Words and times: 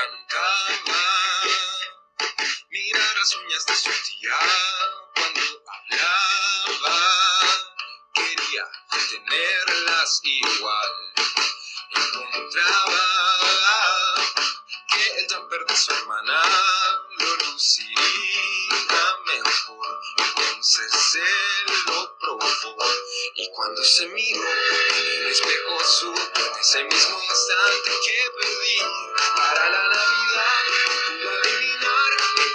cantaba. 0.00 1.02
Mira 2.70 3.14
las 3.18 3.34
uñas 3.36 3.66
de 3.66 3.76
su 3.76 3.90
tía 3.90 4.38
cuando 5.14 5.40
hablaba. 5.66 6.96
Quería 8.14 8.66
tenerlas 9.10 10.20
igual. 10.22 10.90
Encontraba 11.90 13.04
que 14.90 15.18
el 15.18 15.26
tamper 15.26 15.66
de 15.66 15.76
su 15.76 15.92
hermana 15.92 16.42
lo 17.18 17.36
luciría 17.36 19.16
mejor. 19.26 20.00
Entonces 20.18 21.14
él 21.14 21.74
lo 21.86 22.18
probó. 22.18 22.86
Y 23.34 23.50
cuando 23.54 23.84
se 23.84 24.06
miró 24.06 24.48
en 24.90 25.06
el 25.06 25.26
espejo 25.28 25.84
supo 25.84 26.40
en 26.40 26.60
ese 26.60 26.84
mismo 26.84 27.22
instante 27.22 27.90
que 28.04 28.29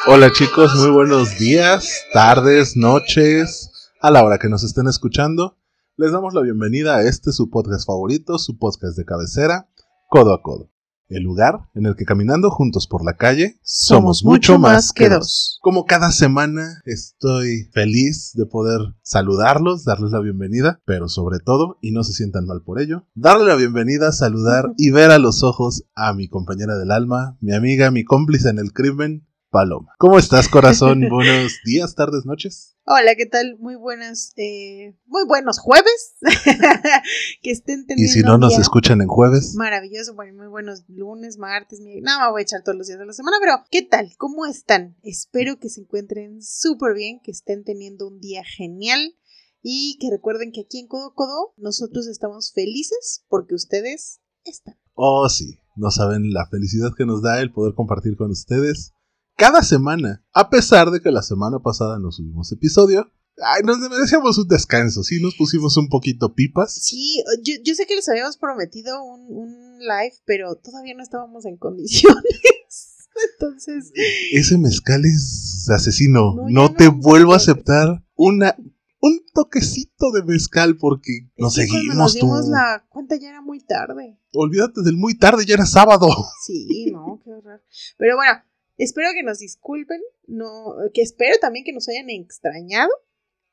Hola 0.08 0.32
chicos, 0.32 0.76
muy 0.76 0.91
buenos 0.91 1.40
días, 1.40 2.04
tardes, 2.13 2.77
noches, 2.77 3.72
a 4.00 4.12
la 4.12 4.23
hora 4.23 4.38
que 4.38 4.50
nos 4.50 4.63
estén 4.63 4.86
escuchando. 4.88 5.58
Les 5.98 6.12
damos 6.12 6.36
la 6.36 6.41
bienvenida 6.41 6.98
a 6.98 7.02
este 7.02 7.32
su 7.32 7.50
podcast 7.50 7.88
favorito, 7.88 8.38
su 8.38 8.60
podcast 8.60 8.96
de 8.98 9.04
cabecera, 9.04 9.68
Codo 10.08 10.36
a 10.36 10.44
Codo. 10.44 10.70
El 11.08 11.23
lugar 11.23 11.70
en 11.73 11.88
el 11.88 11.96
que 11.96 12.05
caminando 12.05 12.52
juntos 12.52 12.86
por 12.86 13.04
la 13.04 13.18
calle 13.18 13.60
somos 13.63 14.23
mucho 14.23 14.60
más 14.60 14.94
que 14.94 15.10
dos. 15.10 15.58
Como 15.63 15.86
cada 15.86 16.12
semana 16.12 16.82
estoy 16.85 17.70
feliz 17.74 18.32
de 18.35 18.46
poder 18.46 18.82
saludarlos, 19.02 19.85
darles 19.85 20.12
la 20.12 20.20
bienvenida, 20.20 20.82
pero 20.85 21.10
sobre 21.10 21.40
todo, 21.40 21.80
y 21.82 21.91
no 21.91 22.04
se 22.04 22.13
sientan 22.13 22.46
mal 22.46 22.62
por 22.62 22.80
ello, 22.80 23.08
darle 23.16 23.46
la 23.46 23.55
bienvenida, 23.55 24.12
saludar 24.12 24.72
y 24.77 24.91
ver 24.91 25.10
a 25.10 25.18
los 25.18 25.41
ojos 25.41 25.85
a 25.96 26.13
mi 26.13 26.27
compañera 26.27 26.77
del 26.77 26.91
alma, 26.91 27.40
mi 27.41 27.55
amiga, 27.55 27.90
mi 27.90 28.04
cómplice 28.04 28.49
en 28.49 28.60
el 28.60 28.72
crimen, 28.72 29.26
Paloma. 29.55 29.95
¿Cómo 30.00 30.20
estás, 30.20 30.50
corazón? 30.50 30.99
Buenos 31.10 31.62
días, 31.63 31.96
tardes, 31.96 32.26
noches. 32.26 32.76
Hola, 32.84 33.16
¿qué 33.16 33.26
tal? 33.26 33.57
Muy 33.57 33.76
buenas, 33.76 34.34
eh, 34.35 34.98
muy 35.05 35.26
buenos 35.26 35.60
jueves. 35.60 36.16
que 37.41 37.52
estén 37.52 37.85
teniendo 37.85 38.12
Y 38.12 38.13
si 38.13 38.21
no 38.21 38.38
nos 38.38 38.60
escuchan 38.60 38.99
en 38.99 39.07
jueves, 39.07 39.55
Maravilloso, 39.55 40.13
bueno, 40.13 40.34
muy 40.35 40.48
buenos 40.48 40.84
lunes, 40.90 41.38
martes, 41.38 41.80
mi... 41.80 42.02
no 42.02 42.20
me 42.20 42.32
voy 42.32 42.41
a 42.41 42.43
echar 42.43 42.63
todos 42.63 42.77
los 42.77 42.88
días 42.88 42.99
de 42.99 43.05
la 43.05 43.13
semana, 43.13 43.38
pero 43.40 43.63
¿qué 43.71 43.82
tal? 43.82 44.12
¿Cómo 44.18 44.46
están? 44.46 44.98
Espero 45.04 45.58
que 45.58 45.70
se 45.70 45.80
encuentren 45.80 46.41
súper 46.41 46.93
bien, 46.93 47.21
que 47.24 47.32
estén 47.32 47.63
teniendo 47.63 48.10
un 48.10 48.20
día 48.20 48.43
genial 48.43 49.15
y 49.62 49.98
que 50.02 50.12
recuerden 50.12 50.52
que 50.52 50.63
aquí 50.65 50.80
en 50.80 50.87
Codo 50.87 51.13
Codo 51.13 51.54
nosotros 51.55 52.08
estamos 52.08 52.52
felices 52.52 53.24
porque 53.30 53.55
ustedes 53.55 54.20
están. 54.43 54.76
oh 54.96 55.30
sí, 55.30 55.60
no 55.77 55.91
saben 55.91 56.34
la 56.34 56.46
felicidad 56.48 56.91
que 56.98 57.05
nos 57.05 57.21
da 57.21 57.40
el 57.40 57.54
poder 57.54 57.74
compartir 57.74 58.18
con 58.18 58.32
ustedes 58.32 58.95
cada 59.36 59.64
semana. 59.64 60.24
A 60.34 60.50
pesar 60.50 60.91
de 60.91 61.02
que 61.02 61.12
la 61.12 61.22
semana 61.22 61.60
pasada 61.60 62.00
no 62.00 62.12
subimos 62.12 62.52
episodio, 62.52 63.12
ay, 63.38 63.64
nos 63.64 63.80
merecíamos 63.80 64.38
un 64.38 64.47
descanso, 64.47 65.03
sí, 65.03 65.22
nos 65.22 65.36
pusimos 65.36 65.78
un 65.78 65.90
poquito 65.90 66.34
pipas. 66.34 66.74
Sí, 66.74 67.24
yo, 67.44 67.56
yo 67.64 67.75
sé 67.75 67.86
que 67.86 67.96
les 67.96 68.08
habíamos 68.09 68.38
prometido 68.38 69.03
un, 69.03 69.25
un 69.30 69.80
live, 69.80 70.16
pero 70.25 70.56
todavía 70.56 70.94
no 70.96 71.03
estábamos 71.03 71.46
en 71.46 71.58
condiciones. 71.58 72.24
Entonces, 73.34 73.92
Ese 74.34 74.58
mezcal 74.58 75.06
es 75.06 75.70
asesino. 75.74 76.36
No, 76.50 76.74
te 76.74 76.86
no, 76.86 76.97
vuelvo 76.97 77.34
a 77.34 77.38
aceptar 77.38 78.03
una 78.16 78.56
un 79.00 79.22
toquecito 79.34 80.12
de 80.12 80.24
mezcal 80.24 80.78
porque 80.78 81.30
nos 81.38 81.53
seguimos 81.53 81.96
nos 81.96 82.14
tú. 82.14 82.25
dimos 82.25 82.47
la 82.47 82.84
cuenta 82.90 83.16
ya 83.18 83.30
era 83.30 83.42
muy 83.42 83.59
tarde. 83.59 84.20
Olvídate 84.34 84.81
del 84.81 84.97
muy 84.97 85.16
tarde, 85.18 85.46
ya 85.46 85.53
era 85.53 85.66
sábado. 85.66 86.08
Sí, 86.46 86.92
no, 86.92 87.22
qué 87.24 87.31
horror. 87.31 87.62
Pero 87.97 88.16
bueno, 88.16 88.34
espero 88.78 89.09
que 89.13 89.23
nos 89.23 89.40
disculpen, 89.40 90.01
no, 90.28 90.75
que 90.94 91.01
espero 91.01 91.38
también 91.40 91.66
que 91.66 91.73
nos 91.73 91.88
hayan 91.90 92.09
extrañado. 92.09 92.90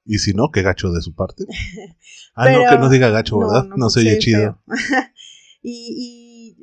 Y 0.05 0.19
si 0.19 0.33
no, 0.35 0.51
qué 0.51 0.63
gacho 0.63 0.91
de 0.91 1.01
su 1.03 1.15
parte. 1.15 1.45
Ah, 2.35 2.45
Pero- 2.47 2.65
no, 2.65 2.71
que 2.71 2.79
no 2.79 2.89
diga 2.89 3.11
gacho, 3.11 3.39
¿verdad? 3.39 3.65
no, 3.65 3.77
No, 3.77 3.91
se 3.91 4.01
se 4.01 4.09
oye 4.09 4.19
chido. 4.19 4.63
y 5.63 6.57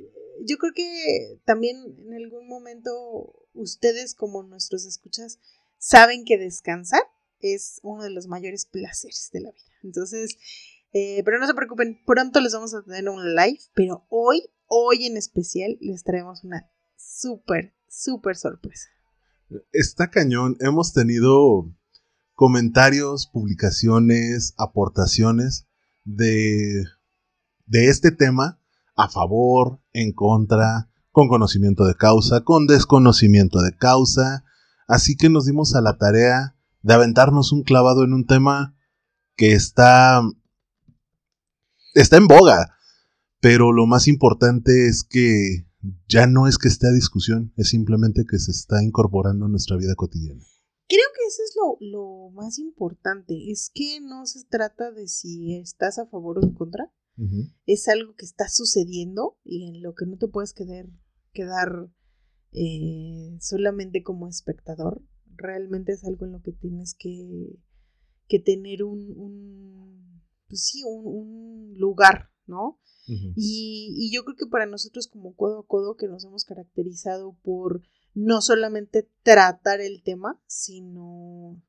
yo 0.46 0.58
creo 0.58 0.74
que 0.74 1.40
también 1.46 1.78
en 2.08 2.14
algún 2.16 2.48
momento 2.48 3.48
ustedes 3.54 4.16
como 4.16 4.44
nuestros 4.44 4.86
escuchas 4.86 5.40
saben 5.78 6.26
que 6.26 6.38
descansar 6.38 7.04
es 7.40 7.80
uno 7.84 8.04
de 8.04 8.10
los 8.10 8.28
mayores 8.28 8.66
placeres 8.66 9.30
de 9.32 9.42
la 9.42 9.52
vida. 9.52 9.64
Entonces, 9.84 10.38
eh, 10.92 11.22
pero 11.24 11.40
no 11.40 11.48
se 11.48 11.54
preocupen, 11.54 12.02
pronto 12.06 12.42
les 12.42 12.54
vamos 12.54 12.74
a 12.74 12.84
tener 12.84 13.08
un 13.10 13.36
live, 13.36 13.60
pero 13.74 14.06
hoy, 14.10 14.50
hoy 14.68 15.06
en 15.06 15.18
especial 15.18 15.78
les 15.80 16.04
traemos 16.04 16.44
una 16.44 16.70
súper, 16.98 17.74
súper 17.90 18.36
sorpresa. 18.36 18.88
Está 19.72 20.10
cañón. 20.10 20.56
Hemos 20.60 20.94
tenido 20.94 21.74
comentarios, 22.34 23.28
publicaciones, 23.28 24.54
aportaciones 24.58 25.68
de, 26.06 26.86
de 27.66 27.88
este 27.88 28.12
tema 28.12 28.62
a 28.96 29.10
favor, 29.10 29.82
en 29.94 30.12
contra, 30.12 30.90
con 31.12 31.28
conocimiento 31.28 31.86
de 31.86 31.96
causa, 31.96 32.44
con 32.44 32.68
desconocimiento 32.68 33.62
de 33.62 33.76
causa. 33.76 34.44
Así 34.88 35.16
que 35.16 35.30
nos 35.30 35.46
dimos 35.46 35.76
a 35.76 35.82
la 35.82 35.98
tarea 35.98 36.56
de 36.82 36.94
aventarnos 36.94 37.52
un 37.52 37.64
clavado 37.64 38.04
en 38.04 38.14
un 38.14 38.26
tema 38.26 38.76
que 39.36 39.54
está, 39.54 40.22
está 41.94 42.18
en 42.18 42.28
boga. 42.28 42.76
Pero 43.42 43.72
lo 43.72 43.86
más 43.86 44.10
importante 44.10 44.88
es 44.88 45.04
que 45.04 45.69
ya 46.08 46.28
no 46.28 46.48
es 46.48 46.58
que 46.58 46.68
esté 46.68 46.88
a 46.88 46.92
discusión, 46.92 47.54
es 47.56 47.70
simplemente 47.70 48.26
que 48.30 48.38
se 48.38 48.52
está 48.52 48.84
incorporando 48.84 49.46
a 49.46 49.50
nuestra 49.50 49.78
vida 49.78 49.96
cotidiana. 49.96 50.44
Creo 50.88 51.06
que 51.16 51.28
eso 51.28 51.44
es 51.44 51.54
lo, 51.56 51.78
lo 51.80 52.30
más 52.32 52.58
importante, 52.58 53.52
es 53.52 53.72
que 53.74 54.02
no 54.02 54.26
se 54.26 54.44
trata 54.46 54.92
de 54.92 55.08
si 55.08 55.56
estás 55.56 56.00
a 56.00 56.08
favor 56.08 56.40
o 56.40 56.44
en 56.44 56.54
contra, 56.54 56.92
es 57.66 57.90
algo 57.90 58.16
que 58.16 58.26
está 58.26 58.48
sucediendo 58.48 59.38
y 59.44 59.68
en 59.68 59.84
lo 59.84 59.94
que 59.94 60.06
no 60.06 60.18
te 60.18 60.30
puedes 60.30 60.54
quedar, 60.54 60.86
quedar 61.34 61.92
eh, 62.54 63.38
solamente 63.42 64.04
como 64.04 64.30
espectador. 64.30 65.04
Realmente 65.36 65.92
es 65.92 66.06
algo 66.06 66.26
en 66.26 66.32
lo 66.32 66.42
que 66.42 66.54
tienes 66.54 66.96
que, 66.98 67.60
que 68.30 68.40
tener 68.40 68.84
un, 68.84 69.12
un 69.18 70.24
pues 70.48 70.66
sí, 70.66 70.82
un, 70.86 71.06
un 71.06 71.74
lugar, 71.78 72.30
¿no? 72.46 72.80
Y, 73.36 73.94
y 73.98 74.12
yo 74.14 74.24
creo 74.24 74.36
que 74.38 74.46
para 74.48 74.66
nosotros 74.66 75.08
como 75.08 75.36
codo 75.36 75.60
a 75.60 75.66
codo 75.68 75.96
que 75.98 76.08
nos 76.08 76.24
hemos 76.26 76.46
caracterizado 76.46 77.34
por 77.44 77.82
no 78.14 78.42
solamente 78.42 79.08
tratar 79.24 79.82
el 79.82 80.02
tema, 80.04 80.42
sino 80.48 81.62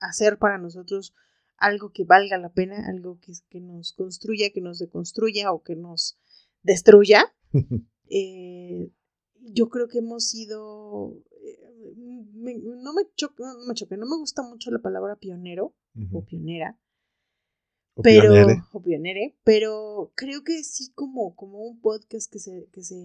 hacer 0.00 0.38
para 0.38 0.58
nosotros 0.58 1.14
algo 1.56 1.90
que 1.92 2.04
valga 2.04 2.38
la 2.38 2.52
pena, 2.52 2.88
algo 2.88 3.18
que, 3.20 3.32
que 3.48 3.60
nos 3.60 3.92
construya, 3.92 4.50
que 4.52 4.60
nos 4.60 4.78
deconstruya 4.78 5.52
o 5.52 5.62
que 5.62 5.76
nos 5.76 6.18
destruya. 6.62 7.32
Eh, 8.14 8.90
yo 9.40 9.70
creo 9.70 9.88
que 9.88 9.98
hemos 10.00 10.24
sido... 10.28 11.16
eh, 11.42 11.94
me- 12.34 12.58
no 12.58 12.92
me 12.92 13.04
choca, 13.14 13.42
no 13.42 13.64
me 13.66 13.72
choca, 13.74 13.96
no 13.96 14.04
me 14.06 14.18
gusta 14.18 14.42
mucho 14.42 14.70
la 14.70 14.80
palabra 14.80 15.16
pionero 15.16 15.74
o 16.12 16.22
pionera, 16.24 16.78
pero 18.00 18.32
pionere. 18.32 18.62
o 18.72 18.82
pionere, 18.82 19.36
pero 19.44 20.12
creo 20.14 20.42
que 20.44 20.62
sí 20.64 20.92
como, 20.94 21.34
como 21.34 21.58
un 21.58 21.80
podcast 21.80 22.30
que 22.30 22.38
se, 22.38 22.68
que 22.72 22.82
se 22.82 22.96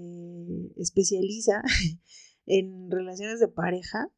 especializa 0.78 1.62
en 2.46 2.90
relaciones 2.90 3.40
de 3.40 3.48
pareja. 3.48 4.12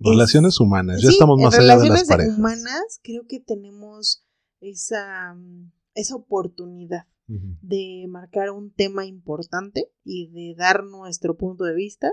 Relaciones 0.00 0.58
humanas, 0.58 1.00
ya 1.00 1.08
Sí, 1.08 1.14
estamos 1.14 1.38
más 1.40 1.54
allá 1.54 1.62
de 1.62 1.68
las 1.68 1.76
relaciones 1.76 2.08
parejas. 2.08 2.38
humanas 2.38 3.00
creo 3.02 3.26
que 3.26 3.40
tenemos 3.40 4.26
esa, 4.60 5.36
esa 5.94 6.16
oportunidad 6.16 7.06
de 7.26 8.04
marcar 8.06 8.50
un 8.50 8.70
tema 8.70 9.06
importante 9.06 9.90
y 10.04 10.30
de 10.30 10.54
dar 10.58 10.84
nuestro 10.84 11.38
punto 11.38 11.64
de 11.64 11.74
vista. 11.74 12.12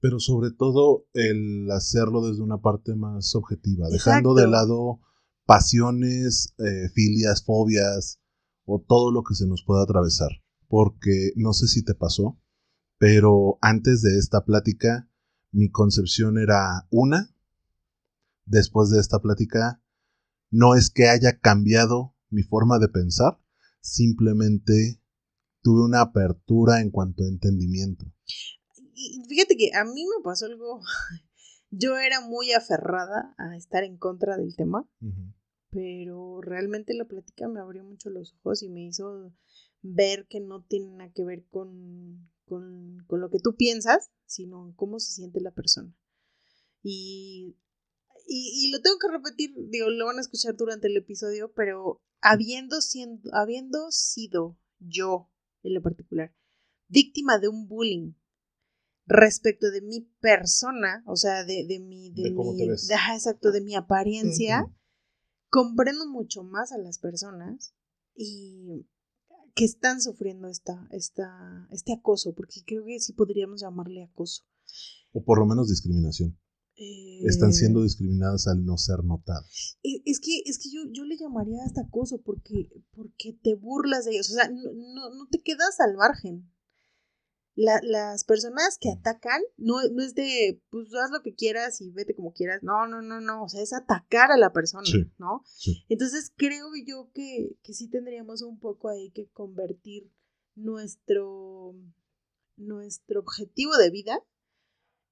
Pero 0.00 0.18
sobre 0.18 0.50
todo 0.50 1.04
el 1.12 1.70
hacerlo 1.70 2.26
desde 2.26 2.42
una 2.42 2.58
parte 2.62 2.94
más 2.94 3.34
objetiva, 3.34 3.88
dejando 3.90 4.32
de 4.32 4.48
lado 4.48 5.00
pasiones, 5.50 6.54
eh, 6.58 6.90
filias, 6.94 7.42
fobias 7.44 8.20
o 8.64 8.80
todo 8.86 9.10
lo 9.10 9.24
que 9.24 9.34
se 9.34 9.48
nos 9.48 9.64
pueda 9.66 9.82
atravesar. 9.82 10.28
Porque 10.68 11.32
no 11.34 11.52
sé 11.54 11.66
si 11.66 11.82
te 11.82 11.96
pasó, 11.96 12.40
pero 12.98 13.58
antes 13.60 14.00
de 14.00 14.16
esta 14.16 14.44
plática 14.44 15.10
mi 15.50 15.68
concepción 15.68 16.38
era 16.38 16.86
una. 16.92 17.34
Después 18.44 18.90
de 18.90 19.00
esta 19.00 19.18
plática 19.18 19.82
no 20.50 20.76
es 20.76 20.88
que 20.88 21.08
haya 21.08 21.40
cambiado 21.40 22.14
mi 22.28 22.44
forma 22.44 22.78
de 22.78 22.88
pensar, 22.88 23.40
simplemente 23.80 25.02
tuve 25.62 25.82
una 25.84 26.00
apertura 26.02 26.80
en 26.80 26.92
cuanto 26.92 27.24
a 27.24 27.28
entendimiento. 27.28 28.04
Y 28.94 29.20
fíjate 29.28 29.56
que 29.56 29.72
a 29.74 29.82
mí 29.82 30.04
me 30.04 30.22
pasó 30.22 30.46
algo, 30.46 30.80
yo 31.70 31.98
era 31.98 32.20
muy 32.20 32.52
aferrada 32.52 33.34
a 33.36 33.56
estar 33.56 33.82
en 33.82 33.96
contra 33.98 34.36
del 34.36 34.54
tema, 34.54 34.88
Ujú. 35.00 35.39
Pero 35.70 36.40
realmente 36.40 36.94
la 36.94 37.06
plática 37.06 37.48
me 37.48 37.60
abrió 37.60 37.84
mucho 37.84 38.10
los 38.10 38.34
ojos 38.34 38.62
y 38.62 38.68
me 38.68 38.84
hizo 38.84 39.32
ver 39.82 40.26
que 40.28 40.40
no 40.40 40.64
tiene 40.64 40.90
nada 40.90 41.12
que 41.12 41.24
ver 41.24 41.46
con, 41.48 42.30
con, 42.44 43.04
con 43.06 43.20
lo 43.20 43.30
que 43.30 43.38
tú 43.38 43.56
piensas, 43.56 44.10
sino 44.26 44.74
cómo 44.76 44.98
se 44.98 45.12
siente 45.12 45.40
la 45.40 45.52
persona. 45.52 45.94
Y, 46.82 47.56
y, 48.26 48.66
y, 48.66 48.70
lo 48.70 48.80
tengo 48.80 48.98
que 48.98 49.10
repetir, 49.10 49.54
digo, 49.68 49.90
lo 49.90 50.06
van 50.06 50.18
a 50.18 50.22
escuchar 50.22 50.56
durante 50.56 50.88
el 50.88 50.96
episodio, 50.96 51.52
pero 51.52 52.00
habiendo, 52.20 52.80
siendo, 52.80 53.30
habiendo 53.34 53.90
sido 53.90 54.58
yo, 54.78 55.30
en 55.62 55.74
lo 55.74 55.82
particular, 55.82 56.34
víctima 56.88 57.38
de 57.38 57.48
un 57.48 57.68
bullying 57.68 58.14
respecto 59.06 59.70
de 59.70 59.82
mi 59.82 60.02
persona, 60.20 61.02
o 61.06 61.16
sea, 61.16 61.44
de, 61.44 61.66
de 61.66 61.80
mi, 61.80 62.10
de, 62.10 62.30
mi, 62.30 62.62
exacto, 62.62 63.50
de 63.50 63.60
mi 63.60 63.74
apariencia, 63.74 64.64
comprendo 65.50 66.08
mucho 66.08 66.42
más 66.42 66.72
a 66.72 66.78
las 66.78 66.98
personas 66.98 67.74
y 68.14 68.86
que 69.54 69.64
están 69.64 70.00
sufriendo 70.00 70.48
esta, 70.48 70.88
esta, 70.90 71.68
este 71.70 71.92
acoso, 71.92 72.34
porque 72.34 72.62
creo 72.64 72.84
que 72.84 73.00
sí 73.00 73.12
podríamos 73.12 73.60
llamarle 73.60 74.04
acoso. 74.04 74.44
O 75.12 75.22
por 75.24 75.38
lo 75.38 75.46
menos 75.46 75.68
discriminación. 75.68 76.38
Están 77.26 77.52
siendo 77.52 77.80
eh, 77.80 77.84
discriminadas 77.84 78.46
al 78.46 78.64
no 78.64 78.78
ser 78.78 79.04
notadas. 79.04 79.78
E, 79.82 80.00
es 80.06 80.18
que, 80.18 80.42
es 80.46 80.58
que 80.58 80.70
yo, 80.70 80.80
yo 80.90 81.04
le 81.04 81.18
llamaría 81.18 81.62
hasta 81.64 81.82
acoso 81.82 82.22
porque, 82.22 82.70
porque 82.92 83.38
te 83.42 83.54
burlas 83.54 84.06
de 84.06 84.12
ellos. 84.12 84.30
O 84.30 84.34
sea, 84.34 84.48
no, 84.48 85.10
no, 85.14 85.28
te 85.30 85.42
quedas 85.42 85.78
al 85.80 85.96
margen. 85.96 86.50
Las 87.60 88.24
personas 88.24 88.78
que 88.78 88.90
atacan 88.90 89.42
no, 89.56 89.76
no, 89.92 90.02
es 90.02 90.14
de, 90.14 90.62
pues 90.70 90.88
haz 90.94 91.10
lo 91.10 91.22
que 91.22 91.34
quieras 91.34 91.80
y 91.80 91.90
vete 91.90 92.14
como 92.14 92.32
quieras. 92.32 92.62
No, 92.62 92.86
no, 92.86 93.02
no, 93.02 93.20
no. 93.20 93.44
O 93.44 93.48
sea, 93.48 93.62
es 93.62 93.72
atacar 93.72 94.32
a 94.32 94.38
la 94.38 94.52
persona, 94.52 94.88
¿no? 95.18 95.44
Entonces 95.88 96.32
creo 96.36 96.68
yo 96.86 97.10
que, 97.12 97.56
que 97.62 97.74
sí 97.74 97.88
tendríamos 97.88 98.42
un 98.42 98.58
poco 98.58 98.88
ahí 98.88 99.10
que 99.10 99.28
convertir 99.30 100.10
nuestro, 100.54 101.74
nuestro 102.56 103.20
objetivo 103.20 103.76
de 103.76 103.90
vida 103.90 104.24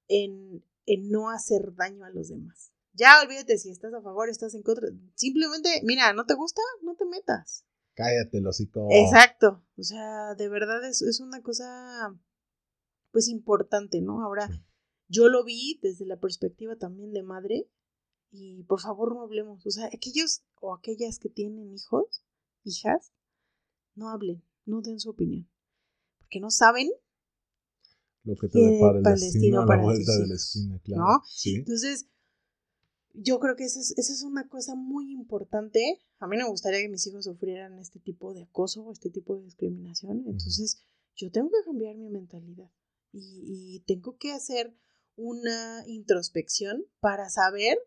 en, 0.09 0.65
en 0.87 1.11
no 1.11 1.31
hacer 1.31 1.75
daño 1.75 2.05
a 2.05 2.11
los 2.11 2.29
demás. 2.29 2.73
Ya 2.95 3.21
olvídate 3.23 3.59
si 3.59 3.71
estás 3.71 3.95
a 3.95 4.03
favor, 4.03 4.29
estás 4.29 4.55
en 4.55 4.63
contra. 4.63 4.89
Simplemente, 5.15 5.83
mira, 5.85 6.13
¿no 6.15 6.27
te 6.27 6.35
gusta? 6.35 6.63
No 6.83 6.97
te 6.97 7.05
metas. 7.05 7.65
Cállate, 7.95 8.41
hocico. 8.47 8.89
Exacto. 8.91 9.65
O 9.77 9.83
sea, 9.83 10.35
de 10.35 10.49
verdad 10.49 10.85
es, 10.85 11.03
es 11.03 11.21
una 11.21 11.43
cosa, 11.43 12.17
pues 13.19 13.27
importante, 13.27 14.01
¿no? 14.01 14.23
Ahora, 14.23 14.49
yo 15.09 15.29
lo 15.29 15.43
vi 15.43 15.81
desde 15.83 16.07
la 16.07 16.21
perspectiva 16.21 16.77
también 16.77 17.13
de 17.13 17.25
madre 17.25 17.69
y 18.31 18.63
por 18.63 18.81
favor 18.81 19.13
no 19.13 19.23
hablemos. 19.23 19.67
O 19.67 19.71
sea, 19.73 19.87
aquellos 19.87 20.45
o 20.61 20.73
aquellas 20.73 21.19
que 21.19 21.29
tienen 21.29 21.73
hijos, 21.73 22.23
hijas, 22.63 23.11
no 23.97 24.11
hablen, 24.11 24.45
no 24.67 24.83
den 24.83 25.01
su 25.01 25.11
opinión. 25.11 25.51
Porque 26.21 26.39
no 26.39 26.53
saben 26.53 26.89
lo 28.23 28.37
que 28.37 28.47
te 28.47 28.61
depara 28.61 28.99
el 28.99 29.03
destino 29.03 29.63
a 29.63 29.67
la 29.67 29.83
vuelta 29.83 30.17
de 30.17 30.29
la 30.29 30.35
esquina, 30.37 30.79
claro. 30.79 31.03
¿no? 31.03 31.23
Entonces, 31.45 32.07
yo 33.15 33.41
creo 33.41 33.57
que 33.57 33.65
esa 33.65 33.81
es, 33.81 33.99
esa 33.99 34.13
es 34.13 34.23
una 34.23 34.49
cosa 34.49 34.77
muy 34.77 35.11
importante. 35.11 35.81
A 36.21 36.29
mí 36.29 36.37
no 36.37 36.45
me 36.45 36.51
gustaría 36.51 36.83
que 36.83 36.89
mis 36.89 37.05
hijos 37.09 37.25
sufrieran 37.25 37.81
este 37.81 37.99
tipo 37.99 38.33
de 38.33 38.45
acoso, 38.45 38.93
este 38.93 39.11
tipo 39.11 39.35
de 39.35 39.43
discriminación. 39.43 40.23
Entonces, 40.25 40.85
yo 41.17 41.33
tengo 41.33 41.49
que 41.49 41.65
cambiar 41.65 41.97
mi 41.97 42.11
mentalidad 42.11 42.71
y, 43.13 43.77
y 43.77 43.81
tengo 43.81 44.17
que 44.19 44.33
hacer 44.33 44.75
una 45.17 45.83
introspección 45.87 46.87
para 47.01 47.29
saber 47.29 47.79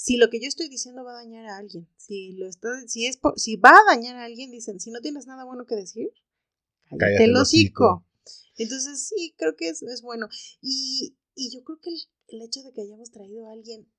si 0.00 0.16
lo 0.16 0.30
que 0.30 0.40
yo 0.40 0.48
estoy 0.48 0.70
diciendo 0.70 1.04
va 1.04 1.12
a 1.12 1.24
dañar 1.24 1.44
a 1.44 1.58
alguien. 1.58 1.86
Si 1.98 2.32
lo 2.32 2.46
está, 2.46 2.68
si 2.86 3.04
es 3.04 3.18
si 3.36 3.56
va 3.56 3.70
a 3.70 3.94
dañar 3.94 4.16
a 4.16 4.24
alguien, 4.24 4.50
dicen, 4.50 4.80
si 4.80 4.90
no 4.90 5.02
tienes 5.02 5.26
nada 5.26 5.44
bueno 5.44 5.66
que 5.66 5.76
decir, 5.76 6.10
cállate, 6.98 7.24
el 7.24 7.36
hocico. 7.36 8.06
Entonces, 8.56 9.08
sí, 9.08 9.34
creo 9.36 9.56
que 9.56 9.68
es, 9.68 9.82
es 9.82 10.00
bueno. 10.00 10.28
Y, 10.62 11.18
y, 11.34 11.50
yo 11.50 11.62
creo 11.64 11.80
que 11.80 11.90
el, 12.28 12.42
hecho 12.42 12.62
de 12.62 12.72
que 12.72 12.80
hayamos 12.80 13.10
traído 13.10 13.46
a 13.46 13.52
alguien 13.52 13.90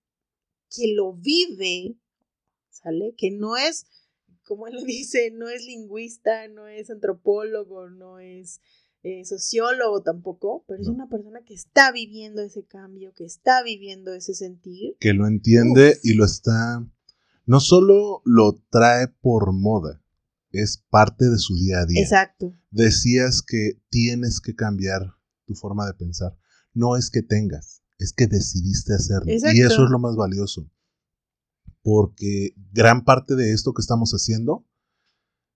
que 0.75 0.91
lo 0.95 1.13
vive, 1.13 1.95
¿sale? 2.71 3.13
Que 3.15 3.29
no 3.29 3.55
es, 3.55 3.85
como 4.43 4.65
él 4.65 4.73
lo 4.73 4.83
dice, 4.83 5.29
no 5.29 5.49
es 5.49 5.65
lingüista, 5.65 6.47
no 6.47 6.67
es 6.67 6.89
antropólogo, 6.89 7.91
no 7.91 8.17
es 8.17 8.59
eh, 9.03 9.25
sociólogo 9.25 10.03
tampoco, 10.03 10.63
pero 10.67 10.81
es 10.81 10.87
una 10.87 11.09
persona 11.09 11.41
que 11.43 11.53
está 11.53 11.91
viviendo 11.91 12.41
ese 12.41 12.63
cambio, 12.65 13.13
que 13.13 13.25
está 13.25 13.63
viviendo 13.63 14.13
ese 14.13 14.35
sentir. 14.35 14.95
Que 14.99 15.13
lo 15.13 15.27
entiende 15.27 15.99
y 16.03 16.13
lo 16.13 16.25
está, 16.25 16.85
no 17.45 17.59
solo 17.59 18.21
lo 18.25 18.61
trae 18.69 19.07
por 19.07 19.53
moda, 19.53 20.03
es 20.51 20.83
parte 20.89 21.29
de 21.29 21.37
su 21.37 21.55
día 21.55 21.79
a 21.79 21.85
día. 21.85 22.01
Exacto. 22.01 22.53
Decías 22.69 23.41
que 23.41 23.81
tienes 23.89 24.39
que 24.39 24.55
cambiar 24.55 25.15
tu 25.45 25.55
forma 25.55 25.87
de 25.87 25.93
pensar. 25.93 26.37
No 26.73 26.95
es 26.95 27.09
que 27.09 27.23
tengas, 27.23 27.81
es 27.97 28.13
que 28.13 28.27
decidiste 28.27 28.93
hacerlo. 28.93 29.31
Y 29.31 29.61
eso 29.61 29.83
es 29.83 29.89
lo 29.89 29.99
más 29.99 30.15
valioso. 30.15 30.69
Porque 31.81 32.53
gran 32.71 33.03
parte 33.03 33.35
de 33.35 33.53
esto 33.53 33.73
que 33.73 33.81
estamos 33.81 34.11
haciendo 34.11 34.65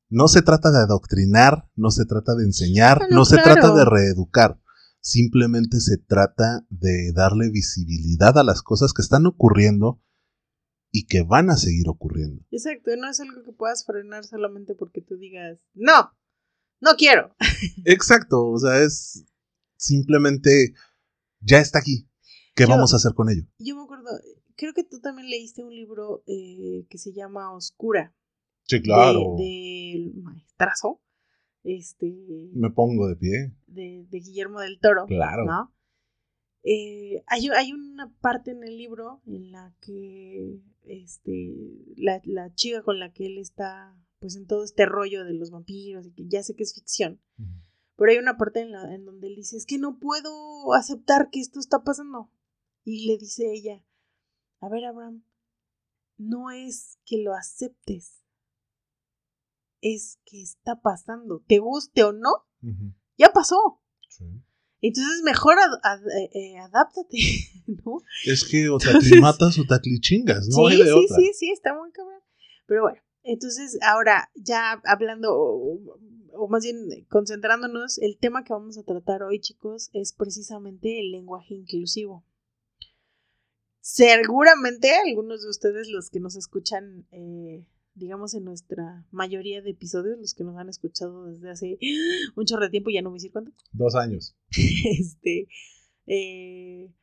no 0.09 0.27
se 0.27 0.41
trata 0.41 0.71
de 0.71 0.79
adoctrinar, 0.79 1.69
no 1.75 1.91
se 1.91 2.05
trata 2.05 2.35
de 2.35 2.43
enseñar, 2.43 3.01
ah, 3.01 3.07
no, 3.09 3.25
se 3.25 3.37
trata 3.37 3.73
de 3.73 3.85
reeducar. 3.85 4.59
Simplemente 4.99 5.79
se 5.79 5.97
trata 5.97 6.65
de 6.69 7.11
darle 7.13 7.49
visibilidad 7.49 8.37
a 8.37 8.43
las 8.43 8.61
cosas 8.61 8.93
que 8.93 9.01
están 9.01 9.25
ocurriendo 9.25 10.01
y 10.91 11.07
que 11.07 11.23
van 11.23 11.49
a 11.49 11.57
seguir 11.57 11.89
ocurriendo. 11.89 12.43
Exacto, 12.51 12.91
no 12.97 13.09
es 13.09 13.19
algo 13.19 13.43
que 13.43 13.51
puedas 13.51 13.85
frenar 13.85 14.23
solamente 14.23 14.75
porque 14.75 15.01
tú 15.01 15.17
digas, 15.17 15.59
no, 15.73 16.11
no 16.79 16.91
quiero. 16.97 17.35
Exacto, 17.85 18.47
o 18.47 18.57
sea, 18.57 18.81
es 18.81 19.25
simplemente, 19.77 20.73
ya 21.39 21.59
está 21.59 21.79
aquí, 21.79 22.09
¿qué 22.55 22.65
vamos 22.65 22.93
a 22.93 22.95
hacer 22.97 23.13
con 23.13 23.29
ello? 23.29 23.43
Yo 23.59 23.75
me 23.75 23.83
acuerdo, 23.83 24.09
creo 24.55 24.73
que 24.73 24.83
tú 24.83 24.99
también 25.01 25.29
leíste 25.29 25.63
un 25.63 25.75
libro 25.75 26.23
eh, 26.27 26.85
que 26.89 26.97
se 26.97 27.13
llama 27.13 27.53
Oscura. 27.53 28.15
Sí, 28.67 28.81
claro. 28.81 29.35
De 29.37 29.43
maestrazo. 30.15 31.01
Este. 31.63 32.51
Me 32.53 32.69
pongo 32.69 33.07
de 33.07 33.15
pie. 33.15 33.55
De, 33.67 34.05
de 34.09 34.19
Guillermo 34.19 34.59
del 34.59 34.79
Toro. 34.79 35.05
Claro. 35.05 35.45
¿no? 35.45 35.75
Eh, 36.67 37.23
hay, 37.27 37.47
hay, 37.55 37.73
una 37.73 38.11
parte 38.21 38.49
en 38.49 38.63
el 38.63 38.75
libro 38.75 39.21
en 39.27 39.51
la 39.51 39.75
que 39.81 40.59
este, 40.83 41.53
la, 41.95 42.19
la, 42.25 42.53
chica 42.55 42.81
con 42.81 42.99
la 42.99 43.13
que 43.13 43.27
él 43.27 43.37
está, 43.37 43.95
pues 44.19 44.35
en 44.35 44.47
todo 44.47 44.63
este 44.63 44.87
rollo 44.87 45.25
de 45.25 45.35
los 45.35 45.51
vampiros, 45.51 46.07
y 46.07 46.11
que 46.11 46.27
ya 46.27 46.41
sé 46.41 46.55
que 46.55 46.63
es 46.63 46.73
ficción, 46.73 47.21
pero 47.95 48.11
hay 48.11 48.17
una 48.17 48.37
parte 48.37 48.61
en, 48.61 48.71
la, 48.71 48.95
en 48.95 49.05
donde 49.05 49.27
él 49.27 49.35
dice, 49.35 49.57
es 49.57 49.67
que 49.67 49.77
no 49.77 49.99
puedo 49.99 50.73
aceptar 50.73 51.29
que 51.29 51.39
esto 51.39 51.59
está 51.59 51.83
pasando. 51.83 52.31
Y 52.83 53.07
le 53.07 53.19
dice 53.19 53.51
ella, 53.51 53.83
a 54.59 54.67
ver, 54.67 54.85
Abraham, 54.85 55.23
no 56.17 56.49
es 56.49 56.97
que 57.05 57.19
lo 57.19 57.35
aceptes, 57.35 58.23
es 59.85 60.19
que 60.25 60.41
está 60.41 60.81
pasando, 60.81 61.43
te 61.47 61.59
guste 61.59 62.03
o 62.03 62.11
no, 62.11 62.31
ya 63.19 63.29
pasó. 63.29 63.79
Entonces 64.81 65.21
mejor 65.23 65.57
eh, 65.57 66.29
eh, 66.33 66.57
adáptate, 66.57 67.17
¿no? 67.67 68.01
Es 68.25 68.43
que 68.45 68.67
o 68.69 68.79
te 68.79 68.89
aclimatas 68.89 69.59
o 69.59 69.63
te 69.63 69.75
aclichingas, 69.75 70.47
¿no? 70.47 70.69
Sí, 70.69 70.77
sí, 70.77 71.07
sí, 71.15 71.33
sí, 71.33 71.51
está 71.51 71.75
muy 71.75 71.91
cabrón. 71.91 72.19
Pero 72.65 72.81
bueno, 72.81 72.99
entonces 73.21 73.77
ahora 73.83 74.31
ya 74.33 74.81
hablando, 74.85 75.35
o, 75.35 76.47
más 76.49 76.63
bien 76.63 77.05
concentrándonos, 77.07 77.99
el 77.99 78.17
tema 78.17 78.43
que 78.43 78.53
vamos 78.53 78.79
a 78.79 78.83
tratar 78.83 79.21
hoy, 79.21 79.39
chicos, 79.39 79.91
es 79.93 80.13
precisamente 80.13 80.99
el 80.99 81.11
lenguaje 81.11 81.53
inclusivo. 81.53 82.25
Seguramente 83.81 84.95
algunos 84.95 85.43
de 85.43 85.49
ustedes, 85.49 85.89
los 85.89 86.09
que 86.09 86.19
nos 86.19 86.35
escuchan 86.35 87.07
eh, 87.11 87.67
digamos, 87.95 88.33
en 88.33 88.43
nuestra 88.43 89.05
mayoría 89.11 89.61
de 89.61 89.71
episodios, 89.71 90.19
los 90.19 90.33
que 90.33 90.43
nos 90.43 90.57
han 90.57 90.69
escuchado 90.69 91.25
desde 91.25 91.49
hace 91.49 91.79
un 92.35 92.45
chorro 92.45 92.65
de 92.65 92.69
tiempo, 92.69 92.89
ya 92.89 93.01
no 93.01 93.09
voy 93.09 93.17
a 93.17 93.19
decir 93.19 93.31
cuánto. 93.31 93.51
Dos 93.71 93.95
años. 93.95 94.35
este, 94.99 95.47
eh, 96.05 96.93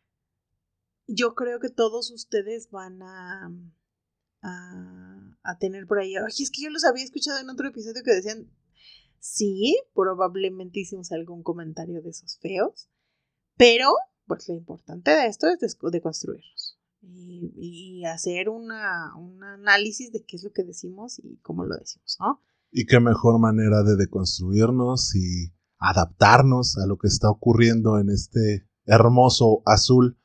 yo 1.06 1.34
creo 1.34 1.58
que 1.60 1.70
todos 1.70 2.10
ustedes 2.10 2.70
van 2.70 3.02
a, 3.02 3.52
a, 4.42 5.36
a 5.42 5.58
tener 5.58 5.86
por 5.86 5.98
ahí, 5.98 6.14
ay, 6.14 6.24
es 6.38 6.50
que 6.50 6.62
yo 6.62 6.70
los 6.70 6.84
había 6.84 7.04
escuchado 7.04 7.40
en 7.40 7.50
otro 7.50 7.68
episodio 7.68 8.02
que 8.04 8.12
decían, 8.12 8.50
sí, 9.18 9.78
probablemente 9.94 10.80
hicimos 10.80 11.12
algún 11.12 11.42
comentario 11.42 12.02
de 12.02 12.10
esos 12.10 12.38
feos, 12.38 12.88
pero 13.56 13.88
pues 14.26 14.48
lo 14.48 14.54
importante 14.54 15.10
de 15.10 15.26
esto 15.26 15.46
es 15.48 15.58
de, 15.60 16.00
construirlos 16.00 16.71
y, 17.02 18.04
hacer 18.04 18.48
una, 18.48 19.14
un 19.16 19.42
análisis 19.42 20.12
de 20.12 20.24
qué 20.24 20.36
es 20.36 20.44
lo 20.44 20.52
que 20.52 20.64
decimos 20.64 21.18
y 21.18 21.36
cómo 21.38 21.64
lo 21.64 21.76
decimos, 21.76 22.16
¿no? 22.20 22.42
Y 22.70 22.86
qué 22.86 23.00
mejor 23.00 23.38
manera 23.38 23.82
de 23.82 23.96
deconstruirnos 23.96 25.14
y 25.14 25.52
adaptarnos 25.78 26.78
a 26.78 26.86
lo 26.86 26.98
que 26.98 27.08
está 27.08 27.30
ocurriendo 27.30 27.98
en 27.98 28.08
este 28.08 28.68
hermoso, 28.86 29.62
azul, 29.66 30.18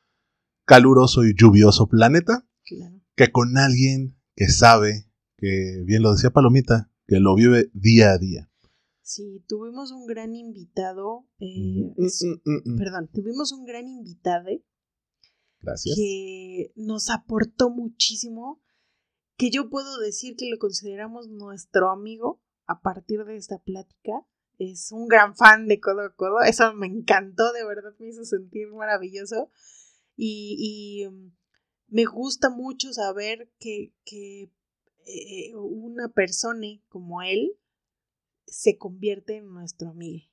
caluroso 0.64 1.24
y 1.24 1.34
lluvioso 1.36 1.88
planeta, 1.88 2.46
que 3.16 3.32
con 3.32 3.56
alguien 3.58 4.16
que 4.34 4.48
sabe, 4.48 5.10
que 5.36 5.82
bien 5.84 6.02
lo 6.02 6.12
decía 6.12 6.30
Palomita, 6.30 6.90
que 7.06 7.20
lo 7.20 7.34
vive 7.34 7.70
día 7.72 8.12
a 8.12 8.18
día. 8.18 8.50
Sí, 9.02 9.42
tuvimos 9.48 9.90
un 9.90 10.06
gran 10.06 10.36
invitado. 10.36 11.26
Eh, 11.40 11.94
mm, 11.96 12.04
mm, 12.04 12.74
mm, 12.74 12.76
perdón, 12.76 13.08
tuvimos 13.10 13.52
un 13.52 13.64
gran 13.64 13.88
invitado. 13.88 14.50
Gracias. 15.60 15.96
Que 15.96 16.72
nos 16.76 17.10
aportó 17.10 17.70
muchísimo. 17.70 18.62
Que 19.36 19.50
yo 19.50 19.70
puedo 19.70 19.98
decir 19.98 20.36
que 20.36 20.48
lo 20.50 20.58
consideramos 20.58 21.28
nuestro 21.28 21.90
amigo 21.90 22.42
a 22.66 22.80
partir 22.80 23.24
de 23.24 23.36
esta 23.36 23.58
plática. 23.58 24.26
Es 24.58 24.90
un 24.90 25.06
gran 25.06 25.36
fan 25.36 25.68
de 25.68 25.80
Codo 25.80 26.02
a 26.02 26.14
Codo. 26.14 26.40
Eso 26.40 26.74
me 26.74 26.86
encantó, 26.86 27.52
de 27.52 27.64
verdad 27.64 27.94
me 27.98 28.08
hizo 28.08 28.24
sentir 28.24 28.68
maravilloso. 28.72 29.50
Y, 30.16 31.06
me 31.90 32.04
gusta 32.04 32.50
mucho 32.50 32.92
saber 32.92 33.50
que, 33.58 33.94
que 34.04 34.52
eh, 35.06 35.54
una 35.54 36.08
persona 36.08 36.66
como 36.88 37.22
él 37.22 37.56
se 38.44 38.76
convierte 38.76 39.36
en 39.36 39.52
nuestro 39.52 39.90
amigo. 39.90 40.26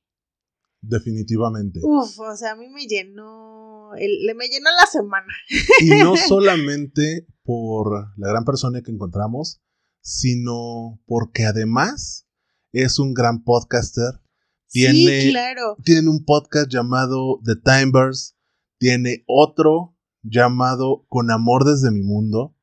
Definitivamente. 0.88 1.80
Uf, 1.84 2.20
o 2.20 2.36
sea, 2.36 2.52
a 2.52 2.56
mí 2.56 2.70
me 2.70 2.86
llenó, 2.86 3.92
le 3.96 4.34
me 4.36 4.48
llenó 4.48 4.70
la 4.72 4.86
semana. 4.86 5.34
Y 5.82 5.90
no 5.90 6.16
solamente 6.28 7.28
por 7.44 8.10
la 8.18 8.28
gran 8.28 8.46
persona 8.46 8.82
que 8.82 8.92
encontramos, 8.92 9.62
sino 10.02 11.02
porque 11.06 11.46
además 11.46 12.28
es 12.72 13.00
un 13.00 13.14
gran 13.14 13.44
podcaster. 13.44 14.22
Tiene, 14.70 15.22
sí, 15.22 15.30
claro. 15.32 15.78
Tiene 15.84 16.10
un 16.10 16.24
podcast 16.26 16.70
llamado 16.70 17.40
The 17.44 17.56
Timebers, 17.56 18.36
tiene 18.78 19.24
otro 19.28 19.98
llamado 20.22 21.06
Con 21.08 21.32
Amor 21.32 21.64
desde 21.64 21.92
mi 21.92 22.02
mundo. 22.02 22.56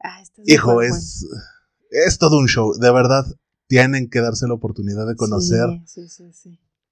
Ah, 0.00 0.20
este 0.22 0.42
Hijo, 0.46 0.82
es, 0.82 1.26
es 1.90 2.18
todo 2.18 2.38
un 2.38 2.48
show, 2.48 2.72
de 2.78 2.92
verdad 2.92 3.26
tienen 3.68 4.08
que 4.08 4.20
darse 4.20 4.46
la 4.46 4.54
oportunidad 4.54 5.06
de 5.06 5.16
conocer 5.16 5.66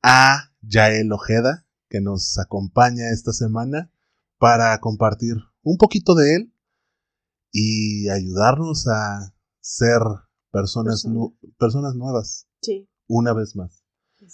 a 0.07 0.53
Yael 0.61 1.11
Ojeda, 1.13 1.67
que 1.89 2.03
nos 2.03 2.39
acompaña 2.39 3.09
esta 3.11 3.33
semana 3.33 3.91
para 4.37 4.79
compartir 4.81 5.37
un 5.63 5.79
poquito 5.79 6.15
de 6.15 6.37
él 6.37 6.55
y 7.51 8.11
ayudarnos 8.11 8.87
a 8.87 9.35
ser 9.61 10.01
personas, 10.51 11.07
personas 11.59 11.95
nuevas. 11.95 12.47
Una 13.07 13.33
vez 13.33 13.57
más. 13.57 13.83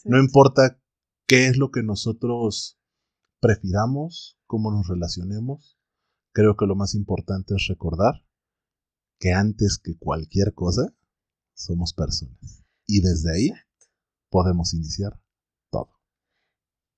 No 0.05 0.19
importa 0.19 0.81
qué 1.29 1.47
es 1.47 1.57
lo 1.57 1.71
que 1.71 1.85
nosotros 1.85 2.77
prefiramos, 3.39 4.41
cómo 4.47 4.73
nos 4.73 4.89
relacionemos, 4.89 5.79
creo 6.33 6.57
que 6.57 6.67
lo 6.67 6.75
más 6.75 6.97
importante 6.97 7.55
es 7.55 7.69
recordar 7.69 8.25
que 9.21 9.33
antes 9.35 9.79
que 9.79 9.97
cualquier 9.97 10.53
cosa, 10.53 10.93
somos 11.55 11.93
personas. 11.93 12.65
Y 12.87 13.03
desde 13.03 13.33
ahí 13.33 13.51
podemos 14.31 14.75
iniciar. 14.75 15.21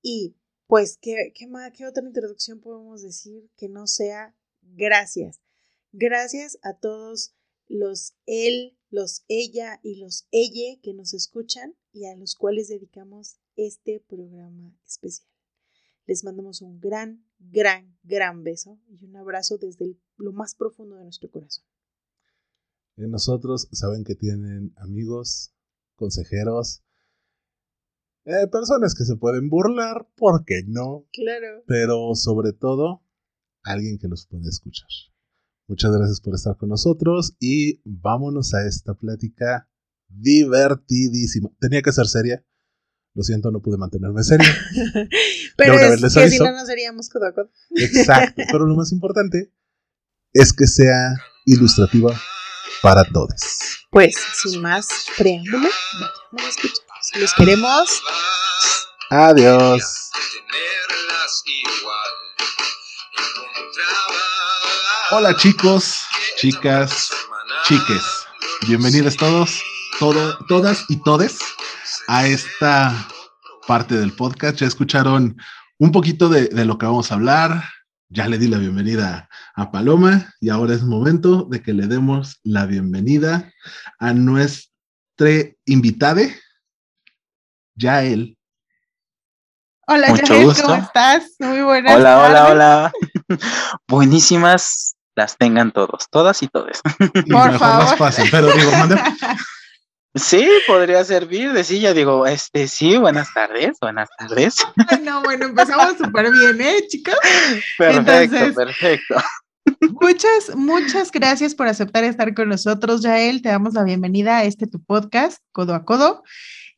Y 0.02 0.36
pues, 0.66 0.98
¿qué, 1.00 1.32
qué, 1.34 1.48
¿qué 1.74 1.86
otra 1.86 2.04
introducción 2.04 2.60
podemos 2.60 3.02
decir 3.02 3.48
que 3.56 3.68
no 3.68 3.86
sea 3.86 4.36
gracias? 4.60 5.40
Gracias 5.92 6.58
a 6.62 6.74
todos 6.74 7.34
los 7.68 8.14
él, 8.26 8.76
los 8.90 9.24
ella 9.28 9.80
y 9.82 9.96
los 9.96 10.26
ella 10.30 10.78
que 10.82 10.92
nos 10.92 11.14
escuchan 11.14 11.76
y 11.92 12.06
a 12.06 12.16
los 12.16 12.34
cuales 12.34 12.68
dedicamos 12.68 13.36
este 13.56 14.04
programa 14.08 14.76
especial. 14.86 15.28
Les 16.06 16.24
mandamos 16.24 16.62
un 16.62 16.80
gran, 16.80 17.24
gran, 17.38 17.96
gran 18.02 18.42
beso 18.42 18.80
y 18.88 19.04
un 19.04 19.16
abrazo 19.16 19.56
desde 19.58 19.96
lo 20.16 20.32
más 20.32 20.54
profundo 20.54 20.96
de 20.96 21.04
nuestro 21.04 21.30
corazón. 21.30 21.64
En 22.96 23.10
nosotros 23.10 23.68
saben 23.72 24.04
que 24.04 24.14
tienen 24.14 24.74
amigos, 24.76 25.54
consejeros, 25.94 26.82
eh, 28.24 28.46
personas 28.50 28.94
que 28.94 29.04
se 29.04 29.16
pueden 29.16 29.48
burlar, 29.48 30.08
¿por 30.16 30.44
qué 30.44 30.62
no? 30.66 31.06
Claro. 31.12 31.64
Pero 31.66 32.14
sobre 32.14 32.52
todo, 32.52 33.02
alguien 33.62 33.98
que 33.98 34.08
los 34.08 34.26
puede 34.26 34.48
escuchar. 34.48 34.88
Muchas 35.68 35.92
gracias 35.92 36.20
por 36.20 36.34
estar 36.34 36.56
con 36.56 36.68
nosotros 36.68 37.36
y 37.40 37.80
vámonos 37.84 38.54
a 38.54 38.66
esta 38.66 38.94
plática 38.94 39.68
divertidísima. 40.08 41.50
Tenía 41.60 41.82
que 41.82 41.92
ser 41.92 42.06
seria. 42.06 42.44
Lo 43.14 43.22
siento, 43.22 43.50
no 43.50 43.60
pude 43.60 43.76
mantenerme 43.76 44.22
serio. 44.22 44.48
pero 45.56 45.74
es 45.74 46.14
que 46.14 46.30
si 46.30 46.38
no, 46.38 46.52
no 46.52 46.64
seríamos 46.64 47.10
a 47.14 47.48
Exacto. 47.76 48.42
Pero 48.50 48.66
lo 48.66 48.74
más 48.74 48.90
importante 48.92 49.52
es 50.32 50.52
que 50.52 50.66
sea 50.66 51.14
ilustrativa 51.44 52.14
para 52.82 53.04
todos. 53.04 53.34
Pues, 53.90 54.16
sin 54.42 54.62
más 54.62 54.88
preámbulo, 55.18 55.68
vamos 56.32 56.46
a 56.46 56.48
escuchar. 56.48 56.91
Los 57.10 57.34
queremos. 57.34 58.00
Adiós. 59.10 59.82
Hola 65.10 65.36
chicos, 65.36 66.02
chicas, 66.36 67.10
chiques. 67.64 68.02
Bienvenidos 68.68 69.16
todos, 69.16 69.60
todo, 69.98 70.38
todas 70.46 70.84
y 70.88 70.96
todes 71.02 71.40
a 72.06 72.26
esta 72.26 73.08
parte 73.66 73.96
del 73.96 74.12
podcast. 74.12 74.58
Ya 74.58 74.68
escucharon 74.68 75.36
un 75.78 75.90
poquito 75.90 76.28
de, 76.28 76.46
de 76.46 76.64
lo 76.64 76.78
que 76.78 76.86
vamos 76.86 77.10
a 77.10 77.16
hablar, 77.16 77.64
ya 78.10 78.28
le 78.28 78.38
di 78.38 78.46
la 78.46 78.58
bienvenida 78.58 79.28
a 79.56 79.72
Paloma 79.72 80.32
y 80.40 80.50
ahora 80.50 80.74
es 80.74 80.82
momento 80.82 81.48
de 81.50 81.62
que 81.62 81.72
le 81.72 81.88
demos 81.88 82.38
la 82.44 82.64
bienvenida 82.64 83.52
a 83.98 84.12
nuestra 84.14 84.70
invitada, 85.66 86.22
Yael. 87.74 88.36
Hola, 89.86 90.08
Mucho 90.08 90.42
gusto. 90.42 90.62
¿cómo 90.62 90.74
estás? 90.76 91.34
Muy 91.38 91.62
buenas. 91.62 91.96
Hola, 91.96 92.22
hola, 92.24 92.48
hola. 92.48 92.92
Buenísimas 93.88 94.96
las 95.14 95.36
tengan 95.36 95.72
todos, 95.72 96.08
todas 96.10 96.42
y 96.42 96.48
todos. 96.48 96.80
Por 96.98 97.58
favor. 97.58 97.84
más 97.84 97.96
fácil, 97.96 98.28
pero 98.30 98.50
digo, 98.52 98.70
Sí, 100.14 100.46
podría 100.66 101.02
servir, 101.04 101.52
decía, 101.54 101.94
digo, 101.94 102.26
este, 102.26 102.68
sí, 102.68 102.98
buenas 102.98 103.32
tardes, 103.32 103.78
buenas 103.80 104.10
tardes. 104.18 104.56
Ay, 104.88 105.00
no, 105.02 105.22
bueno, 105.22 105.46
empezamos 105.46 105.96
súper 105.96 106.30
bien, 106.30 106.60
¿eh, 106.60 106.86
chicos? 106.86 107.14
Perfecto, 107.78 108.54
perfecto. 108.54 109.14
Muchas, 110.02 110.54
muchas 110.54 111.10
gracias 111.10 111.54
por 111.54 111.66
aceptar 111.66 112.04
estar 112.04 112.34
con 112.34 112.50
nosotros, 112.50 113.00
Yael. 113.00 113.40
Te 113.40 113.48
damos 113.48 113.72
la 113.72 113.84
bienvenida 113.84 114.38
a 114.38 114.44
este 114.44 114.66
tu 114.66 114.84
podcast, 114.84 115.38
Codo 115.50 115.74
a 115.74 115.86
Codo, 115.86 116.22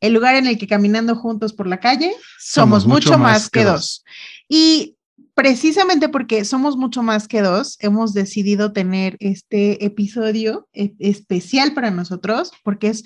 el 0.05 0.13
lugar 0.13 0.35
en 0.35 0.47
el 0.47 0.59
que 0.59 0.67
caminando 0.67 1.17
juntos 1.17 1.55
por 1.55 1.67
la 1.67 1.81
calle 1.81 2.15
somos, 2.39 2.87
mucho, 2.87 3.19
más, 3.19 3.49
que 3.49 3.65
dos. 3.65 4.05
Y 4.49 4.97
precisamente 5.33 6.11
porque 6.11 6.45
somos 6.45 6.77
mucho 6.77 7.03
más 7.03 7.27
que 7.27 7.41
dos, 7.41 7.79
hemos 7.81 8.13
decidido 8.13 8.73
tener 8.73 9.17
este 9.21 9.83
episodio 9.83 10.69
e-, 10.75 10.93
especial 10.99 11.73
para 11.73 11.91
nosotros, 11.91 12.53
porque 12.63 12.89
es 12.89 13.05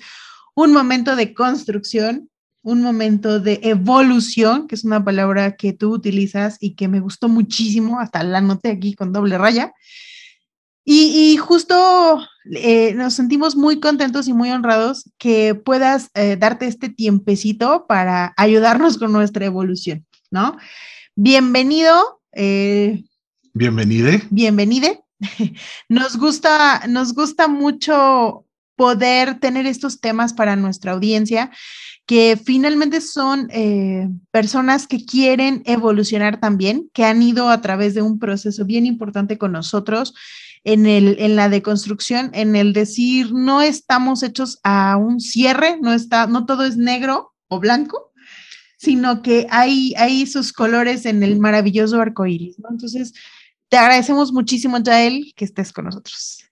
un 0.55 0.73
momento 0.73 1.15
de 1.15 1.33
construcción, 1.33 2.29
un 2.63 2.81
momento 2.81 3.39
de 3.39 3.61
evolución, 3.63 4.67
que 4.67 4.75
es 4.75 4.83
una 4.83 5.05
palabra 5.05 5.55
que 5.55 5.71
tú 5.71 5.93
utilizas 5.93 6.57
y 6.59 6.75
que 6.75 6.89
me 6.89 6.99
gustó 6.99 7.29
muchísimo, 7.29 8.01
hasta 8.01 8.23
la 8.23 8.41
noté 8.41 8.71
aquí 8.71 8.93
con 8.93 9.13
doble 9.13 9.37
raya. 9.37 9.73
Y, 10.91 11.37
justo 11.37 12.19
eh, 12.51 12.95
nos 12.95 13.13
sentimos 13.13 13.55
muy 13.55 13.79
contentos 13.79 14.27
y 14.27 14.33
muy 14.33 14.49
honrados 14.49 15.07
que 15.19 15.53
puedas 15.53 16.09
eh, 16.15 16.35
darte 16.35 16.65
este 16.65 16.89
tiempecito 16.89 17.85
para 17.87 18.33
ayudarnos 18.37 18.97
con 18.97 19.11
nuestra 19.11 19.45
evolución, 19.45 20.07
¿no? 20.31 20.57
Bienvenido 21.15 22.19
eh, 22.31 23.03
bienvenide. 23.53 24.23
Bienvenide. 24.31 25.03
Nos 25.89 26.17
gusta, 26.17 26.87
nos 26.87 27.13
gusta 27.13 27.47
mucho 27.47 28.45
poder 28.75 29.39
tener 29.39 29.67
estos 29.67 29.99
temas 29.99 30.33
para 30.33 30.55
nuestra 30.55 30.93
audiencia, 30.93 31.51
que 32.07 32.39
finalmente 32.43 33.01
son 33.01 33.49
eh, 33.51 34.07
personas 34.31 34.87
que 34.87 35.05
quieren 35.05 35.61
evolucionar 35.65 36.39
también, 36.39 36.89
que 36.93 37.03
han 37.03 37.21
ido 37.21 37.49
a 37.49 37.61
través 37.61 37.93
de 37.93 38.01
un 38.01 38.17
proceso 38.17 38.65
bien 38.65 38.85
importante 38.85 39.37
con 39.37 39.51
nosotros 39.51 40.15
en, 40.63 40.85
el, 40.85 41.17
en 41.19 41.35
la 41.35 41.49
deconstrucción, 41.49 42.31
en 42.33 42.55
el 42.55 42.73
decir, 42.73 43.33
no 43.33 43.61
estamos 43.61 44.23
hechos 44.23 44.59
a 44.63 44.97
un 44.97 45.19
cierre, 45.19 45.77
no, 45.81 45.93
está, 45.93 46.27
no 46.27 46.45
todo 46.45 46.65
es 46.65 46.77
negro 46.77 47.33
o 47.47 47.59
blanco, 47.59 48.11
sino 48.77 49.21
que 49.21 49.47
hay, 49.49 49.93
hay 49.97 50.25
sus 50.25 50.53
colores 50.53 51.05
en 51.05 51.23
el 51.23 51.39
maravilloso 51.39 51.99
arco 51.99 52.25
iris. 52.25 52.57
Entonces, 52.69 53.13
te 53.67 53.77
agradecemos 53.77 54.31
muchísimo, 54.31 54.77
Jael, 54.83 55.33
que 55.35 55.45
estés 55.45 55.71
con 55.71 55.85
nosotros. 55.85 56.45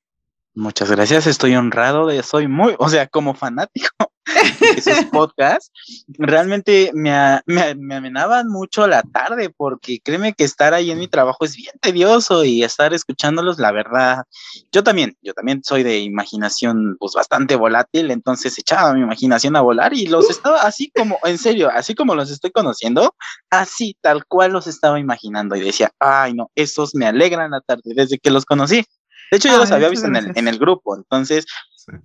Muchas 0.53 0.89
gracias, 0.89 1.27
estoy 1.27 1.55
honrado 1.55 2.07
de, 2.07 2.23
soy 2.23 2.47
muy, 2.47 2.75
o 2.79 2.89
sea, 2.89 3.07
como 3.07 3.35
fanático, 3.35 4.11
esos 4.77 5.05
podcasts, 5.05 5.71
realmente 6.17 6.91
me, 6.93 7.11
me, 7.45 7.95
amenaban 7.95 8.47
mucho 8.47 8.87
la 8.87 9.01
tarde, 9.03 9.49
porque 9.49 9.99
créeme 10.03 10.33
que 10.33 10.43
estar 10.43 10.73
ahí 10.73 10.91
en 10.91 10.99
mi 10.99 11.07
trabajo 11.07 11.45
es 11.45 11.55
bien 11.55 11.73
tedioso 11.81 12.43
y 12.43 12.63
estar 12.63 12.93
escuchándolos, 12.93 13.59
la 13.59 13.71
verdad, 13.71 14.23
yo 14.71 14.83
también, 14.83 15.17
yo 15.21 15.33
también 15.33 15.63
soy 15.63 15.83
de 15.83 15.99
imaginación 15.99 16.97
pues 16.99 17.13
bastante 17.13 17.55
volátil, 17.55 18.11
entonces 18.11 18.57
echaba 18.57 18.93
mi 18.93 19.01
imaginación 19.01 19.55
a 19.55 19.61
volar 19.61 19.93
y 19.93 20.07
los 20.07 20.29
estaba 20.29 20.61
así 20.61 20.91
como, 20.95 21.17
en 21.23 21.37
serio, 21.37 21.69
así 21.73 21.95
como 21.95 22.15
los 22.15 22.31
estoy 22.31 22.51
conociendo, 22.51 23.15
así 23.49 23.97
tal 24.01 24.25
cual 24.25 24.51
los 24.51 24.67
estaba 24.67 24.99
imaginando 24.99 25.55
y 25.55 25.61
decía, 25.61 25.91
ay 25.99 26.33
no, 26.33 26.51
esos 26.55 26.95
me 26.95 27.05
alegran 27.05 27.51
la 27.51 27.61
tarde 27.61 27.93
desde 27.95 28.19
que 28.19 28.31
los 28.31 28.45
conocí. 28.45 28.85
De 29.29 29.37
hecho, 29.37 29.49
yo 29.49 29.57
los 29.57 29.71
había 29.71 29.89
visto 29.89 30.07
en 30.07 30.15
el, 30.15 30.31
en 30.35 30.47
el, 30.47 30.57
grupo, 30.57 30.95
entonces 30.95 31.45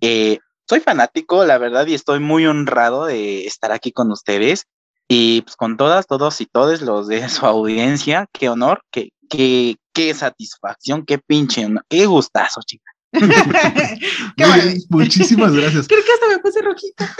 eh, 0.00 0.38
soy 0.68 0.80
fanático, 0.80 1.44
la 1.44 1.58
verdad, 1.58 1.86
y 1.86 1.94
estoy 1.94 2.20
muy 2.20 2.46
honrado 2.46 3.06
de 3.06 3.46
estar 3.46 3.72
aquí 3.72 3.92
con 3.92 4.10
ustedes. 4.10 4.66
Y 5.08 5.42
pues 5.42 5.56
con 5.56 5.76
todas, 5.76 6.06
todos 6.06 6.40
y 6.40 6.46
todos 6.46 6.80
los 6.80 7.08
de 7.08 7.28
su 7.28 7.46
audiencia, 7.46 8.26
qué 8.32 8.48
honor, 8.48 8.82
qué, 8.90 9.10
qué, 9.28 9.76
qué 9.92 10.14
satisfacción, 10.14 11.04
qué 11.04 11.18
pinche, 11.18 11.66
qué 11.88 12.06
gustazo, 12.06 12.60
chica. 12.64 12.84
muchísimas 14.88 15.52
gracias. 15.52 15.86
Creo 15.86 16.00
que 16.02 16.12
hasta 16.12 16.28
me 16.28 16.38
puse 16.38 16.62
rojita. 16.62 17.14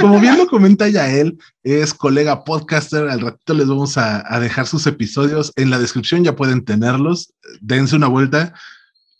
Como 0.00 0.20
bien 0.20 0.36
lo 0.36 0.46
comenta 0.46 0.88
ya 0.88 1.10
él, 1.10 1.38
es 1.62 1.94
colega 1.94 2.44
podcaster. 2.44 3.08
Al 3.08 3.20
ratito 3.20 3.54
les 3.54 3.66
vamos 3.66 3.96
a, 3.96 4.22
a, 4.26 4.38
dejar 4.38 4.66
sus 4.66 4.86
episodios 4.86 5.50
en 5.56 5.70
la 5.70 5.78
descripción, 5.78 6.24
ya 6.24 6.36
pueden 6.36 6.64
tenerlos. 6.64 7.32
Dense 7.62 7.96
una 7.96 8.08
vuelta 8.08 8.52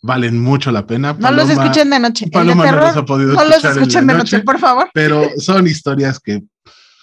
valen 0.05 0.39
mucho 0.39 0.71
la 0.71 0.85
pena. 0.85 1.13
no 1.17 1.31
los 1.31 1.49
escuchen 1.49 1.89
de 1.89 1.99
noche. 1.99 2.27
Paloma 2.31 2.71
no 2.71 2.77
los 2.77 2.97
ha 2.97 3.05
podido 3.05 3.33
no 3.33 3.43
los 3.43 3.63
escuchen 3.63 4.07
de 4.07 4.13
noche, 4.13 4.39
por 4.39 4.59
favor. 4.59 4.89
Pero 4.93 5.27
son 5.37 5.65
historias 5.67 6.19
que 6.19 6.43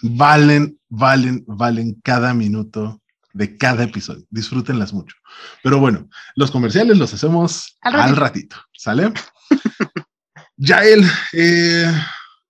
valen, 0.03 0.79
valen, 0.89 1.45
valen 1.47 2.01
cada 2.03 2.33
minuto 2.33 3.01
de 3.33 3.57
cada 3.57 3.85
episodio. 3.85 4.25
Disfrútenlas 4.31 4.93
mucho. 4.93 5.17
Pero 5.63 5.79
bueno, 5.81 6.09
los 6.37 6.51
comerciales 6.51 6.97
los 6.97 7.13
hacemos 7.13 7.77
al 7.81 8.17
ratito, 8.17 8.57
¿sale? 8.73 9.13
Yael, 10.57 11.05
eh, 11.33 11.93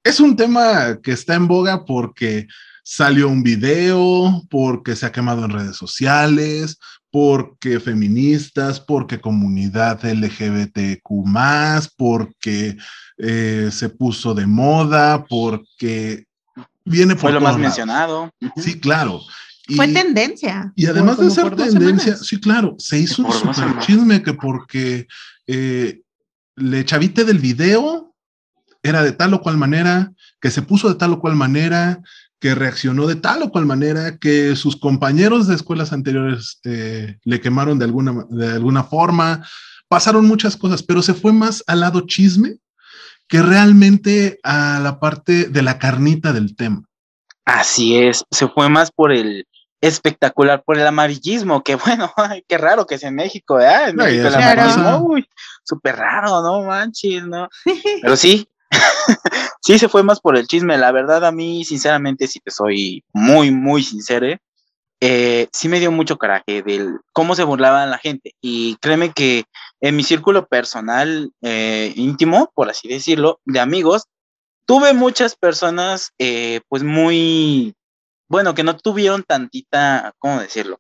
es 0.05 0.21
un 0.21 0.37
tema 0.37 0.99
que 1.03 1.13
está 1.13 1.35
en 1.35 1.49
boga 1.49 1.85
porque 1.87 2.47
salió 2.85 3.29
un 3.29 3.43
video, 3.43 4.43
porque 4.51 4.97
se 4.97 5.07
ha 5.07 5.13
quemado 5.13 5.45
en 5.45 5.53
redes 5.53 5.77
sociales, 5.77 6.79
porque 7.13 7.79
feministas, 7.79 8.81
porque 8.81 9.21
comunidad 9.21 10.03
LGBTQ, 10.03 11.03
porque 11.97 12.79
eh, 13.19 13.69
se 13.71 13.91
puso 13.91 14.33
de 14.35 14.47
moda, 14.47 15.27
porque 15.27 16.25
viene 16.87 17.15
por. 17.15 17.21
Fue 17.21 17.33
lo 17.33 17.43
más 17.43 17.59
mencionado. 17.59 18.31
Sí, 18.57 18.81
claro. 18.81 19.21
Fue 19.77 19.89
tendencia. 19.89 20.73
Y 20.75 20.87
además 20.87 21.19
de 21.19 21.31
ser 21.31 21.55
tendencia, 21.55 22.17
sí, 22.17 22.41
claro, 22.41 22.77
se 22.79 22.99
hizo 22.99 23.23
un 23.23 23.33
super 23.33 23.79
chisme 23.81 24.23
que 24.23 24.33
porque 24.33 25.07
eh, 25.47 26.01
le 26.57 26.85
chavite 26.85 27.25
del 27.25 27.39
video 27.39 28.15
era 28.83 29.03
de 29.03 29.13
tal 29.13 29.35
o 29.35 29.41
cual 29.43 29.59
manera, 29.59 30.13
que 30.41 30.51
se 30.51 30.63
puso 30.63 30.89
de 30.89 30.95
tal 30.95 31.13
o 31.13 31.21
cual 31.21 31.37
manera, 31.37 32.01
que 32.43 32.57
reaccionó 32.57 33.07
de 33.07 33.15
tal 33.15 33.45
o 33.45 33.51
cual 33.51 33.67
manera 33.67 34.19
que 34.19 34.57
sus 34.57 34.75
compañeros 34.75 35.47
de 35.47 35.55
escuelas 35.55 35.93
anteriores 35.93 36.59
eh, 36.65 37.17
le 37.23 37.41
quemaron 37.41 37.79
de 37.79 37.85
alguna, 37.85 38.27
de 38.31 38.55
alguna 38.55 38.83
forma. 38.83 39.47
Pasaron 39.87 40.27
muchas 40.27 40.57
cosas, 40.57 40.83
pero 40.83 41.03
se 41.03 41.15
fue 41.15 41.33
más 41.33 41.63
al 41.69 41.79
lado 41.79 42.01
chisme 42.01 42.57
que 43.29 43.43
realmente 43.43 44.41
a 44.43 44.81
la 44.83 44.99
parte 44.99 45.45
de 45.45 45.63
la 45.63 45.79
carnita 45.79 46.33
del 46.33 46.57
tema. 46.57 46.83
Así 47.45 47.97
es, 47.97 48.25
se 48.29 48.49
fue 48.49 48.69
más 48.69 48.91
por 48.91 49.13
el 49.13 49.47
espectacular, 49.81 50.65
por 50.65 50.77
el 50.77 50.87
amarillismo, 50.87 51.63
que 51.63 51.77
bueno, 51.87 52.13
qué 52.49 52.59
raro 52.59 52.89
que 52.89 52.97
es 52.97 53.05
en 53.05 53.15
México, 53.15 53.61
¿eh? 53.61 53.91
En 53.91 53.97
México 53.97 54.27
el 54.27 54.35
amarillismo, 54.35 54.99
uy, 54.99 55.25
súper 55.63 55.95
raro, 55.95 56.43
no 56.43 56.63
manches, 56.63 57.25
¿no? 57.25 57.49
Pero 58.03 58.17
sí, 58.17 58.49
sí, 59.63 59.79
se 59.79 59.89
fue 59.89 60.03
más 60.03 60.21
por 60.21 60.37
el 60.37 60.47
chisme. 60.47 60.79
La 60.79 60.93
verdad, 60.93 61.25
a 61.25 61.33
mí, 61.33 61.65
sinceramente, 61.65 62.27
si 62.27 62.41
te 62.41 62.51
soy 62.51 63.05
muy, 63.13 63.51
muy 63.51 63.83
sincero, 63.83 64.37
eh, 65.01 65.49
sí 65.53 65.69
me 65.69 65.81
dio 65.81 65.91
mucho 65.91 66.17
coraje 66.17 66.63
del 66.63 66.99
cómo 67.13 67.35
se 67.35 67.45
burlaban 67.45 67.91
la 67.91 67.99
gente. 67.99 68.35
Y 68.41 68.77
créeme 68.77 69.13
que 69.13 69.45
en 69.81 69.97
mi 69.97 70.05
círculo 70.05 70.47
personal 70.47 71.33
eh, 71.43 71.93
íntimo, 71.97 72.51
por 72.55 72.71
así 72.71 72.89
decirlo, 72.89 73.41
de 73.45 73.61
amigos, 73.61 74.05
tuve 74.67 74.93
muchas 74.95 75.35
personas, 75.35 76.13
eh, 76.19 76.61
pues 76.69 76.85
muy, 76.85 77.75
bueno, 78.29 78.55
que 78.55 78.63
no 78.63 78.77
tuvieron 78.77 79.25
tantita, 79.25 80.13
¿cómo 80.19 80.41
decirlo? 80.41 80.77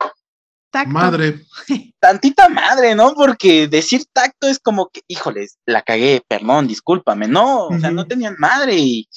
Madre. 0.86 1.44
Tantita 2.00 2.48
madre, 2.48 2.94
¿no? 2.94 3.14
Porque 3.14 3.68
decir 3.68 4.04
tacto 4.12 4.48
es 4.48 4.58
como 4.58 4.88
que, 4.88 5.02
híjoles, 5.06 5.58
la 5.66 5.82
cagué, 5.82 6.22
perdón, 6.26 6.66
discúlpame. 6.66 7.28
No, 7.28 7.68
o 7.68 7.78
sea, 7.78 7.90
no 7.90 8.06
tenían 8.06 8.36
madre 8.38 8.76
y, 8.76 9.08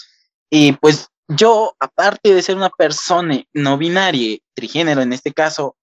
y 0.50 0.74
pues 0.74 1.10
yo, 1.28 1.76
aparte 1.80 2.34
de 2.34 2.42
ser 2.42 2.56
una 2.56 2.70
persona 2.70 3.42
no 3.54 3.78
binaria, 3.78 4.38
trigénero 4.54 5.02
en 5.02 5.14
este 5.14 5.34
caso, 5.34 5.76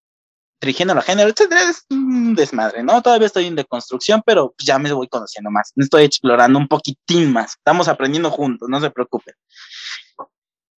trigénero, 0.60 1.02
género, 1.02 1.30
etcétera, 1.30 1.62
es 1.68 1.84
un 1.90 2.36
desmadre, 2.36 2.84
¿no? 2.84 3.02
Todavía 3.02 3.26
estoy 3.26 3.46
en 3.46 3.56
deconstrucción, 3.56 4.22
pero 4.24 4.54
ya 4.58 4.78
me 4.78 4.92
voy 4.92 5.08
conociendo 5.08 5.50
más, 5.50 5.72
me 5.74 5.82
estoy 5.84 6.04
explorando 6.04 6.58
un 6.58 6.68
poquitín 6.68 7.32
más, 7.32 7.54
estamos 7.54 7.88
aprendiendo 7.88 8.30
juntos, 8.30 8.68
no 8.68 8.80
se 8.80 8.90
preocupen. 8.90 9.34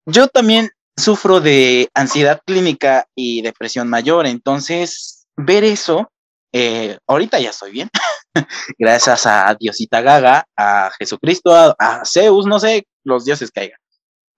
Yo 0.07 0.29
también 0.29 0.71
sufro 0.97 1.41
de 1.41 1.89
ansiedad 1.95 2.41
clínica 2.45 3.07
y 3.15 3.43
depresión 3.43 3.89
mayor, 3.89 4.27
entonces 4.27 5.27
ver 5.37 5.65
eso, 5.65 6.11
eh, 6.53 6.99
ahorita 7.07 7.41
ya 7.41 7.51
estoy 7.51 7.73
bien, 7.73 7.91
gracias 8.79 9.27
a 9.27 9.55
Diosita 9.59 10.01
Gaga, 10.01 10.47
a 10.57 10.91
Jesucristo, 10.99 11.53
a, 11.53 12.03
Zeus, 12.05 12.47
no 12.47 12.61
sé, 12.61 12.87
los 13.05 13.25
dioses 13.25 13.51
caigan, 13.51 13.79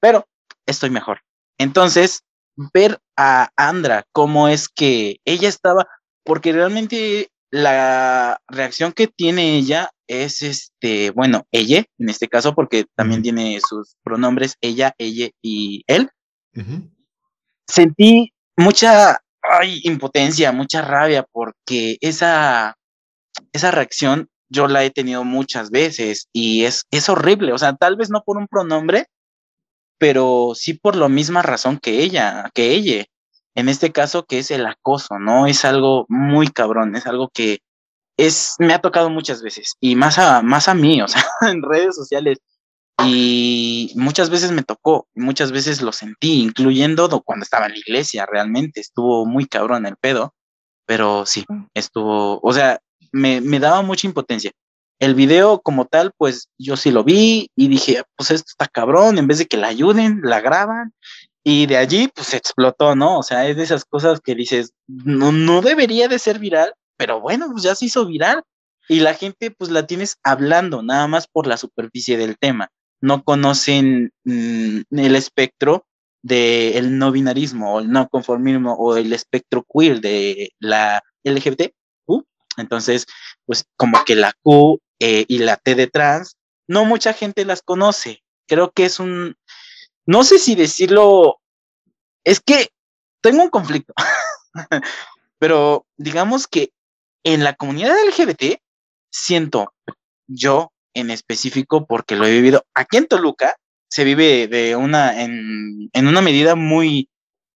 pero 0.00 0.26
estoy 0.66 0.90
mejor. 0.90 1.20
Entonces, 1.58 2.22
ver 2.72 2.98
a 3.16 3.50
Andra, 3.56 4.04
cómo 4.12 4.48
es 4.48 4.68
que 4.68 5.18
ella 5.24 5.48
estaba, 5.48 5.86
porque 6.24 6.52
realmente 6.52 7.30
la 7.50 8.40
reacción 8.48 8.92
que 8.92 9.06
tiene 9.06 9.56
ella 9.56 9.90
es 10.08 10.42
este, 10.42 11.10
bueno, 11.10 11.46
ella, 11.52 11.84
en 11.98 12.08
este 12.08 12.28
caso, 12.28 12.54
porque 12.54 12.84
también 12.94 13.22
tiene 13.22 13.60
sus 13.66 13.96
pronombres 14.02 14.56
ella, 14.60 14.94
ella 14.98 15.28
y 15.42 15.84
él. 15.86 16.10
Sentí 17.66 18.32
mucha 18.56 19.20
impotencia, 19.82 20.52
mucha 20.52 20.82
rabia, 20.82 21.24
porque 21.30 21.98
esa, 22.00 22.76
esa 23.52 23.70
reacción 23.70 24.28
yo 24.48 24.68
la 24.68 24.84
he 24.84 24.90
tenido 24.90 25.24
muchas 25.24 25.70
veces 25.70 26.28
y 26.32 26.64
es, 26.64 26.86
es 26.90 27.08
horrible. 27.08 27.52
O 27.52 27.58
sea, 27.58 27.74
tal 27.74 27.96
vez 27.96 28.10
no 28.10 28.22
por 28.24 28.36
un 28.36 28.46
pronombre, 28.46 29.06
pero 29.98 30.52
sí 30.54 30.74
por 30.74 30.96
la 30.96 31.08
misma 31.08 31.42
razón 31.42 31.78
que 31.78 32.02
ella, 32.02 32.50
que 32.54 32.72
ella. 32.72 33.04
En 33.54 33.68
este 33.68 33.90
caso, 33.90 34.24
que 34.26 34.38
es 34.38 34.50
el 34.50 34.66
acoso, 34.66 35.18
¿no? 35.18 35.46
Es 35.46 35.64
algo 35.64 36.04
muy 36.08 36.48
cabrón, 36.48 36.94
es 36.94 37.06
algo 37.06 37.30
que 37.32 37.60
es, 38.18 38.54
me 38.58 38.74
ha 38.74 38.80
tocado 38.80 39.10
muchas 39.10 39.42
veces 39.42 39.76
y 39.80 39.96
más 39.96 40.18
a, 40.18 40.42
más 40.42 40.68
a 40.68 40.74
mí, 40.74 41.00
o 41.02 41.08
sea, 41.08 41.24
en 41.42 41.62
redes 41.62 41.96
sociales 41.96 42.38
y 43.04 43.92
muchas 43.94 44.30
veces 44.30 44.52
me 44.52 44.62
tocó, 44.62 45.06
muchas 45.14 45.52
veces 45.52 45.82
lo 45.82 45.92
sentí, 45.92 46.40
incluyendo 46.40 47.08
cuando 47.22 47.42
estaba 47.42 47.66
en 47.66 47.72
la 47.72 47.78
iglesia, 47.78 48.26
realmente 48.26 48.80
estuvo 48.80 49.26
muy 49.26 49.46
cabrón 49.46 49.84
el 49.86 49.96
pedo, 49.96 50.34
pero 50.86 51.26
sí, 51.26 51.44
mm. 51.48 51.66
estuvo, 51.74 52.40
o 52.42 52.52
sea, 52.52 52.80
me, 53.12 53.40
me 53.40 53.58
daba 53.60 53.82
mucha 53.82 54.06
impotencia. 54.06 54.52
El 54.98 55.14
video 55.14 55.60
como 55.60 55.84
tal, 55.84 56.12
pues 56.16 56.48
yo 56.58 56.76
sí 56.76 56.90
lo 56.90 57.04
vi 57.04 57.50
y 57.54 57.68
dije, 57.68 58.02
pues 58.16 58.30
esto 58.30 58.46
está 58.48 58.66
cabrón, 58.66 59.18
en 59.18 59.26
vez 59.26 59.38
de 59.38 59.46
que 59.46 59.58
la 59.58 59.68
ayuden, 59.68 60.20
la 60.22 60.40
graban 60.40 60.94
y 61.44 61.66
de 61.66 61.76
allí 61.76 62.08
pues 62.14 62.32
explotó, 62.32 62.96
¿no? 62.96 63.18
O 63.18 63.22
sea, 63.22 63.46
es 63.46 63.58
de 63.58 63.64
esas 63.64 63.84
cosas 63.84 64.20
que 64.20 64.34
dices, 64.34 64.72
no, 64.86 65.32
no 65.32 65.60
debería 65.60 66.08
de 66.08 66.18
ser 66.18 66.38
viral, 66.38 66.72
pero 66.96 67.20
bueno, 67.20 67.48
pues 67.52 67.62
ya 67.62 67.74
se 67.74 67.84
hizo 67.84 68.06
viral 68.06 68.42
y 68.88 69.00
la 69.00 69.12
gente 69.12 69.50
pues 69.50 69.70
la 69.70 69.86
tienes 69.86 70.16
hablando 70.22 70.82
nada 70.82 71.06
más 71.08 71.26
por 71.28 71.46
la 71.46 71.58
superficie 71.58 72.16
del 72.16 72.38
tema 72.38 72.70
no 73.00 73.22
conocen 73.24 74.12
mm, 74.24 74.80
el 74.90 75.16
espectro 75.16 75.86
del 76.22 76.98
no 76.98 77.12
binarismo 77.12 77.74
o 77.74 77.80
el 77.80 77.90
no 77.90 78.08
conformismo 78.08 78.74
o 78.74 78.96
el 78.96 79.12
espectro 79.12 79.64
queer 79.68 80.00
de 80.00 80.50
la 80.58 81.02
LGBT. 81.24 81.72
Entonces, 82.56 83.06
pues 83.44 83.64
como 83.76 84.04
que 84.04 84.14
la 84.14 84.32
Q 84.42 84.80
eh, 84.98 85.24
y 85.28 85.38
la 85.38 85.56
T 85.56 85.74
de 85.74 85.86
trans, 85.86 86.36
no 86.66 86.84
mucha 86.84 87.12
gente 87.12 87.44
las 87.44 87.62
conoce. 87.62 88.22
Creo 88.48 88.72
que 88.72 88.86
es 88.86 88.98
un, 88.98 89.36
no 90.06 90.24
sé 90.24 90.38
si 90.38 90.54
decirlo, 90.54 91.40
es 92.24 92.40
que 92.40 92.68
tengo 93.20 93.42
un 93.42 93.50
conflicto, 93.50 93.92
pero 95.38 95.86
digamos 95.96 96.46
que 96.46 96.70
en 97.24 97.44
la 97.44 97.54
comunidad 97.54 97.96
LGBT 98.08 98.60
siento 99.10 99.72
yo 100.28 100.72
en 100.96 101.10
específico 101.10 101.86
porque 101.86 102.16
lo 102.16 102.26
he 102.26 102.32
vivido 102.32 102.64
aquí 102.74 102.96
en 102.96 103.06
Toluca, 103.06 103.56
se 103.88 104.04
vive 104.04 104.48
de 104.48 104.76
una, 104.76 105.22
en, 105.22 105.90
en 105.92 106.06
una 106.08 106.20
medida 106.20 106.54
muy 106.54 107.08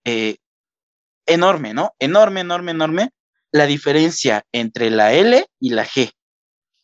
eh, 0.05 0.37
enorme, 1.27 1.75
¿no? 1.75 1.95
Enorme, 1.99 2.41
enorme, 2.41 2.73
enorme 2.73 3.11
la 3.53 3.67
diferencia 3.67 4.45
entre 4.53 4.91
la 4.91 5.13
L 5.13 5.45
y 5.59 5.71
la 5.71 5.85
G. 5.85 6.13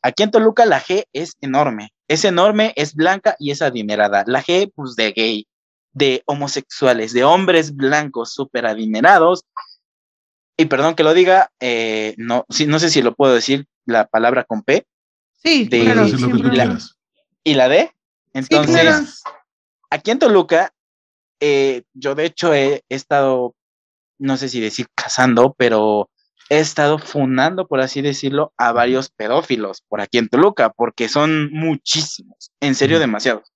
Aquí 0.03 0.23
en 0.23 0.31
Toluca 0.31 0.66
la 0.66 0.81
G 0.81 1.05
es 1.12 1.37
enorme, 1.40 1.92
es 2.09 2.25
enorme, 2.25 2.73
es 2.77 2.95
blanca 2.95 3.37
y 3.38 3.51
es 3.51 3.62
adinerada. 3.62 4.25
La 4.27 4.42
G, 4.42 4.73
pues 4.75 4.97
de 4.97 5.12
gay, 5.12 5.47
de 5.92 6.23
homosexuales, 6.27 7.12
de 7.12 7.25
hombres 7.25 7.75
blancos 7.75 8.33
súper 8.33 8.66
adinerados. 8.66 9.45
Y 10.57 10.66
perdón 10.66 10.95
que 10.95 11.05
lo 11.05 11.12
diga, 11.12 11.51
eh, 11.61 12.14
no, 12.16 12.47
no 12.66 12.79
sé 12.79 12.90
si 12.90 13.03
lo 13.03 13.14
puedo 13.14 13.35
decir 13.35 13.66
la 13.85 14.07
palabra 14.07 14.45
con 14.45 14.62
P. 14.62 14.87
Sí, 15.37 15.66
de, 15.68 15.85
claro, 15.85 16.07
y 17.46 17.55
la 17.55 17.68
D. 17.68 17.92
Entonces, 18.33 19.22
aquí 19.88 20.11
en 20.11 20.18
Toluca, 20.18 20.72
eh, 21.40 21.85
yo 21.94 22.14
de 22.14 22.25
hecho 22.27 22.53
he, 22.53 22.85
estado, 22.88 23.55
no 24.18 24.37
sé 24.37 24.49
si 24.49 24.61
decir 24.61 24.88
casando, 24.94 25.55
pero 25.57 26.11
he 26.51 26.59
estado 26.59 26.99
fundando, 26.99 27.66
por 27.66 27.81
así 27.81 28.03
decirlo, 28.03 28.53
a 28.57 28.72
varios 28.72 29.11
pedófilos 29.11 29.83
por 29.88 30.01
aquí 30.01 30.18
en 30.18 30.29
Toluca, 30.29 30.70
porque 30.70 31.09
son 31.09 31.53
muchísimos, 31.53 32.51
en 32.61 32.75
serio 32.75 32.99
demasiados. 32.99 33.53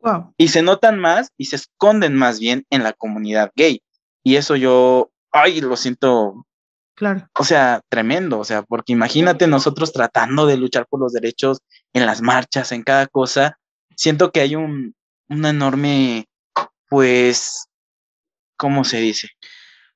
Wow. 0.00 0.32
Y 0.36 0.48
se 0.48 0.62
notan 0.62 1.00
más 1.00 1.32
y 1.36 1.46
se 1.46 1.56
esconden 1.56 2.14
más 2.14 2.38
bien 2.38 2.66
en 2.70 2.82
la 2.82 2.92
comunidad 2.92 3.50
gay. 3.56 3.82
Y 4.22 4.36
eso 4.36 4.54
yo, 4.56 5.10
ay, 5.32 5.60
lo 5.60 5.76
siento. 5.76 6.46
Claro. 6.94 7.28
O 7.38 7.44
sea, 7.44 7.80
tremendo, 7.88 8.38
o 8.38 8.44
sea, 8.44 8.62
porque 8.62 8.92
imagínate 8.92 9.46
nosotros 9.46 9.92
tratando 9.92 10.46
de 10.46 10.56
luchar 10.56 10.86
por 10.86 11.00
los 11.00 11.12
derechos 11.12 11.58
en 11.92 12.06
las 12.06 12.22
marchas, 12.22 12.70
en 12.72 12.82
cada 12.82 13.06
cosa, 13.08 13.58
siento 13.96 14.30
que 14.30 14.40
hay 14.40 14.54
un, 14.54 14.94
una 15.28 15.50
enorme, 15.50 16.26
pues, 16.88 17.66
¿cómo 18.56 18.84
se 18.84 18.98
dice? 18.98 19.30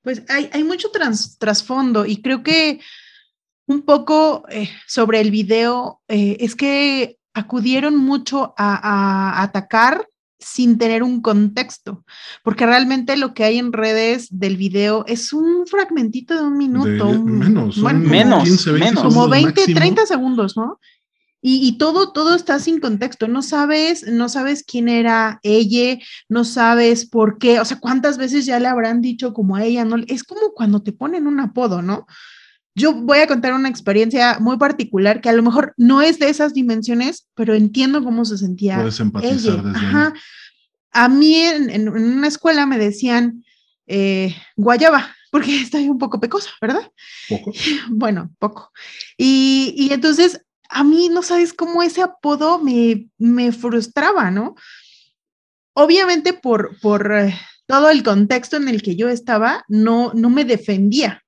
Pues 0.01 0.23
hay, 0.29 0.49
hay 0.53 0.63
mucho 0.63 0.89
trasfondo 1.39 2.05
y 2.05 2.21
creo 2.21 2.43
que 2.43 2.81
un 3.65 3.83
poco 3.83 4.45
eh, 4.49 4.69
sobre 4.87 5.21
el 5.21 5.31
video 5.31 6.01
eh, 6.07 6.37
es 6.39 6.55
que 6.55 7.17
acudieron 7.33 7.95
mucho 7.95 8.53
a, 8.57 9.41
atacar 9.43 10.07
sin 10.39 10.77
tener 10.77 11.03
un 11.03 11.21
contexto, 11.21 12.03
porque 12.43 12.65
realmente 12.65 13.17
lo 13.17 13.33
que 13.33 13.43
hay 13.43 13.57
en 13.57 13.73
redes 13.73 14.27
del 14.31 14.55
video 14.57 15.03
es 15.07 15.33
un 15.33 15.67
fragmentito 15.67 16.35
de 16.35 16.43
un 16.43 16.57
minuto. 16.57 17.11
menos, 17.23 17.77
menos, 17.77 18.67
menos. 18.67 19.03
Como 19.03 19.27
20, 19.27 19.73
30 19.73 20.05
segundos, 20.05 20.55
¿no? 20.55 20.79
Y, 21.41 21.77
todo, 21.77 22.11
todo 22.11 22.35
está 22.35 22.59
sin 22.59 22.81
contexto. 22.81 23.29
No 23.29 23.41
sabes, 23.41 24.05
no 24.05 24.27
sabes 24.27 24.63
quién 24.63 24.89
era 24.89 25.39
ella, 25.41 25.97
no 26.27 26.43
sabes 26.43 27.05
por 27.07 27.37
qué, 27.37 27.61
o 27.61 27.65
sea, 27.65 27.79
cuántas 27.79 28.17
veces 28.17 28.45
ya 28.45 28.59
le 28.59 28.67
habrán 28.67 28.99
dicho 28.99 29.33
como 29.33 29.55
a 29.55 29.63
ella, 29.63 29.85
¿no? 29.85 29.95
Es 30.07 30.25
como 30.25 30.51
cuando 30.53 30.81
te 30.81 30.91
ponen 30.91 31.27
un 31.27 31.39
apodo, 31.39 31.81
¿no? 31.81 32.07
Yo 32.79 32.93
voy 32.93 33.19
a 33.19 33.27
contar 33.27 33.53
una 33.53 33.69
experiencia 33.69 34.39
muy 34.39 34.57
particular 34.57 35.19
que 35.19 35.29
a 35.29 35.33
lo 35.33 35.43
mejor 35.43 35.73
no 35.75 36.01
es 36.01 36.17
de 36.17 36.29
esas 36.29 36.53
dimensiones, 36.53 37.27
pero 37.35 37.53
entiendo 37.53 38.03
cómo 38.03 38.23
se 38.23 38.37
sentía. 38.37 38.77
Puedes 38.77 38.99
empatizar 38.99 39.63
desde 39.63 39.77
Ajá. 39.77 40.13
A 40.91 41.09
mí 41.09 41.35
en, 41.35 41.89
una 41.89 42.27
escuela 42.27 42.65
me 42.65 42.77
decían 42.77 43.43
eh, 43.85 44.33
guayaba, 44.55 45.13
porque 45.31 45.55
estoy 45.61 45.89
un 45.89 45.97
poco 45.97 46.19
pecosa, 46.19 46.49
¿verdad? 46.61 46.91
Poco. 47.27 47.51
Bueno, 47.89 48.31
poco. 48.39 48.71
Y, 49.17 49.73
y 49.75 49.93
entonces 49.93 50.41
a 50.69 50.83
mí 50.83 51.09
no 51.09 51.21
sabes 51.21 51.53
cómo 51.53 51.83
ese 51.83 52.01
apodo 52.01 52.59
me, 52.59 53.09
me 53.17 53.51
frustraba, 53.51 54.31
¿no? 54.31 54.55
Obviamente 55.73 56.33
por, 56.33 56.79
por 56.79 57.11
eh, 57.11 57.35
todo 57.65 57.89
el 57.89 58.03
contexto 58.03 58.57
en 58.57 58.67
el 58.67 58.81
que 58.81 58.95
yo 58.95 59.09
estaba, 59.09 59.65
no, 59.67 60.11
no 60.13 60.29
me 60.29 60.45
defendía. 60.45 61.23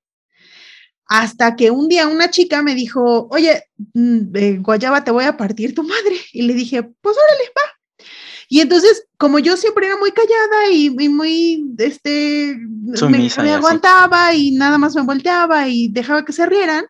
Hasta 1.14 1.58
que 1.58 1.72
un 1.72 1.90
día 1.90 2.08
una 2.08 2.30
chica 2.30 2.64
me 2.64 2.74
dijo, 2.74 3.28
oye, 3.32 3.66
mm, 3.94 4.34
eh, 4.34 4.58
Guayaba, 4.62 5.04
te 5.04 5.12
voy 5.12 5.26
a 5.26 5.36
partir 5.36 5.76
tu 5.76 5.84
madre. 5.84 6.16
Y 6.32 6.44
le 6.44 6.54
dije, 6.54 6.84
pues 6.84 7.18
órale, 7.18 7.50
va. 7.50 8.06
Y 8.48 8.62
entonces, 8.62 9.08
como 9.18 9.38
yo 9.38 9.58
siempre 9.58 9.88
era 9.88 9.98
muy 9.98 10.12
callada 10.14 10.72
y, 10.72 10.90
muy, 11.10 11.66
este, 11.80 12.56
me, 12.58 13.30
me 13.44 13.52
aguantaba 13.52 14.34
y 14.34 14.52
nada 14.52 14.78
más 14.78 14.96
me 14.96 15.02
volteaba 15.02 15.68
y 15.68 15.90
dejaba 15.90 16.24
que 16.24 16.32
se 16.32 16.46
rieran, 16.46 16.86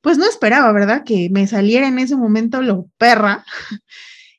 pues 0.00 0.16
no 0.16 0.28
esperaba, 0.28 0.70
¿verdad? 0.70 1.02
Que 1.02 1.28
me 1.32 1.48
saliera 1.48 1.88
en 1.88 1.98
ese 1.98 2.14
momento 2.14 2.62
lo 2.62 2.86
perra. 2.98 3.44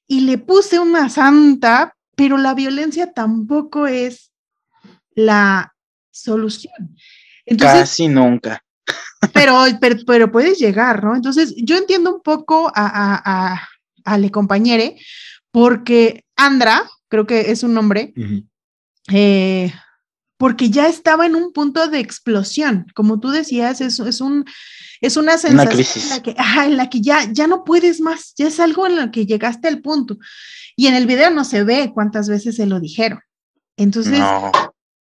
Y 0.10 0.22
le 0.22 0.38
puse 0.38 0.80
una 0.80 1.10
santa, 1.10 1.98
pero 2.16 2.38
la 2.38 2.54
violencia 2.54 3.12
tampoco 3.12 3.88
es 3.88 4.32
la 5.16 5.76
solución. 6.12 6.96
Casi 7.60 8.08
nunca. 8.08 8.64
Pero, 9.34 9.64
pero, 10.06 10.32
puedes 10.32 10.60
llegar, 10.60 11.04
¿no? 11.04 11.16
Entonces, 11.16 11.54
yo 11.58 11.76
entiendo 11.76 12.16
un 12.16 12.22
poco 12.22 12.72
a, 12.74 13.56
a, 13.56 13.68
a, 14.06 14.18
Le 14.18 14.32
Compañere, 14.32 14.98
porque 15.52 16.24
Andra, 16.36 16.88
creo 17.08 17.26
que 17.26 17.52
es 17.52 17.64
un 17.64 17.74
nombre, 17.74 18.14
eh, 19.12 19.74
porque 20.38 20.70
ya 20.70 20.88
estaba 20.88 21.26
en 21.26 21.36
un 21.36 21.52
punto 21.52 21.88
de 21.88 22.00
explosión. 22.00 22.86
Como 22.94 23.20
tú 23.20 23.30
decías, 23.30 23.82
es, 23.82 24.00
es 24.00 24.22
un 24.22 24.46
es 25.02 25.18
una 25.18 25.38
sensación 25.38 26.04
en 26.04 26.10
la 26.10 26.24
que, 26.24 26.36
en 26.66 26.78
la 26.78 26.90
que 26.90 27.02
ya, 27.02 27.32
ya 27.32 27.48
no 27.48 27.64
puedes 27.64 28.02
más, 28.02 28.34
ya 28.36 28.48
es 28.48 28.60
algo 28.60 28.88
en 28.88 28.96
lo 28.96 29.12
que 29.12 29.26
llegaste 29.26 29.68
al 29.68 29.82
punto. 29.82 30.18
Y 30.76 30.88
en 30.88 30.96
el 30.96 31.08
video 31.08 31.30
no 31.30 31.44
se 31.44 31.64
ve 31.64 31.92
cuántas 31.94 32.30
veces 32.30 32.56
se 32.56 32.66
lo 32.66 32.80
dijeron. 32.80 33.20
Entonces, 33.78 34.20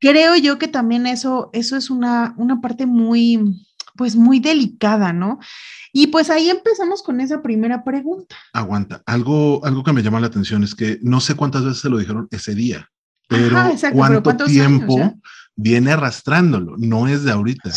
creo 0.00 0.36
yo 0.36 0.58
que 0.58 0.68
también 0.68 1.06
eso, 1.06 1.50
eso 1.52 1.76
es 1.76 1.90
una, 1.90 2.34
una 2.36 2.60
parte 2.60 2.86
muy, 2.86 3.65
pues 3.96 4.16
muy 4.16 4.40
delicada, 4.40 5.12
¿no? 5.12 5.38
Y 5.92 6.08
pues 6.08 6.30
ahí 6.30 6.50
empezamos 6.50 7.02
con 7.02 7.20
esa 7.20 7.42
primera 7.42 7.82
pregunta. 7.84 8.36
Aguanta, 8.52 9.02
algo, 9.06 9.64
algo 9.64 9.82
que 9.82 9.92
me 9.92 10.02
llama 10.02 10.20
la 10.20 10.26
atención 10.26 10.62
es 10.62 10.74
que 10.74 10.98
no 11.02 11.20
sé 11.20 11.34
cuántas 11.34 11.64
veces 11.64 11.80
se 11.80 11.88
lo 11.88 11.98
dijeron 11.98 12.28
ese 12.30 12.54
día, 12.54 12.88
pero 13.28 13.56
cuánto 13.92 14.32
tiempo 14.44 15.14
viene 15.56 15.92
arrastrándolo, 15.92 16.76
no 16.76 17.08
es 17.08 17.24
de 17.24 17.32
ahorita. 17.32 17.72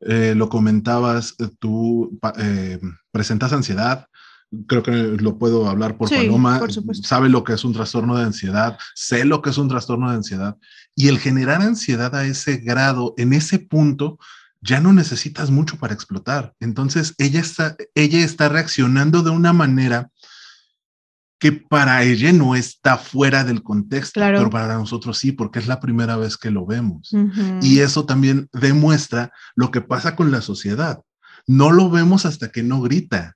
Eh, 0.00 0.34
lo 0.36 0.48
comentabas, 0.48 1.34
eh, 1.38 1.48
tú 1.58 2.18
eh, 2.38 2.78
presentas 3.10 3.52
ansiedad, 3.52 4.06
creo 4.66 4.82
que 4.82 4.92
lo 4.92 5.38
puedo 5.38 5.68
hablar 5.68 5.96
por 5.96 6.10
Paloma, 6.10 6.60
sabe 7.02 7.28
lo 7.28 7.42
que 7.42 7.54
es 7.54 7.64
un 7.64 7.72
trastorno 7.72 8.16
de 8.16 8.24
ansiedad, 8.24 8.78
sé 8.94 9.24
lo 9.24 9.40
que 9.40 9.50
es 9.50 9.58
un 9.58 9.68
trastorno 9.68 10.10
de 10.10 10.16
ansiedad, 10.16 10.56
y 10.94 11.08
el 11.08 11.18
generar 11.18 11.62
ansiedad 11.62 12.14
a 12.14 12.26
ese 12.26 12.58
grado, 12.58 13.14
en 13.16 13.32
ese 13.32 13.58
punto, 13.58 14.18
ya 14.62 14.80
no 14.80 14.92
necesitas 14.92 15.50
mucho 15.50 15.76
para 15.76 15.92
explotar. 15.92 16.54
Entonces, 16.60 17.14
ella 17.18 17.40
está, 17.40 17.76
ella 17.94 18.20
está 18.20 18.48
reaccionando 18.48 19.22
de 19.22 19.30
una 19.30 19.52
manera 19.52 20.08
que 21.38 21.50
para 21.50 22.04
ella 22.04 22.32
no 22.32 22.54
está 22.54 22.96
fuera 22.96 23.42
del 23.42 23.64
contexto, 23.64 24.20
pero 24.20 24.48
para 24.48 24.74
nosotros 24.74 25.18
sí, 25.18 25.32
porque 25.32 25.58
es 25.58 25.66
la 25.66 25.80
primera 25.80 26.16
vez 26.16 26.36
que 26.36 26.52
lo 26.52 26.64
vemos. 26.64 27.10
Y 27.60 27.80
eso 27.80 28.06
también 28.06 28.48
demuestra 28.52 29.32
lo 29.56 29.72
que 29.72 29.80
pasa 29.80 30.14
con 30.14 30.30
la 30.30 30.40
sociedad. 30.40 31.00
No 31.48 31.72
lo 31.72 31.90
vemos 31.90 32.26
hasta 32.26 32.52
que 32.52 32.62
no 32.62 32.80
grita. 32.80 33.34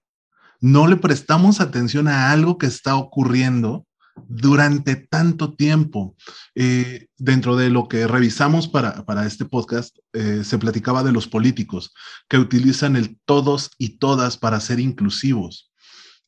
No 0.61 0.87
le 0.87 0.95
prestamos 0.95 1.61
atención 1.61 2.07
a 2.07 2.31
algo 2.31 2.59
que 2.59 2.67
está 2.67 2.95
ocurriendo 2.95 3.85
durante 4.29 4.97
tanto 4.97 5.55
tiempo. 5.55 6.17
Eh, 6.55 7.07
dentro 7.19 7.57
de 7.57 7.71
lo 7.71 7.89
que 7.89 8.07
revisamos 8.07 8.69
para, 8.69 9.05
para 9.05 9.27
este 9.27 9.45
podcast, 9.45 9.97
eh, 10.13 10.43
se 10.45 10.59
platicaba 10.59 11.03
de 11.03 11.13
los 11.13 11.29
políticos 11.29 11.95
que 12.29 12.39
utilizan 12.39 12.97
el 12.97 13.19
todos 13.25 13.71
y 13.79 13.99
todas 13.99 14.37
para 14.37 14.61
ser 14.61 14.81
inclusivos. 14.81 15.71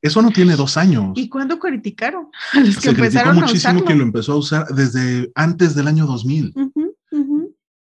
Eso 0.01 0.23
no 0.23 0.31
tiene 0.31 0.55
dos 0.55 0.77
años. 0.77 1.13
¿Y 1.17 1.29
cuándo 1.29 1.59
criticaron? 1.59 2.29
Se 2.81 2.95
criticó 2.95 3.33
muchísimo 3.33 3.85
quien 3.85 3.99
lo 3.99 4.05
empezó 4.05 4.33
a 4.33 4.37
usar 4.37 4.67
desde 4.69 5.31
antes 5.35 5.75
del 5.75 5.89
año 5.89 6.07
2000. 6.07 6.55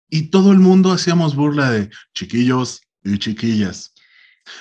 Y 0.08 0.30
todo 0.30 0.52
el 0.52 0.58
mundo 0.58 0.92
hacíamos 0.92 1.34
burla 1.34 1.70
de 1.70 1.90
chiquillos 2.14 2.80
y 3.04 3.18
chiquillas. 3.18 3.92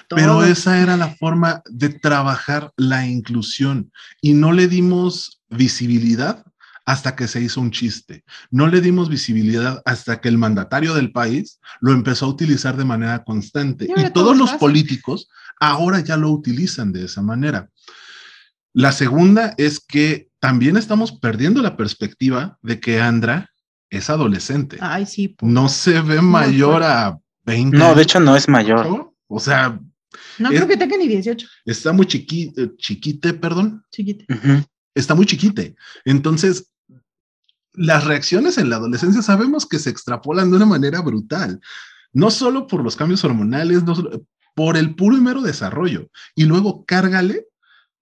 Pero 0.09 0.43
esa 0.43 0.81
era 0.81 0.97
la 0.97 1.15
forma 1.15 1.61
de 1.69 1.89
trabajar 1.89 2.71
la 2.77 3.05
inclusión 3.05 3.91
y 4.21 4.33
no 4.33 4.51
le 4.51 4.67
dimos 4.67 5.41
visibilidad 5.49 6.43
hasta 6.85 7.15
que 7.15 7.27
se 7.27 7.41
hizo 7.41 7.59
un 7.61 7.71
chiste. 7.71 8.23
No 8.51 8.67
le 8.67 8.79
dimos 8.79 9.09
visibilidad 9.09 9.81
hasta 9.85 10.21
que 10.21 10.29
el 10.29 10.37
mandatario 10.37 10.93
del 10.93 11.11
país 11.11 11.59
lo 11.81 11.91
empezó 11.91 12.25
a 12.25 12.29
utilizar 12.29 12.77
de 12.77 12.85
manera 12.85 13.23
constante. 13.23 13.87
Y, 13.95 14.09
todos 14.11 14.37
los 14.37 14.53
políticos 14.53 15.27
ahora 15.59 15.99
ya 16.01 16.15
lo 16.15 16.29
utilizan 16.29 16.91
de 16.91 17.05
esa 17.05 17.21
manera. 17.21 17.69
La 18.73 18.91
segunda 18.91 19.55
es 19.57 19.79
que 19.79 20.29
también 20.39 20.77
estamos 20.77 21.13
perdiendo 21.13 21.61
la 21.61 21.75
perspectiva 21.75 22.59
de 22.61 22.79
que 22.79 23.01
Andra 23.01 23.49
es 23.89 24.09
adolescente. 24.09 24.77
Ay, 24.81 25.05
sí. 25.05 25.35
No 25.41 25.69
se 25.69 26.01
ve 26.01 26.21
mayor 26.21 26.83
a 26.83 27.17
20. 27.45 27.77
No, 27.77 27.95
de 27.95 28.03
hecho 28.03 28.19
no 28.19 28.35
es 28.35 28.47
mayor. 28.47 29.14
O 29.27 29.39
sea... 29.39 29.79
No 30.39 30.49
creo 30.49 30.67
que 30.67 30.77
tenga 30.77 30.97
ni 30.97 31.07
18. 31.07 31.47
Está 31.65 31.91
muy 31.91 32.05
chiqui, 32.05 32.53
chiquite, 32.77 33.33
perdón. 33.33 33.83
Chiquite. 33.91 34.25
Está 34.93 35.13
muy 35.13 35.25
chiquite. 35.25 35.75
Entonces, 36.05 36.71
las 37.73 38.05
reacciones 38.05 38.57
en 38.57 38.69
la 38.69 38.77
adolescencia 38.77 39.21
sabemos 39.21 39.65
que 39.65 39.79
se 39.79 39.89
extrapolan 39.89 40.49
de 40.49 40.57
una 40.57 40.65
manera 40.65 41.01
brutal, 41.01 41.59
no 42.13 42.31
solo 42.31 42.67
por 42.67 42.83
los 42.83 42.95
cambios 42.95 43.23
hormonales, 43.25 43.83
no 43.83 43.93
por 44.53 44.77
el 44.77 44.95
puro 44.95 45.17
y 45.17 45.21
mero 45.21 45.41
desarrollo. 45.41 46.09
Y 46.33 46.45
luego 46.45 46.85
cárgale 46.85 47.47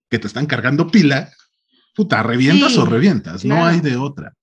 que 0.10 0.20
te 0.20 0.28
están 0.28 0.46
cargando 0.46 0.92
pila, 0.92 1.32
puta, 1.96 2.22
revientas 2.22 2.78
o 2.78 2.86
revientas, 2.86 3.44
no 3.44 3.66
hay 3.66 3.82
de 3.82 3.98
otra. 3.98 4.36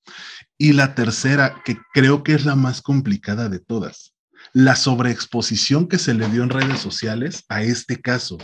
Y 0.59 0.73
la 0.73 0.95
tercera, 0.95 1.63
que 1.65 1.79
creo 1.95 2.25
que 2.25 2.35
es 2.35 2.45
la 2.45 2.57
más 2.57 2.83
complicada 2.83 3.49
de 3.49 3.61
todas, 3.61 4.13
la 4.53 4.77
sobreexposición 4.77 5.89
que 5.89 5.99
se 5.99 6.15
le 6.15 6.29
dio 6.29 6.43
en 6.43 6.51
redes 6.51 6.81
sociales 6.81 7.45
a 7.49 7.63
este 7.63 8.01
caso. 8.01 8.39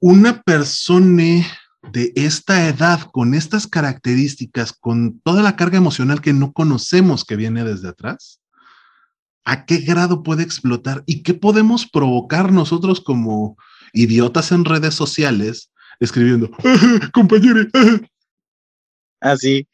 Una 0.00 0.42
persona 0.42 1.46
de 1.92 2.12
esta 2.14 2.68
edad, 2.68 3.00
con 3.12 3.34
estas 3.34 3.66
características, 3.66 4.72
con 4.72 5.20
toda 5.20 5.42
la 5.42 5.56
carga 5.56 5.78
emocional 5.78 6.20
que 6.20 6.32
no 6.32 6.52
conocemos 6.52 7.24
que 7.24 7.36
viene 7.36 7.64
desde 7.64 7.88
atrás, 7.88 8.40
¿a 9.44 9.64
qué 9.64 9.78
grado 9.78 10.22
puede 10.22 10.42
explotar 10.42 11.02
y 11.06 11.22
qué 11.22 11.34
podemos 11.34 11.88
provocar 11.88 12.52
nosotros 12.52 13.00
como 13.00 13.56
idiotas 13.92 14.52
en 14.52 14.64
redes 14.64 14.94
sociales 14.94 15.72
escribiendo, 15.98 16.50
compañero? 17.12 17.66
Así. 19.20 19.68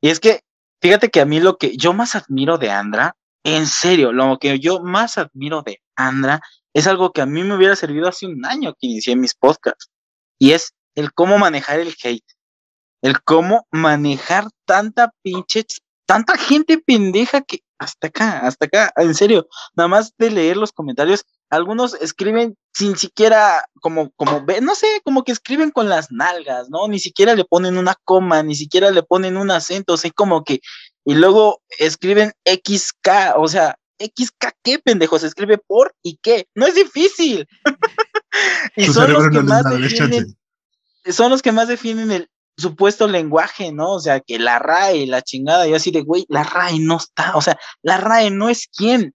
y 0.00 0.08
es 0.08 0.20
que, 0.20 0.42
fíjate 0.80 1.10
que 1.10 1.20
a 1.20 1.26
mí 1.26 1.40
lo 1.40 1.56
que 1.56 1.76
yo 1.76 1.92
más 1.92 2.16
admiro 2.16 2.58
de 2.58 2.70
Andra, 2.70 3.16
en 3.44 3.66
serio, 3.66 4.12
lo 4.12 4.38
que 4.38 4.58
yo 4.58 4.80
más 4.80 5.18
admiro 5.18 5.62
de 5.62 5.80
Andra 5.96 6.40
es 6.74 6.86
algo 6.86 7.12
que 7.12 7.22
a 7.22 7.26
mí 7.26 7.42
me 7.42 7.56
hubiera 7.56 7.76
servido 7.76 8.08
hace 8.08 8.26
un 8.26 8.44
año 8.44 8.74
que 8.78 8.86
inicié 8.86 9.16
mis 9.16 9.34
podcasts. 9.34 9.90
Y 10.38 10.52
es 10.52 10.72
el 10.94 11.12
cómo 11.12 11.38
manejar 11.38 11.80
el 11.80 11.94
hate, 12.02 12.24
el 13.02 13.22
cómo 13.22 13.66
manejar 13.70 14.48
tanta 14.64 15.12
pinche, 15.22 15.64
tanta 16.06 16.36
gente 16.36 16.78
pendeja 16.78 17.40
que 17.40 17.60
hasta 17.78 18.08
acá, 18.08 18.40
hasta 18.40 18.66
acá, 18.66 18.92
en 18.96 19.14
serio, 19.14 19.46
nada 19.74 19.88
más 19.88 20.12
de 20.18 20.30
leer 20.30 20.56
los 20.56 20.70
comentarios, 20.70 21.24
algunos 21.48 21.94
escriben 21.94 22.54
sin 22.74 22.96
siquiera, 22.96 23.64
como, 23.80 24.10
como, 24.16 24.44
no 24.62 24.74
sé, 24.74 24.86
como 25.02 25.24
que 25.24 25.32
escriben 25.32 25.70
con 25.70 25.88
las 25.88 26.12
nalgas, 26.12 26.68
¿no? 26.68 26.86
Ni 26.88 26.98
siquiera 26.98 27.34
le 27.34 27.44
ponen 27.44 27.78
una 27.78 27.96
coma, 28.04 28.42
ni 28.42 28.54
siquiera 28.54 28.90
le 28.90 29.02
ponen 29.02 29.36
un 29.36 29.50
acento, 29.50 29.94
o 29.94 29.96
sea, 29.96 30.10
como 30.10 30.44
que, 30.44 30.60
y 31.04 31.14
luego 31.14 31.62
escriben 31.78 32.32
XK, 32.44 33.36
o 33.36 33.48
sea, 33.48 33.76
XK, 33.98 34.52
¿qué 34.62 34.78
pendejo? 34.78 35.18
Se 35.18 35.26
escribe 35.26 35.58
por 35.58 35.94
y 36.02 36.18
qué, 36.22 36.46
no 36.54 36.66
es 36.66 36.74
difícil. 36.74 37.46
y 38.76 38.84
son 38.86 39.12
los 39.12 39.28
que 39.30 39.40
más 39.40 39.64
son 41.10 41.30
los 41.30 41.42
que 41.42 41.52
más 41.52 41.68
definen 41.68 42.10
el 42.10 42.28
supuesto 42.56 43.08
lenguaje, 43.08 43.72
¿no? 43.72 43.92
O 43.92 44.00
sea, 44.00 44.20
que 44.20 44.38
la 44.38 44.58
RAE, 44.58 45.06
la 45.06 45.22
chingada, 45.22 45.66
y 45.66 45.74
así 45.74 45.90
de, 45.90 46.02
güey, 46.02 46.26
la 46.28 46.44
RAE 46.44 46.78
no 46.78 46.98
está, 46.98 47.34
o 47.36 47.40
sea, 47.40 47.58
la 47.82 47.96
RAE 47.96 48.30
no 48.30 48.48
es 48.48 48.68
quien. 48.68 49.14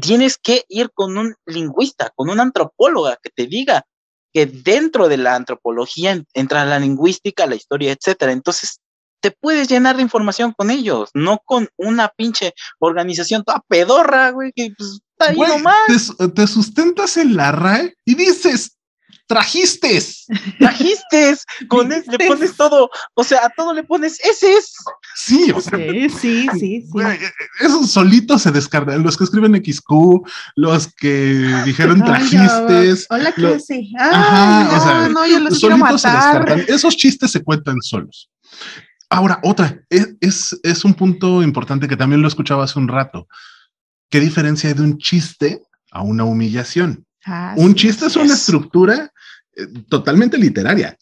Tienes 0.00 0.38
que 0.38 0.64
ir 0.68 0.90
con 0.92 1.18
un 1.18 1.34
lingüista, 1.46 2.10
con 2.14 2.30
una 2.30 2.42
antropóloga 2.42 3.18
que 3.22 3.30
te 3.30 3.46
diga 3.46 3.84
que 4.32 4.46
dentro 4.46 5.08
de 5.08 5.16
la 5.16 5.34
antropología 5.34 6.22
entra 6.32 6.64
la 6.64 6.78
lingüística, 6.78 7.46
la 7.46 7.54
historia, 7.54 7.92
etcétera. 7.92 8.32
Entonces, 8.32 8.80
te 9.24 9.30
puedes 9.30 9.68
llenar 9.68 9.96
de 9.96 10.02
información 10.02 10.52
con 10.52 10.70
ellos, 10.70 11.08
no 11.14 11.40
con 11.46 11.66
una 11.78 12.10
pinche 12.10 12.52
organización 12.78 13.42
toda 13.42 13.64
pedorra, 13.66 14.28
güey, 14.32 14.52
que 14.54 14.70
pues, 14.76 15.00
está 15.12 15.30
ahí 15.30 15.38
nomás. 15.38 16.14
Te, 16.18 16.28
te, 16.28 16.46
sustentas 16.46 17.16
en 17.16 17.34
la 17.34 17.50
RAE 17.50 17.94
y 18.04 18.16
dices, 18.16 18.76
trajiste, 19.26 19.98
trajiste, 20.58 21.38
con 21.68 21.88
le 21.88 22.28
pones 22.28 22.54
todo, 22.54 22.90
o 23.14 23.24
sea, 23.24 23.46
a 23.46 23.48
todo 23.48 23.72
le 23.72 23.84
pones 23.84 24.20
ese 24.22 24.52
es. 24.52 24.74
Sí, 25.16 25.50
o 25.52 25.60
sea, 25.62 25.78
sí, 25.78 26.10
sí, 26.10 26.46
sí, 26.58 26.84
Esos 27.60 27.90
solitos 27.92 28.42
se 28.42 28.50
descargan, 28.50 29.02
los 29.02 29.16
que 29.16 29.24
escriben 29.24 29.54
XQ, 29.54 30.20
los 30.56 30.88
que 30.96 31.62
dijeron 31.64 32.04
trajiste. 32.04 33.06
Hola, 33.08 33.32
clase. 33.32 33.88
Ajá, 33.98 34.64
no, 34.64 34.76
o 34.76 34.80
sea, 34.82 35.08
no, 35.08 35.26
yo 35.26 35.40
los 35.40 35.60
solitos 35.60 36.02
se 36.02 36.10
descargan. 36.10 36.64
Esos 36.68 36.94
chistes 36.94 37.30
se 37.30 37.42
cuentan 37.42 37.80
solos. 37.80 38.28
Ahora, 39.14 39.38
otra, 39.44 39.80
es, 39.88 40.58
es, 40.64 40.84
un 40.84 40.92
punto 40.94 41.40
importante 41.40 41.86
que 41.86 41.96
también 41.96 42.20
lo 42.20 42.26
escuchaba 42.26 42.64
hace 42.64 42.80
un 42.80 42.88
rato. 42.88 43.28
¿Qué 44.10 44.18
diferencia 44.18 44.68
hay 44.68 44.74
de 44.74 44.82
un 44.82 44.98
chiste 44.98 45.62
a 45.92 46.02
una 46.02 46.24
humillación? 46.24 47.06
Ah, 47.24 47.54
un 47.56 47.76
chiste 47.76 48.06
es 48.06 48.16
una 48.16 48.34
estructura 48.34 49.12
eh, 49.54 49.66
totalmente 49.88 50.36
literaria. 50.36 50.98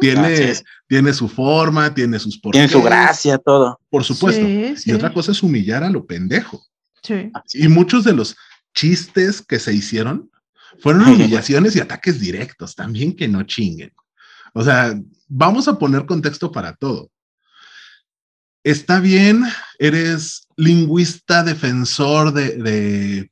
tiene, 0.00 0.54
tiene 0.86 1.12
su 1.12 1.28
forma, 1.28 1.92
tiene 1.92 2.20
sus 2.20 2.38
porqués. 2.38 2.68
Tiene 2.68 2.72
su 2.72 2.82
gracia, 2.82 3.36
todo. 3.38 3.80
Por 3.90 4.04
supuesto. 4.04 4.46
Y 4.46 4.92
otra 4.92 5.12
cosa 5.12 5.32
es 5.32 5.42
humillar 5.42 5.82
a 5.82 5.90
lo 5.90 6.06
pendejo. 6.06 6.64
Y 7.52 7.66
muchos 7.66 8.04
de 8.04 8.12
los 8.12 8.36
chistes 8.74 9.42
que 9.42 9.58
se 9.58 9.74
hicieron 9.74 10.30
fueron 10.78 11.02
humillaciones 11.08 11.74
y 11.74 11.80
ataques 11.80 12.20
directos, 12.20 12.76
también 12.76 13.16
que 13.16 13.26
no 13.26 13.42
chinguen. 13.42 13.92
O 14.54 14.62
sea, 14.62 14.94
vamos 15.32 15.66
a 15.66 15.78
poner 15.78 16.04
contexto 16.04 16.52
para 16.52 16.74
todo. 16.74 17.10
Está 18.64 19.00
bien, 19.00 19.42
eres 19.78 20.46
lingüista 20.56 21.42
defensor 21.42 22.32
de, 22.32 22.56
de 22.58 23.30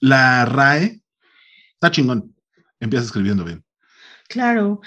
la 0.00 0.44
RAE, 0.44 1.00
está 1.74 1.90
chingón. 1.90 2.34
Empieza 2.78 3.06
escribiendo 3.06 3.44
bien. 3.44 3.64
Claro. 4.28 4.80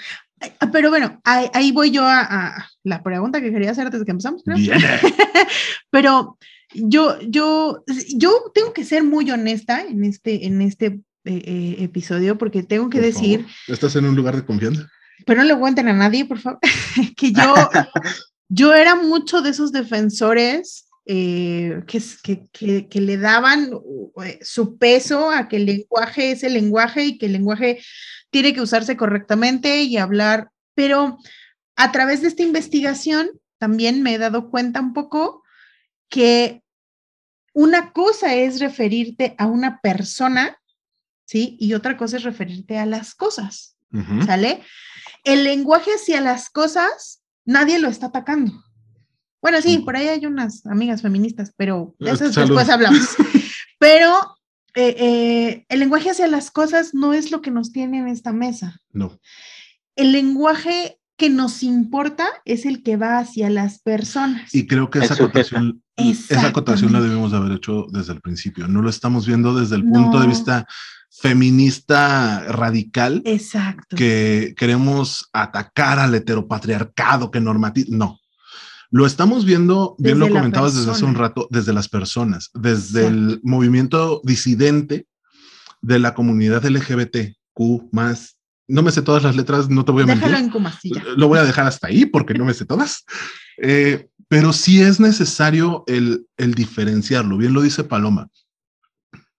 Ah, 0.60 0.70
pero 0.70 0.90
bueno, 0.90 1.20
ahí, 1.24 1.72
voy 1.72 1.90
yo 1.90 2.04
a, 2.06 2.68
la 2.84 3.02
pregunta 3.02 3.40
que 3.40 3.50
quería 3.50 3.70
hacer 3.70 3.86
antes 3.86 4.00
de 4.00 4.06
que 4.06 4.12
empezamos. 4.12 4.42
Pero 5.90 6.38
yo, 6.74 7.18
yo, 7.22 7.82
yo 8.14 8.50
tengo 8.54 8.72
que 8.72 8.84
ser 8.84 9.02
muy 9.02 9.30
honesta 9.30 9.82
en 9.82 10.04
este, 10.04 10.46
en 10.46 10.60
este 10.60 10.86
eh, 11.24 11.42
eh, 11.44 11.76
episodio 11.80 12.36
porque 12.36 12.62
tengo 12.62 12.90
que 12.90 13.00
decir. 13.00 13.46
¿Estás 13.66 13.96
en 13.96 14.04
un 14.04 14.14
lugar 14.14 14.36
de 14.36 14.44
confianza? 14.44 14.88
Pero 15.24 15.42
no 15.42 15.48
le 15.48 15.58
cuenten 15.58 15.88
a 15.88 15.92
nadie, 15.92 16.24
por 16.24 16.38
favor. 16.38 16.58
que 17.16 17.32
yo, 17.32 17.54
yo 18.48 18.74
era 18.74 18.94
mucho 18.94 19.42
de 19.42 19.50
esos 19.50 19.72
defensores 19.72 20.86
eh, 21.08 21.82
que, 21.86 22.48
que, 22.88 23.00
le 23.00 23.16
daban 23.16 23.70
eh, 24.24 24.38
su 24.42 24.76
peso 24.76 25.30
a 25.30 25.46
que 25.46 25.56
el 25.56 25.66
lenguaje 25.66 26.32
es 26.32 26.42
el 26.42 26.54
lenguaje 26.54 27.04
y 27.04 27.18
que 27.18 27.26
el 27.26 27.32
lenguaje 27.32 27.80
tiene 28.30 28.52
que 28.52 28.60
usarse 28.60 28.96
correctamente 28.96 29.82
y 29.82 29.98
hablar, 29.98 30.50
pero 30.74 31.16
a 31.76 31.92
través 31.92 32.22
de 32.22 32.28
esta 32.28 32.42
investigación 32.42 33.30
también 33.58 34.02
me 34.02 34.14
he 34.14 34.18
dado 34.18 34.50
cuenta 34.50 34.80
un 34.80 34.92
poco 34.94 35.44
que 36.08 36.62
una 37.52 37.92
cosa 37.92 38.34
es 38.34 38.60
referirte 38.60 39.34
a 39.38 39.46
una 39.46 39.80
persona, 39.80 40.58
¿sí? 41.24 41.56
Y 41.60 41.74
otra 41.74 41.96
cosa 41.96 42.16
es 42.16 42.24
referirte 42.24 42.78
a 42.78 42.84
las 42.86 43.14
cosas, 43.14 43.76
¿sale? 44.26 44.62
El 45.26 45.42
lenguaje 45.42 45.90
hacia 45.90 46.20
las 46.20 46.48
cosas, 46.50 47.20
nadie 47.44 47.80
lo 47.80 47.88
está 47.88 48.06
atacando. 48.06 48.52
Bueno, 49.42 49.60
sí, 49.60 49.78
por 49.78 49.96
ahí 49.96 50.06
hay 50.06 50.24
unas 50.24 50.64
amigas 50.66 51.02
feministas, 51.02 51.52
pero 51.56 51.96
de 51.98 52.12
eso 52.12 52.30
después 52.30 52.68
hablamos. 52.68 53.16
pero 53.80 54.14
eh, 54.76 54.94
eh, 54.98 55.66
el 55.68 55.80
lenguaje 55.80 56.10
hacia 56.10 56.28
las 56.28 56.52
cosas 56.52 56.94
no 56.94 57.12
es 57.12 57.32
lo 57.32 57.42
que 57.42 57.50
nos 57.50 57.72
tiene 57.72 57.98
en 57.98 58.06
esta 58.06 58.32
mesa. 58.32 58.80
No. 58.92 59.18
El 59.96 60.12
lenguaje 60.12 61.00
que 61.16 61.28
nos 61.28 61.64
importa 61.64 62.28
es 62.44 62.64
el 62.64 62.84
que 62.84 62.96
va 62.96 63.18
hacia 63.18 63.50
las 63.50 63.80
personas. 63.80 64.54
Y 64.54 64.68
creo 64.68 64.90
que 64.90 65.00
esa 65.00 65.14
acotación, 65.14 65.82
esa 65.96 66.46
acotación 66.46 66.92
la 66.92 67.00
debemos 67.00 67.32
de 67.32 67.38
haber 67.38 67.52
hecho 67.52 67.86
desde 67.90 68.12
el 68.12 68.20
principio. 68.20 68.68
No 68.68 68.80
lo 68.80 68.90
estamos 68.90 69.26
viendo 69.26 69.58
desde 69.58 69.74
el 69.74 69.84
punto 69.84 70.20
de 70.20 70.28
vista 70.28 70.68
feminista 71.10 72.44
radical. 72.48 73.22
Exacto. 73.24 73.96
Que 73.96 74.54
queremos 74.56 75.28
atacar 75.32 75.98
al 75.98 76.14
heteropatriarcado 76.14 77.30
que 77.30 77.40
normatiza. 77.40 77.88
No, 77.90 78.20
lo 78.90 79.06
estamos 79.06 79.44
viendo, 79.44 79.96
bien 79.98 80.18
lo 80.18 80.28
comentabas 80.28 80.74
desde 80.74 80.90
hace 80.90 81.04
un 81.04 81.14
rato, 81.14 81.48
desde 81.50 81.72
las 81.72 81.88
personas, 81.88 82.50
desde 82.54 83.06
el 83.06 83.40
movimiento 83.42 84.20
disidente 84.24 85.06
de 85.82 85.98
la 85.98 86.14
comunidad 86.14 86.64
LGBTQ 86.64 87.92
más. 87.92 88.36
No 88.68 88.82
me 88.82 88.90
sé 88.90 89.02
todas 89.02 89.22
las 89.22 89.36
letras, 89.36 89.68
no 89.68 89.84
te 89.84 89.92
voy 89.92 90.02
a 90.02 90.06
Déjalo 90.06 90.60
mentir. 90.60 90.96
En 90.96 91.18
Lo 91.18 91.28
voy 91.28 91.38
a 91.38 91.44
dejar 91.44 91.66
hasta 91.66 91.88
ahí 91.88 92.06
porque 92.06 92.34
no 92.34 92.44
me 92.44 92.54
sé 92.54 92.64
todas. 92.64 93.04
Eh, 93.58 94.08
pero 94.28 94.52
sí 94.52 94.80
es 94.80 94.98
necesario 94.98 95.84
el, 95.86 96.26
el 96.36 96.54
diferenciarlo. 96.54 97.36
Bien 97.36 97.52
lo 97.52 97.62
dice 97.62 97.84
Paloma. 97.84 98.28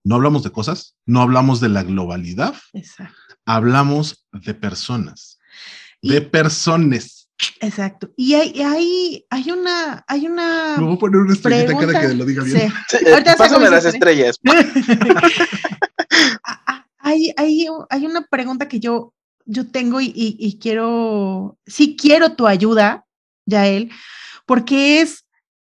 No 0.08 0.16
hablamos 0.16 0.44
de 0.44 0.52
cosas, 0.52 0.96
no 1.06 1.22
hablamos 1.22 1.60
de 1.60 1.68
la 1.68 1.84
globalidad. 1.84 2.56
Exacto. 2.72 3.14
Hablamos 3.46 4.26
de 4.32 4.54
personas, 4.54 5.38
de 6.02 6.22
personas 6.22 7.28
Exacto. 7.60 8.10
Y 8.16 8.34
hay, 8.34 8.62
hay, 8.62 9.26
hay 9.30 9.52
una, 9.52 10.04
hay 10.08 10.28
una. 10.28 10.78
Me 10.78 10.86
voy 10.86 10.96
a 10.96 11.00
poner 11.00 11.22
una 11.22 11.34
estrellita 11.34 11.78
cada 11.78 12.02
que 12.02 12.14
lo 12.16 12.26
diga 12.26 12.44
bien. 12.44 12.72
Sí. 12.90 12.98
Pásame 13.38 13.70
las 13.70 13.86
estrellas. 13.86 14.40
Ah, 16.44 16.62
ah, 16.66 16.88
hay, 17.00 17.34
hay, 17.38 17.68
hay 17.90 18.06
una 18.06 18.26
pregunta 18.26 18.68
que 18.68 18.80
yo, 18.80 19.14
yo 19.46 19.70
tengo 19.70 20.00
y, 20.02 20.12
y, 20.16 20.58
quiero, 20.58 21.58
sí 21.66 21.96
quiero 22.00 22.34
tu 22.34 22.48
ayuda, 22.48 23.06
Yael, 23.46 23.92
porque 24.46 25.02
es, 25.02 25.26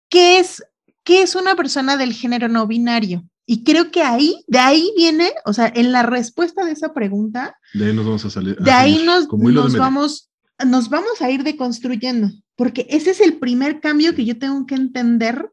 ¿qué 0.09 0.39
es, 0.39 0.63
qué 1.03 1.21
es 1.21 1.35
una 1.35 1.55
persona 1.55 1.95
del 1.95 2.13
género 2.13 2.49
no 2.49 2.67
binario? 2.67 3.23
Y 3.53 3.63
creo 3.63 3.91
que 3.91 4.01
ahí, 4.01 4.43
de 4.47 4.57
ahí 4.57 4.91
viene, 4.97 5.31
o 5.45 5.53
sea, 5.53 5.71
en 5.75 5.91
la 5.91 6.01
respuesta 6.01 6.65
de 6.65 6.71
esa 6.71 6.91
pregunta, 6.91 7.55
de 7.75 7.85
ahí 7.85 7.93
nos 7.93 8.03
vamos 8.03 8.25
a 8.25 8.31
salir. 8.31 8.57
De 8.57 8.71
ahí 8.71 9.03
nos, 9.05 9.31
nos 9.31 9.77
vamos, 9.77 10.31
nos 10.65 10.89
vamos 10.89 11.21
a 11.21 11.29
ir 11.29 11.43
deconstruyendo, 11.43 12.31
porque 12.55 12.87
ese 12.89 13.11
es 13.11 13.21
el 13.21 13.37
primer 13.37 13.79
cambio 13.79 14.15
que 14.15 14.25
yo 14.25 14.39
tengo 14.39 14.65
que 14.65 14.73
entender, 14.73 15.51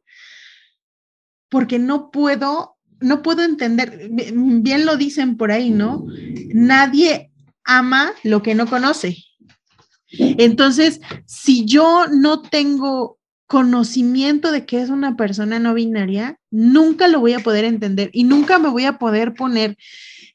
porque 1.51 1.79
no 1.79 2.11
puedo, 2.11 2.79
no 3.01 3.21
puedo 3.21 3.43
entender, 3.43 4.09
bien 4.11 4.87
lo 4.87 4.97
dicen 4.97 5.37
por 5.37 5.53
ahí, 5.53 5.69
¿no? 5.69 6.07
Nadie 6.55 7.31
ama 7.65 8.13
lo 8.25 8.41
que 8.41 8.55
no 8.55 8.67
conoce. 8.67 9.19
Entonces, 10.09 11.03
si 11.27 11.67
yo 11.67 12.07
no 12.09 12.41
tengo 12.41 13.20
conocimiento 13.51 14.53
de 14.53 14.65
qué 14.65 14.81
es 14.81 14.91
una 14.91 15.17
persona 15.17 15.59
no 15.59 15.75
binaria, 15.75 16.39
nunca 16.53 17.09
lo 17.09 17.19
voy 17.19 17.33
a 17.33 17.41
poder 17.41 17.65
entender 17.65 18.09
y 18.13 18.23
nunca 18.23 18.61
me 18.61 18.69
voy 18.69 18.85
a 18.85 18.97
poder 18.97 19.35
poner 19.35 19.77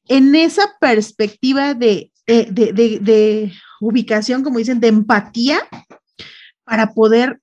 en 0.09 0.35
esa 0.35 0.75
perspectiva 0.81 1.75
de, 1.75 2.11
eh, 2.27 2.49
de, 2.51 3.53
ubicación, 3.79 4.43
como 4.43 4.59
dicen, 4.59 4.81
de 4.81 4.89
empatía 4.89 5.59
para 6.65 6.93
poder 6.93 7.39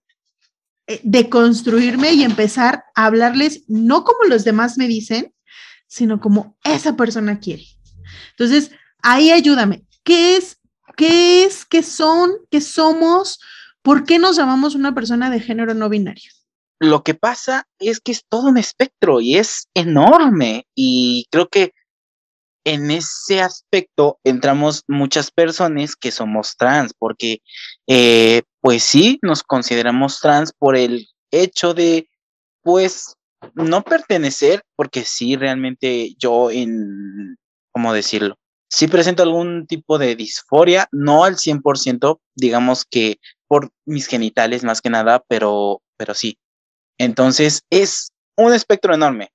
eh, 0.89 1.01
deconstruirme 1.05 2.13
y 2.13 2.23
empezar 2.23 2.85
a 2.95 3.07
hablarles 3.07 3.65
no 3.67 4.05
como 4.05 4.25
los 4.29 4.45
demás 4.45 4.77
me 4.77 4.87
dicen, 4.87 5.33
sino 5.87 6.21
como 6.21 6.59
esa 6.65 6.97
persona 6.97 7.41
quiere. 7.41 7.65
Entonces, 8.33 8.73
ahí 9.03 9.31
ayúdame. 9.31 9.87
¿Qué 10.05 10.37
es? 10.37 10.59
¿Qué 10.99 11.45
es? 11.45 11.65
¿Qué 11.65 11.83
son? 11.83 12.31
¿Qué 12.51 12.61
somos? 12.61 13.39
¿Por 13.83 14.05
qué 14.05 14.18
nos 14.18 14.37
llamamos 14.37 14.75
una 14.75 14.95
persona 14.95 15.31
de 15.31 15.40
género 15.40 15.75
no 15.75 15.88
binario? 15.88 16.31
Lo 16.79 17.03
que 17.03 17.14
pasa 17.14 17.66
es 17.79 18.01
que 18.01 18.12
es 18.12 18.25
todo 18.29 18.49
un 18.49 18.59
espectro 18.59 19.21
y 19.21 19.37
es 19.37 19.68
enorme 19.75 20.66
y 20.75 21.27
creo 21.31 21.49
que 21.49 21.73
en 22.64 22.90
ese 22.90 23.40
aspecto 23.40 24.18
entramos 24.25 24.85
muchas 24.88 25.31
personas 25.31 25.97
que 25.97 26.11
somos 26.11 26.57
trans, 26.57 26.92
porque 26.97 27.38
eh, 27.87 28.42
pues 28.61 28.85
sí, 28.85 29.18
nos 29.23 29.42
consideramos 29.42 30.21
trans 30.21 30.53
por 30.53 30.77
el 30.77 31.09
hecho 31.31 31.75
de, 31.75 32.09
pues, 32.62 33.16
no 33.55 33.83
pertenecer, 33.83 34.62
porque 34.77 35.05
sí, 35.05 35.37
realmente 35.37 36.14
yo 36.18 36.51
en, 36.51 37.37
¿cómo 37.73 37.92
decirlo? 37.92 38.37
Sí 38.68 38.87
presento 38.87 39.23
algún 39.23 39.66
tipo 39.66 39.99
de 39.99 40.16
disforia, 40.16 40.88
no 40.92 41.25
al 41.25 41.37
100%, 41.37 42.21
digamos 42.37 42.85
que 42.85 43.18
por 43.53 43.71
mis 43.85 44.07
genitales 44.07 44.65
más 44.65 44.81
que 44.81 44.88
nada, 44.88 45.23
pero, 45.29 45.83
pero 45.99 46.15
sí. 46.15 46.38
Entonces 46.97 47.61
es 47.69 48.11
un 48.35 48.55
espectro 48.55 48.95
enorme. 48.95 49.29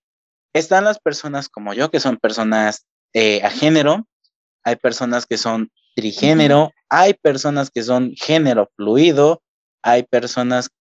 Están 0.56 0.86
las 0.86 0.97
personas 0.97 1.49
como 1.49 1.75
yo, 1.75 1.91
que 1.91 1.99
son 1.99 2.17
personas 2.17 2.88
eh, 3.13 3.43
a 3.43 3.51
género, 3.51 4.08
hay 4.63 4.75
personas 4.77 5.27
que 5.27 5.38
son 5.38 5.69
trigénero, 5.95 6.71
hay 6.89 7.13
personas 7.13 7.69
que 7.69 7.84
son 7.84 8.13
género 8.15 8.71
fluido, 8.75 9.43
hay 9.84 10.01
personas, 10.01 10.71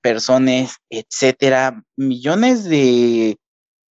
personas, 0.00 0.76
etcétera, 0.88 1.82
millones 1.98 2.64
de, 2.64 3.36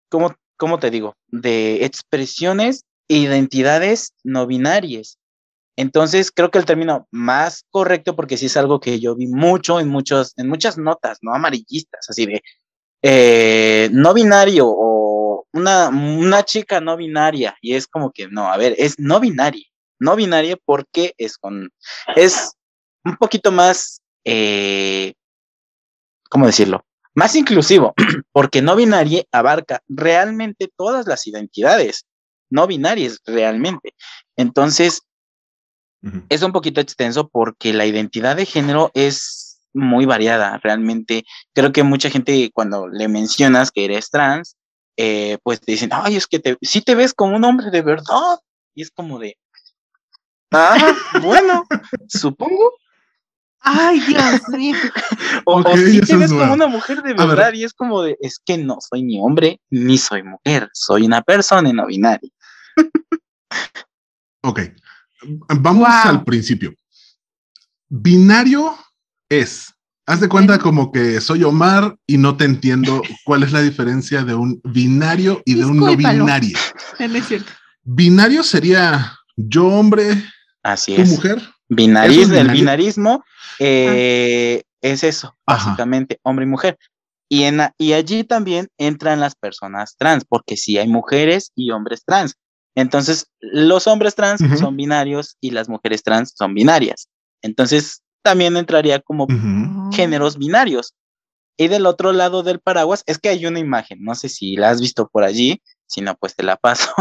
¿cómo, 0.09 0.35
cómo 0.57 0.79
te 0.79 0.90
digo? 0.90 1.14
De 1.29 1.85
expresiones 1.85 2.85
e 3.09 3.19
identidades 3.19 4.14
no 4.23 4.47
binarias. 4.47 5.19
Entonces, 5.77 6.31
creo 6.31 6.51
que 6.51 6.59
el 6.59 6.65
término 6.65 7.09
más 7.11 7.65
correcto, 7.71 8.15
porque 8.15 8.37
sí 8.37 8.47
es 8.47 8.57
algo 8.57 8.81
que 8.81 9.01
yo 9.01 9.15
vi 9.17 9.27
mucho 9.27 9.81
en, 9.81 9.89
muchos, 9.89 10.33
en 10.37 10.49
muchas 10.49 10.79
notas, 10.79 11.19
¿no? 11.23 11.35
Amarillistas, 11.35 12.09
así 12.09 12.27
de 12.27 12.43
eh, 13.03 13.89
no 13.93 14.15
binario 14.15 14.67
o 14.69 15.47
una, 15.53 15.89
una 15.89 16.43
chica 16.45 16.81
no 16.81 16.97
binaria. 16.97 17.57
Y 17.61 17.75
es 17.75 17.87
como 17.87 18.13
que, 18.13 18.29
no, 18.29 18.53
a 18.53 18.57
ver, 18.57 18.75
es 18.79 18.99
no 18.99 19.21
binaria. 19.21 19.67
No 19.99 20.17
binaria 20.17 20.57
porque 20.65 21.15
es 21.19 21.39
con, 21.39 21.71
es 22.17 22.53
un 23.05 23.17
poquito 23.17 23.53
más, 23.53 24.01
eh, 24.25 25.15
¿cómo 26.31 26.47
decirlo? 26.47 26.85
Más 27.15 27.35
inclusivo, 27.37 27.95
porque 28.33 28.63
no 28.63 28.77
binaria 28.77 29.25
abarca 29.33 29.83
realmente 29.89 30.69
todas 30.77 31.07
las 31.07 31.27
identidades 31.27 32.07
no 32.55 32.67
binarias 32.67 33.21
realmente. 33.27 33.95
Entonces, 34.37 35.03
es 36.29 36.43
un 36.43 36.53
poquito 36.53 36.81
extenso 36.81 37.29
porque 37.29 37.73
la 37.73 37.87
identidad 37.87 38.37
de 38.37 38.47
género 38.47 38.90
es 38.95 39.61
muy 39.73 40.07
variada, 40.07 40.59
realmente. 40.62 41.25
Creo 41.53 41.73
que 41.73 41.83
mucha 41.83 42.11
gente 42.11 42.51
cuando 42.53 42.88
le 42.88 43.09
mencionas 43.09 43.71
que 43.71 43.85
eres 43.85 44.11
trans, 44.11 44.57
eh, 44.97 45.38
pues 45.43 45.61
te 45.61 45.73
dicen, 45.73 45.90
ay, 45.93 46.17
es 46.17 46.27
que 46.27 46.38
te, 46.38 46.57
sí 46.62 46.81
te 46.81 46.95
ves 46.95 47.12
como 47.12 47.37
un 47.37 47.45
hombre 47.45 47.71
de 47.71 47.83
verdad. 47.83 48.38
Y 48.75 48.83
es 48.83 48.90
como 48.90 49.19
de, 49.19 49.37
ah, 50.53 50.95
bueno, 51.23 51.64
supongo. 52.09 52.75
Ay, 53.61 53.99
Dios 54.01 54.49
mío. 54.51 54.77
o, 55.47 55.62
sí 55.77 56.01
te 56.01 56.17
ves 56.17 56.31
como 56.31 56.53
una 56.53 56.67
mujer 56.67 57.03
de 57.03 57.14
verdad 57.14 57.53
y 57.55 57.64
es 57.64 57.73
como 57.73 58.03
de, 58.03 58.17
es 58.21 58.38
que 58.38 58.59
no 58.59 58.77
soy 58.79 59.03
ni 59.03 59.19
hombre 59.21 59.59
ni 59.71 59.97
soy 59.97 60.23
mujer, 60.23 60.69
soy 60.75 61.07
una 61.07 61.23
persona 61.23 61.73
no 61.73 61.87
binaria. 61.87 62.31
ok, 64.43 64.61
Vamos 65.49 65.89
al 65.89 66.25
principio. 66.25 66.75
Binario 67.89 68.77
es, 69.29 69.73
haz 70.07 70.21
de 70.21 70.29
cuenta 70.29 70.59
como 70.59 70.91
que 70.91 71.21
soy 71.21 71.45
Omar 71.45 71.97
y 72.07 72.19
no 72.19 72.37
te 72.37 72.45
entiendo 72.45 73.03
cuál 73.25 73.43
es 73.43 73.53
la 73.53 73.63
diferencia 73.63 74.25
de 74.25 74.35
un 74.35 74.61
binario 74.65 75.43
y 75.45 75.55
de 75.55 75.65
un 75.65 75.79
no 75.79 75.97
binario. 75.97 76.59
Binario 77.87 78.43
sería 78.43 79.19
yo 79.37 79.67
hombre, 79.67 80.25
Así 80.63 80.95
es. 80.95 81.09
mujer. 81.11 81.43
Binarismo, 81.69 82.35
el 82.35 82.51
binarismo 82.51 83.25
eh, 83.59 84.63
es 84.81 85.05
eso, 85.05 85.37
básicamente, 85.47 86.19
hombre 86.23 86.47
y 86.47 86.49
mujer. 86.49 86.79
Y, 87.29 87.45
en, 87.45 87.61
y 87.79 87.93
allí 87.93 88.25
también 88.25 88.69
entran 88.79 89.21
las 89.21 89.35
personas 89.35 89.97
trans, 89.99 90.25
porque 90.25 90.57
sí 90.57 90.79
hay 90.79 90.89
mujeres 90.89 91.53
y 91.55 91.71
hombres 91.71 92.05
trans. 92.05 92.37
Entonces, 92.75 93.27
los 93.41 93.87
hombres 93.87 94.15
trans 94.15 94.41
son 94.59 94.77
binarios 94.77 95.37
y 95.41 95.51
las 95.51 95.69
mujeres 95.69 96.03
trans 96.03 96.35
son 96.37 96.55
binarias. 96.55 97.09
Entonces, 97.43 98.03
también 98.23 98.57
entraría 98.57 99.01
como 99.01 99.27
géneros 99.93 100.39
binarios. 100.39 100.95
Y 101.57 101.69
del 101.69 101.87
otro 101.87 102.13
lado 102.13 102.43
del 102.43 102.59
paraguas 102.59 103.05
es 103.07 103.19
que 103.19 103.29
hay 103.29 103.47
una 103.47 103.61
imagen, 103.61 104.03
no 104.03 104.17
sé 104.17 104.29
si 104.29 104.57
la 104.57 104.71
has 104.71 104.81
visto 104.81 105.09
por 105.09 105.23
allí, 105.23 105.63
si 105.87 106.01
no, 106.01 106.17
pues 106.17 106.35
te 106.35 106.43
la 106.43 106.57
paso, 106.63 106.93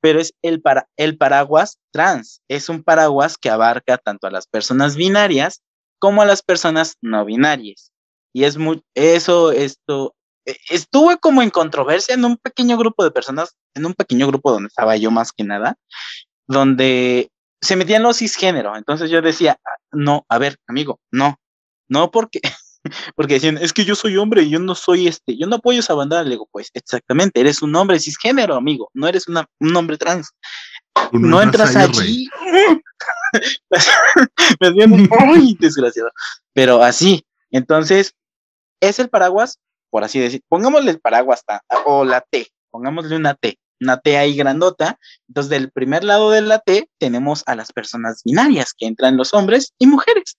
pero 0.00 0.20
es 0.20 0.34
el, 0.42 0.60
para, 0.60 0.88
el 0.96 1.16
paraguas 1.16 1.78
trans. 1.92 2.42
Es 2.48 2.68
un 2.68 2.82
paraguas 2.82 3.38
que 3.38 3.48
abarca 3.48 3.96
tanto 3.96 4.26
a 4.26 4.30
las 4.30 4.46
personas 4.46 4.96
binarias 4.96 5.62
como 5.98 6.20
a 6.20 6.26
las 6.26 6.42
personas 6.42 6.96
no 7.00 7.24
binarias. 7.24 7.90
Y 8.34 8.44
es 8.44 8.58
muy, 8.58 8.82
eso, 8.94 9.50
esto, 9.52 10.14
estuve 10.68 11.18
como 11.18 11.42
en 11.42 11.50
controversia 11.50 12.14
en 12.14 12.24
un 12.24 12.36
pequeño 12.36 12.76
grupo 12.76 13.04
de 13.04 13.10
personas, 13.10 13.56
en 13.74 13.86
un 13.86 13.94
pequeño 13.94 14.26
grupo 14.26 14.52
donde 14.52 14.68
estaba 14.68 14.96
yo 14.96 15.10
más 15.10 15.32
que 15.32 15.44
nada, 15.44 15.76
donde 16.46 17.30
se 17.60 17.76
metían 17.76 18.02
los 18.02 18.18
cisgénero. 18.18 18.76
Entonces 18.76 19.10
yo 19.10 19.20
decía, 19.20 19.58
ah, 19.64 19.76
no, 19.92 20.24
a 20.28 20.38
ver, 20.38 20.58
amigo, 20.68 21.00
no, 21.10 21.36
no 21.88 22.10
porque, 22.10 22.40
porque 23.16 23.34
decían, 23.34 23.58
es 23.58 23.72
que 23.72 23.84
yo 23.84 23.94
soy 23.94 24.16
hombre 24.16 24.42
y 24.42 24.50
yo 24.50 24.58
no 24.58 24.74
soy 24.74 25.08
este, 25.08 25.36
yo 25.36 25.46
no 25.46 25.56
apoyo 25.56 25.80
esa 25.80 25.94
bandera. 25.94 26.22
Le 26.22 26.30
digo, 26.30 26.48
pues 26.50 26.70
exactamente, 26.74 27.40
eres 27.40 27.62
un 27.62 27.74
hombre 27.74 27.98
cisgénero, 27.98 28.54
amigo, 28.54 28.90
no 28.94 29.08
eres 29.08 29.28
una, 29.28 29.46
un 29.58 29.74
hombre 29.74 29.98
trans. 29.98 30.30
No, 31.12 31.42
entras 31.42 31.76
allí. 31.76 32.28
Me 34.60 34.86
muy 34.86 35.56
desgraciado. 35.60 36.10
Pero 36.54 36.82
así, 36.82 37.26
entonces, 37.50 38.14
es 38.80 38.98
el 38.98 39.08
paraguas 39.08 39.58
por 39.96 40.04
así 40.04 40.20
decir, 40.20 40.42
pongámosle 40.50 40.90
el 40.90 41.00
paraguas 41.00 41.42
o 41.86 42.04
la 42.04 42.20
T, 42.20 42.48
pongámosle 42.70 43.16
una 43.16 43.32
T, 43.32 43.58
una 43.80 43.98
T 43.98 44.18
ahí 44.18 44.36
grandota. 44.36 44.98
Entonces, 45.26 45.48
del 45.48 45.70
primer 45.70 46.04
lado 46.04 46.30
de 46.30 46.42
la 46.42 46.58
T 46.58 46.90
tenemos 46.98 47.42
a 47.46 47.54
las 47.54 47.72
personas 47.72 48.20
binarias, 48.22 48.74
que 48.76 48.84
entran 48.84 49.16
los 49.16 49.32
hombres 49.32 49.72
y 49.78 49.86
mujeres. 49.86 50.36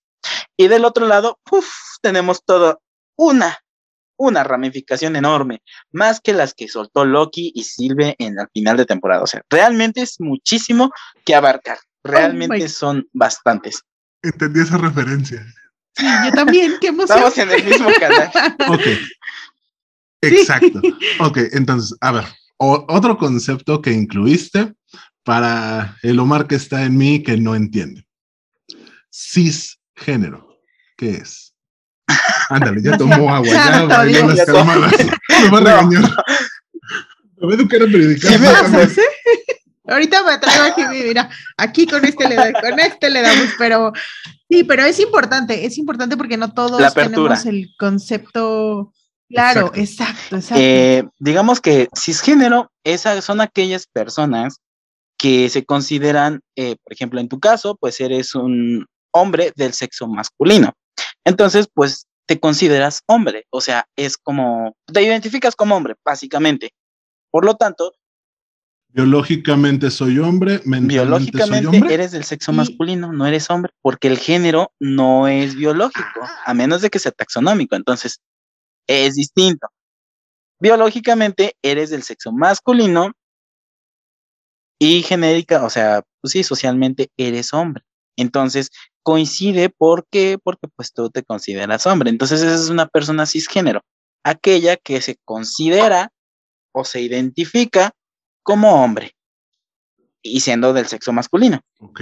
Y 0.57 0.67
del 0.67 0.85
otro 0.85 1.07
lado, 1.07 1.39
tenemos 2.03 2.43
toda 2.45 2.77
una, 3.15 3.57
una 4.15 4.43
ramificación 4.43 5.15
enorme, 5.15 5.63
más 5.91 6.21
que 6.21 6.33
las 6.33 6.53
que 6.53 6.67
soltó 6.67 7.03
Loki 7.03 7.51
y 7.55 7.63
Silve 7.63 8.15
en 8.19 8.37
el 8.37 8.47
final 8.53 8.77
de 8.77 8.85
temporada. 8.85 9.23
O 9.23 9.27
sea, 9.27 9.41
realmente 9.49 10.03
es 10.03 10.19
muchísimo 10.19 10.91
que 11.25 11.33
abarcar. 11.33 11.79
Realmente 12.03 12.69
son 12.69 13.07
bastantes. 13.11 13.81
Entendí 14.21 14.59
esa 14.59 14.77
referencia. 14.77 15.43
Sí, 15.95 16.05
yo 16.25 16.31
también, 16.31 16.75
qué 16.79 16.89
emoción. 16.89 17.17
Estamos 17.17 17.37
en 17.39 17.49
el 17.49 17.65
mismo 17.65 17.89
canal. 17.99 18.31
ok. 18.69 18.81
Exacto. 20.21 20.81
Ok, 21.19 21.37
entonces, 21.51 21.97
a 22.01 22.11
ver, 22.11 22.25
otro 22.57 23.17
concepto 23.17 23.81
que 23.81 23.91
incluiste 23.91 24.73
para 25.23 25.97
el 26.01 26.19
Omar 26.19 26.47
que 26.47 26.55
está 26.55 26.83
en 26.83 26.97
mí 26.97 27.21
que 27.23 27.37
no 27.37 27.55
entiende. 27.55 28.05
Cisgénero, 29.11 30.59
¿qué 30.97 31.11
es? 31.17 31.53
Ándale, 32.49 32.81
ya 32.81 32.97
tomó 32.97 33.33
agua, 33.33 33.47
ya 33.47 33.85
las 33.85 34.35
Ya 34.35 34.45
calmadas. 34.45 34.93
Me 35.43 35.49
va 35.49 35.57
a 35.57 35.61
regañar. 35.61 36.01
Me 37.37 37.47
va 37.47 37.51
a 37.51 37.55
educar 37.55 37.79
periodicar. 37.79 38.31
Sí, 38.31 38.39
me-. 38.71 39.93
Ahorita 39.93 40.23
me 40.23 40.37
traigo 40.37 40.63
aquí, 40.65 40.81
mira, 41.03 41.29
aquí 41.55 41.87
con 41.87 42.03
este 42.03 42.27
le 42.27 42.35
da- 42.35 42.53
con 42.53 42.77
este 42.79 43.09
le 43.09 43.21
damos, 43.21 43.49
pero 43.57 43.93
sí, 44.49 44.63
pero 44.65 44.83
es 44.83 44.99
importante, 44.99 45.65
es 45.65 45.77
importante 45.77 46.17
porque 46.17 46.35
no 46.37 46.53
todos 46.53 46.93
tenemos 46.93 47.45
el 47.45 47.69
concepto 47.79 48.93
claro, 49.29 49.71
Exacto. 49.75 49.79
exacto, 49.79 50.35
exacto. 50.37 50.63
Eh, 50.63 51.03
digamos 51.19 51.61
que 51.61 51.87
cisgénero, 51.97 52.71
esas 52.83 53.23
son 53.23 53.41
aquellas 53.41 53.85
personas 53.87 54.57
que 55.17 55.49
se 55.49 55.65
consideran, 55.65 56.41
eh, 56.55 56.75
por 56.83 56.93
ejemplo, 56.93 57.19
en 57.19 57.27
tu 57.27 57.39
caso, 57.39 57.75
pues 57.79 57.99
eres 57.99 58.35
un 58.35 58.85
hombre 59.11 59.51
del 59.55 59.73
sexo 59.73 60.07
masculino. 60.07 60.73
Entonces, 61.25 61.67
pues 61.73 62.05
te 62.27 62.39
consideras 62.39 63.01
hombre, 63.07 63.45
o 63.49 63.61
sea, 63.61 63.85
es 63.95 64.17
como, 64.17 64.75
te 64.93 65.01
identificas 65.01 65.55
como 65.55 65.75
hombre, 65.75 65.95
básicamente. 66.05 66.71
Por 67.31 67.45
lo 67.45 67.55
tanto, 67.55 67.93
Biológicamente 68.89 69.91
soy 69.91 70.17
hombre, 70.17 70.53
mentalmente 70.65 70.95
soy 70.95 71.05
biológicamente 71.05 71.67
hombre. 71.67 71.93
eres 71.93 72.11
del 72.11 72.23
sexo 72.23 72.51
Y- 72.51 72.55
masculino, 72.55 73.11
no 73.13 73.27
eres 73.27 73.49
hombre, 73.49 73.71
porque 73.81 74.07
el 74.07 74.17
género 74.17 74.71
no 74.79 75.27
es 75.27 75.55
biológico, 75.55 76.21
a 76.45 76.53
menos 76.53 76.81
de 76.81 76.89
que 76.89 76.97
sea 76.99 77.11
taxonómico, 77.11 77.75
entonces 77.75 78.19
es 78.87 79.15
distinto. 79.15 79.67
Biológicamente 80.59 81.55
eres 81.61 81.89
del 81.89 82.03
sexo 82.03 82.31
masculino 82.31 83.11
y 84.79 85.03
genérica, 85.03 85.63
o 85.63 85.69
sea, 85.69 86.03
pues 86.21 86.31
sí, 86.31 86.43
socialmente 86.43 87.11
eres 87.17 87.53
hombre. 87.53 87.83
Entonces 88.15 88.71
coincide 89.03 89.69
porque, 89.69 90.37
porque 90.43 90.67
pues 90.75 90.91
tú 90.91 91.09
te 91.09 91.23
consideras 91.23 91.85
hombre. 91.85 92.09
Entonces 92.09 92.41
esa 92.41 92.55
es 92.55 92.69
una 92.69 92.87
persona 92.87 93.25
cisgénero, 93.25 93.81
aquella 94.23 94.75
que 94.77 95.01
se 95.01 95.17
considera 95.23 96.11
o 96.71 96.83
se 96.83 97.01
identifica 97.01 97.91
como 98.43 98.83
hombre 98.83 99.15
y 100.21 100.39
siendo 100.41 100.73
del 100.73 100.87
sexo 100.87 101.13
masculino. 101.13 101.61
Ok. 101.79 102.01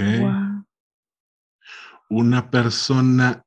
Una 2.09 2.49
persona 2.49 3.45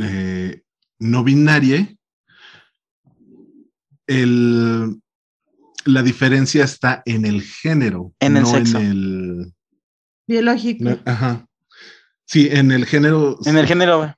eh, 0.00 0.62
no 0.98 1.24
binaria, 1.24 1.95
el, 4.06 5.00
la 5.84 6.02
diferencia 6.02 6.64
está 6.64 7.02
en 7.04 7.24
el 7.24 7.42
género, 7.42 8.12
En 8.20 8.36
el 8.36 8.42
no 8.44 8.48
sexo. 8.50 8.78
en 8.78 8.86
el. 8.86 9.52
Biológico. 10.26 10.84
no- 10.84 10.98
ajá. 11.04 11.46
Sí, 12.24 12.48
en 12.50 12.72
el 12.72 12.86
género. 12.86 13.38
En 13.44 13.56
el 13.56 13.66
género, 13.66 14.14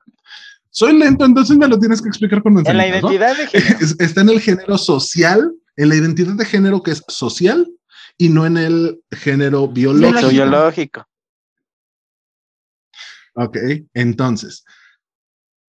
Soy 0.70 0.96
lento, 0.98 1.24
entonces 1.24 1.56
me 1.56 1.66
lo 1.68 1.78
tienes 1.78 2.00
que 2.00 2.08
explicar 2.08 2.42
con 2.42 2.56
en 2.66 2.76
la 2.76 2.86
identidad 2.88 3.36
de 3.36 3.46
género. 3.48 3.78
Es- 3.80 3.96
Está 3.98 4.20
en 4.22 4.28
el 4.30 4.40
género 4.40 4.78
social, 4.78 5.52
en 5.76 5.88
la 5.88 5.96
identidad 5.96 6.34
de 6.34 6.44
género 6.44 6.82
que 6.82 6.92
es 6.92 7.02
social 7.08 7.66
y 8.16 8.28
no 8.30 8.46
en 8.46 8.56
el 8.56 9.00
género 9.12 9.68
biológico. 9.68 10.28
Biológico. 10.28 10.30
biológico. 10.32 11.04
Ok, 13.34 13.56
entonces, 13.94 14.64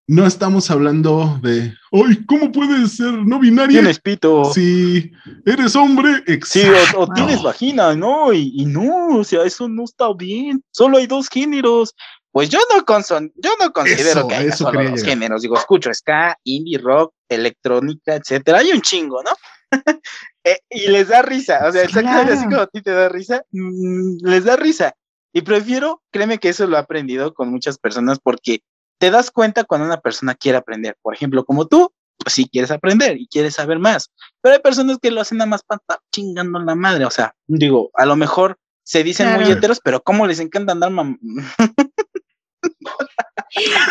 no 0.07 0.27
estamos 0.27 0.71
hablando 0.71 1.39
de, 1.43 1.73
¡ay, 1.93 2.25
cómo 2.27 2.53
puedes 2.53 2.93
ser 2.97 3.13
no 3.13 3.39
binaria 3.39 3.81
Tienes 3.81 3.99
pito. 4.01 4.45
si 4.53 5.11
eres 5.47 5.75
hombre! 5.77 6.23
Sí, 6.45 6.61
Exacto. 6.61 7.01
o, 7.01 7.03
o 7.05 7.09
tienes 7.15 7.43
vagina, 7.43 7.95
¿no? 7.95 8.33
Y, 8.33 8.53
y 8.55 8.67
no, 8.67 9.19
o 9.19 9.25
sea, 9.25 9.45
eso 9.45 9.69
no 9.69 9.85
está 9.85 10.13
bien. 10.15 10.63
Solo 10.71 10.99
hay 10.99 11.07
dos 11.07 11.29
géneros. 11.29 11.95
Pues 12.33 12.49
yo 12.51 12.59
no, 12.75 12.85
conson- 12.85 13.33
yo 13.37 13.51
no 13.61 13.73
considero 13.73 14.21
Eso, 14.21 14.29
que 14.29 14.35
haya 14.35 14.53
solo 14.57 14.73
dos 14.83 14.91
llegar. 15.01 15.09
géneros. 15.09 15.43
Digo, 15.43 15.57
escucho 15.57 15.95
ska, 15.95 16.37
indie 16.45 16.79
rock, 16.79 17.15
electrónica, 17.29 18.17
etcétera. 18.17 18.59
Hay 18.59 18.73
un 18.73 18.81
chingo, 18.83 19.23
¿no? 19.23 19.31
Eh, 20.47 20.59
y 20.69 20.89
les 20.89 21.09
da 21.09 21.23
risa. 21.23 21.61
O 21.67 21.73
sea, 21.73 21.81
Sí, 21.81 21.87
exactamente 21.89 22.33
así 22.35 22.43
claro. 22.43 22.51
como 22.51 22.63
a 22.65 22.67
ti 22.67 22.83
te 22.83 22.91
da 22.91 23.09
risa, 23.09 23.43
mm, 23.51 24.17
les 24.27 24.45
da 24.45 24.57
risa. 24.57 24.93
Y 25.33 25.41
prefiero, 25.41 26.03
créeme 26.13 26.37
que 26.39 26.51
eso 26.51 26.67
lo 26.67 26.77
he 26.77 26.81
aprendido 26.81 27.33
con 27.33 27.51
muchas 27.51 27.79
personas 27.79 28.19
porque 28.23 28.61
te 28.99 29.11
das 29.11 29.31
cuenta 29.31 29.65
cuando 29.65 29.87
una 29.87 30.01
persona 30.01 30.35
quiere 30.35 30.59
aprender. 30.59 30.97
Por 31.03 31.15
ejemplo, 31.15 31.45
como 31.45 31.67
tú, 31.67 31.93
pues 32.19 32.35
sí 32.35 32.49
quieres 32.51 32.71
aprender 32.71 33.17
y 33.19 33.27
quieres 33.27 33.55
saber 33.55 33.79
más. 33.79 34.11
Pero 34.41 34.55
hay 34.55 34.61
personas 34.63 34.99
que 35.03 35.11
lo 35.11 35.21
hacen 35.21 35.39
nada 35.39 35.49
más 35.51 35.63
para 35.63 35.79
estar 35.81 35.99
chingando 36.13 36.59
la 36.61 36.75
madre. 36.75 37.05
O 37.05 37.11
sea, 37.11 37.35
digo, 37.47 37.91
a 37.95 38.07
lo 38.07 38.17
mejor 38.17 38.57
se 38.85 39.03
dicen 39.03 39.27
muy 39.35 39.45
heteros, 39.51 39.81
pero 39.83 40.03
¿cómo 40.03 40.27
les 40.27 40.41
encanta 40.41 40.73
andar 40.73 40.91
mam- 40.91 41.19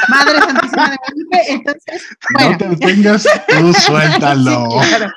Madre 0.10 0.40
Santísima 0.40 0.90
de 0.90 0.98
Guadalupe, 0.98 1.52
entonces, 1.54 2.08
No 2.40 2.58
te 2.58 2.70
detengas, 2.70 3.24
tú 3.48 3.74
suéltalo. 3.86 4.68
Sí, 4.72 4.88
claro. 4.90 5.14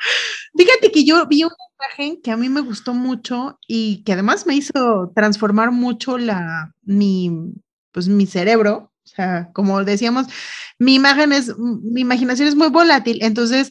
Fíjate 0.56 0.92
que 0.92 1.04
yo 1.04 1.26
vi 1.26 1.42
una 1.44 1.54
imagen 1.80 2.20
que 2.22 2.30
a 2.30 2.36
mí 2.36 2.48
me 2.48 2.60
gustó 2.60 2.94
mucho 2.94 3.58
y 3.66 4.02
que 4.04 4.12
además 4.12 4.46
me 4.46 4.54
hizo 4.54 5.10
transformar 5.14 5.70
mucho 5.72 6.16
la, 6.18 6.72
mi, 6.82 7.52
pues 7.92 8.08
mi 8.08 8.26
cerebro. 8.26 8.92
O 9.16 9.22
sea, 9.22 9.48
como 9.54 9.82
decíamos, 9.82 10.26
mi 10.78 10.94
imagen 10.94 11.32
es, 11.32 11.56
mi 11.58 12.02
imaginación 12.02 12.48
es 12.48 12.54
muy 12.54 12.68
volátil. 12.68 13.18
Entonces, 13.22 13.70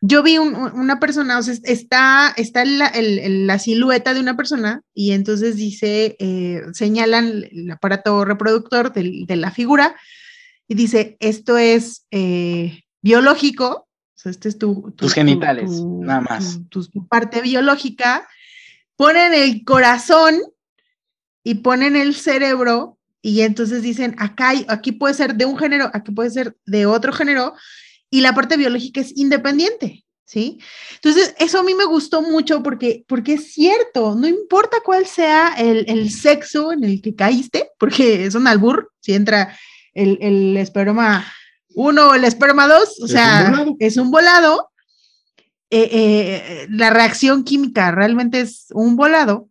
yo 0.00 0.24
vi 0.24 0.36
un- 0.36 0.56
un- 0.56 0.72
una 0.72 0.98
persona, 0.98 1.38
o 1.38 1.42
sea, 1.44 1.54
está, 1.62 2.34
está 2.36 2.64
la, 2.64 2.88
el- 2.88 3.20
el- 3.20 3.46
la 3.46 3.60
silueta 3.60 4.12
de 4.14 4.20
una 4.20 4.36
persona 4.36 4.82
y 4.92 5.12
entonces 5.12 5.54
dice, 5.56 6.16
eh, 6.18 6.62
señalan 6.72 7.44
el 7.52 7.70
aparato 7.70 8.24
reproductor 8.24 8.92
de 8.92 9.36
la 9.36 9.52
figura 9.52 9.94
y 10.66 10.74
dice, 10.74 11.16
esto 11.20 11.56
es 11.56 12.06
eh, 12.10 12.82
biológico, 13.00 13.66
o 13.86 13.88
sea, 14.16 14.30
este 14.30 14.48
es 14.48 14.58
tu, 14.58 14.74
tu- 14.82 14.90
Tus 14.92 15.10
tu- 15.12 15.14
genitales, 15.14 15.70
tu- 15.70 16.02
nada 16.02 16.20
más. 16.20 16.58
Tu 16.68 17.06
parte 17.06 17.40
biológica, 17.42 18.26
ponen 18.96 19.34
el 19.34 19.64
corazón 19.64 20.34
y 21.44 21.54
ponen 21.56 21.94
el 21.94 22.14
cerebro 22.16 22.93
y 23.24 23.40
entonces 23.40 23.80
dicen, 23.82 24.14
acá 24.18 24.50
hay- 24.50 24.66
aquí 24.68 24.92
puede 24.92 25.14
ser 25.14 25.34
de 25.34 25.46
un 25.46 25.56
género, 25.56 25.90
aquí 25.94 26.12
puede 26.12 26.30
ser 26.30 26.56
de 26.66 26.84
otro 26.84 27.10
género 27.12 27.54
y 28.10 28.20
la 28.20 28.34
parte 28.34 28.56
biológica 28.58 29.00
es 29.00 29.16
independiente, 29.16 30.04
¿sí? 30.26 30.58
Entonces, 30.96 31.34
eso 31.38 31.58
a 31.58 31.62
mí 31.62 31.72
me 31.74 31.86
gustó 31.86 32.20
mucho 32.20 32.62
porque, 32.62 33.02
porque 33.08 33.32
es 33.34 33.52
cierto, 33.54 34.14
no 34.14 34.28
importa 34.28 34.76
cuál 34.84 35.06
sea 35.06 35.54
el, 35.56 35.84
el 35.88 36.10
sexo 36.10 36.70
en 36.72 36.84
el 36.84 37.00
que 37.00 37.14
caíste, 37.14 37.70
porque 37.78 38.26
es 38.26 38.34
un 38.34 38.46
albur, 38.46 38.92
si 39.00 39.14
entra 39.14 39.56
el, 39.94 40.18
el 40.20 40.56
esperma 40.58 41.24
1 41.74 42.08
o 42.10 42.14
el 42.14 42.24
esperma 42.24 42.68
2, 42.68 42.82
o 42.82 42.86
Es 42.86 43.00
un 43.00 43.08
sea, 43.08 43.50
volado. 43.50 43.76
es 43.80 43.96
un 43.96 44.10
volado. 44.10 44.70
eh, 45.70 45.88
eh, 45.92 46.66
la 46.70 46.90
reacción 46.90 47.42
química 47.42 47.90
realmente 47.90 48.40
es 48.40 48.66
un 48.72 48.96
volado. 48.96 49.48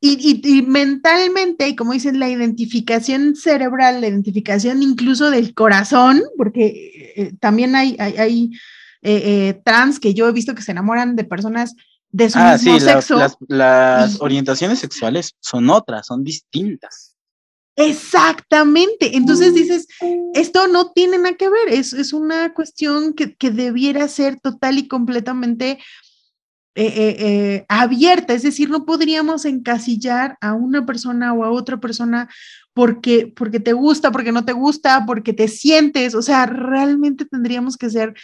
Y, 0.00 0.40
y- 0.44 0.58
y 0.58 0.62
mentalmente, 0.62 1.68
y 1.68 1.74
como 1.74 1.92
dicen, 1.92 2.20
la 2.20 2.28
identificación 2.30 3.34
cerebral, 3.34 4.00
la 4.00 4.06
identificación 4.08 4.82
incluso 4.82 5.30
del 5.30 5.54
corazón, 5.54 6.22
porque 6.36 7.12
eh, 7.16 7.32
también 7.40 7.74
hay, 7.74 7.96
hay, 7.98 8.16
hay, 8.16 8.50
eh, 9.02 9.22
eh, 9.24 9.60
trans 9.64 9.98
que 9.98 10.14
yo 10.14 10.28
he 10.28 10.32
visto 10.32 10.54
que 10.54 10.62
se 10.62 10.70
enamoran 10.72 11.16
de 11.16 11.24
personas 11.24 11.74
de 12.10 12.30
su 12.30 12.38
Ah, 12.38 12.52
mismo 12.52 12.78
sí, 12.78 12.84
sexo. 12.86 13.18
las, 13.48 14.20
orientaciones 14.20 14.78
sexuales 14.78 15.34
son 15.40 15.68
otras, 15.68 16.06
son 16.06 16.22
distintas. 16.24 17.14
Exactamente. 17.76 19.16
Entonces 19.16 19.54
dices, 19.54 19.86
esto 20.34 20.66
no 20.68 20.90
tiene 20.92 21.18
nada 21.18 21.36
que 21.36 21.48
ver, 21.48 21.68
es, 21.70 21.92
es 21.92 22.12
una 22.12 22.52
cuestión 22.54 23.14
que, 23.14 23.34
que 23.36 23.50
debiera 23.50 24.08
ser 24.08 24.40
total 24.40 24.78
y 24.78 24.88
completamente 24.88 25.78
eh, 26.80 26.94
eh, 26.96 27.16
eh, 27.18 27.64
abierta, 27.68 28.34
es 28.34 28.44
decir, 28.44 28.70
no 28.70 28.84
podríamos 28.84 29.44
encasillar 29.44 30.38
a 30.40 30.54
una 30.54 30.86
persona 30.86 31.32
o 31.32 31.42
a 31.42 31.50
otra 31.50 31.80
persona 31.80 32.28
porque, 32.72 33.32
porque 33.34 33.58
te 33.58 33.72
gusta, 33.72 34.12
porque 34.12 34.30
no 34.30 34.44
te 34.44 34.52
gusta, 34.52 35.04
porque 35.04 35.32
te 35.32 35.48
sientes, 35.48 36.14
o 36.14 36.22
sea, 36.22 36.46
realmente 36.46 37.24
tendríamos 37.24 37.76
que 37.76 37.90
ser 37.90 38.14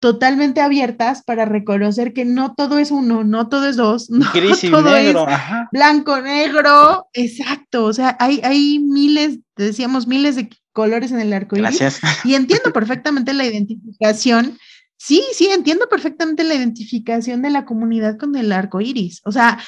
totalmente 0.00 0.60
abiertas 0.60 1.22
para 1.22 1.46
reconocer 1.46 2.12
que 2.12 2.26
no 2.26 2.52
todo 2.54 2.78
es 2.78 2.90
uno, 2.90 3.24
no 3.24 3.48
todo 3.48 3.66
es 3.66 3.76
dos, 3.76 4.10
no 4.10 4.30
Gris 4.34 4.64
y 4.64 4.70
todo 4.70 4.94
es 4.94 5.04
negro, 5.04 5.26
ajá. 5.26 5.70
blanco, 5.72 6.20
negro, 6.20 7.08
exacto, 7.14 7.86
o 7.86 7.92
sea, 7.94 8.18
hay, 8.20 8.42
hay 8.44 8.80
miles, 8.80 9.38
decíamos, 9.56 10.06
miles 10.06 10.36
de 10.36 10.50
colores 10.74 11.10
en 11.10 11.20
el 11.20 11.32
arco 11.32 11.56
iris 11.56 11.78
Gracias. 11.78 12.00
y 12.22 12.34
entiendo 12.34 12.70
perfectamente 12.70 13.32
la 13.32 13.46
identificación. 13.46 14.58
Sí, 15.00 15.24
sí, 15.32 15.46
entiendo 15.46 15.88
perfectamente 15.88 16.42
la 16.44 16.54
identificación 16.54 17.40
de 17.40 17.50
la 17.50 17.64
comunidad 17.64 18.18
con 18.18 18.34
el 18.36 18.52
arco 18.52 18.80
iris. 18.80 19.20
O 19.24 19.32
sea, 19.32 19.58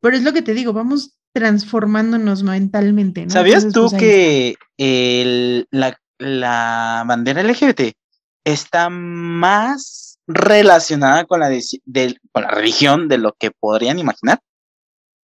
pero 0.00 0.16
es 0.16 0.22
lo 0.24 0.32
que 0.32 0.42
te 0.42 0.52
digo, 0.52 0.72
vamos 0.72 1.16
transformándonos 1.32 2.42
mentalmente. 2.42 3.24
¿no? 3.24 3.30
¿Sabías 3.30 3.64
Entonces, 3.64 3.90
tú 3.90 3.96
pues, 3.96 4.00
que 4.02 4.56
el- 4.76 5.66
la, 5.70 5.98
la 6.18 7.04
bandera 7.06 7.40
LGBT 7.42 7.92
está 8.44 8.88
más 8.90 10.18
relacionada 10.26 11.24
con 11.24 11.40
la, 11.40 11.48
del- 11.84 12.20
con 12.32 12.42
la 12.42 12.50
religión 12.50 13.08
de 13.08 13.18
lo 13.18 13.32
que 13.38 13.50
podrían 13.52 13.98
imaginar? 13.98 14.40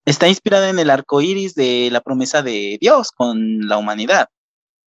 Está 0.07 0.29
inspirada 0.29 0.71
en 0.71 0.79
el 0.79 0.91
arco 0.91 1.21
iris 1.21 1.55
de 1.55 1.89
la 1.93 2.01
promesa 2.01 2.43
de 2.43 2.79
Dios 2.81 3.11
con 3.11 3.67
la 3.69 3.77
humanidad. 3.79 4.29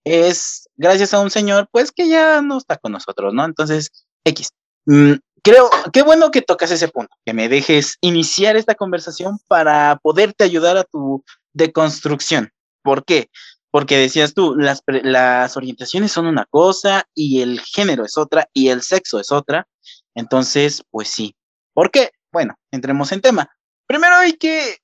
es 0.05 0.67
gracias 0.75 1.13
a 1.13 1.19
un 1.19 1.29
señor, 1.31 1.67
pues 1.71 1.91
que 1.91 2.07
ya 2.09 2.41
no 2.41 2.57
está 2.57 2.77
con 2.77 2.91
nosotros, 2.93 3.33
¿no? 3.33 3.45
Entonces, 3.45 4.05
X. 4.25 4.49
Mm, 4.85 5.13
creo, 5.43 5.69
qué 5.91 6.01
bueno 6.03 6.31
que 6.31 6.41
tocas 6.41 6.71
ese 6.71 6.87
punto, 6.87 7.15
que 7.25 7.33
me 7.33 7.49
dejes 7.49 7.97
iniciar 8.01 8.55
esta 8.55 8.75
conversación 8.75 9.39
para 9.47 9.99
poderte 10.01 10.43
ayudar 10.43 10.77
a 10.77 10.83
tu 10.83 11.23
deconstrucción. 11.53 12.51
¿Por 12.81 13.05
qué? 13.05 13.29
Porque 13.71 13.97
decías 13.97 14.33
tú, 14.33 14.55
las, 14.55 14.83
las 14.87 15.57
orientaciones 15.57 16.11
son 16.11 16.27
una 16.27 16.45
cosa 16.45 17.07
y 17.13 17.41
el 17.41 17.59
género 17.61 18.05
es 18.05 18.17
otra 18.17 18.47
y 18.53 18.69
el 18.69 18.81
sexo 18.81 19.19
es 19.19 19.31
otra. 19.31 19.67
Entonces, 20.15 20.83
pues 20.91 21.09
sí. 21.09 21.35
¿Por 21.73 21.89
qué? 21.89 22.11
Bueno, 22.31 22.55
entremos 22.71 23.11
en 23.11 23.21
tema. 23.21 23.49
Primero 23.87 24.15
hay 24.15 24.33
que 24.33 24.77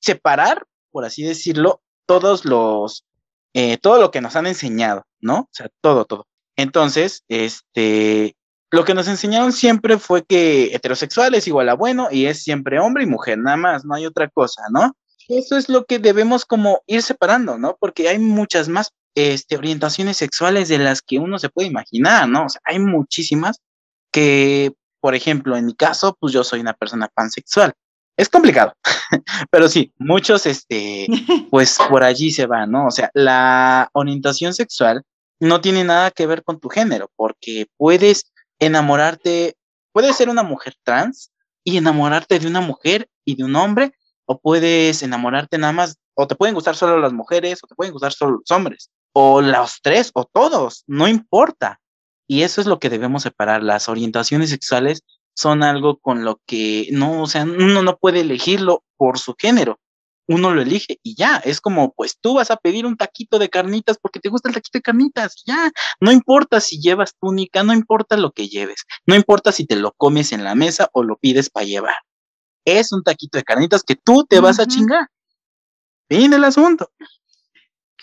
separar, 0.00 0.66
por 0.90 1.04
así 1.04 1.22
decirlo, 1.24 1.82
todos 2.06 2.44
los, 2.44 3.04
eh, 3.52 3.76
todo 3.78 4.00
lo 4.00 4.10
que 4.10 4.20
nos 4.20 4.36
han 4.36 4.46
enseñado, 4.46 5.04
¿no? 5.20 5.40
O 5.40 5.48
sea, 5.52 5.68
todo, 5.80 6.04
todo. 6.04 6.26
Entonces, 6.56 7.24
este, 7.28 8.36
lo 8.76 8.84
que 8.84 8.92
nos 8.92 9.08
enseñaron 9.08 9.54
siempre 9.54 9.98
fue 9.98 10.22
que 10.22 10.74
heterosexual 10.74 11.34
es 11.34 11.48
igual 11.48 11.70
a 11.70 11.74
bueno 11.74 12.08
y 12.10 12.26
es 12.26 12.42
siempre 12.42 12.78
hombre 12.78 13.04
y 13.04 13.06
mujer, 13.06 13.38
nada 13.38 13.56
más, 13.56 13.86
no 13.86 13.94
hay 13.94 14.04
otra 14.04 14.28
cosa, 14.28 14.64
¿no? 14.70 14.94
Eso 15.28 15.56
es 15.56 15.70
lo 15.70 15.86
que 15.86 15.98
debemos 15.98 16.44
como 16.44 16.82
ir 16.86 17.00
separando, 17.00 17.56
¿no? 17.56 17.78
Porque 17.80 18.10
hay 18.10 18.18
muchas 18.18 18.68
más 18.68 18.92
este, 19.14 19.56
orientaciones 19.56 20.18
sexuales 20.18 20.68
de 20.68 20.76
las 20.76 21.00
que 21.00 21.18
uno 21.18 21.38
se 21.38 21.48
puede 21.48 21.68
imaginar, 21.68 22.28
¿no? 22.28 22.44
O 22.44 22.48
sea, 22.50 22.60
hay 22.64 22.78
muchísimas 22.78 23.62
que, 24.12 24.74
por 25.00 25.14
ejemplo, 25.14 25.56
en 25.56 25.64
mi 25.64 25.74
caso, 25.74 26.14
pues 26.20 26.34
yo 26.34 26.44
soy 26.44 26.60
una 26.60 26.74
persona 26.74 27.08
pansexual. 27.08 27.72
Es 28.18 28.28
complicado, 28.28 28.74
pero 29.50 29.70
sí, 29.70 29.90
muchos, 29.96 30.44
este, 30.44 31.06
pues 31.50 31.78
por 31.88 32.04
allí 32.04 32.30
se 32.30 32.44
van, 32.44 32.72
¿no? 32.72 32.88
O 32.88 32.90
sea, 32.90 33.10
la 33.14 33.88
orientación 33.94 34.52
sexual 34.52 35.02
no 35.40 35.62
tiene 35.62 35.82
nada 35.82 36.10
que 36.10 36.26
ver 36.26 36.42
con 36.42 36.60
tu 36.60 36.68
género, 36.68 37.10
porque 37.16 37.68
puedes 37.78 38.32
enamorarte, 38.58 39.56
puedes 39.92 40.16
ser 40.16 40.28
una 40.28 40.42
mujer 40.42 40.74
trans 40.82 41.32
y 41.64 41.76
enamorarte 41.76 42.38
de 42.38 42.46
una 42.46 42.60
mujer 42.60 43.08
y 43.24 43.36
de 43.36 43.44
un 43.44 43.56
hombre, 43.56 43.92
o 44.24 44.38
puedes 44.40 45.02
enamorarte 45.02 45.58
nada 45.58 45.72
más, 45.72 45.96
o 46.14 46.26
te 46.26 46.34
pueden 46.34 46.54
gustar 46.54 46.76
solo 46.76 46.98
las 46.98 47.12
mujeres, 47.12 47.60
o 47.62 47.66
te 47.66 47.74
pueden 47.74 47.92
gustar 47.92 48.12
solo 48.12 48.38
los 48.38 48.50
hombres, 48.50 48.90
o 49.12 49.40
los 49.40 49.80
tres, 49.82 50.10
o 50.14 50.24
todos, 50.24 50.84
no 50.86 51.08
importa. 51.08 51.80
Y 52.28 52.42
eso 52.42 52.60
es 52.60 52.66
lo 52.66 52.78
que 52.78 52.90
debemos 52.90 53.22
separar. 53.22 53.62
Las 53.62 53.88
orientaciones 53.88 54.50
sexuales 54.50 55.02
son 55.34 55.62
algo 55.62 55.98
con 55.98 56.24
lo 56.24 56.40
que 56.46 56.88
no, 56.92 57.22
o 57.22 57.26
sea, 57.26 57.44
uno 57.44 57.82
no 57.82 57.96
puede 57.98 58.20
elegirlo 58.20 58.82
por 58.96 59.18
su 59.18 59.34
género 59.38 59.78
uno 60.28 60.52
lo 60.52 60.62
elige 60.62 60.98
y 61.02 61.14
ya, 61.14 61.36
es 61.36 61.60
como, 61.60 61.92
pues 61.94 62.18
tú 62.20 62.34
vas 62.34 62.50
a 62.50 62.56
pedir 62.56 62.86
un 62.86 62.96
taquito 62.96 63.38
de 63.38 63.48
carnitas 63.48 63.98
porque 64.00 64.20
te 64.20 64.28
gusta 64.28 64.48
el 64.48 64.54
taquito 64.54 64.78
de 64.78 64.82
carnitas, 64.82 65.42
ya, 65.46 65.70
no 66.00 66.12
importa 66.12 66.60
si 66.60 66.80
llevas 66.80 67.14
túnica, 67.20 67.62
no 67.62 67.72
importa 67.72 68.16
lo 68.16 68.32
que 68.32 68.48
lleves, 68.48 68.84
no 69.06 69.14
importa 69.14 69.52
si 69.52 69.66
te 69.66 69.76
lo 69.76 69.92
comes 69.92 70.32
en 70.32 70.44
la 70.44 70.54
mesa 70.54 70.88
o 70.92 71.02
lo 71.02 71.16
pides 71.16 71.50
para 71.50 71.66
llevar, 71.66 71.96
es 72.64 72.92
un 72.92 73.02
taquito 73.02 73.38
de 73.38 73.44
carnitas 73.44 73.82
que 73.82 73.96
tú 73.96 74.24
te 74.24 74.40
vas 74.40 74.58
a 74.58 74.66
chingar. 74.66 75.06
Fin 76.08 76.32
el 76.32 76.44
asunto. 76.44 76.90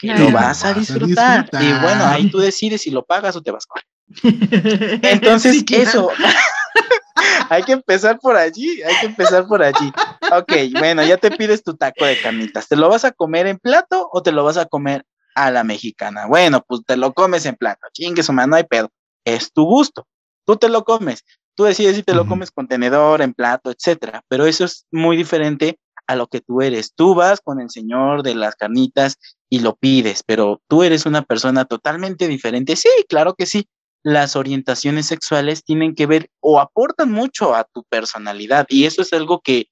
Y 0.02 0.14
lo 0.14 0.32
vas 0.32 0.66
a 0.66 0.74
disfrutar. 0.74 1.50
Y 1.54 1.72
bueno, 1.82 2.06
ahí 2.06 2.30
tú 2.30 2.40
decides 2.40 2.82
si 2.82 2.92
lo 2.92 3.06
pagas 3.06 3.36
o 3.36 3.42
te 3.42 3.52
vas 3.52 3.66
con. 3.66 3.82
Entonces, 4.22 5.64
eso. 5.72 6.10
hay 7.50 7.64
que 7.64 7.74
empezar 7.74 8.20
por 8.20 8.36
allí, 8.36 8.82
hay 8.82 8.96
que 9.00 9.06
empezar 9.08 9.48
por 9.48 9.64
allí. 9.64 9.92
Ok, 10.32 10.54
bueno, 10.80 11.04
ya 11.04 11.18
te 11.18 11.32
pides 11.32 11.64
tu 11.64 11.76
taco 11.76 12.06
de 12.06 12.20
carnitas. 12.20 12.68
¿Te 12.68 12.76
lo 12.76 12.90
vas 12.90 13.06
a 13.06 13.12
comer 13.12 13.48
en 13.48 13.60
plato 13.60 14.10
o 14.12 14.22
te 14.22 14.32
lo 14.32 14.44
vas 14.44 14.58
a 14.58 14.66
comer 14.66 15.06
a 15.36 15.52
la 15.52 15.64
mexicana? 15.64 16.26
Bueno, 16.28 16.64
pues 16.68 16.82
te 16.86 16.98
lo 16.98 17.14
comes 17.14 17.46
en 17.46 17.56
plato. 17.56 17.88
Chingue 17.94 18.24
su 18.24 18.34
mano, 18.34 18.52
no 18.52 18.56
hay 18.58 18.64
pedo. 18.64 18.90
Es 19.26 19.52
tu 19.52 19.66
gusto. 19.66 20.08
Tú 20.46 20.58
te 20.58 20.70
lo 20.70 20.84
comes. 20.84 21.24
Tú 21.56 21.66
decides 21.66 21.96
si 21.96 22.04
te 22.04 22.16
lo 22.16 22.26
comes 22.26 22.52
con 22.52 22.68
tenedor, 22.68 23.22
en 23.22 23.34
plato, 23.34 23.72
etcétera. 23.72 24.24
Pero 24.28 24.46
eso 24.46 24.66
es 24.66 24.86
muy 24.92 25.16
diferente 25.16 25.80
a 26.08 26.16
lo 26.16 26.28
que 26.28 26.42
tú 26.42 26.62
eres. 26.62 26.94
Tú 26.96 27.16
vas 27.16 27.40
con 27.42 27.62
el 27.62 27.70
señor 27.70 28.24
de 28.24 28.36
las 28.36 28.56
carnitas 28.56 29.18
y 29.50 29.60
lo 29.60 29.76
pides, 29.76 30.24
pero 30.26 30.62
tú 30.68 30.84
eres 30.84 31.06
una 31.06 31.22
persona 31.22 31.66
totalmente 31.66 32.28
diferente. 32.28 32.76
Sí, 32.76 32.90
claro 33.08 33.36
que 33.36 33.46
sí 33.46 33.68
las 34.04 34.36
orientaciones 34.36 35.08
sexuales 35.08 35.64
tienen 35.64 35.96
que 35.96 36.06
ver 36.06 36.30
o 36.42 36.60
aportan 36.60 37.12
mucho 37.12 37.56
a 37.56 37.64
tu 37.64 37.84
personalidad 37.86 38.66
y 38.70 38.86
eso 38.86 39.02
es 39.02 39.14
algo 39.14 39.40
que, 39.42 39.68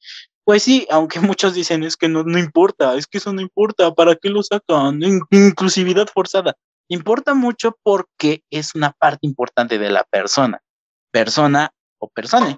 pues 0.46 0.64
sí, 0.64 0.88
aunque 0.90 1.20
muchos 1.36 1.54
dicen 1.54 1.84
es 1.84 1.98
que 1.98 2.08
no, 2.08 2.24
no 2.24 2.40
importa, 2.40 2.96
es 2.96 3.08
que 3.08 3.18
eso 3.18 3.34
no 3.34 3.42
importa, 3.42 3.94
¿para 3.94 4.16
qué 4.16 4.30
lo 4.30 4.42
sacan? 4.42 5.02
inclusividad 5.30 6.08
forzada. 6.08 6.56
Importa 6.88 7.34
mucho 7.34 7.78
porque 7.84 8.44
es 8.50 8.76
una 8.76 8.92
parte 8.92 9.26
importante 9.28 9.78
de 9.78 9.90
la 9.90 10.04
persona, 10.04 10.62
persona 11.12 11.72
o 12.00 12.10
persona. 12.10 12.58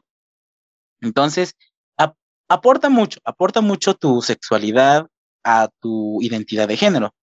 Entonces, 1.01 1.55
aporta 2.47 2.89
mucho, 2.89 3.19
aporta 3.25 3.61
mucho 3.61 3.93
tu 3.93 4.21
sexualidad 4.21 5.07
a 5.43 5.69
tu 5.79 6.21
identidad 6.21 6.67
de 6.67 6.77
género 6.77 7.13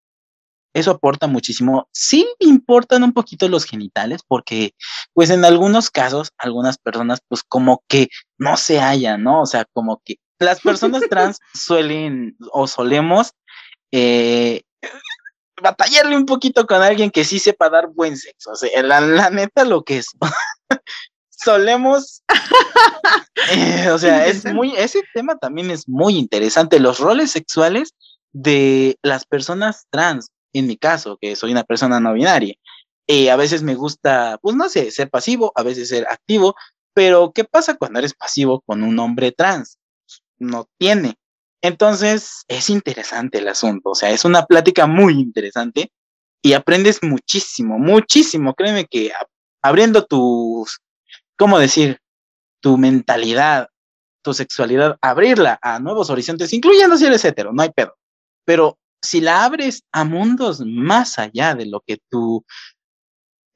eso 0.73 0.93
aporta 0.93 1.27
muchísimo. 1.27 1.89
Sí 1.93 2.27
importan 2.39 3.03
un 3.03 3.13
poquito 3.13 3.49
los 3.49 3.65
genitales 3.65 4.23
porque, 4.27 4.75
pues 5.13 5.31
en 5.31 5.45
algunos 5.45 5.91
casos, 5.91 6.31
algunas 6.39 6.79
personas, 6.79 7.21
pues 7.29 7.43
como 7.43 7.83
que 7.89 8.09
no 8.39 8.57
se 8.57 8.81
hallan, 8.81 9.23
¿no? 9.25 9.43
O 9.43 9.47
sea, 9.47 9.65
como 9.73 10.01
que 10.05 10.17
las 10.39 10.61
personas 10.61 11.03
trans 11.09 11.39
suelen 11.55 12.37
o 12.53 12.67
solemos 12.67 13.33
eh, 13.93 14.63
batallarle 15.61 16.17
un 16.17 16.27
poquito 16.27 16.67
con 16.67 16.83
alguien 16.83 17.11
que 17.11 17.25
sí 17.25 17.39
sepa 17.39 17.69
dar 17.69 17.89
buen 17.89 18.17
sexo. 18.17 18.53
O 18.53 18.57
sea, 18.57 18.83
la, 18.83 19.31
neta 19.31 19.65
lo 19.65 19.83
que 19.83 19.99
es. 19.99 20.07
solemos, 21.31 22.23
eh, 23.53 23.89
o 23.91 23.99
sea, 23.99 24.27
es 24.27 24.45
muy, 24.45 24.75
ese 24.77 25.03
tema 25.15 25.37
también 25.37 25.71
es 25.71 25.89
muy 25.89 26.17
interesante, 26.17 26.79
los 26.79 26.99
roles 26.99 27.31
sexuales 27.31 27.95
de 28.33 28.99
las 29.03 29.25
personas 29.25 29.87
trans 29.91 30.31
en 30.53 30.67
mi 30.67 30.77
caso, 30.77 31.19
que 31.21 31.37
soy 31.37 31.53
una 31.53 31.65
persona 31.65 32.01
no 32.01 32.13
binaria. 32.13 32.55
y 33.07 33.29
a 33.29 33.37
veces 33.37 33.63
me 33.63 33.75
gusta, 33.75 34.39
pues 34.43 34.57
no 34.57 34.69
sé, 34.69 34.91
ser 34.91 35.11
pasivo, 35.11 35.53
a 35.57 35.63
veces 35.63 35.89
ser 35.89 36.07
activo, 36.09 36.55
pero 36.95 37.33
¿qué 37.35 37.45
pasa 37.45 37.77
cuando 37.77 37.99
eres 37.99 38.15
pasivo 38.15 38.61
con 38.67 38.83
un 38.83 38.99
hombre 38.99 39.33
trans? 39.33 39.79
No 40.39 40.69
tiene. 40.79 41.17
Entonces, 41.63 42.45
es 42.49 42.71
interesante 42.71 43.39
el 43.39 43.49
asunto, 43.49 43.91
o 43.91 43.95
sea, 43.95 44.11
es 44.11 44.25
una 44.25 44.47
plática 44.47 44.87
muy 44.87 45.15
interesante 45.15 45.93
y 46.43 46.55
aprendes 46.55 47.03
muchísimo, 47.03 47.79
muchísimo. 47.79 48.55
Créeme 48.55 48.87
que 48.87 49.13
abriendo 49.63 50.05
tus, 50.07 50.81
¿cómo 51.37 51.59
decir? 51.59 51.99
Tu 52.63 52.79
mentalidad, 52.79 53.69
tu 54.23 54.35
sexualidad, 54.35 54.97
abrirla 55.03 55.59
a 55.63 55.81
nuevos 55.81 56.11
horizontes, 56.11 56.53
incluyendo 56.53 56.97
si 56.97 57.07
eres 57.07 57.25
hetero, 57.25 57.53
no 57.53 57.63
hay 57.63 57.71
pedo. 57.71 57.97
Pero 58.45 58.79
si 59.03 59.21
la 59.21 59.45
abres 59.45 59.83
a 59.93 60.05
mundos 60.05 60.61
más 60.61 61.19
allá 61.19 61.55
de 61.55 61.67
lo 61.67 61.81
que 61.81 61.99
tu 62.11 62.45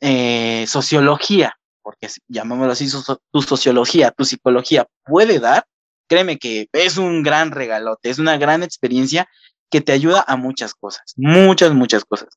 eh, 0.01 0.66
sociología, 0.66 1.57
porque 1.82 2.09
llamémoslo 2.28 2.72
así, 2.72 2.88
tu 3.30 3.42
sociología, 3.42 4.11
tu 4.11 4.24
psicología 4.24 4.86
puede 5.05 5.38
dar, 5.38 5.66
créeme 6.09 6.38
que 6.38 6.68
es 6.72 6.97
un 6.97 7.22
gran 7.22 7.51
regalote, 7.51 8.11
es 8.11 8.18
una 8.18 8.36
gran 8.36 8.62
experiencia 8.62 9.28
que 9.70 9.80
te 9.80 9.92
ayuda 9.92 10.24
a 10.26 10.36
muchas 10.36 10.74
cosas, 10.74 11.14
muchas, 11.16 11.74
muchas 11.74 12.05
cosas. 12.05 12.28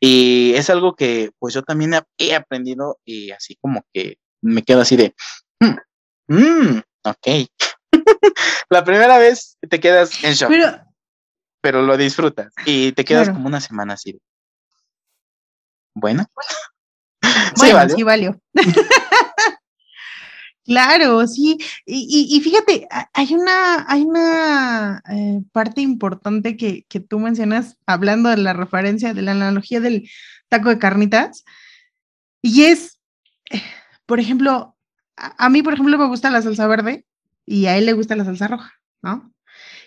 Y 0.00 0.52
es 0.54 0.68
algo 0.68 0.94
que 0.94 1.30
pues 1.38 1.54
yo 1.54 1.62
también 1.62 1.94
he 2.18 2.34
aprendido 2.34 2.98
y 3.04 3.30
así 3.30 3.56
como 3.60 3.84
que 3.92 4.16
me 4.42 4.62
quedo 4.62 4.80
así 4.80 4.96
de, 4.96 5.14
mm, 5.60 6.34
mm 6.34 6.82
ok. 7.04 7.48
la 8.70 8.84
primera 8.84 9.18
vez 9.18 9.56
te 9.68 9.80
quedas 9.80 10.22
en 10.24 10.34
shock 10.34 10.48
pero 10.48 10.91
lo 11.70 11.96
disfrutas 11.96 12.52
y 12.66 12.92
te 12.92 13.04
quedas 13.04 13.30
como 13.30 13.46
una 13.46 13.60
semana 13.60 13.94
así. 13.94 14.18
Bueno. 15.94 16.26
bueno 17.56 17.88
sí, 17.88 18.02
valió. 18.02 18.40
claro, 20.64 21.26
sí. 21.28 21.58
Y, 21.86 22.40
fíjate, 22.42 22.88
hay 23.12 23.34
una, 23.34 23.86
hay 23.88 24.02
una 24.02 25.02
eh, 25.10 25.42
parte 25.52 25.82
importante 25.82 26.56
que, 26.56 26.84
que, 26.88 27.00
tú 27.00 27.20
mencionas 27.20 27.76
hablando 27.86 28.30
de 28.30 28.38
la 28.38 28.52
referencia, 28.52 29.14
de 29.14 29.22
la 29.22 29.32
analogía 29.32 29.80
del 29.80 30.10
taco 30.48 30.70
de 30.70 30.78
carnitas. 30.78 31.44
Y 32.40 32.64
es, 32.64 32.98
eh, 33.50 33.62
por 34.06 34.18
ejemplo, 34.18 34.76
a, 35.16 35.46
a 35.46 35.48
mí, 35.48 35.62
por 35.62 35.74
ejemplo, 35.74 35.96
me 35.96 36.08
gusta 36.08 36.30
la 36.30 36.42
salsa 36.42 36.66
verde 36.66 37.06
y 37.46 37.66
a 37.66 37.76
él 37.76 37.86
le 37.86 37.92
gusta 37.92 38.16
la 38.16 38.24
salsa 38.24 38.48
roja, 38.48 38.72
¿no? 39.02 39.32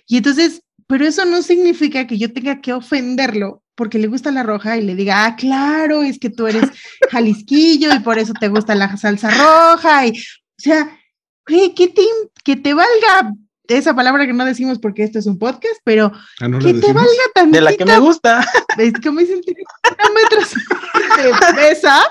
Y 0.07 0.17
entonces 0.17 0.64
pero 0.87 1.05
eso 1.05 1.25
no 1.25 1.41
significa 1.41 2.07
que 2.07 2.17
yo 2.17 2.31
tenga 2.31 2.61
que 2.61 2.73
ofenderlo 2.73 3.63
porque 3.75 3.99
le 3.99 4.07
gusta 4.07 4.31
la 4.31 4.43
roja 4.43 4.77
y 4.77 4.81
le 4.81 4.95
diga, 4.95 5.25
ah, 5.25 5.35
claro, 5.35 6.01
es 6.01 6.17
que 6.17 6.29
tú 6.29 6.47
eres 6.47 6.63
jalisquillo 7.11 7.93
y 7.93 7.99
por 7.99 8.17
eso 8.17 8.33
te 8.39 8.47
gusta 8.47 8.73
la 8.73 8.95
salsa 8.97 9.29
roja. 9.29 10.07
Y, 10.07 10.11
o 10.11 10.13
sea, 10.57 10.97
que 11.45 11.69
te, 11.69 12.01
que 12.43 12.55
te 12.55 12.73
valga 12.73 13.33
esa 13.67 13.95
palabra 13.95 14.25
que 14.25 14.33
no 14.33 14.45
decimos 14.45 14.79
porque 14.79 15.03
esto 15.03 15.19
es 15.19 15.25
un 15.25 15.37
podcast, 15.37 15.79
pero 15.83 16.11
Ah, 16.39 16.47
¿no 16.47 16.59
la 16.59 16.71
que 16.71 16.79
te 16.79 16.93
valga 16.93 17.09
tantito. 17.33 17.57
De 17.57 17.61
la 17.61 17.75
que 17.75 17.85
me 17.85 17.99
gusta. 17.99 18.45
es 18.77 18.93
que 18.93 19.11
me 19.11 19.23
dicen 19.23 19.41
kilómetros 19.41 20.53
de 20.53 21.53
pesa. 21.55 22.01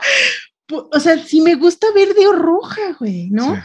O 0.71 1.01
sea, 1.01 1.19
si 1.19 1.41
me 1.41 1.55
gusta 1.55 1.87
verde 1.95 2.27
o 2.27 2.33
roja, 2.33 2.97
güey, 2.99 3.31
¿no? 3.31 3.55
Sí. 3.55 3.61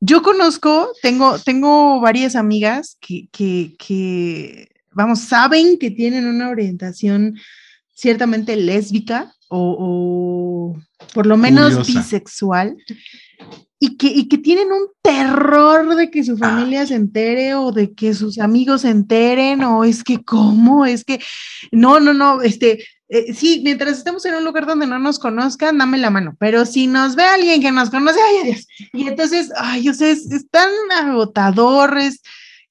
Yo 0.00 0.22
conozco, 0.22 0.90
tengo, 1.02 1.38
tengo 1.38 2.00
varias 2.00 2.36
amigas 2.36 2.96
que, 3.00 3.28
que, 3.32 3.74
que, 3.78 4.68
vamos, 4.92 5.20
saben 5.20 5.78
que 5.78 5.90
tienen 5.90 6.26
una 6.26 6.50
orientación 6.50 7.36
ciertamente 7.94 8.56
lésbica 8.56 9.34
o, 9.48 9.76
o 9.78 10.82
por 11.14 11.26
lo 11.26 11.36
menos 11.36 11.76
Curiosa. 11.76 12.00
bisexual 12.00 12.76
y 13.78 13.96
que, 13.96 14.06
y 14.06 14.28
que 14.28 14.38
tienen 14.38 14.72
un 14.72 14.88
terror 15.02 15.94
de 15.94 16.10
que 16.10 16.24
su 16.24 16.38
familia 16.38 16.86
se 16.86 16.94
entere 16.94 17.54
o 17.54 17.70
de 17.70 17.92
que 17.92 18.14
sus 18.14 18.38
amigos 18.38 18.80
se 18.80 18.88
enteren 18.88 19.62
o 19.62 19.84
es 19.84 20.02
que 20.02 20.24
cómo, 20.24 20.86
es 20.86 21.04
que 21.04 21.20
no, 21.70 22.00
no, 22.00 22.14
no, 22.14 22.40
este, 22.40 22.84
eh, 23.08 23.34
sí, 23.34 23.60
mientras 23.62 23.98
estemos 23.98 24.24
en 24.24 24.34
un 24.34 24.44
lugar 24.44 24.66
donde 24.66 24.86
no 24.86 24.98
nos 24.98 25.18
conozcan, 25.18 25.78
dame 25.78 25.98
la 25.98 26.10
mano, 26.10 26.36
pero 26.38 26.64
si 26.64 26.86
nos 26.86 27.16
ve 27.16 27.24
alguien 27.24 27.60
que 27.60 27.70
nos 27.70 27.90
conoce, 27.90 28.18
ay, 28.20 28.36
adiós. 28.42 28.66
Y 28.92 29.06
entonces, 29.08 29.52
ay, 29.56 29.88
o 29.88 29.94
sea, 29.94 30.08
es, 30.10 30.30
es 30.30 30.48
tan 30.50 30.70
agotador, 30.90 31.98
es 31.98 32.22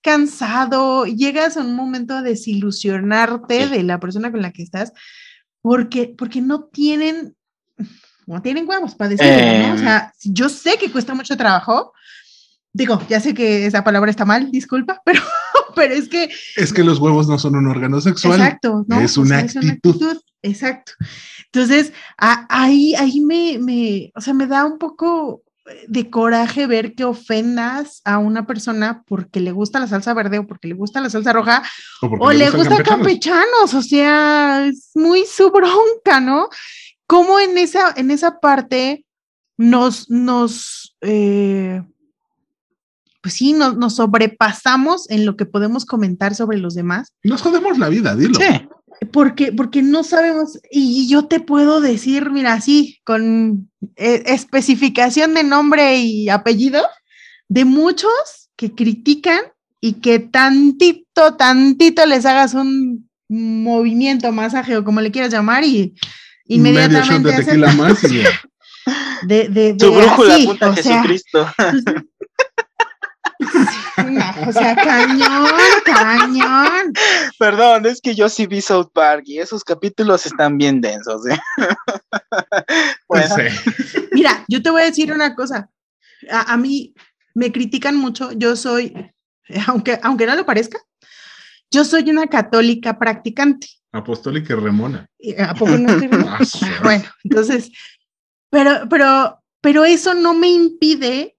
cansado, 0.02 1.06
llegas 1.06 1.56
a 1.56 1.62
un 1.62 1.76
momento 1.76 2.16
a 2.16 2.22
desilusionarte 2.22 3.70
de 3.70 3.84
la 3.84 4.00
persona 4.00 4.32
con 4.32 4.42
la 4.42 4.52
que 4.52 4.64
estás, 4.64 4.92
porque, 5.62 6.14
porque 6.18 6.42
no 6.42 6.66
tienen, 6.66 7.36
no 8.26 8.42
tienen 8.42 8.68
huevos 8.68 8.96
para 8.96 9.12
decirlo, 9.12 9.32
¿no? 9.34 9.74
O 9.74 9.78
Em. 9.78 9.80
sea, 9.80 10.14
yo 10.24 10.50
sé 10.50 10.78
que 10.78 10.92
cuesta 10.92 11.14
mucho 11.14 11.38
trabajo, 11.38 11.94
digo, 12.74 13.02
ya 13.08 13.20
sé 13.20 13.34
que 13.34 13.66
esa 13.66 13.84
palabra 13.84 14.12
está 14.12 14.26
mal, 14.26 14.52
disculpa, 14.52 15.02
pero, 15.06 15.22
pero 15.76 15.94
es 15.94 16.10
que 16.10 16.30
Es 16.58 16.74
que 16.74 16.84
los 16.84 17.00
huevos 17.00 17.28
no 17.28 17.38
son 17.40 17.56
un 17.56 17.68
órgano 17.68 18.02
sexual. 18.02 18.40
Exacto, 18.42 18.84
¿no? 18.88 19.00
es 19.00 19.18
O 19.18 19.22
una 19.22 19.48
sea, 19.48 19.62
actitud. 19.62 20.18
Exacto. 20.42 20.92
Entonces, 21.46 21.94
a- 22.18 22.46
ahí, 22.50 22.96
ahí 22.96 23.22
me, 23.22 23.58
me, 23.60 24.12
o 24.16 24.22
sea, 24.22 24.34
me 24.34 24.48
da 24.48 24.66
un 24.66 24.78
poco 24.78 25.44
de 25.88 26.10
coraje 26.10 26.68
ver 26.68 26.94
que 26.94 27.06
ofendas 27.06 28.02
a 28.04 28.18
una 28.18 28.46
persona 28.46 29.04
porque 29.08 29.40
le 29.40 29.54
gusta 29.54 29.80
la 29.80 29.88
salsa 29.88 30.14
verde 30.14 30.40
o 30.40 30.46
porque 30.46 30.68
le 30.68 30.74
gusta 30.74 31.00
la 31.00 31.10
salsa 31.10 31.32
roja 31.32 31.64
O, 32.02 32.34
le 32.34 32.50
gusta 32.50 32.84
campechanos. 32.84 32.90
campechanos, 32.90 33.74
o 33.74 33.82
sea, 33.82 34.66
es 34.68 34.92
muy 34.96 35.24
su 35.26 35.52
bronca, 35.52 36.20
¿no? 36.20 36.50
Cómo 37.08 37.40
en 37.40 37.58
esa, 37.58 37.94
en 37.96 38.12
esa 38.12 38.42
parte 38.42 39.06
nos, 39.58 40.10
nos, 40.10 40.98
eh, 41.00 41.82
pues 43.24 43.36
sí, 43.36 43.54
nos, 43.54 43.78
nos 43.78 43.96
sobrepasamos 43.96 45.10
en 45.10 45.26
lo 45.26 45.38
que 45.38 45.46
podemos 45.46 45.86
comentar 45.86 46.36
sobre 46.36 46.58
los 46.58 46.76
demás 46.76 47.14
Nos 47.24 47.42
jodemos 47.42 47.80
la 47.80 47.88
vida, 47.88 48.16
dilo. 48.16 48.38
Sí. 48.38 48.68
porque, 49.12 49.54
porque 49.54 49.82
no 49.82 50.04
sabemos, 50.04 50.60
y 50.70 51.08
yo 51.08 51.26
te 51.26 51.40
puedo 51.40 51.80
decir, 51.80 52.32
mira, 52.32 52.60
sí, 52.60 53.00
con 53.06 53.72
eh, 53.96 54.24
especificación 54.26 55.34
de 55.34 55.44
nombre 55.44 55.96
y 55.96 56.28
apellido, 56.28 56.84
de 57.48 57.64
muchos 57.64 58.12
que 58.58 58.76
critican 58.76 59.40
y 59.80 59.94
que 59.94 60.20
tantito, 60.20 61.36
tantito 61.36 62.06
les 62.06 62.26
hagas 62.26 62.54
un 62.54 63.10
movimiento, 63.30 64.34
masaje 64.34 64.76
o 64.76 64.84
como 64.84 65.00
le 65.00 65.12
quieras 65.12 65.32
llamar 65.32 65.64
y 65.64 65.94
Medio 66.46 66.82
shot 66.82 66.92
inmediatamente 66.92 67.30
de 67.30 67.36
hacen 67.36 67.46
tequila 67.46 67.74
más 67.74 68.04
y 68.04 68.22
ya. 68.22 68.30
de, 69.28 69.48
de, 69.48 69.74
de 69.74 69.76
Tu 69.76 69.94
brújula 69.94 70.36
así, 70.36 70.44
apunta 70.44 70.66
a 70.66 70.70
o 70.70 70.76
sea, 70.76 70.84
Jesucristo. 70.84 71.48
No, 74.10 74.48
o 74.48 74.52
sea, 74.52 74.76
cañón, 74.76 75.50
cañón. 75.86 76.94
Perdón, 77.40 77.86
es 77.86 78.02
que 78.02 78.16
yo 78.16 78.30
sí 78.30 78.48
vi 78.48 78.62
South 78.62 78.90
Park 78.94 79.24
y 79.26 79.40
esos 79.40 79.64
capítulos 79.64 80.26
están 80.26 80.58
bien 80.58 80.82
densos. 80.82 81.28
¿eh? 81.28 81.40
Bueno, 83.08 83.36
Sí. 83.36 84.00
Mira, 84.12 84.44
yo 84.48 84.62
te 84.62 84.70
voy 84.70 84.82
a 84.82 84.86
decir 84.86 85.12
una 85.12 85.36
cosa. 85.36 85.70
A, 86.32 86.54
a 86.54 86.58
mí 86.58 86.94
me 87.36 87.52
critican 87.52 87.96
mucho. 87.96 88.32
Yo 88.32 88.56
soy, 88.56 88.94
aunque, 89.68 90.00
aunque 90.02 90.26
no 90.26 90.36
lo 90.36 90.46
parezca, 90.46 90.80
yo 91.72 91.84
soy 91.84 92.10
una 92.10 92.28
católica 92.28 92.98
practicante. 92.98 93.68
Apostólica 93.92 94.54
y 94.54 94.56
remona. 94.58 95.06
¿Y 95.20 95.40
¿A 95.40 95.54
poco 95.54 95.78
no 95.78 95.90
estoy 95.94 96.08
bien? 96.08 96.26
Ah, 96.28 96.44
sí. 96.44 96.66
Bueno, 96.82 97.04
entonces, 97.24 97.72
pero, 98.50 98.88
pero, 98.90 99.40
pero 99.62 99.86
eso 99.86 100.14
no 100.14 100.34
me 100.34 100.50
impide 100.50 101.36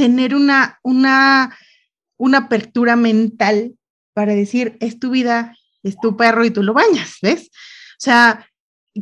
tener 0.00 0.34
una, 0.34 0.78
una, 0.82 1.54
una 2.16 2.38
apertura 2.38 2.96
mental 2.96 3.74
para 4.14 4.34
decir, 4.34 4.78
es 4.80 4.98
tu 4.98 5.10
vida, 5.10 5.54
es 5.82 5.98
tu 6.00 6.16
perro 6.16 6.42
y 6.42 6.50
tú 6.50 6.62
lo 6.62 6.72
bañas, 6.72 7.16
¿ves? 7.20 7.50
O 7.52 7.98
sea, 7.98 8.48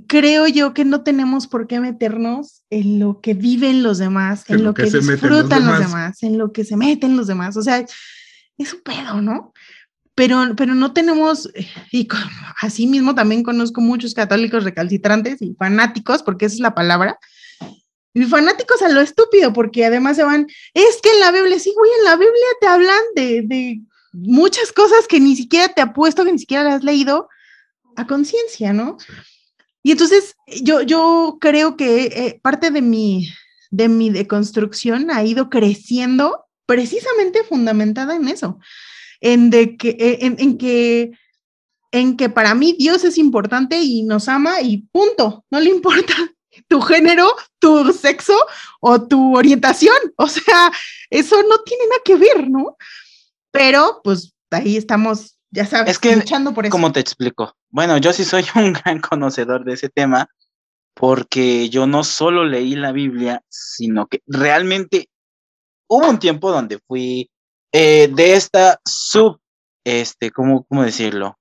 creo 0.09 0.49
yo 0.49 0.75
que 0.75 0.85
no 0.85 1.05
tenemos 1.05 1.47
por 1.47 1.69
qué 1.69 1.79
meternos 1.79 2.65
en 2.69 2.99
lo 2.99 3.21
que 3.21 3.35
viven 3.35 3.85
los 3.85 3.99
demás, 3.99 4.43
en, 4.51 4.65
lo 4.65 4.75
que, 4.75 4.91
los 4.91 5.07
disfrutan 5.07 5.67
los 5.67 5.79
demás. 5.79 5.81
demás, 5.81 6.23
en 6.25 6.37
lo 6.37 6.53
que 6.53 6.65
se 6.65 6.77
meten 6.77 7.17
los 7.17 7.29
demás. 7.29 7.57
O 7.57 7.63
sea, 7.63 7.79
es 7.79 8.75
un 8.75 8.81
pedo, 8.81 9.23
¿no? 9.23 9.53
Pero, 10.17 10.57
pero 10.57 10.75
no 10.75 10.93
tenemos, 10.93 11.49
y 11.93 12.09
con- 12.09 12.19
así 12.61 12.89
mismo 12.89 13.15
también 13.15 13.45
conozco 13.45 13.81
muchos 13.81 14.15
católicos 14.15 14.65
recalcitrantes 14.65 15.41
y 15.43 15.55
fanáticos, 15.55 16.25
porque 16.25 16.47
esa 16.47 16.57
es 16.57 16.61
la 16.61 16.75
palabra, 16.75 17.21
y 18.19 18.25
fanáticos 18.25 18.83
a 18.83 18.89
lo 18.89 19.01
estúpido, 19.01 19.53
porque 19.53 19.85
además 19.85 20.17
se 20.17 20.25
van, 20.25 20.49
es 20.75 21.01
que 21.01 21.11
en 21.11 21.21
la 21.21 21.31
Biblia, 21.31 21.59
sí, 21.61 21.73
güey, 21.77 21.91
en 21.99 22.05
la 22.05 22.17
Biblia 22.17 22.47
te 22.61 22.67
hablan 22.67 23.01
de, 23.15 23.43
de 23.43 23.81
muchas 24.13 24.73
cosas 24.73 25.07
que 25.07 25.21
ni 25.21 25.37
siquiera 25.37 25.69
te 25.69 25.83
apuesto 25.83 26.25
que 26.25 26.33
ni 26.33 26.39
siquiera 26.41 26.65
las 26.65 26.75
has 26.75 26.85
leído 26.85 27.29
a 27.95 28.09
conciencia, 28.09 28.73
¿no? 28.73 28.97
Y 29.85 29.93
entonces 29.93 30.35
yo, 30.63 30.83
yo 30.83 31.39
creo 31.41 31.77
que 31.77 32.07
eh, 32.07 32.41
parte 32.43 32.73
de 32.73 32.83
mi, 32.83 33.29
de 33.71 33.89
mi 33.89 34.11
deconstrucción 34.11 35.13
ha 35.13 35.23
ido 35.23 35.49
creciendo 35.49 36.45
precisamente 36.67 37.45
fundamentada 37.45 38.17
en 38.17 38.27
eso, 38.27 38.59
en, 39.21 39.51
de 39.51 39.77
que, 39.77 39.91
eh, 39.91 40.19
en, 40.23 40.37
en 40.41 40.59
que 40.59 41.13
en 41.91 42.19
que 42.19 42.29
para 42.29 42.55
mí 42.55 42.77
Dios 42.79 43.03
es 43.05 43.17
importante 43.17 43.81
y 43.81 44.03
nos 44.03 44.29
ama 44.29 44.61
y 44.61 44.83
punto, 44.93 45.47
no 45.51 45.61
le 45.61 45.71
importa 45.71 46.15
tu 46.69 46.81
género, 46.81 47.35
tu 47.59 47.93
sexo 47.93 48.37
o 48.81 49.03
tu 49.03 49.37
orientación, 49.37 49.97
o 50.17 50.29
sea, 50.29 50.71
eso 51.11 51.43
no 51.43 51.59
tiene 51.63 51.85
nada 51.87 52.01
que 52.05 52.17
ver, 52.17 52.49
¿no? 52.49 52.77
Pero 53.51 54.01
pues 54.05 54.35
ahí 54.51 54.77
estamos, 54.77 55.39
ya 55.51 55.67
sabes, 55.67 55.93
Es 55.93 55.99
que, 55.99 56.15
luchando 56.15 56.55
por 56.55 56.67
eso. 56.67 56.73
¿cómo 56.73 56.93
te 56.93 57.01
explico? 57.01 57.55
Bueno, 57.71 57.97
yo 57.99 58.13
sí 58.13 58.25
soy 58.25 58.45
un 58.55 58.73
gran 58.85 59.01
conocedor 59.01 59.65
de 59.65 59.75
ese 59.75 59.89
tema 59.89 60.29
porque 60.95 61.69
yo 61.69 61.87
no 61.87 62.05
solo 62.05 62.45
leí 62.45 62.75
la 62.75 62.93
Biblia, 62.93 63.43
sino 63.49 64.07
que 64.07 64.21
realmente 64.27 65.09
hubo 65.89 66.09
un 66.09 66.19
tiempo 66.19 66.51
donde 66.51 66.81
fui 66.87 67.31
eh, 67.73 68.09
de 68.13 68.35
esta 68.35 68.81
sub, 68.85 69.41
este, 69.85 70.31
¿cómo, 70.31 70.65
¿cómo 70.65 70.83
decirlo? 70.83 71.39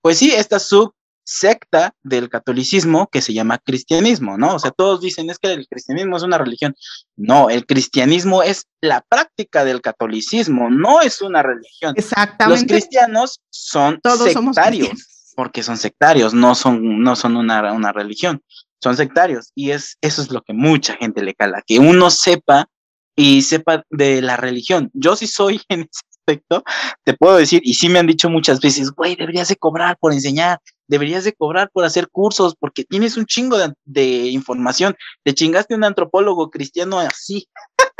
Pues 0.00 0.18
sí, 0.18 0.30
esta 0.30 0.58
sub 0.58 0.94
secta 1.30 1.94
del 2.02 2.28
catolicismo 2.28 3.08
que 3.08 3.22
se 3.22 3.32
llama 3.32 3.58
cristianismo, 3.58 4.36
¿no? 4.36 4.56
O 4.56 4.58
sea, 4.58 4.72
todos 4.72 5.00
dicen 5.00 5.30
es 5.30 5.38
que 5.38 5.52
el 5.52 5.68
cristianismo 5.68 6.16
es 6.16 6.22
una 6.22 6.38
religión. 6.38 6.74
No, 7.16 7.50
el 7.50 7.66
cristianismo 7.66 8.42
es 8.42 8.66
la 8.80 9.04
práctica 9.08 9.64
del 9.64 9.80
catolicismo, 9.80 10.70
no 10.70 11.00
es 11.00 11.22
una 11.22 11.42
religión. 11.42 11.94
Los 11.96 12.04
Exactamente. 12.04 12.66
cristianos 12.66 13.40
son 13.50 14.00
Todos 14.02 14.32
sectarios 14.32 15.10
porque 15.36 15.62
son 15.62 15.78
sectarios, 15.78 16.34
no 16.34 16.54
son, 16.54 17.02
no 17.02 17.16
son 17.16 17.36
una, 17.36 17.72
una 17.72 17.92
religión, 17.92 18.42
son 18.82 18.96
sectarios. 18.96 19.52
Y 19.54 19.70
es, 19.70 19.96
eso 20.00 20.20
es 20.20 20.30
lo 20.30 20.42
que 20.42 20.52
mucha 20.52 20.96
gente 20.96 21.22
le 21.22 21.34
cala, 21.34 21.62
que 21.66 21.78
uno 21.78 22.10
sepa 22.10 22.68
y 23.16 23.42
sepa 23.42 23.84
de 23.88 24.20
la 24.20 24.36
religión. 24.36 24.90
Yo 24.92 25.16
sí 25.16 25.26
soy 25.26 25.62
en 25.68 25.80
ese 25.80 26.02
aspecto, 26.10 26.62
te 27.04 27.14
puedo 27.14 27.36
decir, 27.36 27.62
y 27.64 27.74
sí 27.74 27.88
me 27.88 28.00
han 28.00 28.06
dicho 28.06 28.28
muchas 28.28 28.60
veces, 28.60 28.90
güey, 28.90 29.16
deberías 29.16 29.48
de 29.48 29.56
cobrar 29.56 29.96
por 29.98 30.12
enseñar, 30.12 30.58
deberías 30.90 31.24
de 31.24 31.32
cobrar 31.32 31.70
por 31.70 31.84
hacer 31.84 32.08
cursos, 32.08 32.56
porque 32.58 32.84
tienes 32.84 33.16
un 33.16 33.24
chingo 33.24 33.56
de, 33.56 33.72
de 33.84 34.26
información. 34.26 34.96
Te 35.22 35.32
chingaste 35.32 35.74
un 35.74 35.84
antropólogo 35.84 36.50
cristiano 36.50 36.98
así. 36.98 37.48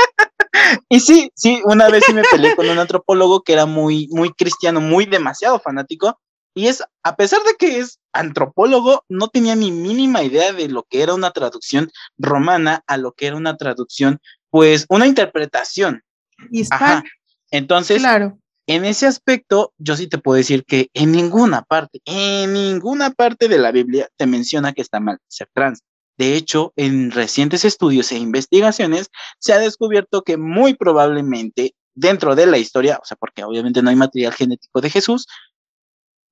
Y 0.88 1.00
sí, 1.00 1.30
sí, 1.34 1.60
una 1.64 1.88
vez 1.88 2.04
sí 2.04 2.12
me 2.12 2.22
peleé 2.22 2.54
con 2.54 2.68
un 2.68 2.78
antropólogo 2.78 3.42
que 3.42 3.54
era 3.54 3.66
muy, 3.66 4.08
muy 4.10 4.30
cristiano, 4.30 4.80
muy 4.80 5.06
demasiado 5.06 5.58
fanático, 5.58 6.18
y 6.54 6.66
es, 6.66 6.82
a 7.02 7.16
pesar 7.16 7.40
de 7.44 7.54
que 7.54 7.78
es 7.78 8.00
antropólogo, 8.12 9.04
no 9.08 9.28
tenía 9.28 9.54
ni 9.54 9.70
mínima 9.70 10.22
idea 10.22 10.52
de 10.52 10.68
lo 10.68 10.82
que 10.82 11.02
era 11.02 11.14
una 11.14 11.30
traducción 11.30 11.90
romana 12.18 12.82
a 12.86 12.96
lo 12.96 13.12
que 13.12 13.28
era 13.28 13.36
una 13.36 13.56
traducción, 13.56 14.20
pues 14.50 14.86
una 14.88 15.06
interpretación. 15.06 16.02
Entonces, 17.50 17.98
claro. 18.00 18.39
En 18.70 18.84
ese 18.84 19.08
aspecto, 19.08 19.72
yo 19.78 19.96
sí 19.96 20.06
te 20.06 20.18
puedo 20.18 20.36
decir 20.36 20.64
que 20.64 20.90
en 20.94 21.10
ninguna 21.10 21.62
parte, 21.62 22.00
en 22.04 22.52
ninguna 22.52 23.10
parte 23.10 23.48
de 23.48 23.58
la 23.58 23.72
Biblia 23.72 24.08
te 24.16 24.28
menciona 24.28 24.72
que 24.72 24.80
está 24.80 25.00
mal 25.00 25.18
ser 25.26 25.48
trans. 25.52 25.82
De 26.16 26.36
hecho, 26.36 26.72
en 26.76 27.10
recientes 27.10 27.64
estudios 27.64 28.12
e 28.12 28.18
investigaciones 28.18 29.08
se 29.40 29.52
ha 29.52 29.58
descubierto 29.58 30.22
que 30.22 30.36
muy 30.36 30.74
probablemente 30.74 31.74
dentro 31.96 32.36
de 32.36 32.46
la 32.46 32.58
historia, 32.58 33.00
o 33.02 33.04
sea, 33.04 33.16
porque 33.16 33.42
obviamente 33.42 33.82
no 33.82 33.90
hay 33.90 33.96
material 33.96 34.34
genético 34.34 34.80
de 34.80 34.90
Jesús, 34.90 35.26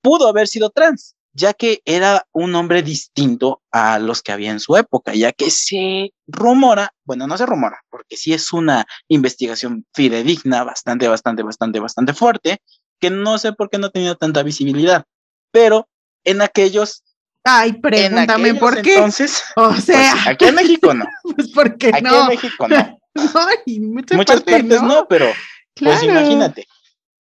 pudo 0.01 0.29
haber 0.29 0.47
sido 0.47 0.71
trans, 0.71 1.17
ya 1.33 1.53
que 1.55 1.81
era 1.85 2.27
un 2.33 2.55
hombre 2.55 2.83
distinto 2.83 3.63
a 3.71 3.99
los 3.99 4.23
que 4.23 4.33
había 4.33 4.51
en 4.51 4.61
su 4.61 4.77
época, 4.77 5.15
ya 5.15 5.33
que 5.33 5.51
se 5.51 6.13
rumora, 6.27 6.93
bueno, 7.05 7.27
no 7.27 7.37
se 7.39 7.47
rumora, 7.47 7.81
porque 7.91 8.17
sí 8.17 8.33
es 8.33 8.53
una 8.53 8.87
investigación 9.09 9.87
fidedigna, 9.95 10.65
bastante, 10.65 11.07
bastante, 11.09 11.43
bastante, 11.43 11.81
bastante 11.81 12.13
fuerte, 12.15 12.59
que 13.01 13.11
no 13.11 13.39
sé 13.39 13.53
por 13.53 13.71
qué 13.71 13.79
no 13.79 13.87
ha 13.87 13.91
tenido 13.91 14.17
tanta 14.17 14.43
visibilidad, 14.43 15.05
pero 15.53 15.89
en 16.25 16.43
aquellos... 16.43 17.05
Ay, 17.45 17.75
pregúntame 17.75 18.55
por 18.55 18.83
qué. 18.83 18.95
Entonces, 18.95 19.43
o 19.57 19.75
sea, 19.77 20.13
pues, 20.13 20.27
aquí 20.27 20.45
en 20.47 20.55
México 20.57 20.93
no. 20.93 21.07
pues 21.37 21.49
porque 21.49 21.89
Aquí 21.95 22.03
no. 22.03 22.23
en 22.23 22.29
México 22.29 22.69
no. 22.69 22.77
Ay, 23.15 23.81
muchas, 23.81 24.17
Muchas 24.17 24.43
partes 24.43 24.83
no, 24.83 25.07
pero 25.09 25.27
pues 25.75 26.01
Claro. 26.01 26.21
imagínate. 26.21 26.67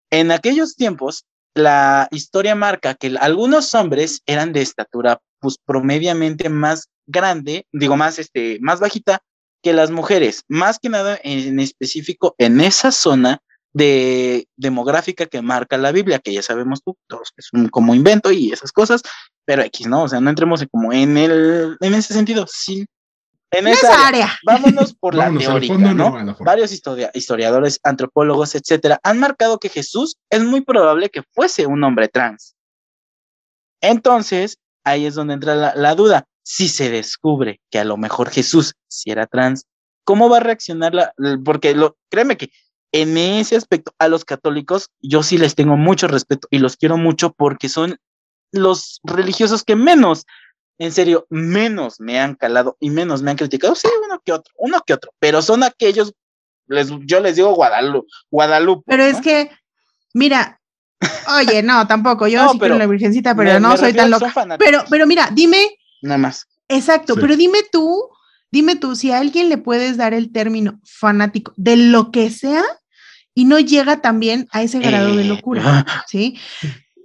En 0.09 0.31
aquellos 0.31 0.75
tiempos, 0.75 1.25
la 1.57 2.07
historia 2.11 2.55
marca 2.55 2.95
que 2.95 3.15
algunos 3.19 3.73
hombres 3.75 4.21
eran 4.25 4.53
de 4.53 4.61
estatura 4.61 5.19
pues 5.39 5.57
promediamente 5.63 6.49
más 6.49 6.89
grande, 7.05 7.65
digo 7.71 7.95
más 7.97 8.19
este, 8.19 8.57
más 8.61 8.79
bajita 8.79 9.21
que 9.61 9.73
las 9.73 9.91
mujeres, 9.91 10.43
más 10.47 10.79
que 10.79 10.89
nada 10.89 11.19
en 11.23 11.59
específico 11.59 12.35
en 12.37 12.61
esa 12.61 12.91
zona 12.91 13.41
de 13.73 14.47
demográfica 14.55 15.25
que 15.27 15.41
marca 15.41 15.77
la 15.77 15.91
Biblia, 15.91 16.19
que 16.19 16.33
ya 16.33 16.41
sabemos 16.41 16.81
tú, 16.83 16.97
todos 17.07 17.31
que 17.31 17.41
es 17.41 17.49
un 17.53 17.69
como 17.69 17.93
invento 17.93 18.31
y 18.31 18.51
esas 18.51 18.71
cosas, 18.71 19.01
pero 19.45 19.61
X, 19.63 19.87
¿no? 19.87 20.03
O 20.03 20.07
sea, 20.07 20.19
no 20.19 20.29
entremos 20.29 20.61
en 20.61 20.67
como 20.69 20.93
en 20.93 21.17
el, 21.17 21.77
en 21.79 21.93
ese 21.93 22.13
sentido, 22.13 22.45
sí, 22.49 22.85
en 23.51 23.67
esa 23.67 23.87
esa 23.87 24.07
área. 24.07 24.25
área. 24.25 24.39
Vámonos 24.45 24.93
por 24.93 25.15
la 25.15 25.25
Vámonos 25.25 25.43
teórica, 25.43 25.73
fondo, 25.73 25.93
¿no? 25.93 26.35
Varios 26.39 26.71
historia- 26.71 27.11
historiadores, 27.13 27.79
antropólogos, 27.83 28.55
etcétera, 28.55 28.99
han 29.03 29.19
marcado 29.19 29.59
que 29.59 29.69
Jesús 29.69 30.17
es 30.29 30.43
muy 30.43 30.61
probable 30.61 31.09
que 31.09 31.23
fuese 31.33 31.65
un 31.65 31.83
hombre 31.83 32.07
trans. 32.07 32.55
Entonces, 33.81 34.57
ahí 34.83 35.05
es 35.05 35.15
donde 35.15 35.35
entra 35.35 35.55
la, 35.55 35.75
la 35.75 35.95
duda. 35.95 36.25
Si 36.43 36.67
se 36.69 36.89
descubre 36.89 37.59
que 37.69 37.79
a 37.79 37.83
lo 37.83 37.97
mejor 37.97 38.29
Jesús 38.29 38.73
si 38.87 39.11
era 39.11 39.27
trans, 39.27 39.65
¿cómo 40.03 40.29
va 40.29 40.37
a 40.37 40.41
reaccionar 40.41 40.93
la? 40.93 41.13
Porque 41.43 41.75
lo, 41.75 41.97
créeme 42.09 42.37
que 42.37 42.49
en 42.93 43.17
ese 43.17 43.57
aspecto 43.57 43.91
a 43.99 44.07
los 44.07 44.23
católicos 44.23 44.89
yo 45.01 45.23
sí 45.23 45.37
les 45.37 45.55
tengo 45.55 45.75
mucho 45.75 46.07
respeto 46.07 46.47
y 46.49 46.59
los 46.59 46.77
quiero 46.77 46.97
mucho 46.97 47.33
porque 47.33 47.67
son 47.67 47.97
los 48.53 49.01
religiosos 49.03 49.63
que 49.65 49.75
menos, 49.75 50.25
en 50.79 50.91
serio, 50.91 51.25
menos 51.29 51.99
me 51.99 52.19
han 52.19 52.35
calado 52.35 52.77
y 52.79 52.89
menos 52.89 53.21
me 53.21 53.31
han 53.31 53.37
criticado. 53.37 53.75
Sí, 53.75 53.87
uno 54.05 54.21
que 54.23 54.31
otro, 54.33 54.53
uno 54.57 54.79
que 54.85 54.93
otro, 54.93 55.11
pero 55.19 55.41
son 55.41 55.63
aquellos, 55.63 56.13
les, 56.67 56.89
yo 57.05 57.19
les 57.19 57.35
digo 57.35 57.53
Guadalupe, 57.55 58.07
Guadalupe. 58.29 58.83
Pero 58.87 59.03
es 59.03 59.19
que, 59.21 59.49
mira, 60.13 60.59
oye, 61.39 61.63
no, 61.63 61.87
tampoco, 61.87 62.27
yo 62.27 62.39
No, 62.43 62.51
sí 62.53 62.59
quiero 62.59 62.75
pero 62.75 62.79
la 62.79 62.87
virgencita, 62.87 63.35
pero 63.35 63.53
Me- 63.53 63.59
no 63.59 63.69
me 63.69 63.77
soy 63.77 63.93
tan 63.93 64.09
loca. 64.11 64.31
Pero, 64.59 64.83
pero 64.89 65.07
mira, 65.07 65.29
dime, 65.33 65.77
nada 66.01 66.17
más. 66.17 66.47
exacto, 66.67 67.15
Sí. 67.15 67.19
pero 67.21 67.35
dime 67.35 67.59
tú, 67.71 68.09
dime 68.51 68.75
tú, 68.75 68.95
si 68.95 69.11
a 69.11 69.19
alguien 69.19 69.49
le 69.49 69.57
puedes 69.57 69.97
dar 69.97 70.13
el 70.13 70.31
término 70.31 70.79
fanático 70.83 71.53
de 71.57 71.75
lo 71.77 72.11
que 72.11 72.29
sea 72.29 72.63
y 73.33 73.45
no 73.45 73.59
llega 73.59 74.01
también 74.01 74.47
a 74.51 74.61
ese 74.63 74.79
grado 74.79 75.15
de 75.15 75.23
Eh, 75.23 75.27
locura, 75.27 75.85
¿sí? 76.07 76.39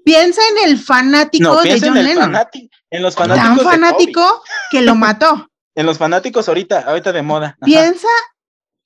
Piensa 0.04 0.40
en 0.50 0.68
el 0.70 0.78
fanático 0.78 1.44
No, 1.44 1.62
de 1.62 1.72
en, 1.72 1.80
John 1.80 1.96
el 1.96 2.04
Lennon, 2.06 2.34
en 2.90 3.02
los 3.02 3.14
tan 3.14 3.28
fanáticos 3.28 3.56
de 3.56 3.62
Kobe, 3.64 3.70
fanático 3.70 4.42
que 4.70 4.82
lo 4.82 4.94
mató. 4.94 5.48
en 5.74 5.86
los 5.86 5.98
fanáticos 5.98 6.48
ahorita, 6.48 6.80
ahorita 6.80 7.12
de 7.12 7.22
moda. 7.22 7.46
Ajá. 7.48 7.64
Piensa, 7.64 8.08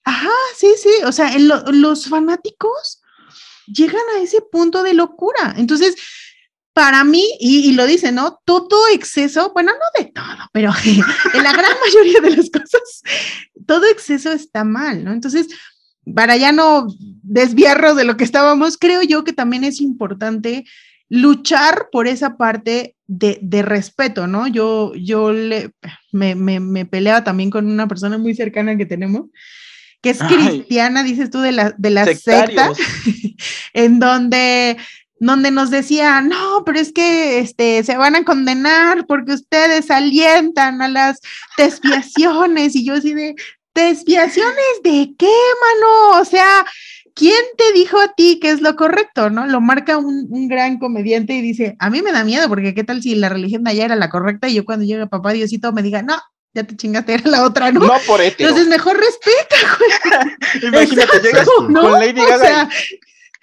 ajá, 0.04 0.30
sí, 0.56 0.74
sí, 0.80 0.90
o 1.04 1.12
sea, 1.12 1.32
en 1.32 1.48
lo- 1.48 1.62
los 1.72 2.06
fanáticos 2.06 3.02
llegan 3.66 4.02
a 4.16 4.20
ese 4.22 4.40
punto 4.40 4.82
de 4.82 4.94
locura. 4.94 5.54
Entonces, 5.56 5.96
para 6.72 7.04
mí, 7.04 7.24
y, 7.40 7.70
y 7.70 7.72
lo 7.72 7.86
dice, 7.86 8.12
¿no? 8.12 8.40
Todo 8.44 8.86
exceso, 8.92 9.50
bueno, 9.54 9.72
no 9.72 10.02
de 10.04 10.10
todo, 10.12 10.48
pero 10.52 10.70
en 11.34 11.42
la 11.42 11.52
gran 11.52 11.72
mayoría 11.84 12.20
de 12.20 12.36
las 12.36 12.50
cosas, 12.50 13.02
todo 13.66 13.86
exceso 13.86 14.30
está 14.30 14.62
mal, 14.62 15.02
¿no? 15.02 15.12
Entonces, 15.12 15.48
para 16.14 16.36
ya 16.36 16.52
no 16.52 16.86
desviarnos 17.22 17.96
de 17.96 18.04
lo 18.04 18.16
que 18.16 18.24
estábamos, 18.24 18.76
creo 18.78 19.02
yo 19.02 19.24
que 19.24 19.32
también 19.32 19.64
es 19.64 19.80
importante 19.80 20.64
luchar 21.08 21.88
por 21.92 22.08
esa 22.08 22.36
parte 22.36 22.96
de, 23.06 23.38
de 23.42 23.62
respeto, 23.62 24.26
¿no? 24.26 24.46
Yo, 24.46 24.92
yo 24.94 25.32
le, 25.32 25.70
me, 26.12 26.34
me, 26.34 26.60
me 26.60 26.86
peleaba 26.86 27.24
también 27.24 27.50
con 27.50 27.70
una 27.70 27.86
persona 27.86 28.18
muy 28.18 28.34
cercana 28.34 28.76
que 28.76 28.86
tenemos, 28.86 29.26
que 30.02 30.10
es 30.10 30.20
Ay. 30.20 30.36
cristiana, 30.36 31.02
dices 31.02 31.30
tú, 31.30 31.40
de 31.40 31.52
la, 31.52 31.74
de 31.76 31.90
la 31.90 32.06
secta, 32.06 32.72
en 33.72 33.98
donde, 34.00 34.76
donde 35.20 35.50
nos 35.50 35.70
decía, 35.70 36.20
no, 36.20 36.62
pero 36.64 36.80
es 36.80 36.92
que 36.92 37.38
este, 37.38 37.84
se 37.84 37.96
van 37.96 38.16
a 38.16 38.24
condenar 38.24 39.06
porque 39.06 39.34
ustedes 39.34 39.90
alientan 39.90 40.82
a 40.82 40.88
las 40.88 41.20
desviaciones, 41.56 42.74
y 42.74 42.84
yo 42.84 42.94
así 42.94 43.14
de, 43.14 43.36
¿desviaciones 43.74 44.82
de 44.82 45.14
qué, 45.16 45.26
mano? 45.26 46.20
O 46.20 46.24
sea, 46.24 46.66
¿quién 47.16 47.42
te 47.56 47.72
dijo 47.72 47.98
a 47.98 48.12
ti 48.14 48.38
que 48.40 48.50
es 48.50 48.60
lo 48.60 48.76
correcto, 48.76 49.30
no? 49.30 49.46
Lo 49.46 49.60
marca 49.60 49.96
un, 49.96 50.28
un 50.30 50.46
gran 50.46 50.78
comediante 50.78 51.32
y 51.32 51.40
dice, 51.40 51.74
a 51.80 51.90
mí 51.90 52.02
me 52.02 52.12
da 52.12 52.22
miedo 52.22 52.48
porque 52.48 52.74
qué 52.74 52.84
tal 52.84 53.02
si 53.02 53.14
la 53.16 53.30
religión 53.30 53.64
de 53.64 53.70
allá 53.70 53.86
era 53.86 53.96
la 53.96 54.10
correcta 54.10 54.48
y 54.48 54.54
yo 54.54 54.64
cuando 54.64 54.84
llegue 54.84 55.06
papá 55.06 55.32
Diosito 55.32 55.72
me 55.72 55.82
diga, 55.82 56.02
no, 56.02 56.16
ya 56.52 56.64
te 56.64 56.76
chingaste, 56.76 57.14
era 57.14 57.30
la 57.30 57.44
otra, 57.44 57.72
¿no? 57.72 57.80
No 57.80 57.94
por 58.06 58.20
hetero. 58.20 58.50
Entonces 58.50 58.68
mejor 58.68 58.98
respeta, 58.98 59.56
güey. 59.78 60.62
Imagínate, 60.62 61.20
llegas 61.20 61.48
¿no? 61.68 61.80
con 61.80 61.92
Lady 61.92 62.20
O 62.20 62.26
Gaga. 62.28 62.38
sea, 62.38 62.68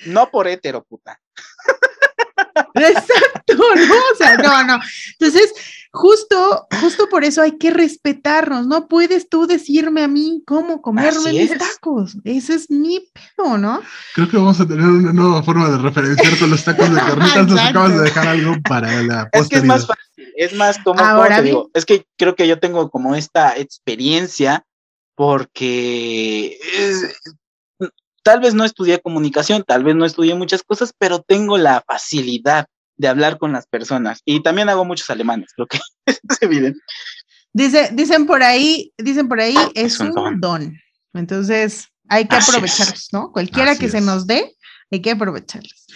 y, 0.06 0.10
no 0.10 0.30
por 0.30 0.48
hetero, 0.48 0.84
puta. 0.84 1.20
Exacto, 2.76 3.56
¿no? 3.58 3.96
O 4.14 4.16
sea, 4.18 4.38
no, 4.38 4.64
no. 4.66 4.80
Entonces, 5.20 5.54
justo, 5.94 6.68
justo 6.82 7.08
por 7.08 7.24
eso 7.24 7.42
hay 7.44 7.58
que 7.58 7.70
respetarnos. 7.70 8.66
No 8.66 8.88
puedes 8.88 9.30
tú 9.30 9.46
decirme 9.46 10.04
a 10.04 10.08
mí 10.08 10.42
cómo 10.46 10.82
comerme 10.82 11.30
Así 11.30 11.38
mis 11.38 11.52
es. 11.52 11.58
tacos. 11.60 12.18
Ese 12.24 12.56
es 12.56 12.70
mi 12.72 13.00
pedo, 13.14 13.58
¿no? 13.60 13.80
Creo 14.16 14.28
que 14.28 14.38
vamos 14.38 14.60
a 14.60 14.68
tener 14.68 14.86
una 14.86 15.14
nueva 15.14 15.44
forma 15.44 15.70
de 15.70 15.78
referenciar 15.78 16.38
con 16.40 16.50
los 16.50 16.64
tacos 16.66 16.90
de 16.90 16.96
carnitas. 17.00 17.48
Nos 17.48 17.60
acabas 17.60 17.94
de 17.96 18.02
dejar 18.04 18.28
algo 18.28 18.56
para 18.68 19.04
la 19.04 19.30
Es 19.32 19.48
que 19.48 19.58
es 19.58 19.62
posteridad. 19.62 19.66
más 19.68 19.88
fácil, 19.88 20.34
es 20.36 20.54
más 20.56 20.78
como, 20.80 21.00
¿cómo 21.00 21.10
Ahora 21.10 21.38
te 21.38 21.44
digo? 21.44 21.70
Es 21.76 21.86
que 21.86 22.06
creo 22.18 22.36
que 22.36 22.48
yo 22.48 22.60
tengo 22.60 22.90
como 22.90 23.16
esta 23.16 23.56
experiencia 23.58 24.66
porque 25.16 26.58
es- 26.78 27.16
tal 28.24 28.40
vez 28.40 28.54
no 28.54 28.64
estudié 28.64 29.00
comunicación, 29.02 29.64
tal 29.68 29.84
vez 29.84 29.96
no 29.96 30.06
estudié 30.06 30.34
muchas 30.34 30.64
cosas, 30.64 30.94
pero 30.98 31.22
tengo 31.22 31.58
la 31.58 31.84
facilidad 31.86 32.66
de 32.98 33.08
hablar 33.08 33.38
con 33.38 33.52
las 33.52 33.66
personas 33.68 34.22
y 34.26 34.42
también 34.44 34.70
hago 34.70 34.86
muchos 34.86 35.10
alemanes, 35.10 35.50
creo 35.56 35.68
que 35.68 35.80
es 36.06 36.20
evidente. 36.42 36.80
Dice, 37.54 37.90
dicen 37.94 38.26
por 38.26 38.42
ahí, 38.44 38.92
dicen 38.98 39.28
por 39.28 39.40
ahí, 39.40 39.56
es 39.76 39.94
Es 39.94 40.00
un 40.00 40.18
un 40.18 40.40
don. 40.42 40.76
Entonces, 41.14 41.88
hay 42.10 42.28
que 42.28 42.36
Así 42.36 42.50
es. 42.50 42.56
aprovecharlos, 42.58 43.08
¿no? 43.12 43.32
Cualquiera 43.32 43.72
Así 43.72 43.80
que 43.82 43.90
se 43.90 44.00
es. 44.00 44.04
nos 44.04 44.26
dé, 44.26 44.56
hay 44.92 45.02
que 45.02 45.12
aprovecharlos. 45.12 45.86
A 45.90 45.96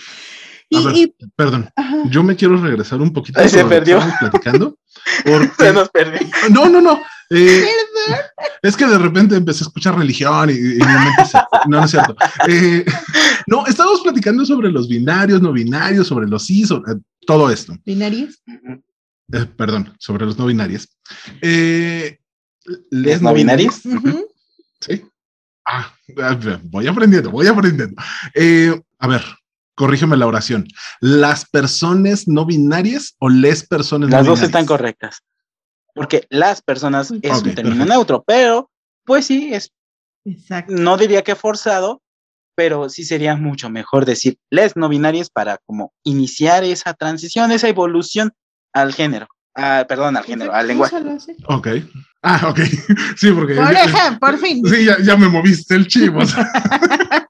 Y, 0.69 0.85
ver. 0.85 0.95
y- 0.97 1.15
Perdón, 1.35 1.69
ajá. 1.75 1.95
yo 2.09 2.21
me 2.23 2.35
quiero 2.35 2.57
regresar 2.61 3.01
un 3.01 3.11
poquito 3.13 3.39
Ay, 3.39 3.49
se 3.49 3.63
perdió. 3.65 3.99
platicando. 4.19 4.77
porque- 5.25 5.51
Se 5.57 5.73
nos 5.73 5.89
perdió. 5.89 6.19
No, 6.51 6.67
no, 6.69 6.81
no. 6.81 7.01
Eh, 7.29 7.65
Perdón. 8.07 8.25
es 8.61 8.75
que 8.77 8.85
de 8.85 8.97
repente 8.97 9.35
empecé 9.35 9.63
a 9.63 9.67
escuchar 9.67 9.97
religión 9.97 10.49
y, 10.49 10.53
y 10.53 10.55
mi 10.55 10.77
mente 10.79 11.25
se- 11.29 11.37
No, 11.67 11.79
no 11.79 11.83
es 11.85 11.91
cierto. 11.91 12.15
Eh, 12.47 12.85
no, 13.47 13.65
estábamos 13.67 14.01
platicando 14.01 14.45
sobre 14.45 14.71
los 14.71 14.87
binarios, 14.87 15.41
no 15.41 15.51
binarios, 15.51 16.07
sobre 16.07 16.27
los 16.27 16.45
sí, 16.45 16.63
sobre 16.65 16.93
eh, 16.93 16.95
todo 17.25 17.49
esto. 17.51 17.75
¿Binarios? 17.85 18.41
Eh, 19.33 19.45
perdón, 19.57 19.93
sobre 19.99 20.25
los 20.25 20.37
no 20.37 20.45
binarios. 20.45 20.87
Eh, 21.41 22.19
¿Les 22.91 23.21
no 23.21 23.33
binarios? 23.33 23.81
Sí. 24.81 25.03
Ah, 25.65 25.93
voy 26.63 26.87
aprendiendo, 26.87 27.29
voy 27.31 27.47
aprendiendo. 27.47 28.01
Eh, 28.33 28.79
a 28.99 29.07
ver, 29.07 29.21
corrígeme 29.75 30.15
la 30.15 30.27
oración. 30.27 30.65
¿Las 31.01 31.45
personas 31.49 32.27
no 32.27 32.45
binarias 32.45 33.15
o 33.19 33.27
les 33.29 33.67
personas 33.67 34.09
Las 34.09 34.23
no 34.23 34.29
dos 34.31 34.39
binarias? 34.39 34.47
están 34.49 34.65
correctas. 34.65 35.21
Porque 35.97 36.25
las 36.29 36.61
personas 36.61 37.07
es 37.07 37.11
un 37.11 37.21
término 37.21 37.53
perfecto. 37.53 37.85
neutro, 37.85 38.23
pero 38.25 38.69
pues 39.05 39.25
sí, 39.25 39.53
es, 39.53 39.71
Exacto. 40.25 40.73
no 40.73 40.95
diría 40.97 41.23
que 41.23 41.35
forzado, 41.35 42.01
pero 42.55 42.89
sí 42.89 43.03
sería 43.03 43.35
mucho 43.35 43.69
mejor 43.69 44.05
decir 44.05 44.37
les 44.49 44.75
no 44.75 44.89
binarias 44.89 45.29
para 45.29 45.57
como 45.65 45.93
iniciar 46.03 46.63
esa 46.63 46.93
transición, 46.93 47.51
esa 47.51 47.67
evolución 47.67 48.31
al 48.73 48.93
género. 48.93 49.27
Ah, 49.55 49.85
perdón, 49.89 50.15
al 50.15 50.23
género, 50.23 50.53
al 50.53 50.67
lenguaje. 50.67 50.95
Ok. 51.47 51.67
Ah, 52.21 52.47
ok. 52.49 52.59
Sí, 53.17 53.31
porque. 53.31 53.55
Por 53.55 53.71
ejemplo, 53.71 54.19
por 54.19 54.37
fin. 54.43 54.63
Sí, 54.67 54.85
ya, 54.85 54.97
ya 55.01 55.17
me 55.17 55.27
moviste 55.27 55.75
el 55.75 55.87
chivo. 55.87 56.19
o 56.19 56.25
sea. 56.25 56.49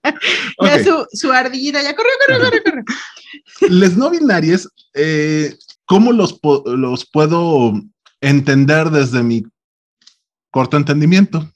Ya 0.64 0.84
su, 0.84 1.06
su 1.14 1.32
ardillita, 1.32 1.82
ya 1.84 1.96
corrió, 1.96 2.12
corrió, 2.26 2.44
corrió, 2.44 2.64
corrió. 2.64 2.84
Les 3.70 3.96
no 3.96 4.10
binarias, 4.10 4.68
eh, 4.96 5.56
¿cómo 5.86 6.12
los, 6.12 6.40
los 6.66 7.06
puedo 7.10 7.74
entender 8.22 8.90
desde 8.90 9.24
mi 9.24 9.44
corto 10.52 10.78
entendimiento? 10.78 11.50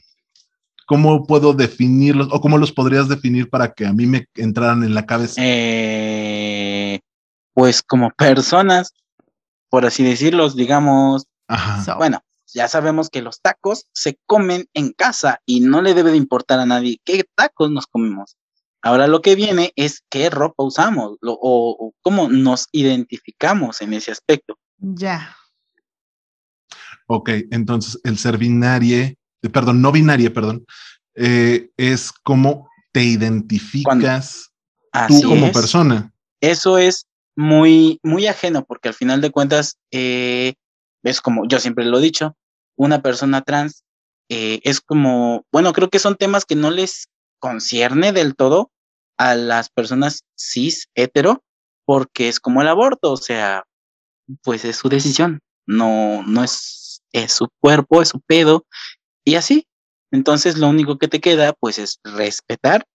¿cómo 0.88 1.26
puedo 1.26 1.53
definirlos 1.53 2.28
o 2.34 2.41
cómo 2.41 2.57
los 2.57 2.74
podrías 2.74 3.07
definir 3.07 3.49
para 3.49 3.72
que 3.72 3.86
a 3.86 3.93
mí 3.93 4.05
me 4.05 4.28
entraran 4.36 4.84
en 4.84 4.93
la 4.93 5.05
cabeza? 5.05 5.39
Eh, 5.41 6.99
pues 7.53 7.82
como 7.82 8.09
personas, 8.12 8.93
por 9.70 9.86
así 9.86 10.03
decirlo, 10.03 10.49
digamos, 10.49 11.28
Ajá. 11.47 11.95
bueno, 11.95 12.22
ya 12.53 12.68
sabemos 12.68 13.09
que 13.09 13.22
los 13.22 13.39
tacos 13.39 13.86
se 13.93 14.20
comen 14.26 14.68
en 14.74 14.91
casa 14.91 15.39
y 15.45 15.62
no 15.62 15.82
le 15.82 15.93
debe 15.93 16.12
de 16.12 16.18
importar 16.18 16.59
a 16.59 16.66
nadie 16.66 16.99
qué 17.05 17.24
tacos 17.36 17.72
nos 17.72 17.88
comemos. 17.88 18.36
Ahora 18.82 19.07
lo 19.07 19.22
que 19.22 19.36
viene 19.36 19.72
es 19.78 20.03
qué 20.09 20.30
ropa 20.30 20.64
usamos 20.64 21.18
lo- 21.22 21.39
o, 21.39 21.70
o 21.88 21.93
cómo 22.01 22.28
nos 22.28 22.68
identificamos 22.74 23.82
en 23.82 23.93
ese 23.93 24.12
aspecto. 24.12 24.57
Ya. 24.78 25.38
Ok, 27.14 27.30
entonces 27.51 27.99
el 28.05 28.18
ser 28.18 28.38
binarie, 28.38 29.18
eh, 29.41 29.49
perdón, 29.49 29.82
no 29.82 29.91
binarie, 29.91 30.30
perdón, 30.30 30.66
eh, 31.16 31.70
es 31.76 32.14
cómo 32.24 32.70
te 32.93 33.03
identificas 33.03 34.53
tú 35.09 35.22
como 35.24 35.47
es. 35.47 35.51
persona. 35.51 36.14
Eso 36.39 36.78
es 36.78 37.07
muy, 37.36 37.99
muy 38.01 38.28
ajeno 38.28 38.64
porque 38.64 38.88
al 38.88 38.93
final 38.93 39.20
de 39.20 39.32
cuentas 39.32 39.78
eh, 39.91 40.53
es 41.03 41.20
como, 41.20 41.45
yo 41.49 41.59
siempre 41.59 41.84
lo 41.84 41.99
he 41.99 42.01
dicho, 42.01 42.38
una 42.78 43.01
persona 43.01 43.41
trans 43.41 43.84
eh, 44.30 44.62
es 44.64 44.80
como, 44.80 45.45
bueno, 45.51 45.74
creo 45.74 45.89
que 45.89 45.99
son 45.99 46.16
temas 46.16 46.45
que 46.45 46.55
no 46.55 46.72
les 46.72 47.09
concierne 47.39 48.14
del 48.14 48.36
todo 48.36 48.72
a 49.18 49.36
las 49.36 49.70
personas 49.70 50.24
cis, 50.39 50.88
hetero, 50.95 51.43
porque 51.84 52.30
es 52.30 52.39
como 52.39 52.62
el 52.62 52.70
aborto, 52.70 53.12
o 53.12 53.18
sea, 53.18 53.66
pues 54.43 54.64
es 54.64 54.78
su 54.78 54.88
decisión, 54.88 55.41
no, 55.68 56.24
no 56.24 56.43
es, 56.43 56.80
es 57.14 57.34
su 57.34 57.49
cuerpo, 57.59 58.01
es 58.01 58.09
su 58.09 58.22
pedo, 58.22 58.66
y 59.26 59.36
así. 59.36 59.68
Entonces 60.12 60.57
lo 60.57 60.68
único 60.68 60.97
que 60.97 61.07
te 61.07 61.22
queda, 61.22 61.53
pues, 61.53 61.80
es 61.80 61.99
respetar 62.03 62.86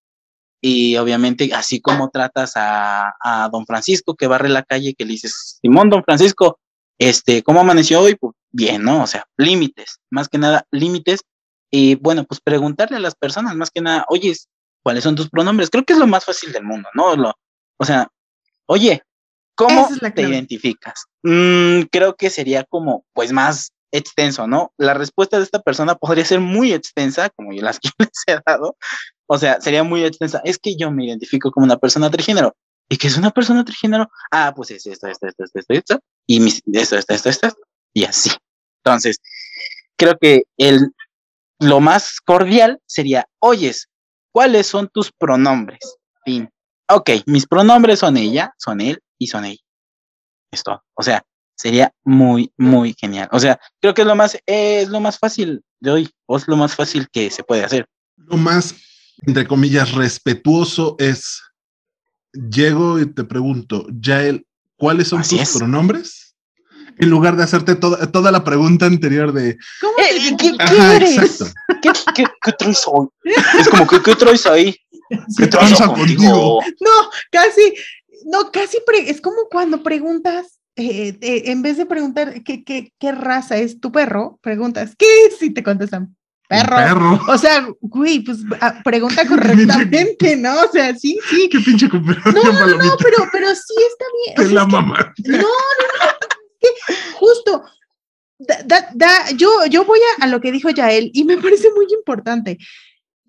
y 0.61 0.97
obviamente, 0.97 1.51
así 1.55 1.81
como 1.81 2.11
tratas 2.11 2.53
a, 2.57 3.15
a 3.21 3.49
don 3.51 3.67
Francisco 3.67 4.15
que 4.15 4.27
barre 4.27 4.49
la 4.49 4.63
calle, 4.63 4.95
que 4.95 5.05
le 5.05 5.13
dices, 5.13 5.59
Simón, 5.61 5.91
don 5.91 6.03
Francisco, 6.03 6.59
este, 6.99 7.43
¿cómo 7.43 7.61
amaneció 7.61 8.01
hoy? 8.01 8.15
Pues 8.17 8.35
bien, 8.51 8.83
¿no? 8.83 9.03
O 9.03 9.07
sea, 9.07 9.27
límites, 9.37 10.01
más 10.11 10.29
que 10.29 10.39
nada, 10.39 10.67
límites. 10.71 11.21
Y 11.71 11.97
bueno, 11.97 12.25
pues 12.25 12.41
preguntarle 12.41 12.97
a 12.97 13.01
las 13.01 13.15
personas, 13.15 13.55
más 13.55 13.71
que 13.71 13.83
nada, 13.83 14.07
oye, 14.09 14.35
¿cuáles 14.83 15.05
son 15.05 15.15
tus 15.15 15.29
pronombres? 15.29 15.71
Creo 15.71 15.85
que 15.85 15.93
es 15.93 15.99
lo 15.99 16.07
más 16.07 16.25
fácil 16.25 16.53
del 16.53 16.65
mundo, 16.65 16.89
¿no? 16.95 17.15
Lo, 17.17 17.35
o 17.77 17.85
sea, 17.85 18.09
oye, 18.67 19.03
¿cómo 19.55 19.89
es 19.89 20.15
te 20.15 20.23
identificas? 20.23 21.05
Mm, 21.23 21.83
creo 21.93 22.17
que 22.17 22.31
sería 22.31 22.65
como, 22.65 23.05
pues, 23.13 23.33
más 23.33 23.73
extenso, 23.93 24.47
¿no? 24.47 24.73
La 24.77 24.95
respuesta 24.95 25.39
de 25.39 25.45
esta 25.45 25.61
persona 25.61 25.95
podría 26.01 26.25
ser 26.25 26.41
muy 26.41 26.73
extensa, 26.73 27.31
como 27.31 27.53
yo 27.53 27.63
las 27.63 27.81
que 27.81 27.91
les 27.99 28.11
he 28.27 28.39
dado, 28.47 28.77
o 29.27 29.39
sea, 29.39 29.61
sería 29.61 29.83
muy 29.83 30.05
extensa. 30.05 30.41
Es 30.45 30.59
que 30.59 30.77
yo 30.77 30.91
me 30.91 31.07
identifico 31.07 31.51
como 31.51 31.65
una 31.65 31.77
persona 31.77 32.11
trigénero. 32.11 32.55
¿Y 32.89 32.99
qué 32.99 33.09
es 33.09 33.17
una 33.17 33.33
persona 33.33 33.65
trigénero? 33.65 34.09
Ah, 34.31 34.53
pues 34.55 34.71
es 34.71 34.87
esto, 34.87 35.09
esto, 35.09 35.27
esto, 35.27 35.45
esto, 35.45 35.59
esto, 35.59 35.75
esto, 35.75 36.01
y 36.27 36.39
mis, 36.39 36.63
esto, 36.73 36.97
esto, 36.97 37.15
esto, 37.15 37.31
esto, 37.31 37.57
y 37.93 38.05
así. 38.05 38.31
Entonces, 38.85 39.21
creo 39.97 40.17
que 40.21 40.45
el, 40.57 40.93
lo 41.59 41.81
más 41.81 42.21
cordial 42.21 42.81
sería, 42.87 43.27
oyes, 43.41 43.89
¿cuáles 44.31 44.69
son 44.69 44.89
tus 44.89 45.11
pronombres? 45.11 45.97
Fin. 46.25 46.49
Ok, 46.89 47.11
mis 47.27 47.49
pronombres 47.49 47.99
son 47.99 48.17
ella, 48.17 48.55
son 48.59 48.81
él 48.81 49.01
y 49.19 49.27
son 49.27 49.47
ella. 49.47 49.63
Esto, 50.53 50.85
o 50.95 51.03
sea, 51.03 51.25
sería 51.57 51.93
muy, 52.05 52.53
muy 52.57 52.95
genial. 52.99 53.29
O 53.33 53.41
sea, 53.41 53.59
creo 53.81 53.95
que 53.95 54.03
es 54.03 54.07
lo 54.07 54.15
más, 54.15 54.37
es 54.47 54.89
lo 54.89 55.01
más 55.01 55.19
fácil 55.19 55.63
de 55.81 55.91
hoy, 55.91 56.11
o 56.27 56.37
es 56.37 56.47
lo 56.47 56.57
más 56.57 56.75
fácil 56.75 57.09
que 57.11 57.31
se 57.31 57.43
puede 57.43 57.65
hacer. 57.65 57.87
Lo 58.17 58.37
más, 58.37 58.75
entre 59.27 59.47
comillas, 59.47 59.93
respetuoso 59.93 60.97
es, 60.99 61.43
llego 62.33 63.01
y 63.01 63.07
te 63.07 63.25
pregunto, 63.25 63.87
Yael, 64.01 64.47
¿cuáles 64.77 65.09
son 65.09 65.21
Así 65.21 65.37
tus 65.39 65.49
es. 65.51 65.57
pronombres? 65.59 66.35
En 66.99 67.11
lugar 67.11 67.37
de 67.37 67.43
hacerte 67.43 67.75
toda, 67.75 68.11
toda 68.11 68.31
la 68.33 68.43
pregunta 68.43 68.87
anterior 68.87 69.31
de, 69.33 69.59
¿Cómo 69.83 69.93
Eh? 69.99 70.35
¿qué, 70.39 70.53
qué 70.53 70.63
ajá, 70.63 70.97
eres? 70.97 71.17
exacto. 71.19 71.55
¿Qué, 71.83 71.91
qué, 72.15 72.25
qué 72.43 72.53
traes 72.53 72.83
hoy? 72.87 73.09
Es 73.61 73.69
como, 73.69 73.87
¿qué, 73.87 74.01
qué 74.03 74.15
traes 74.15 74.47
ahí? 74.47 74.75
¿Qué 75.37 75.47
tranza 75.47 75.89
contigo? 75.89 76.61
No, 76.81 77.11
casi, 77.31 77.75
no, 78.25 78.51
casi 78.51 78.79
pre- 78.87 79.11
es 79.11 79.21
como 79.21 79.47
cuando 79.51 79.83
preguntas, 79.83 80.56
eh, 80.77 81.17
eh, 81.21 81.43
en 81.47 81.63
vez 81.63 81.77
de 81.79 81.87
preguntar 81.87 82.43
¿qué, 82.45 82.63
qué, 82.65 82.93
qué 82.99 83.13
raza 83.13 83.57
es 83.57 83.81
tu 83.81 83.91
perro, 83.91 84.39
preguntas, 84.43 84.95
¿qué? 84.99 85.07
Si 85.39 85.51
te 85.51 85.63
contestan, 85.63 86.15
perro. 86.49 86.77
Perro. 86.77 87.21
O 87.29 87.39
sea, 87.39 87.67
güey, 87.81 88.21
pues 88.21 88.39
ah, 88.61 88.81
pregunta 88.85 89.23
correctamente, 89.29 90.37
¿no? 90.37 90.61
O 90.63 90.71
sea, 90.71 90.95
sí, 90.95 91.19
sí. 91.31 91.49
Qué 91.51 91.61
pinche 91.61 91.89
No, 91.89 92.03
no, 92.03 92.67
no, 92.77 92.97
pero, 93.03 93.29
pero 93.33 93.49
sí 93.55 93.75
está 93.91 94.05
bien. 94.25 94.39
o 94.39 94.43
sea, 94.43 94.53
la 94.55 94.61
es 94.61 94.67
que- 94.67 94.73
mamá. 94.73 95.15
no, 95.25 95.39
no, 95.39 95.39
no, 95.39 96.11
es 96.61 96.69
que 96.87 96.95
justo, 97.15 97.63
da- 98.39 98.63
da- 98.67 98.91
da- 98.95 99.31
yo, 99.37 99.65
yo 99.67 99.85
voy 99.85 99.99
a, 100.21 100.25
a 100.25 100.27
lo 100.29 100.41
que 100.41 100.53
dijo 100.53 100.71
Yael 100.71 101.11
y 101.15 101.25
me 101.25 101.37
parece 101.39 101.71
muy 101.75 101.87
importante. 101.99 102.59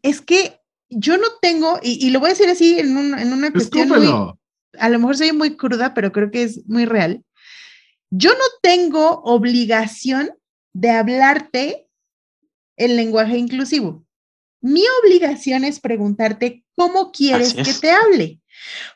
Es 0.02 0.22
que 0.22 0.60
yo 0.90 1.18
no 1.18 1.28
tengo, 1.42 1.80
y, 1.82 2.06
y 2.06 2.12
lo 2.12 2.20
voy 2.20 2.28
a 2.30 2.34
decir 2.34 2.50
así 2.50 2.78
en, 2.80 2.96
un- 2.98 3.18
en 3.18 3.32
una 3.34 3.52
cuestión 3.52 3.90
muy, 3.90 4.08
a 4.80 4.90
lo 4.90 5.00
mejor 5.00 5.18
soy 5.18 5.32
muy 5.32 5.56
cruda, 5.58 5.94
pero 5.94 6.12
creo 6.12 6.30
que 6.30 6.44
es 6.44 6.62
muy 6.68 6.86
real. 6.86 7.24
Yo 8.10 8.32
no 8.32 8.46
tengo 8.62 9.22
obligación 9.24 10.32
de 10.74 10.92
hablarte 10.92 11.88
el 12.78 12.96
lenguaje 12.96 13.38
inclusivo. 13.38 14.06
Mi 14.62 14.84
obligación 15.04 15.64
es 15.64 15.80
preguntarte 15.80 16.64
cómo 16.76 17.12
quieres 17.12 17.54
que 17.54 17.74
te 17.74 17.92
hable. 17.92 18.40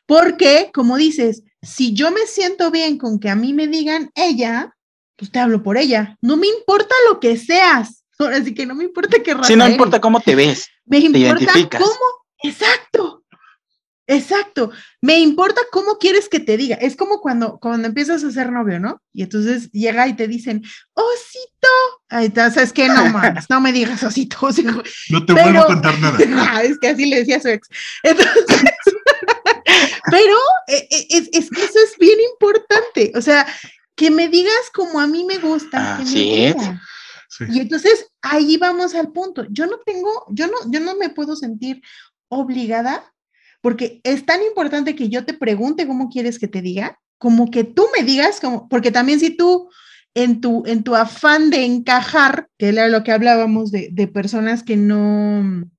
Porque, 0.05 0.71
como 0.73 0.97
dices, 0.97 1.43
si 1.61 1.93
yo 1.93 2.11
me 2.11 2.25
siento 2.25 2.71
bien 2.71 2.97
con 2.97 3.19
que 3.19 3.29
a 3.29 3.35
mí 3.35 3.53
me 3.53 3.67
digan 3.67 4.11
ella, 4.15 4.75
pues 5.15 5.31
te 5.31 5.39
hablo 5.39 5.61
por 5.61 5.77
ella. 5.77 6.17
No 6.21 6.37
me 6.37 6.47
importa 6.47 6.95
lo 7.09 7.19
que 7.19 7.37
seas. 7.37 8.03
Ahora 8.17 8.43
sí 8.43 8.53
que 8.53 8.65
no 8.65 8.75
me 8.75 8.83
importa 8.83 9.21
qué 9.23 9.33
raza 9.33 9.47
Si 9.47 9.55
no 9.55 9.67
importa 9.67 9.99
cómo 9.99 10.19
te 10.19 10.35
ves. 10.35 10.67
Me 10.85 10.97
importa 10.99 11.43
identificas. 11.43 11.81
cómo. 11.81 11.99
Exacto. 12.43 13.20
Exacto. 14.11 14.71
Me 15.01 15.19
importa 15.19 15.61
cómo 15.71 15.97
quieres 15.97 16.27
que 16.27 16.39
te 16.41 16.57
diga. 16.57 16.75
Es 16.75 16.95
como 16.97 17.21
cuando, 17.21 17.59
cuando 17.59 17.87
empiezas 17.87 18.23
a 18.23 18.31
ser 18.31 18.51
novio, 18.51 18.79
¿no? 18.79 19.01
Y 19.13 19.23
entonces 19.23 19.71
llega 19.71 20.07
y 20.07 20.15
te 20.15 20.27
dicen, 20.27 20.61
osito. 20.93 21.67
Ay, 22.09 22.29
ta- 22.29 22.51
¿sabes 22.51 22.73
qué? 22.73 22.87
No 22.89 23.05
mames, 23.09 23.49
no 23.49 23.61
me 23.61 23.71
digas 23.71 24.03
osito. 24.03 24.37
No 25.09 25.25
te 25.25 25.33
pero- 25.33 25.43
vuelvo 25.45 25.61
a 25.61 25.65
contar 25.67 25.97
nada. 25.99 26.17
Ah, 26.53 26.63
es 26.63 26.77
que 26.79 26.89
así 26.89 27.05
le 27.05 27.19
decía 27.19 27.37
a 27.37 27.41
su 27.41 27.47
ex. 27.47 27.69
Entonces, 28.03 28.45
pero 30.11 30.35
eh, 30.67 30.87
eh, 30.91 31.07
es, 31.09 31.29
es 31.31 31.49
que 31.49 31.63
eso 31.63 31.79
es 31.83 31.97
bien 31.97 32.19
importante. 32.31 33.11
O 33.15 33.21
sea, 33.21 33.47
que 33.95 34.11
me 34.11 34.27
digas 34.27 34.69
como 34.73 34.99
a 34.99 35.07
mí 35.07 35.23
me 35.23 35.37
gusta. 35.37 35.99
es. 36.01 36.13
digas. 36.13 36.79
Sí. 37.29 37.45
Y 37.49 37.59
entonces 37.61 38.07
ahí 38.21 38.57
vamos 38.57 38.93
al 38.93 39.11
punto. 39.13 39.45
Yo 39.49 39.65
no 39.67 39.77
tengo, 39.85 40.25
yo 40.29 40.47
no, 40.47 40.57
yo 40.69 40.81
no 40.81 40.95
me 40.97 41.09
puedo 41.09 41.35
sentir 41.37 41.81
obligada 42.27 43.05
porque 43.61 44.01
es 44.03 44.25
tan 44.25 44.41
importante 44.43 44.95
que 44.95 45.09
yo 45.09 45.25
te 45.25 45.33
pregunte 45.33 45.87
cómo 45.87 46.09
quieres 46.09 46.39
que 46.39 46.47
te 46.47 46.61
diga, 46.61 46.99
como 47.17 47.51
que 47.51 47.63
tú 47.63 47.85
me 47.95 48.03
digas, 48.03 48.39
como, 48.39 48.67
porque 48.67 48.91
también 48.91 49.19
si 49.19 49.35
tú 49.37 49.69
en 50.13 50.41
tu, 50.41 50.63
en 50.65 50.83
tu 50.83 50.95
afán 50.95 51.49
de 51.49 51.63
encajar, 51.63 52.49
que 52.57 52.69
era 52.69 52.87
lo 52.87 53.03
que 53.03 53.11
hablábamos 53.11 53.71
de, 53.71 53.89
de 53.91 54.07
personas 54.07 54.63
que 54.63 54.75
no, 54.75 55.69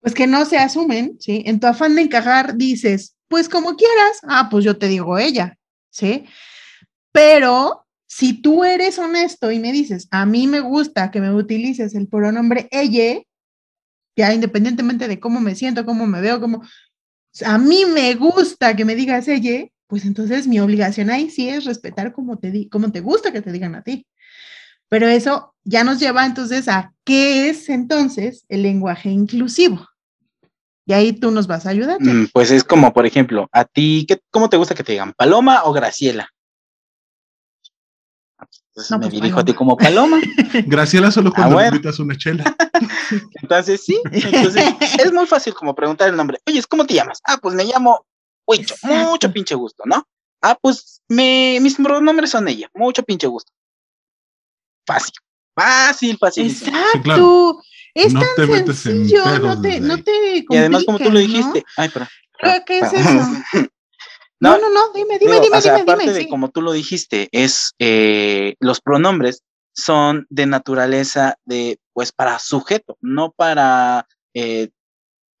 pues 0.00 0.14
que 0.14 0.26
no 0.26 0.44
se 0.44 0.58
asumen, 0.58 1.16
¿sí? 1.20 1.42
En 1.46 1.60
tu 1.60 1.66
afán 1.66 1.94
de 1.94 2.02
encajar 2.02 2.56
dices, 2.56 3.16
pues 3.28 3.48
como 3.48 3.76
quieras, 3.76 4.18
ah, 4.28 4.48
pues 4.50 4.64
yo 4.64 4.76
te 4.76 4.88
digo 4.88 5.18
ella, 5.18 5.56
¿sí? 5.90 6.26
Pero 7.12 7.86
si 8.06 8.34
tú 8.42 8.64
eres 8.64 8.98
honesto 8.98 9.50
y 9.50 9.58
me 9.58 9.72
dices, 9.72 10.08
a 10.10 10.26
mí 10.26 10.46
me 10.46 10.60
gusta 10.60 11.10
que 11.10 11.20
me 11.20 11.32
utilices 11.32 11.94
el 11.94 12.08
pronombre 12.08 12.68
ella, 12.70 13.22
ya 14.16 14.32
independientemente 14.32 15.08
de 15.08 15.20
cómo 15.20 15.40
me 15.40 15.54
siento, 15.54 15.84
cómo 15.84 16.06
me 16.06 16.20
veo, 16.20 16.40
cómo 16.40 16.62
a 17.44 17.58
mí 17.58 17.84
me 17.86 18.14
gusta 18.14 18.76
que 18.76 18.84
me 18.84 18.94
digas 18.94 19.26
ella, 19.28 19.66
pues 19.86 20.04
entonces 20.04 20.46
mi 20.46 20.60
obligación 20.60 21.10
ahí 21.10 21.30
sí 21.30 21.48
es 21.48 21.64
respetar 21.64 22.12
como 22.12 22.38
te 22.38 22.52
te 22.52 23.00
gusta 23.00 23.32
que 23.32 23.42
te 23.42 23.52
digan 23.52 23.74
a 23.74 23.82
ti. 23.82 24.06
Pero 24.88 25.08
eso 25.08 25.54
ya 25.64 25.82
nos 25.82 25.98
lleva 25.98 26.26
entonces 26.26 26.68
a 26.68 26.92
qué 27.04 27.48
es 27.48 27.68
entonces 27.68 28.44
el 28.48 28.62
lenguaje 28.62 29.10
inclusivo. 29.10 29.86
Y 30.86 30.92
ahí 30.92 31.12
tú 31.12 31.30
nos 31.30 31.46
vas 31.46 31.66
a 31.66 31.70
ayudar. 31.70 32.00
Mm, 32.00 32.28
Pues 32.32 32.50
es 32.50 32.62
como, 32.62 32.92
por 32.92 33.06
ejemplo, 33.06 33.48
a 33.50 33.64
ti, 33.64 34.04
¿qué, 34.06 34.20
¿cómo 34.30 34.50
te 34.50 34.58
gusta 34.58 34.74
que 34.74 34.84
te 34.84 34.92
digan? 34.92 35.14
¿Paloma 35.14 35.62
o 35.64 35.72
Graciela? 35.72 36.28
Ah, 38.76 38.80
Entonces 38.80 38.90
No, 38.90 38.98
me 38.98 39.06
pues, 39.06 39.12
dirijo 39.12 39.40
a 39.40 39.44
ti 39.44 39.52
Paloma. 39.52 39.58
como 39.58 39.76
Paloma. 39.76 40.20
Graciela 40.66 41.10
solo 41.10 41.32
cuando 41.32 41.54
bueno. 41.54 41.70
le 41.70 41.76
invitas 41.76 41.98
una 42.00 42.16
chela. 42.16 42.56
Entonces, 43.42 43.84
sí, 43.84 44.00
entonces 44.10 44.64
es 44.98 45.12
muy 45.12 45.26
fácil 45.26 45.54
como 45.54 45.74
preguntar 45.74 46.08
el 46.08 46.16
nombre. 46.16 46.38
Oye, 46.46 46.62
¿cómo 46.68 46.84
te 46.86 46.94
llamas? 46.94 47.20
Ah, 47.24 47.38
pues 47.40 47.54
me 47.54 47.64
llamo 47.64 48.04
Huicho, 48.46 48.74
mucho 48.82 49.32
pinche 49.32 49.54
gusto, 49.54 49.84
¿no? 49.86 50.06
Ah, 50.42 50.58
pues 50.60 51.00
me, 51.08 51.58
mis 51.60 51.76
pronombres 51.76 52.30
son 52.30 52.48
ella, 52.48 52.68
mucho 52.74 53.02
pinche 53.02 53.26
gusto. 53.26 53.52
Fácil, 54.86 55.14
fácil, 55.54 56.18
fácil. 56.18 56.46
Exacto. 56.50 57.00
claro. 57.02 57.60
Es 57.94 58.12
No 58.12 58.20
tan 58.20 58.28
te 58.36 58.46
metes 58.46 58.86
en 58.86 59.06
sencillo, 59.06 59.24
pedos 59.24 59.40
no 59.40 59.60
te, 59.62 59.80
no 59.80 60.02
te 60.02 60.44
Y 60.48 60.56
además, 60.56 60.84
como 60.84 60.98
tú 60.98 61.04
lo 61.04 61.10
complicas, 61.20 61.46
¿no? 61.46 61.52
dijiste, 61.52 61.64
ay, 61.76 61.90
pero. 61.94 62.06
Pero, 62.40 62.64
¿Qué 62.66 62.78
es 62.80 62.92
eso? 62.92 63.20
No, 64.44 64.58
no, 64.58 64.70
no, 64.70 64.92
dime, 64.92 65.18
dime, 65.18 65.32
Digo, 65.32 65.44
dime, 65.44 65.56
o 65.56 65.60
sea, 65.60 65.72
dime, 65.74 65.82
aparte 65.82 66.02
dime. 66.04 66.14
de 66.14 66.20
sí. 66.22 66.28
como 66.28 66.50
tú 66.50 66.62
lo 66.62 66.72
dijiste, 66.72 67.28
es 67.32 67.72
eh, 67.78 68.54
los 68.60 68.80
pronombres 68.80 69.42
son 69.74 70.26
de 70.30 70.46
naturaleza 70.46 71.36
de, 71.44 71.78
pues, 71.92 72.12
para 72.12 72.38
sujeto, 72.38 72.96
no 73.00 73.32
para, 73.32 74.06
eh, 74.34 74.70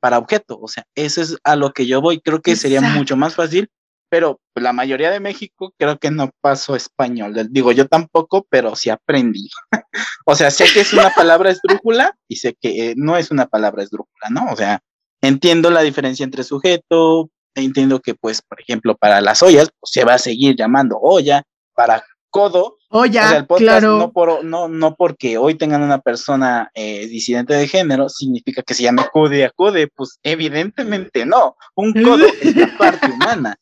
para 0.00 0.18
objeto. 0.18 0.58
O 0.60 0.68
sea, 0.68 0.84
eso 0.94 1.22
es 1.22 1.36
a 1.44 1.56
lo 1.56 1.72
que 1.72 1.86
yo 1.86 2.00
voy. 2.00 2.20
Creo 2.20 2.40
que 2.42 2.56
sería 2.56 2.78
Exacto. 2.78 2.98
mucho 2.98 3.16
más 3.16 3.34
fácil, 3.34 3.68
pero 4.08 4.40
la 4.54 4.72
mayoría 4.72 5.10
de 5.10 5.20
México 5.20 5.72
creo 5.78 5.98
que 5.98 6.10
no 6.10 6.30
pasó 6.40 6.76
español. 6.76 7.34
Digo, 7.50 7.72
yo 7.72 7.86
tampoco, 7.86 8.46
pero 8.48 8.76
sí 8.76 8.90
aprendí. 8.90 9.48
o 10.26 10.34
sea, 10.34 10.50
sé 10.50 10.66
que 10.72 10.80
es 10.80 10.92
una 10.92 11.10
palabra 11.10 11.50
esdrújula 11.50 12.16
y 12.28 12.36
sé 12.36 12.54
que 12.60 12.90
eh, 12.90 12.94
no 12.96 13.16
es 13.16 13.30
una 13.30 13.46
palabra 13.46 13.82
esdrújula, 13.82 14.30
¿no? 14.30 14.52
O 14.52 14.56
sea, 14.56 14.80
entiendo 15.20 15.70
la 15.70 15.82
diferencia 15.82 16.24
entre 16.24 16.44
sujeto, 16.44 17.30
entiendo 17.54 18.00
que, 18.00 18.14
pues, 18.14 18.42
por 18.42 18.60
ejemplo, 18.60 18.96
para 18.96 19.20
las 19.20 19.42
ollas, 19.42 19.70
pues, 19.80 19.90
se 19.92 20.04
va 20.04 20.14
a 20.14 20.18
seguir 20.18 20.56
llamando 20.56 20.98
olla, 21.00 21.42
para 21.74 22.04
codo, 22.30 22.78
ya, 22.90 23.26
o 23.26 23.28
sea, 23.28 23.36
el 23.38 23.46
podcast 23.46 23.62
claro. 23.80 23.98
no, 23.98 24.12
por, 24.12 24.44
no, 24.44 24.68
no 24.68 24.94
porque 24.96 25.38
hoy 25.38 25.54
tengan 25.54 25.82
una 25.82 25.98
persona 25.98 26.70
eh, 26.74 27.06
disidente 27.06 27.54
de 27.54 27.68
género, 27.68 28.08
significa 28.08 28.62
que 28.62 28.74
se 28.74 28.82
llame 28.82 29.04
Code 29.12 29.44
Acude, 29.44 29.88
pues 29.94 30.18
evidentemente 30.22 31.26
no. 31.26 31.56
Un 31.76 31.92
codo 31.92 32.26
es 32.40 32.56
la 32.56 32.76
parte 32.78 33.06
humana. 33.10 33.56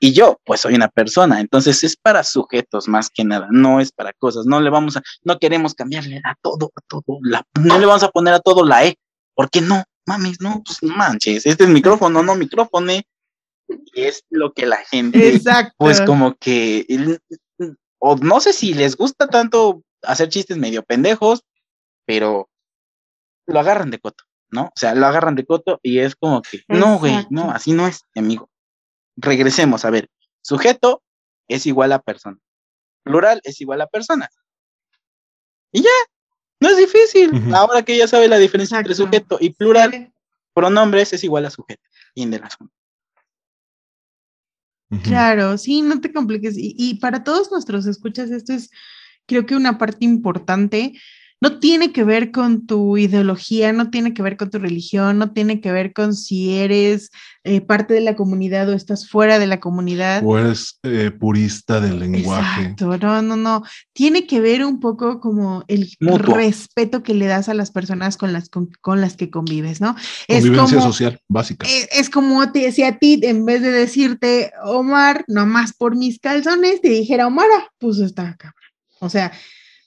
Y 0.00 0.12
yo, 0.12 0.38
pues 0.44 0.60
soy 0.60 0.74
una 0.74 0.88
persona, 0.88 1.40
entonces 1.40 1.84
es 1.84 1.94
para 1.96 2.24
sujetos 2.24 2.88
más 2.88 3.10
que 3.10 3.22
nada, 3.22 3.48
no 3.50 3.80
es 3.80 3.92
para 3.92 4.14
cosas. 4.14 4.46
No 4.46 4.60
le 4.60 4.70
vamos 4.70 4.96
a, 4.96 5.02
no 5.24 5.38
queremos 5.38 5.74
cambiarle 5.74 6.20
a 6.24 6.34
todo, 6.42 6.72
a 6.74 6.80
todo, 6.88 7.18
la, 7.22 7.42
no 7.58 7.78
le 7.78 7.84
vamos 7.84 8.02
a 8.02 8.08
poner 8.08 8.32
a 8.32 8.40
todo 8.40 8.64
la 8.64 8.86
E, 8.86 8.96
porque 9.34 9.60
no, 9.60 9.84
mames, 10.06 10.40
no, 10.40 10.62
pues 10.64 10.78
no 10.82 10.96
manches, 10.96 11.44
este 11.44 11.64
es 11.64 11.70
micrófono, 11.70 12.22
no 12.22 12.34
micrófono. 12.34 12.92
Es 13.94 14.24
lo 14.30 14.52
que 14.52 14.66
la 14.66 14.78
gente 14.78 15.34
Exacto. 15.34 15.74
pues 15.78 16.00
como 16.00 16.36
que, 16.36 16.86
o 17.98 18.16
no 18.16 18.40
sé 18.40 18.52
si 18.52 18.74
les 18.74 18.96
gusta 18.96 19.28
tanto 19.28 19.82
hacer 20.02 20.28
chistes 20.28 20.56
medio 20.56 20.82
pendejos, 20.82 21.42
pero 22.06 22.48
lo 23.46 23.60
agarran 23.60 23.90
de 23.90 23.98
coto, 23.98 24.24
¿no? 24.50 24.64
O 24.64 24.72
sea, 24.76 24.94
lo 24.94 25.06
agarran 25.06 25.34
de 25.34 25.44
coto 25.44 25.80
y 25.82 25.98
es 25.98 26.16
como 26.16 26.42
que, 26.42 26.62
no, 26.68 26.98
güey, 26.98 27.26
no, 27.30 27.50
así 27.50 27.72
no 27.72 27.86
es, 27.86 28.04
amigo. 28.14 28.48
Regresemos, 29.16 29.84
a 29.84 29.90
ver, 29.90 30.08
sujeto 30.42 31.02
es 31.48 31.66
igual 31.66 31.92
a 31.92 32.00
persona, 32.00 32.38
plural 33.02 33.40
es 33.44 33.60
igual 33.60 33.80
a 33.80 33.86
persona. 33.86 34.28
Y 35.72 35.82
ya, 35.82 35.90
no 36.60 36.68
es 36.70 36.76
difícil. 36.76 37.30
Ahora 37.54 37.82
que 37.82 37.96
ya 37.96 38.08
sabe 38.08 38.28
la 38.28 38.38
diferencia 38.38 38.78
entre 38.78 38.94
sujeto 38.94 39.38
y 39.40 39.50
plural, 39.50 39.90
Sí. 39.92 40.12
pronombres 40.52 41.12
es 41.12 41.22
igual 41.24 41.46
a 41.46 41.50
sujeto. 41.50 41.82
Fin 42.14 42.30
del 42.30 42.42
asunto. 42.42 42.74
Claro, 44.98 45.56
sí, 45.56 45.82
no 45.82 46.00
te 46.00 46.12
compliques. 46.12 46.56
Y, 46.58 46.74
y 46.76 46.94
para 46.98 47.22
todos 47.22 47.50
nuestros 47.52 47.86
escuchas, 47.86 48.30
esto 48.30 48.52
es, 48.52 48.70
creo 49.26 49.46
que 49.46 49.54
una 49.54 49.78
parte 49.78 50.04
importante. 50.04 50.94
No 51.42 51.58
tiene 51.58 51.92
que 51.92 52.04
ver 52.04 52.32
con 52.32 52.66
tu 52.66 52.98
ideología, 52.98 53.72
no 53.72 53.90
tiene 53.90 54.12
que 54.12 54.22
ver 54.22 54.36
con 54.36 54.50
tu 54.50 54.58
religión, 54.58 55.18
no 55.18 55.32
tiene 55.32 55.60
que 55.60 55.72
ver 55.72 55.94
con 55.94 56.14
si 56.14 56.58
eres 56.58 57.10
eh, 57.44 57.62
parte 57.62 57.94
de 57.94 58.02
la 58.02 58.14
comunidad 58.14 58.68
o 58.68 58.74
estás 58.74 59.08
fuera 59.08 59.38
de 59.38 59.46
la 59.46 59.58
comunidad. 59.58 60.22
O 60.22 60.38
eres 60.38 60.78
eh, 60.82 61.10
purista 61.10 61.80
del 61.80 61.98
lenguaje. 61.98 62.62
Exacto, 62.62 62.98
no, 62.98 63.22
no, 63.22 63.36
no. 63.36 63.62
Tiene 63.94 64.26
que 64.26 64.40
ver 64.40 64.62
un 64.64 64.80
poco 64.80 65.18
como 65.20 65.64
el 65.68 65.90
respeto 65.98 67.02
que 67.02 67.14
le 67.14 67.26
das 67.26 67.48
a 67.48 67.54
las 67.54 67.70
personas 67.70 68.18
con 68.18 68.34
las, 68.34 68.50
con, 68.50 68.70
con 68.82 69.00
las 69.00 69.16
que 69.16 69.30
convives, 69.30 69.80
¿no? 69.80 69.96
Es 70.28 70.44
Convivencia 70.44 70.78
como, 70.78 70.92
social 70.92 71.20
básica. 71.28 71.66
es, 71.66 71.88
es 71.90 72.10
como 72.10 72.52
te 72.52 72.58
decía 72.58 72.88
a 72.88 72.98
ti, 72.98 73.18
en 73.22 73.46
vez 73.46 73.62
de 73.62 73.70
decirte 73.70 74.52
Omar, 74.62 75.24
nomás 75.26 75.72
por 75.72 75.96
mis 75.96 76.18
calzones, 76.18 76.82
te 76.82 76.90
dijera 76.90 77.26
Omara, 77.26 77.72
pues 77.78 77.98
está 77.98 78.36
cabrón. 78.36 78.60
O 78.98 79.08
sea, 79.08 79.32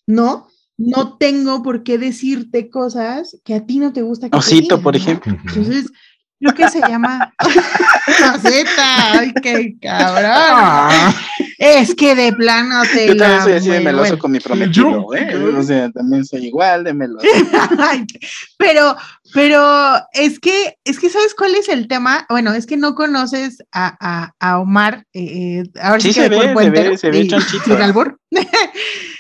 no, 0.08 0.48
no 0.78 1.18
tengo 1.18 1.62
por 1.64 1.84
qué 1.84 1.98
decirte 1.98 2.70
cosas 2.70 3.38
que 3.44 3.54
a 3.56 3.66
ti 3.66 3.80
no 3.80 3.94
te 3.94 4.02
gusta 4.02 4.28
que 4.28 4.32
te 4.32 4.38
Osito, 4.38 4.62
digan, 4.62 4.82
por 4.82 4.96
ejemplo. 4.96 5.38
Entonces, 5.46 5.92
creo 6.40 6.54
que 6.56 6.70
se 6.70 6.80
llama 6.82 7.34
Osita, 8.36 9.20
ay, 9.20 9.34
qué 9.42 9.76
cabrón. 9.82 10.26
Ah, 10.26 11.14
Es 11.60 11.96
que 11.96 12.16
de 12.16 12.34
plano 12.34 12.82
te 12.94 13.08
Yo 13.08 13.16
también 13.18 13.42
soy 13.44 13.54
así 13.54 13.70
de 13.70 13.80
meloso 13.80 14.02
bueno. 14.04 14.20
con 14.20 14.32
mi 14.32 14.40
prometido, 14.40 15.14
¿eh? 15.16 15.36
O 15.56 15.64
sea, 15.64 15.90
también 15.92 16.26
soy 16.26 16.48
igual 16.48 16.84
de 16.84 16.94
meloso. 16.94 17.26
Pero, 18.58 18.96
pero 19.34 19.96
es 20.14 20.40
que, 20.40 20.78
es 20.84 21.00
que 21.00 21.10
¿sabes 21.10 21.34
cuál 21.36 21.56
es 21.56 21.70
el 21.70 21.88
tema? 21.88 22.26
Bueno, 22.30 22.54
es 22.54 22.66
que 22.66 22.78
no 22.78 22.96
conoces 22.96 23.64
a, 23.72 23.96
a, 24.00 24.34
a 24.40 24.60
Omar, 24.60 25.06
eh, 25.14 25.62
eh, 25.62 25.64
ahora 25.82 26.00
sí, 26.00 26.14
Sí 26.14 26.20
que 26.20 26.28
se 26.28 26.30
de 26.30 26.54
ve, 26.54 26.54
se 26.56 26.70
ve, 26.70 26.98
se 26.98 27.12
ve 27.12 27.42
sin 27.66 27.82
albur. 27.82 28.20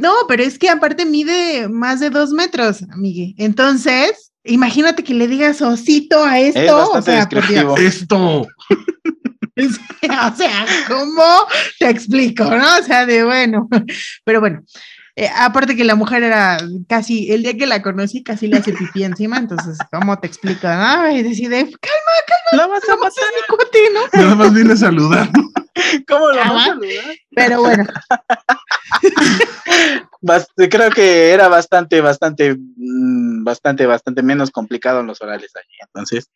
No, 0.00 0.12
pero 0.28 0.42
es 0.42 0.58
que 0.58 0.68
aparte 0.68 1.04
mide 1.04 1.68
más 1.68 2.00
de 2.00 2.10
dos 2.10 2.30
metros, 2.30 2.82
amigue. 2.92 3.34
Entonces, 3.38 4.32
imagínate 4.44 5.04
que 5.04 5.14
le 5.14 5.28
digas 5.28 5.60
osito 5.62 6.24
a 6.24 6.40
esto. 6.40 6.60
Es 6.60 6.98
o 6.98 7.02
sea, 7.02 7.16
descriptivo. 7.26 7.76
Esto. 7.76 8.46
Es- 9.56 9.78
o 10.02 10.36
sea, 10.36 10.64
¿cómo 10.88 11.22
te 11.78 11.90
explico, 11.90 12.44
no? 12.44 12.78
O 12.78 12.82
sea, 12.82 13.04
de 13.04 13.24
bueno, 13.24 13.68
pero 14.24 14.40
bueno, 14.40 14.62
eh, 15.16 15.28
aparte 15.36 15.76
que 15.76 15.84
la 15.84 15.96
mujer 15.96 16.22
era 16.22 16.56
casi, 16.88 17.30
el 17.30 17.42
día 17.42 17.54
que 17.58 17.66
la 17.66 17.82
conocí, 17.82 18.22
casi 18.22 18.46
le 18.46 18.56
hace 18.56 18.72
pipí 18.72 19.04
encima, 19.04 19.36
entonces, 19.36 19.76
¿cómo 19.92 20.18
te 20.18 20.28
explico? 20.28 20.66
No? 20.66 21.10
Y 21.10 21.22
decide, 21.22 21.64
calma, 21.64 22.52
¿La 22.52 22.66
vas 22.68 22.82
a 22.84 22.86
calma, 22.86 23.04
matar? 23.04 23.24
es 23.24 23.34
mi 23.36 23.56
cuate, 23.56 23.78
¿no? 23.92 24.22
Nada 24.22 24.34
más 24.36 24.54
vine 24.54 24.72
a 24.72 24.76
saludar. 24.76 25.28
¿Cómo 26.08 26.28
lo 26.28 26.40
Ah, 26.42 26.52
vas 26.52 26.62
a 26.62 26.66
saludar? 26.66 27.16
Pero 27.34 27.60
bueno, 27.62 27.84
Bast- 30.22 30.50
creo 30.70 30.90
que 30.90 31.30
era 31.30 31.48
bastante, 31.48 32.00
bastante, 32.00 32.54
mm, 32.54 33.44
bastante, 33.44 33.86
bastante 33.86 34.22
menos 34.22 34.50
complicado 34.50 35.00
en 35.00 35.06
los 35.06 35.20
orales 35.22 35.52
allí. 35.56 35.76
Entonces, 35.82 36.28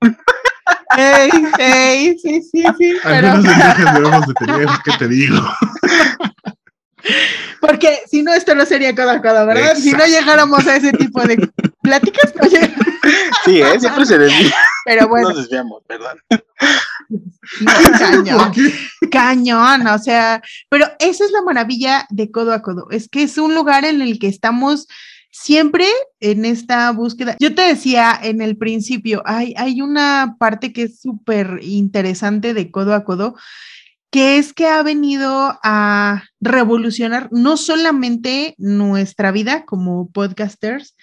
ey, 0.96 1.30
ey, 1.58 2.18
sí, 2.18 2.42
sí, 2.42 2.64
sí, 2.78 2.96
pero 3.02 3.28
Algunos 3.28 3.44
mensajes 3.44 3.94
debemos 3.94 4.26
de 4.26 4.34
tener, 4.34 4.68
¿qué 4.84 4.90
te 4.98 5.08
digo? 5.08 5.36
porque 7.60 8.00
si 8.10 8.22
no, 8.22 8.32
esto 8.34 8.54
no 8.54 8.66
sería 8.66 8.94
codo 8.94 9.10
a 9.10 9.22
codo, 9.22 9.46
¿verdad? 9.46 9.74
Si 9.76 9.92
no 9.92 10.04
llegáramos 10.06 10.66
a 10.66 10.76
ese 10.76 10.92
tipo 10.92 11.22
de 11.22 11.50
pláticas, 11.82 12.32
no 12.34 12.48
sí, 13.44 13.60
¿eh? 13.60 13.80
siempre 13.80 14.06
se 14.06 14.18
desvía. 14.18 14.54
Pero 14.84 15.08
bueno, 15.08 15.28
Nos 15.28 15.38
desviamos, 15.38 15.82
perdón. 15.86 16.18
no, 16.30 17.72
cañón. 17.98 18.52
Cañón, 19.10 19.86
o 19.86 19.98
sea, 19.98 20.42
pero 20.68 20.86
esa 20.98 21.24
es 21.24 21.30
la 21.30 21.42
maravilla 21.42 22.06
de 22.10 22.30
codo 22.30 22.52
a 22.52 22.62
codo, 22.62 22.86
es 22.90 23.08
que 23.08 23.24
es 23.24 23.36
un 23.38 23.54
lugar 23.54 23.84
en 23.84 24.00
el 24.00 24.18
que 24.18 24.28
estamos 24.28 24.86
siempre 25.32 25.86
en 26.20 26.44
esta 26.44 26.90
búsqueda. 26.92 27.36
Yo 27.40 27.54
te 27.54 27.62
decía 27.62 28.18
en 28.22 28.42
el 28.42 28.56
principio, 28.56 29.22
hay, 29.24 29.54
hay 29.56 29.80
una 29.80 30.36
parte 30.38 30.72
que 30.72 30.84
es 30.84 31.00
súper 31.00 31.60
interesante 31.62 32.54
de 32.54 32.70
codo 32.70 32.94
a 32.94 33.04
codo, 33.04 33.34
que 34.10 34.36
es 34.36 34.52
que 34.52 34.66
ha 34.66 34.82
venido 34.82 35.58
a 35.64 36.24
revolucionar 36.40 37.28
no 37.32 37.56
solamente 37.56 38.54
nuestra 38.58 39.32
vida 39.32 39.64
como 39.64 40.10
podcasters, 40.10 40.94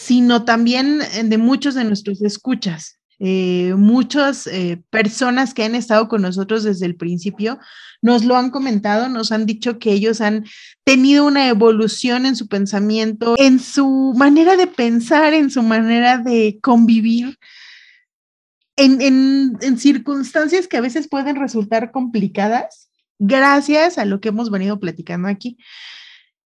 sino 0.00 0.44
también 0.44 1.02
eh, 1.02 1.24
de 1.24 1.36
muchos 1.36 1.74
de 1.74 1.84
nuestros 1.84 2.22
escuchas. 2.22 2.98
Eh, 3.18 3.74
muchas 3.76 4.46
eh, 4.46 4.82
personas 4.88 5.52
que 5.52 5.62
han 5.62 5.74
estado 5.74 6.08
con 6.08 6.22
nosotros 6.22 6.64
desde 6.64 6.86
el 6.86 6.96
principio 6.96 7.58
nos 8.00 8.24
lo 8.24 8.34
han 8.38 8.48
comentado, 8.48 9.10
nos 9.10 9.30
han 9.30 9.44
dicho 9.44 9.78
que 9.78 9.92
ellos 9.92 10.22
han 10.22 10.46
tenido 10.84 11.26
una 11.26 11.48
evolución 11.48 12.24
en 12.24 12.34
su 12.34 12.48
pensamiento, 12.48 13.34
en 13.36 13.60
su 13.60 14.14
manera 14.16 14.56
de 14.56 14.66
pensar, 14.66 15.34
en 15.34 15.50
su 15.50 15.62
manera 15.62 16.16
de 16.16 16.58
convivir, 16.62 17.38
en, 18.76 19.02
en, 19.02 19.58
en 19.60 19.78
circunstancias 19.78 20.66
que 20.66 20.78
a 20.78 20.80
veces 20.80 21.08
pueden 21.08 21.36
resultar 21.36 21.90
complicadas, 21.90 22.88
gracias 23.18 23.98
a 23.98 24.06
lo 24.06 24.22
que 24.22 24.30
hemos 24.30 24.50
venido 24.50 24.80
platicando 24.80 25.28
aquí. 25.28 25.58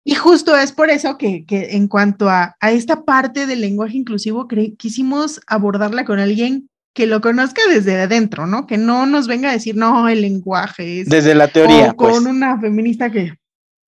Y 0.09 0.15
justo 0.15 0.55
es 0.55 0.71
por 0.71 0.89
eso 0.89 1.17
que, 1.17 1.43
que 1.45 1.75
en 1.75 1.89
cuanto 1.89 2.29
a, 2.29 2.55
a, 2.61 2.71
esta 2.71 3.03
parte 3.03 3.45
del 3.45 3.59
lenguaje 3.59 3.97
inclusivo, 3.97 4.47
quisimos 4.77 5.41
abordarla 5.47 6.05
con 6.05 6.17
alguien 6.17 6.69
que 6.93 7.07
lo 7.07 7.19
conozca 7.19 7.61
desde 7.69 7.99
adentro, 7.99 8.47
¿no? 8.47 8.67
Que 8.67 8.77
no 8.77 9.05
nos 9.05 9.27
venga 9.27 9.49
a 9.49 9.51
decir, 9.51 9.75
no, 9.75 10.07
el 10.07 10.21
lenguaje 10.21 11.01
es... 11.01 11.09
Desde 11.09 11.35
la 11.35 11.49
teoría. 11.49 11.91
O 11.91 11.95
con 11.97 12.23
pues. 12.23 12.25
una 12.25 12.57
feminista 12.57 13.11
que... 13.11 13.33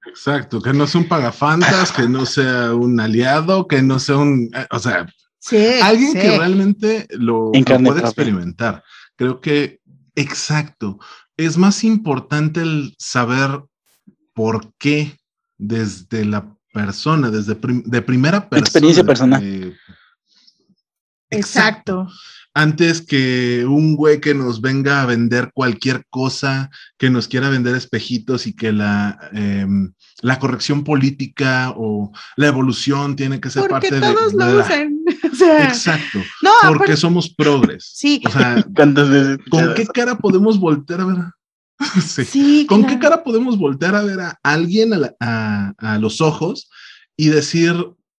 Exacto, 0.07 0.61
que 0.61 0.73
no 0.73 0.87
sea 0.87 0.99
un 0.99 1.07
pagafantas, 1.07 1.93
que 1.93 2.09
no 2.09 2.25
sea 2.25 2.73
un 2.73 2.99
aliado, 2.99 3.65
que 3.65 3.81
no 3.81 3.97
sea 3.97 4.17
un... 4.17 4.51
O 4.71 4.79
sea, 4.79 5.07
sí, 5.39 5.79
alguien 5.81 6.11
sí. 6.11 6.19
que 6.19 6.37
realmente 6.37 7.07
lo, 7.11 7.53
lo 7.53 7.63
propia. 7.63 8.01
experimentar. 8.01 8.83
Creo 9.15 9.39
que, 9.39 9.79
exacto, 10.15 10.99
es 11.37 11.57
más 11.57 11.85
importante 11.85 12.59
el 12.59 12.93
saber 12.97 13.61
por 14.33 14.73
qué 14.77 15.18
desde 15.59 16.25
la 16.25 16.51
persona, 16.73 17.29
desde 17.29 17.53
de 17.53 18.01
primera 18.01 18.49
persona. 18.49 18.65
Experiencia 18.65 19.03
personal. 19.03 19.77
exacto 21.29 22.07
antes 22.53 23.01
que 23.01 23.65
un 23.65 23.95
güey 23.95 24.19
que 24.19 24.33
nos 24.33 24.61
venga 24.61 25.01
a 25.01 25.05
vender 25.05 25.51
cualquier 25.53 26.05
cosa, 26.09 26.69
que 26.97 27.09
nos 27.09 27.27
quiera 27.27 27.49
vender 27.49 27.75
espejitos 27.75 28.47
y 28.47 28.55
que 28.55 28.71
la, 28.71 29.17
em, 29.33 29.93
la 30.21 30.39
corrección 30.39 30.83
política 30.83 31.73
o 31.77 32.11
la 32.35 32.47
evolución 32.47 33.15
tiene 33.15 33.39
que 33.39 33.49
ser 33.49 33.69
parte 33.69 33.91
de, 33.91 34.01
todos 34.01 34.33
lo 34.33 34.59
usan. 34.59 34.97
Exacto. 35.63 36.19
porque 36.67 36.97
somos 36.97 37.29
progres. 37.29 37.91
Sí. 37.93 38.21
O 38.25 38.29
sea, 38.29 38.63
¿con 39.49 39.73
qué 39.75 39.85
cara 39.93 40.17
podemos 40.17 40.59
voltear 40.59 41.01
a 41.01 41.05
ver? 41.05 41.17
sí. 42.05 42.65
¿Con 42.67 42.85
qué 42.85 42.99
cara 42.99 43.23
podemos 43.23 43.57
voltear 43.57 43.95
a 43.95 44.03
ver 44.03 44.19
a 44.19 44.39
alguien 44.43 44.91
a, 45.19 45.73
a 45.77 45.97
los 45.97 46.21
ojos 46.21 46.69
y 47.15 47.29
decir, 47.29 47.73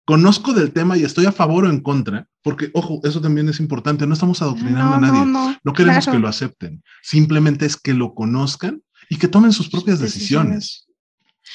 conozco 0.05 0.53
del 0.53 0.72
tema 0.72 0.97
y 0.97 1.03
estoy 1.03 1.26
a 1.26 1.32
favor 1.32 1.66
o 1.66 1.70
en 1.70 1.82
contra? 1.82 2.28
Porque, 2.41 2.72
ojo, 2.74 3.01
eso 3.03 3.20
también 3.22 3.49
es 3.49 3.60
importante, 3.60 4.07
no 4.07 4.14
estamos 4.14 4.41
adoctrinando 4.41 4.95
a 4.95 4.99
nadie, 4.99 5.60
no, 5.64 5.74
queremos 5.74 6.07
que 6.07 6.20
lo 6.20 6.28
acepten, 6.28 6.82
simplemente 7.03 7.66
es 7.66 7.76
que 7.76 7.93
lo 7.93 8.14
conozcan 8.14 8.82
y 9.10 9.18
que 9.18 9.28
tomen 9.28 9.51
sus 9.51 9.70
propias 9.70 9.99
decisiones. 9.99 10.88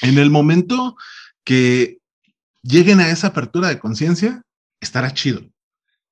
En 0.01 0.17
el 0.19 0.29
momento 0.29 0.95
que 1.43 1.99
lleguen 2.61 2.99
a 2.99 3.09
esa 3.09 3.27
apertura 3.27 3.69
de 3.69 3.79
conciencia, 3.79 4.43
estará 4.79 5.13
chido. 5.13 5.41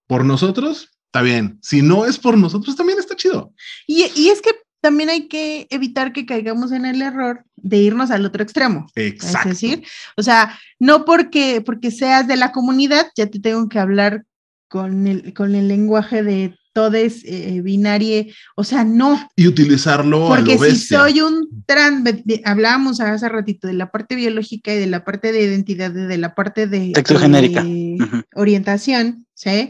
Por 0.07 0.25
nosotros, 0.25 0.89
está 1.05 1.21
bien. 1.21 1.59
Si 1.61 1.81
no 1.81 2.05
es 2.05 2.17
por 2.17 2.37
nosotros, 2.37 2.75
también 2.75 2.97
está 2.97 3.15
chido. 3.15 3.53
Y, 3.85 4.05
y 4.15 4.29
es 4.29 4.41
que 4.41 4.51
también 4.83 5.09
hay 5.09 5.29
que 5.29 5.65
evitar 5.69 6.11
que 6.11 6.25
caigamos 6.25 6.73
en 6.73 6.85
el 6.85 7.01
error 7.01 7.45
de 7.55 7.77
irnos 7.77 8.11
al 8.11 8.25
otro 8.25 8.43
extremo. 8.43 8.85
Exacto. 8.95 9.49
Es 9.49 9.61
decir, 9.61 9.87
o 10.17 10.21
sea, 10.21 10.59
no 10.77 11.05
porque, 11.05 11.61
porque 11.65 11.89
seas 11.89 12.27
de 12.27 12.35
la 12.35 12.51
comunidad, 12.51 13.07
ya 13.15 13.27
te 13.27 13.39
tengo 13.39 13.69
que 13.69 13.79
hablar 13.79 14.25
con 14.67 15.07
el, 15.07 15.33
con 15.33 15.55
el 15.55 15.69
lenguaje 15.69 16.21
de 16.21 16.57
todes 16.73 17.23
eh, 17.23 17.61
binario, 17.63 18.25
o 18.57 18.65
sea, 18.65 18.83
no. 18.83 19.29
Y 19.37 19.47
utilizarlo 19.47 20.27
Porque 20.27 20.55
a 20.55 20.57
lo 20.57 20.65
si 20.65 20.75
soy 20.75 21.21
un 21.21 21.63
trans, 21.65 22.03
hablábamos 22.43 22.99
hace 22.99 23.29
ratito 23.29 23.67
de 23.67 23.73
la 23.73 23.89
parte 23.89 24.15
biológica 24.15 24.73
y 24.73 24.79
de 24.79 24.87
la 24.87 25.05
parte 25.05 25.31
de 25.31 25.43
identidad, 25.43 25.91
de 25.91 26.17
la 26.17 26.35
parte 26.35 26.67
de, 26.67 26.91
de 26.91 28.25
orientación, 28.33 29.25
¿sí? 29.33 29.69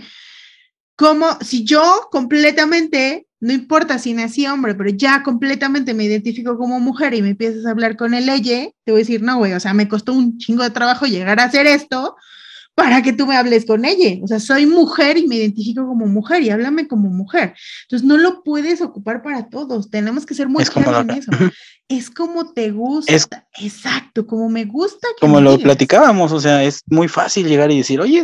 Como 0.95 1.37
si 1.41 1.65
yo 1.65 2.07
completamente, 2.11 3.27
no 3.43 3.51
importa 3.51 3.99
si 3.99 4.13
nací 4.13 4.47
hombre, 4.47 4.73
pero 4.73 4.89
ya 4.89 5.21
completamente 5.21 5.93
me 5.93 6.05
identifico 6.05 6.57
como 6.57 6.79
mujer 6.79 7.13
y 7.13 7.21
me 7.21 7.31
empiezas 7.31 7.65
a 7.65 7.71
hablar 7.71 7.97
con 7.97 8.13
el 8.13 8.25
leye, 8.25 8.73
te 8.85 8.93
voy 8.93 8.99
a 8.99 9.03
decir, 9.03 9.21
no, 9.21 9.35
güey, 9.35 9.51
o 9.51 9.59
sea, 9.59 9.73
me 9.73 9.89
costó 9.89 10.13
un 10.13 10.37
chingo 10.37 10.63
de 10.63 10.69
trabajo 10.69 11.07
llegar 11.07 11.41
a 11.41 11.43
hacer 11.43 11.67
esto, 11.67 12.15
para 12.73 13.01
que 13.01 13.11
tú 13.11 13.27
me 13.27 13.35
hables 13.35 13.65
con 13.65 13.83
ella. 13.83 14.17
O 14.23 14.27
sea, 14.27 14.39
soy 14.39 14.65
mujer 14.65 15.17
y 15.17 15.27
me 15.27 15.35
identifico 15.35 15.85
como 15.85 16.07
mujer 16.07 16.41
y 16.41 16.51
háblame 16.51 16.87
como 16.87 17.09
mujer. 17.09 17.53
Entonces, 17.83 18.07
no 18.07 18.17
lo 18.17 18.43
puedes 18.43 18.81
ocupar 18.81 19.21
para 19.21 19.49
todos. 19.49 19.89
Tenemos 19.89 20.25
que 20.25 20.35
ser 20.35 20.47
muy 20.47 20.63
claros 20.63 21.01
en 21.01 21.09
eso. 21.11 21.31
Es 21.89 22.09
como 22.09 22.53
te 22.53 22.71
gusta. 22.71 23.45
Exacto, 23.59 24.25
como 24.25 24.47
me 24.47 24.63
gusta. 24.63 25.05
como 25.19 25.41
lo 25.41 25.59
platicábamos, 25.59 26.31
o 26.31 26.39
sea, 26.39 26.63
es 26.63 26.81
muy 26.87 27.09
fácil 27.09 27.45
llegar 27.45 27.69
y 27.71 27.77
decir, 27.77 27.99
oye, 27.99 28.23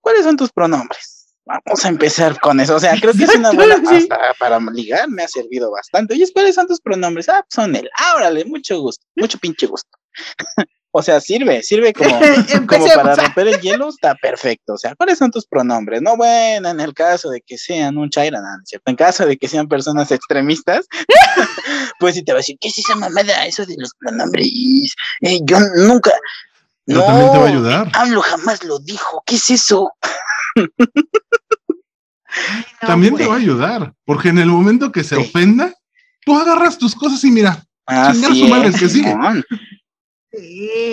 ¿cuáles 0.00 0.24
son 0.24 0.36
tus 0.36 0.50
pronombres? 0.50 1.19
Vamos 1.50 1.84
a 1.84 1.88
empezar 1.88 2.38
con 2.38 2.60
eso. 2.60 2.76
O 2.76 2.80
sea, 2.80 2.94
creo 3.00 3.12
que 3.12 3.24
es 3.24 3.34
una 3.34 3.50
buena 3.50 3.76
pasta 3.82 4.18
para 4.38 4.60
ligar, 4.72 5.08
me 5.08 5.24
ha 5.24 5.28
servido 5.28 5.70
bastante. 5.72 6.14
Oye, 6.14 6.24
¿cuáles 6.32 6.54
son 6.54 6.68
tus 6.68 6.80
pronombres? 6.80 7.28
Ah, 7.28 7.42
pues 7.42 7.54
son 7.54 7.74
él. 7.74 7.90
Árale, 8.14 8.44
mucho 8.44 8.80
gusto, 8.80 9.04
mucho 9.16 9.38
pinche 9.38 9.66
gusto. 9.66 9.90
O 10.92 11.02
sea, 11.02 11.20
sirve, 11.20 11.62
sirve 11.62 11.92
como, 11.92 12.18
como 12.66 12.86
para 12.86 13.14
romper 13.14 13.46
el 13.46 13.60
hielo, 13.60 13.90
está 13.90 14.16
perfecto. 14.16 14.72
O 14.72 14.76
sea, 14.76 14.96
¿cuáles 14.96 15.18
son 15.18 15.30
tus 15.30 15.46
pronombres? 15.46 16.02
No, 16.02 16.16
bueno, 16.16 16.68
en 16.68 16.80
el 16.80 16.94
caso 16.94 17.30
de 17.30 17.40
que 17.42 17.56
sean 17.58 17.96
un 17.96 18.10
chaira, 18.10 18.40
¿cierto? 18.64 18.90
En 18.90 18.96
caso 18.96 19.24
de 19.24 19.36
que 19.36 19.46
sean 19.46 19.68
personas 19.68 20.10
extremistas, 20.10 20.88
pues 22.00 22.16
si 22.16 22.24
te 22.24 22.32
va 22.32 22.38
a 22.38 22.40
decir, 22.40 22.56
¿qué 22.60 22.66
es 22.66 22.78
esa 22.78 22.96
mamada? 22.96 23.46
Eso 23.46 23.64
de 23.66 23.76
los 23.78 23.92
pronombres. 23.94 24.48
Eh, 25.20 25.38
yo 25.44 25.60
nunca. 25.76 26.10
no, 26.86 27.04
también 27.04 27.32
te 27.32 27.38
va 27.38 27.44
a 27.44 27.48
ayudar. 27.48 27.88
AMLO 27.92 28.22
jamás 28.22 28.64
lo 28.64 28.80
dijo. 28.80 29.22
¿Qué 29.24 29.36
es 29.36 29.48
eso? 29.48 29.92
También 32.80 33.16
te 33.16 33.26
va 33.26 33.34
a 33.34 33.38
ayudar, 33.38 33.94
porque 34.04 34.28
en 34.28 34.38
el 34.38 34.48
momento 34.48 34.92
que 34.92 35.04
se 35.04 35.16
ofenda, 35.16 35.74
tú 36.24 36.36
agarras 36.36 36.78
tus 36.78 36.94
cosas 36.94 37.22
y 37.24 37.30
mira, 37.30 37.64
chingar 38.12 38.34
su 38.34 38.48
madre 38.48 38.72
que 38.72 38.88
sigue. 38.88 39.14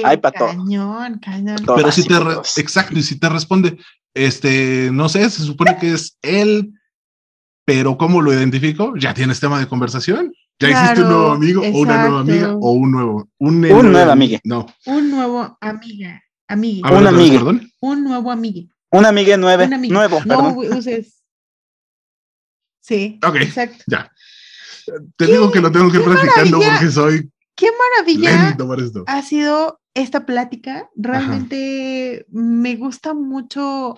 Hay 0.03 0.20
cañón, 0.20 1.20
cañón. 1.20 1.58
Pero 1.76 1.91
si 1.91 2.03
te, 2.03 2.16
exacto, 2.58 2.97
y 2.97 3.03
si 3.03 3.20
te 3.20 3.30
responde, 3.30 3.78
este, 4.14 4.89
no 4.91 5.10
sé, 5.10 5.30
se 5.30 5.43
supone 5.43 5.78
que 5.78 5.93
es 5.93 6.18
él, 6.22 6.74
pero 7.66 7.97
¿cómo 7.97 8.22
lo 8.22 8.34
identifico? 8.34 8.95
Ya 8.97 9.14
tienes 9.14 9.39
tema 9.39 9.60
de 9.60 9.68
conversación. 9.68 10.34
Ya 10.60 10.70
hiciste 10.72 11.03
un 11.03 11.10
nuevo 11.10 11.32
amigo 11.32 11.62
o 11.62 11.80
una 11.82 12.01
nueva 12.01 12.20
amiga 12.22 12.55
o 12.55 12.72
un 12.72 12.91
nuevo. 12.91 13.30
Un, 13.38 13.62
nuevo 13.62 14.12
amiga. 14.12 14.39
No. 14.43 14.66
Un 14.86 15.12
nuevo 15.12 15.58
amiga. 15.62 16.24
Amiga. 16.47 16.89
Un 16.89 17.08
amiga. 17.08 17.41
Un 17.80 18.03
nuevo 18.03 18.32
amiga. 18.32 18.74
Un 18.92 19.06
amiga 19.06 19.38
nueve. 19.38 19.68
Nuevo. 19.68 20.22
No 20.26 20.50
uses. 20.58 21.24
Sí. 22.82 23.20
Ok. 23.26 23.36
Exacto. 23.38 23.84
Ya. 23.88 24.12
Te 25.18 25.26
digo 25.26 25.52
que 25.52 25.60
lo 25.60 25.72
tengo 25.72 25.92
que 25.92 25.98
ir 25.98 26.04
practicando 26.04 26.60
porque 26.60 26.92
soy 26.92 27.30
qué 27.56 27.68
maravilla 27.72 28.56
ha 29.08 29.22
sido 29.22 29.82
esta 29.94 30.26
plática. 30.26 30.90
Realmente 30.96 32.26
me 32.30 32.76
gusta 32.76 33.14
mucho 33.14 33.98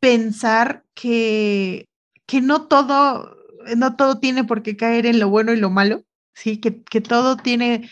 pensar 0.00 0.84
que, 0.94 1.88
que 2.26 2.40
no 2.40 2.66
todo, 2.66 3.36
no 3.76 3.96
todo 3.96 4.18
tiene 4.18 4.44
por 4.44 4.62
qué 4.62 4.76
caer 4.76 5.06
en 5.06 5.20
lo 5.20 5.28
bueno 5.28 5.52
y 5.52 5.56
lo 5.56 5.70
malo, 5.70 6.02
sí, 6.34 6.58
que, 6.58 7.00
todo 7.00 7.36
tiene, 7.36 7.88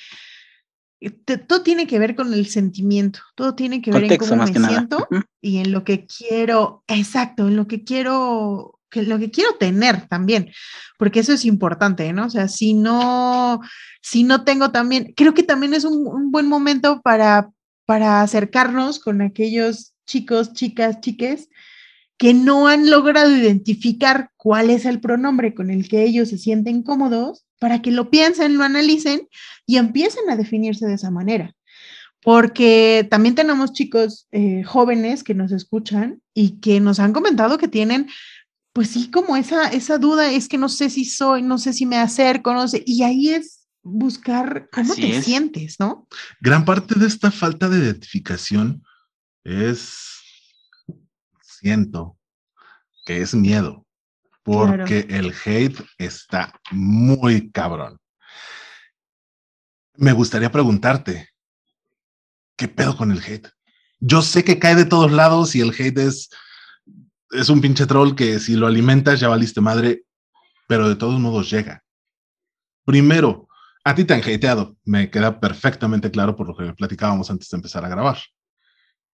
todo 1.47 1.63
tiene 1.63 1.87
que 1.87 1.99
ver 1.99 2.15
con 2.15 2.33
el 2.33 2.47
sentimiento, 2.47 3.21
todo 3.35 3.55
tiene 3.55 3.83
que 3.83 3.91
ver 3.91 4.05
en 4.05 4.19
cómo 4.19 4.37
me 4.37 4.53
siento 4.53 5.09
y 5.41 5.59
en 5.59 5.73
lo 5.73 5.85
que 5.85 6.07
quiero, 6.07 6.85
exacto, 6.87 7.49
en 7.49 7.57
lo 7.57 7.67
que 7.67 7.85
quiero 7.85 8.79
que 8.93 9.03
lo 9.03 9.19
que 9.19 9.31
quiero 9.31 9.55
tener 9.55 10.07
también, 10.07 10.51
porque 10.99 11.21
eso 11.21 11.33
es 11.33 11.47
importante, 11.47 12.13
¿no? 12.13 12.27
O 12.27 12.31
sea, 12.31 12.47
si 12.47 12.75
no, 12.75 13.61
si 14.03 14.23
no 14.23 14.45
tengo 14.45 14.71
también, 14.71 15.15
creo 15.17 15.33
que 15.33 15.43
también 15.43 15.73
es 15.73 15.85
un, 15.85 16.31
buen 16.31 16.47
momento 16.47 17.01
para, 17.01 17.51
para 17.87 18.21
acercarnos 18.21 18.99
con 19.01 19.23
aquellos 19.23 19.95
chicos, 20.07 20.53
chicas, 20.53 21.01
chiques 21.01 21.49
que 22.19 22.35
no 22.35 22.69
han 22.69 22.89
logrado 22.89 23.35
identificar 23.35 24.31
cuál 24.37 24.71
es 24.71 24.85
el 24.85 25.01
pronombre 25.01 25.55
con 25.55 25.71
el 25.71 25.89
que 25.89 26.05
ellos 26.05 26.29
se 26.29 26.39
sienten 26.39 26.83
cómodos, 26.83 27.47
para 27.63 27.81
que 27.81 27.93
lo 27.93 28.11
piensen, 28.11 28.59
lo 28.59 28.65
analicen 28.65 29.29
y 29.67 29.77
empiecen 29.77 30.29
a 30.29 30.35
definirse 30.35 30.85
de 30.85 30.95
esa 30.95 31.13
manera. 31.13 31.55
Porque 32.21 33.07
también 33.09 33.37
tenemos 33.37 33.73
chicos 33.73 34.27
eh, 34.33 34.65
jóvenes 34.65 35.23
que 35.23 35.35
nos 35.35 35.53
escuchan 35.53 36.21
y 36.35 36.59
que 36.59 36.81
nos 36.81 36.99
han 36.99 37.13
comentado 37.13 37.59
que 37.59 37.69
tienen 37.69 38.09
pues 38.73 38.89
sí, 38.89 39.13
como 39.13 39.37
esa, 39.37 39.69
esa 39.69 39.99
duda 39.99 40.33
es 40.33 40.49
que 40.49 40.59
no 40.59 40.69
sé 40.69 40.91
si 40.91 41.05
soy, 41.05 41.43
no 41.43 41.57
sé 41.59 41.73
si 41.73 41.87
me 41.87 41.99
acerco, 41.99 42.53
no 42.53 42.67
sé, 42.67 42.83
y 42.85 43.05
ahí 43.05 43.29
es 43.29 43.69
buscar 43.83 44.69
cómo 44.73 44.95
te 44.97 45.23
sientes, 45.23 45.77
¿no? 45.79 46.09
Gran 46.41 46.65
parte 46.65 46.99
de 46.99 47.07
esta 47.07 47.31
falta 47.31 47.69
de 47.69 47.79
identificación 47.79 48.83
es, 49.45 50.21
siento, 51.43 52.19
que 53.05 53.21
es 53.21 53.35
miedo, 53.35 53.87
porque 54.43 55.07
el 55.09 55.35
hate 55.45 55.79
está 55.99 56.53
muy 56.71 57.51
cabrón. 57.51 57.99
Me 59.97 60.13
gustaría 60.13 60.51
preguntarte, 60.51 61.29
¿qué 62.57 62.69
pedo 62.69 62.97
con 62.97 63.13
el 63.13 63.23
hate? 63.23 63.49
Yo 64.01 64.23
sé 64.23 64.43
que 64.43 64.59
cae 64.59 64.75
de 64.75 64.85
todos 64.85 65.13
lados 65.13 65.55
y 65.55 65.61
el 65.61 65.71
hate 65.71 65.99
es 65.99 66.31
es 67.33 67.49
un 67.49 67.61
pinche 67.61 67.87
troll 67.87 68.15
que 68.15 68.39
si 68.39 68.55
lo 68.55 68.67
alimentas 68.67 69.19
ya 69.19 69.29
valiste 69.29 69.61
madre, 69.61 70.05
pero 70.69 70.89
de 70.89 70.97
todos 70.97 71.19
modos 71.19 71.51
llega. 71.51 71.83
Primero, 72.85 73.49
a 73.85 73.95
ti 73.95 74.05
te 74.05 74.15
han 74.15 74.21
hateado, 74.21 74.77
me 74.85 75.11
queda 75.11 75.41
perfectamente 75.41 76.11
claro 76.11 76.37
por 76.37 76.49
lo 76.49 76.57
que 76.57 76.73
platicábamos 76.75 77.31
antes 77.31 77.49
de 77.49 77.57
empezar 77.57 77.85
a 77.85 77.89
grabar. 77.89 78.19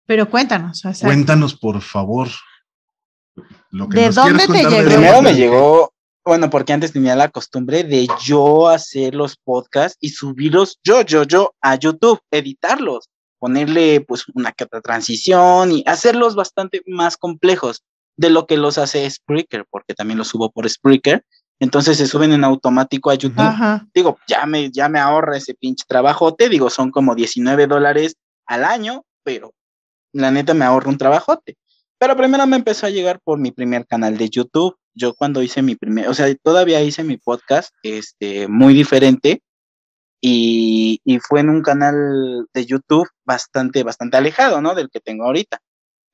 Pero 0.05 0.29
cuéntanos. 0.29 0.81
Cuéntanos, 1.01 1.55
por 1.55 1.81
favor. 1.81 2.29
Lo 3.71 3.89
que 3.89 4.01
¿De 4.01 4.09
dónde 4.09 4.47
te 4.47 4.63
llegó? 4.63 4.85
Primero 4.85 5.21
me 5.21 5.33
llegó, 5.33 5.93
bueno, 6.23 6.49
porque 6.49 6.73
antes 6.73 6.93
tenía 6.93 7.15
la 7.15 7.29
costumbre 7.29 7.83
de 7.83 8.07
yo 8.23 8.69
hacer 8.69 9.15
los 9.15 9.35
podcasts 9.37 9.97
y 9.99 10.09
subirlos 10.09 10.79
yo, 10.83 11.01
yo, 11.01 11.23
yo 11.23 11.53
a 11.61 11.75
YouTube, 11.75 12.19
editarlos, 12.31 13.09
ponerle 13.39 14.01
pues 14.01 14.25
una 14.33 14.51
transición 14.53 15.71
y 15.71 15.83
hacerlos 15.85 16.35
bastante 16.35 16.81
más 16.87 17.17
complejos 17.17 17.83
de 18.17 18.29
lo 18.29 18.47
que 18.47 18.57
los 18.57 18.77
hace 18.77 19.09
Spreaker, 19.09 19.65
porque 19.69 19.93
también 19.93 20.17
los 20.17 20.29
subo 20.29 20.51
por 20.51 20.69
Spreaker. 20.69 21.23
Entonces 21.59 21.97
se 21.97 22.07
suben 22.07 22.33
en 22.33 22.43
automático 22.43 23.09
a 23.09 23.15
YouTube. 23.15 23.89
Digo, 23.93 24.17
ya 24.27 24.45
me, 24.45 24.71
ya 24.71 24.89
me 24.89 24.99
ahorra 24.99 25.37
ese 25.37 25.53
pinche 25.53 25.85
trabajo. 25.87 26.33
Te 26.33 26.49
digo, 26.49 26.69
son 26.69 26.91
como 26.91 27.15
19 27.15 27.67
dólares 27.67 28.15
al 28.45 28.65
año 28.65 29.05
pero 29.25 29.53
la 30.13 30.31
neta 30.31 30.53
me 30.53 30.63
ahorro 30.63 30.89
un 30.89 30.97
trabajote. 30.97 31.57
Pero 31.97 32.17
primero 32.17 32.45
me 32.47 32.57
empezó 32.57 32.85
a 32.85 32.89
llegar 32.89 33.19
por 33.23 33.39
mi 33.39 33.51
primer 33.51 33.85
canal 33.87 34.17
de 34.17 34.29
YouTube. 34.29 34.77
Yo 34.93 35.13
cuando 35.13 35.41
hice 35.41 35.61
mi 35.61 35.75
primer, 35.75 36.07
o 36.07 36.13
sea, 36.13 36.33
todavía 36.35 36.81
hice 36.81 37.03
mi 37.03 37.17
podcast, 37.17 37.73
este, 37.83 38.47
muy 38.47 38.73
diferente. 38.73 39.41
Y, 40.21 41.01
y 41.03 41.19
fue 41.19 41.41
en 41.41 41.49
un 41.49 41.61
canal 41.61 42.47
de 42.53 42.65
YouTube 42.65 43.07
bastante, 43.25 43.83
bastante 43.83 44.17
alejado, 44.17 44.59
¿no? 44.61 44.73
Del 44.73 44.89
que 44.89 44.99
tengo 44.99 45.25
ahorita. 45.25 45.59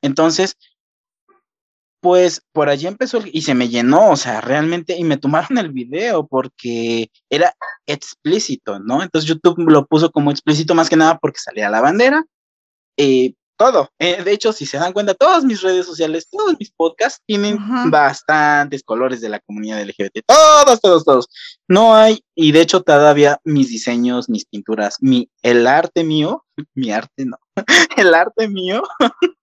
Entonces, 0.02 0.58
pues 2.02 2.41
por 2.52 2.68
allí 2.68 2.88
empezó 2.88 3.20
y 3.24 3.44
se 3.44 3.53
me 3.53 3.70
llenó, 3.70 4.10
o 4.10 4.16
sea, 4.16 4.41
realmente, 4.41 4.98
y 4.98 5.03
me 5.03 5.18
tomaron 5.18 5.58
el 5.60 5.72
video 5.72 6.26
porque 6.28 7.12
era 7.30 7.53
explícito, 7.86 8.80
¿no? 8.80 9.03
Entonces 9.03 9.30
YouTube 9.30 9.70
lo 9.70 9.86
puso 9.86 10.12
como 10.12 10.32
explícito 10.32 10.74
más 10.74 10.90
que 10.90 10.95
nada 10.95 11.20
porque 11.20 11.40
salía 11.40 11.70
la 11.70 11.80
bandera, 11.80 12.26
eh, 12.98 13.34
todo. 13.61 13.91
Eh, 13.99 14.23
de 14.23 14.31
hecho, 14.31 14.53
si 14.53 14.65
se 14.65 14.77
dan 14.77 14.91
cuenta, 14.91 15.13
todas 15.13 15.43
mis 15.43 15.61
redes 15.61 15.85
sociales, 15.85 16.27
todos 16.31 16.55
mis 16.59 16.71
podcasts 16.71 17.21
tienen 17.27 17.59
bastantes 17.91 18.81
colores 18.81 19.21
de 19.21 19.29
la 19.29 19.39
comunidad 19.39 19.83
LGBT. 19.83 20.21
Todos, 20.25 20.81
todos, 20.81 21.05
todos. 21.05 21.27
No 21.67 21.95
hay, 21.95 22.23
y 22.33 22.53
de 22.53 22.61
hecho 22.61 22.81
todavía 22.81 23.39
mis 23.43 23.69
diseños, 23.69 24.29
mis 24.29 24.45
pinturas, 24.45 24.97
mi, 24.99 25.29
el 25.43 25.67
arte 25.67 26.03
mío, 26.03 26.43
mi 26.73 26.91
arte 26.91 27.25
no, 27.25 27.38
el 27.97 28.15
arte 28.15 28.47
mío 28.47 28.81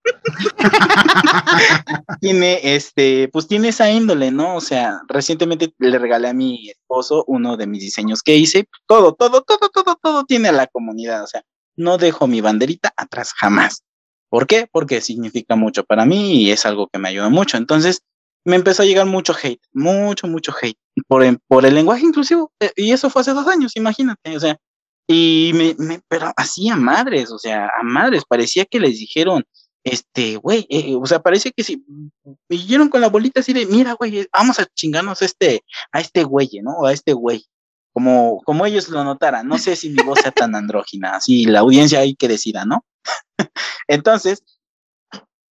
tiene 2.21 2.75
este, 2.75 3.29
pues 3.33 3.47
tiene 3.47 3.69
esa 3.69 3.89
índole, 3.89 4.33
¿no? 4.33 4.57
O 4.57 4.61
sea, 4.61 5.01
recientemente 5.07 5.73
le 5.79 5.97
regalé 5.97 6.27
a 6.27 6.35
mi 6.35 6.71
esposo 6.71 7.23
uno 7.29 7.57
de 7.57 7.69
mis 7.69 7.83
diseños 7.83 8.25
que 8.25 8.35
hice. 8.35 8.69
Todo, 8.89 9.15
todo, 9.15 9.43
todo, 9.43 9.69
todo, 9.69 9.97
todo 10.03 10.25
tiene 10.25 10.49
a 10.49 10.53
la 10.53 10.67
comunidad. 10.67 11.23
O 11.23 11.29
sea, 11.29 11.43
no 11.77 11.99
dejo 11.99 12.27
mi 12.27 12.41
banderita 12.41 12.93
atrás 12.97 13.33
jamás. 13.33 13.85
¿Por 14.31 14.47
qué? 14.47 14.69
Porque 14.71 15.01
significa 15.01 15.57
mucho 15.57 15.85
para 15.85 16.05
mí 16.05 16.43
y 16.43 16.51
es 16.51 16.67
algo 16.67 16.89
que 16.89 16.99
me 16.99 17.09
ayuda 17.09 17.29
mucho. 17.29 17.57
Entonces, 17.57 18.03
me 18.45 18.57
empezó 18.57 18.83
a 18.83 18.87
llegar 18.87 19.07
mucho 19.07 19.35
hate, 19.41 19.61
mucho, 19.73 20.27
mucho 20.27 20.55
hate 20.61 20.79
por, 21.07 21.25
por 21.47 21.67
el 21.67 21.75
lenguaje 21.75 22.05
inclusivo. 22.05 22.53
Eh, 22.61 22.73
y 22.77 22.93
eso 22.93 23.11
fue 23.11 23.23
hace 23.23 23.33
dos 23.33 23.47
años, 23.47 23.77
imagínate. 23.77 24.37
O 24.37 24.41
sea, 24.41 24.59
y 25.07 25.53
me, 25.55 25.75
me 25.79 26.01
pero 26.09 26.33
así 26.37 26.69
a 26.69 26.77
madres, 26.77 27.31
o 27.31 27.39
sea, 27.39 27.67
a 27.67 27.83
madres. 27.83 28.25
Parecía 28.29 28.65
que 28.65 28.81
les 28.81 28.99
dijeron, 28.99 29.45
este, 29.85 30.37
güey, 30.37 30.67
eh, 30.69 30.95
o 30.97 31.07
sea, 31.07 31.21
parece 31.21 31.53
que 31.53 31.65
si 31.65 31.85
vinieron 32.49 32.89
con 32.89 33.01
la 33.01 33.09
bolita 33.09 33.41
así 33.41 33.53
de, 33.53 33.67
mira, 33.67 33.95
güey, 33.95 34.27
vamos 34.33 34.59
a 34.59 34.67
chingarnos 34.67 35.23
este, 35.23 35.63
a 35.93 36.01
este 36.01 36.25
güey, 36.25 36.49
¿no? 36.63 36.85
A 36.85 36.93
este 36.93 37.13
güey. 37.13 37.45
Como, 37.93 38.43
como 38.45 38.65
ellos 38.67 38.89
lo 38.91 39.03
notaran. 39.03 39.49
No 39.49 39.59
sé 39.59 39.75
si 39.77 39.89
mi 39.91 40.03
voz 40.05 40.21
sea 40.21 40.31
tan 40.31 40.55
andrógina, 40.55 41.17
así 41.17 41.47
la 41.47 41.61
audiencia 41.61 42.01
ahí 42.01 42.15
que 42.15 42.29
decida, 42.29 42.65
¿no? 42.65 42.85
Entonces, 43.89 44.43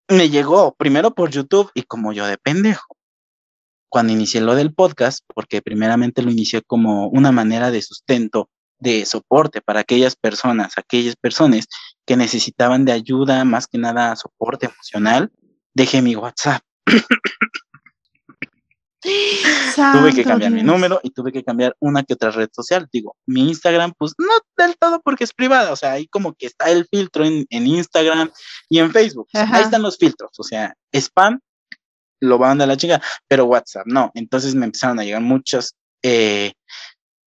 me 0.10 0.30
llegó 0.30 0.74
primero 0.76 1.12
por 1.12 1.32
YouTube 1.32 1.72
y 1.74 1.84
como 1.84 2.14
yo 2.14 2.26
de 2.28 2.38
pendejo, 2.38 2.96
cuando 3.90 4.14
inicié 4.14 4.42
lo 4.42 4.56
del 4.56 4.74
podcast, 4.74 5.24
porque 5.34 5.62
primeramente 5.62 6.22
lo 6.22 6.32
inicié 6.32 6.62
como 6.62 7.08
una 7.08 7.32
manera 7.32 7.72
de 7.72 7.82
sustento, 7.82 8.50
de 8.80 9.06
soporte 9.06 9.62
para 9.62 9.80
aquellas 9.82 10.16
personas, 10.16 10.78
aquellas 10.78 11.16
personas 11.16 11.68
que 12.06 12.16
necesitaban 12.16 12.86
de 12.86 12.92
ayuda, 12.92 13.44
más 13.44 13.68
que 13.68 13.78
nada 13.78 14.16
soporte 14.16 14.68
emocional, 14.68 15.32
dejé 15.74 16.02
mi 16.02 16.16
WhatsApp. 16.16 16.62
Tuve 19.02 20.14
que 20.14 20.24
cambiar 20.24 20.52
mi 20.52 20.64
número 20.64 21.00
y 21.04 21.12
tuve 21.12 21.32
que 21.32 21.44
cambiar 21.44 21.76
una 21.80 22.04
que 22.04 22.14
otra 22.14 22.32
red 22.32 22.50
social. 22.52 22.88
Digo, 22.92 23.16
mi 23.26 23.48
Instagram, 23.48 23.94
pues 23.98 24.14
no 24.18 24.34
del 24.58 24.76
todo 24.78 25.02
porque 25.02 25.24
es 25.24 25.34
privada, 25.34 25.72
o 25.72 25.76
sea, 25.76 25.94
ahí 25.94 26.08
como 26.08 26.34
que 26.34 26.48
está 26.48 26.70
el 26.70 26.86
filtro 26.88 27.26
en, 27.26 27.46
Instagram 27.50 28.32
y 28.70 28.80
en 28.80 28.92
Facebook. 28.92 29.28
Ahí 29.34 29.64
están 29.64 29.82
los 29.82 29.98
filtros, 29.98 30.32
o 30.38 30.44
sea, 30.44 30.74
spam 30.94 31.40
lo 32.20 32.38
van 32.40 32.62
a 32.62 32.66
la 32.66 32.78
chica, 32.78 33.02
pero 33.28 33.46
WhatsApp 33.46 33.86
no. 33.86 34.12
Entonces 34.16 34.56
me 34.56 34.66
empezaron 34.66 35.00
a 35.00 35.04
llegar 35.04 35.22
muchas, 35.22 35.76
eh, 36.02 36.54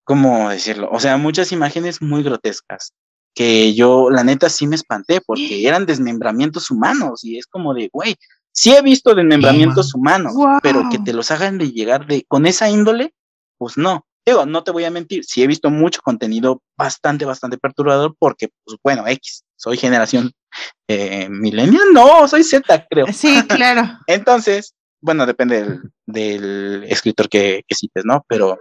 ¿cómo 0.04 0.48
decirlo? 0.48 0.88
O 0.90 1.00
sea, 1.00 1.16
muchas 1.18 1.52
imágenes 1.52 2.00
muy 2.00 2.22
grotescas 2.22 2.92
que 3.34 3.74
yo, 3.74 4.10
la 4.10 4.24
neta, 4.24 4.48
sí 4.48 4.66
me 4.66 4.74
espanté 4.74 5.20
porque 5.20 5.64
eran 5.64 5.86
desmembramientos 5.86 6.72
humanos 6.72 7.22
y 7.22 7.38
es 7.38 7.46
como 7.46 7.72
de, 7.72 7.88
güey, 7.92 8.16
Sí 8.58 8.74
he 8.74 8.82
visto 8.82 9.14
desmembramientos 9.14 9.94
humanos, 9.94 10.32
pero 10.64 10.88
que 10.90 10.98
te 10.98 11.12
los 11.12 11.30
hagan 11.30 11.58
de 11.58 11.70
llegar 11.70 12.08
de 12.08 12.24
con 12.26 12.44
esa 12.44 12.68
índole, 12.68 13.14
pues 13.56 13.78
no. 13.78 14.04
Digo, 14.26 14.46
no 14.46 14.64
te 14.64 14.72
voy 14.72 14.82
a 14.82 14.90
mentir, 14.90 15.24
sí 15.24 15.44
he 15.44 15.46
visto 15.46 15.70
mucho 15.70 16.00
contenido 16.02 16.60
bastante, 16.76 17.24
bastante 17.24 17.56
perturbador 17.56 18.16
porque, 18.18 18.48
pues 18.64 18.76
bueno, 18.82 19.06
X, 19.06 19.44
soy 19.54 19.76
generación 19.76 20.32
eh, 20.88 21.28
millennial, 21.30 21.84
no, 21.92 22.26
soy 22.26 22.42
Z, 22.42 22.84
creo. 22.90 23.06
Sí, 23.12 23.40
claro. 23.48 23.96
Entonces, 24.08 24.74
bueno, 25.00 25.24
depende 25.24 25.78
del, 26.04 26.82
escritor 26.88 27.28
que, 27.28 27.62
que, 27.64 27.76
cites, 27.76 28.04
¿no? 28.04 28.24
Pero... 28.28 28.58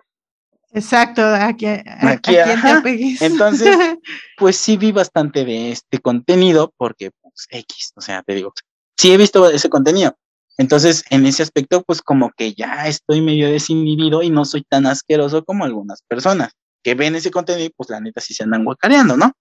Exacto, 0.73 1.25
aquí, 1.25 1.65
aquí, 1.65 2.35
te 2.35 3.25
Entonces, 3.25 3.75
pues 4.37 4.57
sí 4.57 4.77
vi 4.77 4.91
bastante 4.91 5.43
de 5.43 5.71
este 5.71 5.97
contenido 5.97 6.71
porque, 6.77 7.09
pues, 7.19 7.47
X, 7.49 7.93
o 7.95 8.01
sea, 8.01 8.21
te 8.21 8.35
digo, 8.35 8.53
sí 8.97 9.11
he 9.11 9.17
visto 9.17 9.49
ese 9.49 9.69
contenido. 9.69 10.15
Entonces, 10.57 11.03
en 11.11 11.25
ese 11.25 11.43
aspecto, 11.43 11.83
pues 11.83 12.01
como 12.01 12.31
que 12.35 12.53
ya 12.53 12.87
estoy 12.87 13.21
medio 13.21 13.49
desinhibido 13.49 14.23
y 14.23 14.31
no 14.31 14.43
soy 14.43 14.63
tan 14.63 14.87
asqueroso 14.87 15.45
como 15.45 15.65
algunas 15.65 16.01
personas 16.01 16.53
que 16.83 16.95
ven 16.95 17.15
ese 17.15 17.31
contenido 17.31 17.67
y 17.67 17.69
pues 17.69 17.89
la 17.89 17.99
neta 17.99 18.21
sí 18.21 18.33
se 18.33 18.43
andan 18.43 18.63
guacareando, 18.63 19.17
¿no? 19.17 19.33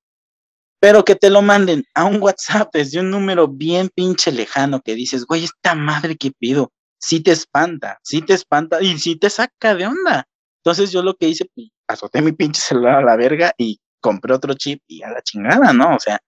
Pero 0.78 1.04
que 1.04 1.14
te 1.14 1.30
lo 1.30 1.40
manden 1.40 1.84
a 1.94 2.04
un 2.04 2.20
WhatsApp 2.20 2.68
desde 2.72 3.00
un 3.00 3.10
número 3.10 3.48
bien 3.48 3.88
pinche 3.94 4.30
lejano 4.30 4.82
que 4.82 4.94
dices, 4.94 5.24
güey, 5.24 5.44
esta 5.44 5.74
madre 5.74 6.16
que 6.16 6.32
pido, 6.32 6.70
sí 6.98 7.20
te 7.20 7.32
espanta, 7.32 7.98
sí 8.02 8.20
te 8.20 8.34
espanta 8.34 8.82
y 8.82 8.98
sí 8.98 9.16
te 9.16 9.30
saca 9.30 9.74
de 9.74 9.86
onda. 9.86 10.26
Entonces 10.62 10.92
yo 10.92 11.02
lo 11.02 11.14
que 11.14 11.28
hice, 11.28 11.46
pues 11.54 11.68
azoté 11.88 12.20
mi 12.20 12.32
pinche 12.32 12.60
celular 12.60 12.96
a 12.96 13.04
la 13.04 13.16
verga 13.16 13.52
y 13.56 13.78
compré 14.00 14.34
otro 14.34 14.52
chip 14.54 14.82
y 14.86 15.02
a 15.02 15.10
la 15.10 15.22
chingada, 15.22 15.72
¿no? 15.72 15.94
O 15.94 16.00
sea, 16.00 16.20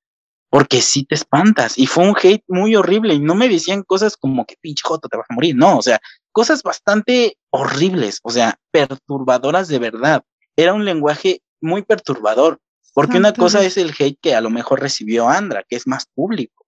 porque 0.50 0.80
sí 0.80 1.04
te 1.04 1.14
espantas. 1.14 1.78
Y 1.78 1.86
fue 1.86 2.08
un 2.08 2.16
hate 2.20 2.44
muy 2.48 2.74
horrible 2.76 3.14
y 3.14 3.20
no 3.20 3.34
me 3.34 3.48
decían 3.48 3.82
cosas 3.82 4.16
como 4.16 4.46
que 4.46 4.56
pinche 4.60 4.82
joto 4.84 5.08
te 5.08 5.16
vas 5.16 5.26
a 5.28 5.34
morir, 5.34 5.54
no, 5.56 5.78
o 5.78 5.82
sea, 5.82 6.00
cosas 6.32 6.62
bastante 6.62 7.36
horribles, 7.50 8.20
o 8.22 8.30
sea, 8.30 8.58
perturbadoras 8.70 9.68
de 9.68 9.78
verdad. 9.78 10.22
Era 10.56 10.74
un 10.74 10.84
lenguaje 10.84 11.42
muy 11.60 11.82
perturbador, 11.82 12.60
porque 12.94 13.18
una 13.18 13.32
cosa 13.32 13.62
es 13.64 13.76
el 13.76 13.94
hate 13.98 14.18
que 14.20 14.34
a 14.34 14.40
lo 14.40 14.50
mejor 14.50 14.80
recibió 14.80 15.28
Andra, 15.28 15.64
que 15.68 15.76
es 15.76 15.86
más 15.86 16.06
público, 16.14 16.66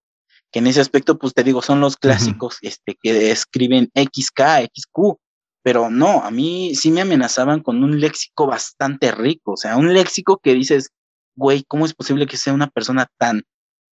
que 0.53 0.59
en 0.59 0.67
ese 0.67 0.81
aspecto, 0.81 1.19
pues 1.19 1.35
te 1.35 1.45
digo, 1.45 1.63
son 1.63 1.81
los 1.81 1.97
clásicos 1.97 2.59
este, 2.63 2.97
que 3.01 3.31
escriben 3.31 3.91
XK, 3.95 4.69
XQ, 4.73 5.19
pero 5.63 5.91
no, 5.91 6.23
a 6.23 6.31
mí 6.31 6.75
sí 6.75 6.91
me 6.91 7.03
amenazaban 7.03 7.61
con 7.61 7.83
un 7.83 8.01
léxico 8.01 8.47
bastante 8.47 9.13
rico, 9.13 9.53
o 9.53 9.57
sea, 9.57 9.77
un 9.77 9.93
léxico 9.93 10.39
que 10.43 10.55
dices, 10.55 10.91
güey, 11.35 11.65
¿cómo 11.65 11.85
es 11.85 11.95
posible 11.95 12.27
que 12.27 12.37
sea 12.37 12.53
una 12.53 12.69
persona 12.69 13.07
tan 13.19 13.43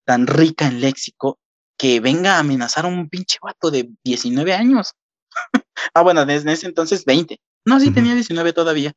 tan 0.09 0.27
rica 0.27 0.67
en 0.67 0.81
léxico 0.81 1.39
que 1.77 2.01
venga 2.01 2.37
a 2.37 2.39
amenazar 2.39 2.87
a 2.87 2.89
un 2.89 3.11
pinche 3.11 3.37
vato 3.43 3.71
de 3.71 3.91
19 4.03 4.55
años. 4.55 4.95
ah, 5.93 6.01
bueno, 6.01 6.25
desde 6.25 6.51
ese 6.51 6.67
entonces 6.67 7.05
20. 7.05 7.39
No, 7.67 7.79
sí 7.79 7.91
tenía 7.91 8.15
19 8.15 8.55
todavía. 8.55 8.95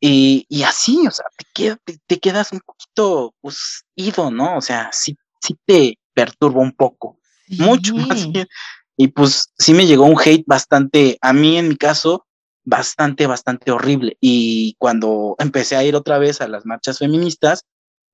Y, 0.00 0.46
y 0.48 0.62
así, 0.62 1.06
o 1.06 1.10
sea, 1.10 1.26
te, 1.54 1.98
te, 2.06 2.18
quedas 2.18 2.50
un 2.52 2.60
poquito, 2.60 3.34
pues, 3.42 3.84
ido, 3.94 4.30
¿no? 4.30 4.56
O 4.56 4.62
sea, 4.62 4.88
sí, 4.90 5.18
sí 5.42 5.54
te 5.66 5.98
perturba 6.14 6.62
un 6.62 6.72
poco. 6.72 7.18
Mucho 7.48 7.94
más 8.08 8.32
bien. 8.32 8.48
Y 8.96 9.08
pues 9.08 9.52
sí 9.58 9.74
me 9.74 9.84
llegó 9.84 10.06
un 10.06 10.18
hate 10.18 10.44
bastante, 10.46 11.18
a 11.20 11.34
mí 11.34 11.58
en 11.58 11.68
mi 11.68 11.76
caso, 11.76 12.26
bastante, 12.64 13.26
bastante 13.26 13.70
horrible. 13.70 14.16
Y 14.18 14.76
cuando 14.78 15.36
empecé 15.38 15.76
a 15.76 15.84
ir 15.84 15.94
otra 15.94 16.18
vez 16.18 16.40
a 16.40 16.48
las 16.48 16.64
marchas 16.64 17.00
feministas, 17.00 17.66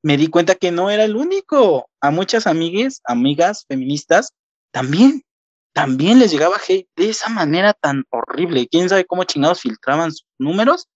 me 0.02 0.16
di 0.16 0.26
cuenta 0.26 0.56
que 0.56 0.70
no 0.70 0.90
era 0.90 1.04
el 1.04 1.16
único. 1.16 1.88
A 2.00 2.10
muchas 2.10 2.46
amigas, 2.46 3.00
amigas 3.04 3.64
feministas, 3.68 4.32
también, 4.72 5.22
también 5.72 6.18
les 6.18 6.32
llegaba 6.32 6.56
hate 6.56 6.88
de 6.96 7.10
esa 7.10 7.28
manera 7.28 7.72
tan 7.72 8.04
horrible. 8.10 8.66
Quién 8.68 8.88
sabe 8.88 9.04
cómo 9.04 9.24
chingados 9.24 9.60
filtraban 9.60 10.10
sus 10.10 10.26
números, 10.38 10.88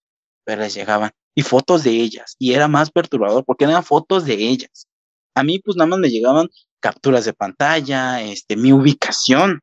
pero 0.44 0.62
les 0.62 0.74
llegaban. 0.74 1.12
Y 1.34 1.42
fotos 1.42 1.84
de 1.84 1.90
ellas. 1.90 2.34
Y 2.38 2.54
era 2.54 2.66
más 2.66 2.90
perturbador 2.90 3.44
porque 3.44 3.64
eran 3.64 3.84
fotos 3.84 4.24
de 4.24 4.34
ellas. 4.34 4.88
A 5.34 5.42
mí, 5.42 5.60
pues 5.60 5.76
nada 5.76 5.88
más 5.88 5.98
me 5.98 6.10
llegaban 6.10 6.48
capturas 6.80 7.24
de 7.24 7.32
pantalla, 7.32 8.22
este, 8.22 8.56
mi 8.56 8.72
ubicación. 8.72 9.60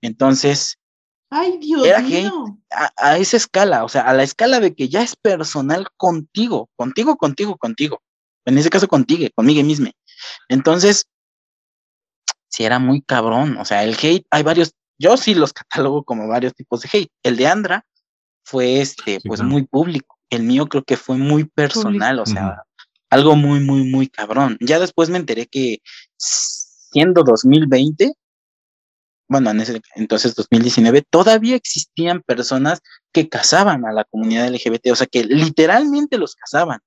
Entonces, 0.00 0.78
Ay, 1.30 1.58
Dios 1.58 1.82
mío. 2.02 2.58
a, 2.70 2.92
a, 2.96 3.18
esa 3.18 3.36
escala, 3.36 3.84
o 3.84 3.88
sea, 3.88 4.02
a 4.02 4.12
la 4.12 4.22
escala 4.22 4.60
de 4.60 4.74
que 4.74 4.88
ya 4.88 5.02
es 5.02 5.16
personal 5.16 5.88
contigo, 5.96 6.68
contigo, 6.76 7.16
contigo, 7.16 7.56
contigo 7.56 8.01
en 8.44 8.58
ese 8.58 8.70
caso 8.70 8.88
contigo, 8.88 9.26
conmigo 9.34 9.62
mismo. 9.62 9.90
Entonces, 10.48 11.06
si 12.48 12.64
era 12.64 12.78
muy 12.78 13.02
cabrón, 13.02 13.56
o 13.58 13.64
sea, 13.64 13.84
el 13.84 13.96
hate, 14.00 14.26
hay 14.30 14.42
varios, 14.42 14.72
yo 14.98 15.16
sí 15.16 15.34
los 15.34 15.52
catalogo 15.52 16.04
como 16.04 16.28
varios 16.28 16.54
tipos 16.54 16.82
de 16.82 16.90
hate. 16.92 17.12
El 17.22 17.36
de 17.36 17.46
Andra 17.46 17.86
fue 18.44 18.80
este, 18.80 19.20
pues 19.24 19.42
muy 19.42 19.64
público. 19.64 20.18
El 20.28 20.42
mío 20.42 20.66
creo 20.66 20.84
que 20.84 20.96
fue 20.96 21.16
muy 21.16 21.44
personal, 21.44 22.18
o 22.18 22.26
sea, 22.26 22.62
algo 23.10 23.36
muy, 23.36 23.60
muy, 23.60 23.84
muy 23.84 24.08
cabrón. 24.08 24.56
Ya 24.60 24.78
después 24.78 25.10
me 25.10 25.18
enteré 25.18 25.46
que 25.46 25.78
siendo 26.16 27.22
2020, 27.22 28.12
bueno, 29.28 29.50
en 29.50 29.60
ese 29.60 29.80
entonces 29.94 30.34
2019, 30.34 31.02
todavía 31.08 31.56
existían 31.56 32.22
personas 32.22 32.80
que 33.12 33.28
casaban 33.28 33.86
a 33.86 33.92
la 33.92 34.04
comunidad 34.04 34.48
LGBT, 34.48 34.88
o 34.92 34.96
sea, 34.96 35.06
que 35.06 35.24
literalmente 35.24 36.18
los 36.18 36.34
casaban 36.34 36.80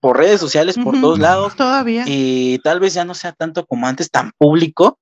por 0.00 0.16
redes 0.16 0.40
sociales, 0.40 0.76
por 0.76 1.00
todos 1.00 1.18
lados. 1.18 1.56
Todavía. 1.56 2.04
Y 2.06 2.58
tal 2.58 2.80
vez 2.80 2.94
ya 2.94 3.04
no 3.04 3.14
sea 3.14 3.32
tanto 3.32 3.66
como 3.66 3.86
antes, 3.86 4.10
tan 4.10 4.32
público, 4.38 4.98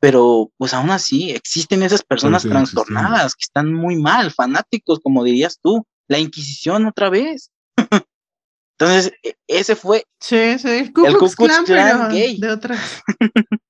pero 0.00 0.50
pues 0.56 0.74
aún 0.74 0.90
así 0.90 1.30
existen 1.30 1.82
esas 1.82 2.02
personas 2.02 2.42
trastornadas 2.42 3.34
que 3.34 3.42
están 3.42 3.72
muy 3.72 3.96
mal, 3.96 4.30
fanáticos, 4.30 5.00
como 5.00 5.24
dirías 5.24 5.58
tú, 5.62 5.84
la 6.08 6.18
Inquisición 6.18 6.86
otra 6.86 7.10
vez. 7.10 7.50
Entonces, 8.78 9.12
e, 9.22 9.34
ese 9.46 9.74
fue 9.74 10.04
sí, 10.20 10.58
sí. 10.58 10.68
el 10.68 10.92
Ku 10.92 11.02
Klux, 11.02 11.34
Klan, 11.64 12.10
gay. 12.10 12.38
De 12.38 12.50
otras. 12.50 13.02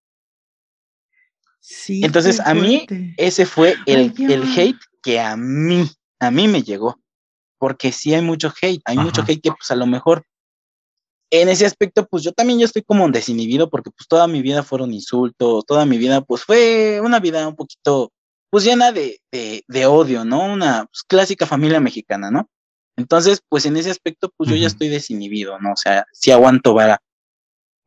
sí, 1.61 2.01
Entonces, 2.05 2.41
a 2.41 2.55
mí, 2.55 2.87
ese 3.17 3.47
fue 3.47 3.77
el, 3.87 4.13
el 4.19 4.43
hate 4.59 4.81
que 5.03 5.21
a 5.21 5.37
mí, 5.37 5.89
a 6.19 6.31
mí 6.31 6.49
me 6.49 6.63
llegó. 6.63 7.01
Porque 7.59 7.93
sí 7.93 8.13
hay 8.13 8.21
mucho 8.21 8.53
hate, 8.61 8.83
hay 8.85 8.99
mucho 8.99 9.23
hate 9.23 9.41
que 9.41 9.51
pues 9.51 9.71
a 9.71 9.77
lo 9.77 9.87
mejor 9.87 10.27
en 11.31 11.49
ese 11.49 11.67
aspecto, 11.67 12.07
pues 12.07 12.23
yo 12.23 12.33
también 12.33 12.59
yo 12.59 12.67
estoy 12.67 12.83
como 12.83 13.09
desinhibido 13.11 13.69
porque 13.69 13.91
pues 13.91 14.07
toda 14.09 14.27
mi 14.27 14.43
vida 14.43 14.63
fueron 14.63 14.93
insultos, 14.93 15.65
toda 15.67 15.85
mi 15.85 15.99
vida 15.99 16.21
pues 16.21 16.45
fue 16.45 17.01
una 17.03 17.21
vida 17.21 17.47
un 17.49 17.57
poquito 17.57 18.13
pues 18.51 18.65
llena 18.65 18.93
de, 18.93 19.21
de, 19.33 19.87
odio, 19.87 20.25
¿no? 20.25 20.45
Una 20.53 20.87
pues, 20.87 21.03
clásica 21.03 21.47
familia 21.47 21.81
mexicana, 21.81 22.31
¿no? 22.31 22.49
Entonces, 22.97 23.43
pues 23.49 23.67
en 23.67 23.77
ese 23.77 23.91
aspecto, 23.91 24.33
pues 24.37 24.49
yo 24.49 24.57
ya 24.57 24.69
estoy 24.69 24.89
desinhibido, 24.89 25.59
¿no? 25.59 25.73
O 25.73 25.77
sea, 25.77 26.07
sí 26.13 26.31
aguanto 26.31 26.73
vara 26.73 27.03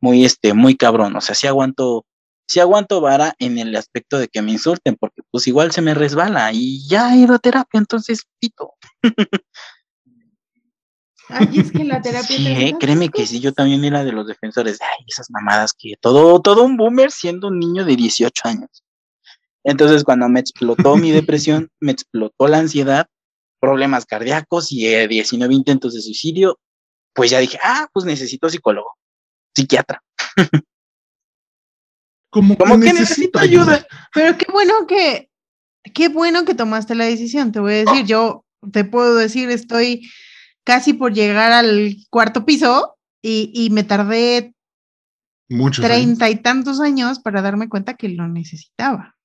muy, 0.00 0.24
este, 0.24 0.54
muy 0.54 0.76
cabrón, 0.76 1.16
o 1.16 1.20
sea, 1.20 1.34
sí 1.34 1.46
aguanto, 1.46 2.06
sí 2.46 2.60
aguanto 2.60 3.00
vara 3.00 3.34
en 3.38 3.58
el 3.58 3.74
aspecto 3.74 4.18
de 4.18 4.28
que 4.28 4.42
me 4.42 4.52
insulten, 4.52 4.96
porque 4.96 5.22
pues 5.30 5.46
igual 5.46 5.72
se 5.72 5.82
me 5.82 5.94
resbala 5.94 6.52
y 6.52 6.86
ya 6.88 7.14
he 7.14 7.18
ido 7.18 7.34
a 7.34 7.38
terapia, 7.38 7.78
entonces 7.78 8.22
pito. 8.38 8.74
Ay, 11.32 11.60
es 11.60 11.72
que 11.72 11.84
la 11.84 12.00
terapia. 12.02 12.36
Sí, 12.36 12.74
créeme 12.78 13.08
que 13.08 13.26
sí, 13.26 13.40
yo 13.40 13.52
también 13.52 13.84
era 13.84 14.04
de 14.04 14.12
los 14.12 14.26
defensores 14.26 14.78
de 14.78 14.84
ay, 14.84 15.04
esas 15.06 15.30
mamadas 15.30 15.72
que 15.78 15.94
todo, 16.00 16.40
todo 16.40 16.64
un 16.64 16.76
boomer 16.76 17.10
siendo 17.10 17.48
un 17.48 17.58
niño 17.58 17.84
de 17.84 17.96
18 17.96 18.48
años. 18.48 18.84
Entonces, 19.64 20.04
cuando 20.04 20.28
me 20.28 20.40
explotó 20.40 20.96
mi 20.96 21.10
depresión, 21.12 21.68
me 21.80 21.92
explotó 21.92 22.48
la 22.48 22.58
ansiedad, 22.58 23.06
problemas 23.60 24.06
cardíacos 24.06 24.72
y 24.72 24.86
19 25.06 25.54
intentos 25.54 25.94
de 25.94 26.00
suicidio, 26.00 26.58
pues 27.12 27.30
ya 27.30 27.38
dije, 27.38 27.58
ah, 27.62 27.88
pues 27.92 28.06
necesito 28.06 28.48
psicólogo, 28.48 28.96
psiquiatra. 29.54 30.02
Como, 32.30 32.56
que, 32.56 32.92
necesito 32.92 33.40
ayuda. 33.40 33.84
Pero 34.14 34.38
qué 34.38 34.46
bueno 34.52 34.86
que, 34.86 35.30
qué 35.92 36.08
bueno 36.08 36.44
que 36.44 36.54
tomaste 36.54 36.94
la 36.94 37.04
decisión, 37.04 37.50
te 37.50 37.58
voy 37.58 37.74
a 37.74 37.84
decir, 37.84 38.06
yo 38.06 38.44
te 38.72 38.84
puedo 38.84 39.16
decir, 39.16 39.50
estoy 39.50 40.08
casi 40.70 40.92
por 40.92 41.12
llegar 41.12 41.50
al 41.50 41.96
cuarto 42.10 42.44
piso 42.44 42.96
y, 43.20 43.70
me 43.72 43.82
tardé 43.82 44.54
treinta 45.74 46.30
y 46.30 46.36
tantos 46.36 46.78
años 46.78 47.18
para 47.18 47.42
darme 47.42 47.68
cuenta 47.68 47.94
que 47.94 48.08
lo 48.08 48.28
necesitaba. 48.28 49.16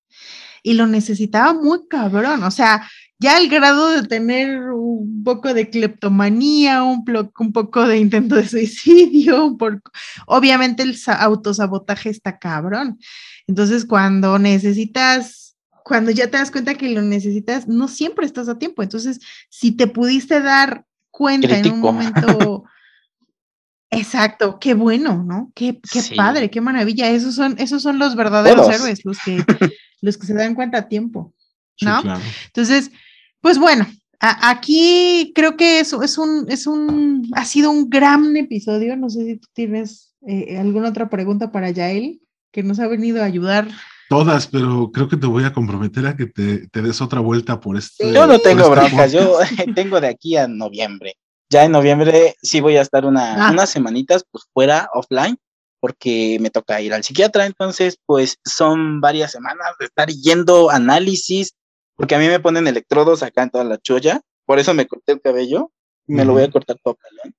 Y 0.63 0.73
lo 0.73 0.87
necesitaba 0.87 1.53
muy 1.53 1.87
cabrón, 1.87 2.41
o 2.41 2.49
sea, 2.49 2.89
ya 3.19 3.37
al 3.37 3.47
grado 3.47 3.91
de 3.91 4.07
tener 4.07 4.71
un 4.71 5.23
poco 5.23 5.53
de 5.53 5.69
cleptomanía, 5.69 6.81
un, 6.81 7.05
un 7.37 7.53
poco 7.53 7.87
de 7.87 7.99
intento 7.99 8.33
de 8.33 8.47
suicidio, 8.47 9.55
por, 9.55 9.83
obviamente 10.25 10.81
el 10.81 10.97
autosabotaje 11.19 12.09
está 12.09 12.39
cabrón. 12.39 12.97
Entonces, 13.45 13.85
cuando 13.85 14.39
necesitas, 14.39 15.55
cuando 15.83 16.09
ya 16.09 16.31
te 16.31 16.39
das 16.39 16.49
cuenta 16.49 16.73
que 16.73 16.89
lo 16.89 17.03
necesitas, 17.03 17.67
no 17.67 17.87
siempre 17.87 18.25
estás 18.25 18.49
a 18.49 18.57
tiempo. 18.57 18.81
Entonces, 18.81 19.19
si 19.51 19.73
te 19.73 19.85
pudiste 19.85 20.41
dar 20.41 20.87
cuenta 21.15 21.57
en 21.57 21.71
un 21.71 21.79
momento. 21.79 22.65
Exacto, 23.89 24.59
qué 24.59 24.73
bueno, 24.73 25.23
¿no? 25.23 25.51
Qué, 25.55 25.79
qué 25.91 26.01
padre, 26.17 26.49
qué 26.49 26.59
maravilla. 26.59 27.09
Esos 27.09 27.35
son, 27.35 27.55
esos 27.57 27.81
son 27.81 27.97
los 27.99 28.15
verdaderos 28.15 28.67
héroes, 28.67 29.05
los 29.05 29.17
que, 29.23 29.37
los 30.01 30.17
que 30.17 30.27
se 30.27 30.33
dan 30.33 30.55
cuenta 30.55 30.79
a 30.79 30.87
tiempo, 30.89 31.33
¿no? 31.81 32.01
Entonces, 32.47 32.91
pues 33.39 33.57
bueno, 33.57 33.87
aquí 34.19 35.31
creo 35.33 35.55
que 35.55 35.79
eso 35.79 36.03
es 36.03 36.17
un, 36.17 36.45
es 36.49 36.67
un, 36.67 37.29
ha 37.33 37.45
sido 37.45 37.71
un 37.71 37.89
gran 37.89 38.35
episodio. 38.35 38.97
No 38.97 39.09
sé 39.09 39.23
si 39.23 39.35
tú 39.37 39.47
tienes 39.53 40.13
eh, 40.27 40.57
alguna 40.57 40.89
otra 40.89 41.09
pregunta 41.09 41.53
para 41.53 41.69
Yael, 41.69 42.21
que 42.51 42.63
nos 42.63 42.79
ha 42.79 42.87
venido 42.87 43.21
a 43.21 43.25
ayudar. 43.25 43.69
Todas, 44.09 44.47
pero 44.47 44.91
creo 44.91 45.07
que 45.07 45.17
te 45.17 45.25
voy 45.25 45.43
a 45.45 45.53
comprometer 45.53 46.05
a 46.05 46.15
que 46.15 46.27
te, 46.27 46.81
des 46.81 47.01
otra 47.01 47.19
vuelta 47.19 47.59
por 47.59 47.75
este. 47.77 48.13
Yo 48.13 48.27
no 48.27 48.39
tengo 48.39 48.63
este 48.63 48.75
broncas, 48.75 49.11
yo 49.11 49.39
tengo 49.75 49.99
de 49.99 50.07
aquí 50.07 50.37
a 50.37 50.47
noviembre. 50.47 51.15
Ya 51.49 51.65
en 51.65 51.71
noviembre 51.71 52.35
sí 52.41 52.61
voy 52.61 52.77
a 52.77 52.81
estar 52.81 53.05
una, 53.05 53.47
ah. 53.47 53.51
unas 53.51 53.69
semanitas 53.69 54.23
pues 54.29 54.45
fuera, 54.53 54.89
offline, 54.93 55.37
porque 55.79 56.37
me 56.39 56.49
toca 56.49 56.81
ir 56.81 56.93
al 56.93 57.03
psiquiatra, 57.03 57.45
entonces 57.45 57.97
pues 58.05 58.37
son 58.43 59.01
varias 59.01 59.31
semanas 59.31 59.67
de 59.79 59.85
estar 59.85 60.09
yendo 60.09 60.69
análisis, 60.69 61.53
porque 61.95 62.15
a 62.15 62.19
mí 62.19 62.27
me 62.27 62.39
ponen 62.39 62.67
electrodos 62.67 63.23
acá 63.23 63.43
en 63.43 63.49
toda 63.51 63.63
la 63.63 63.77
cholla, 63.77 64.21
por 64.45 64.59
eso 64.59 64.73
me 64.73 64.87
corté 64.87 65.13
el 65.13 65.21
cabello, 65.21 65.71
me 66.07 66.25
lo 66.25 66.33
voy 66.33 66.43
a 66.43 66.51
cortar 66.51 66.77
todo 66.83 66.95
calón. 66.95 67.35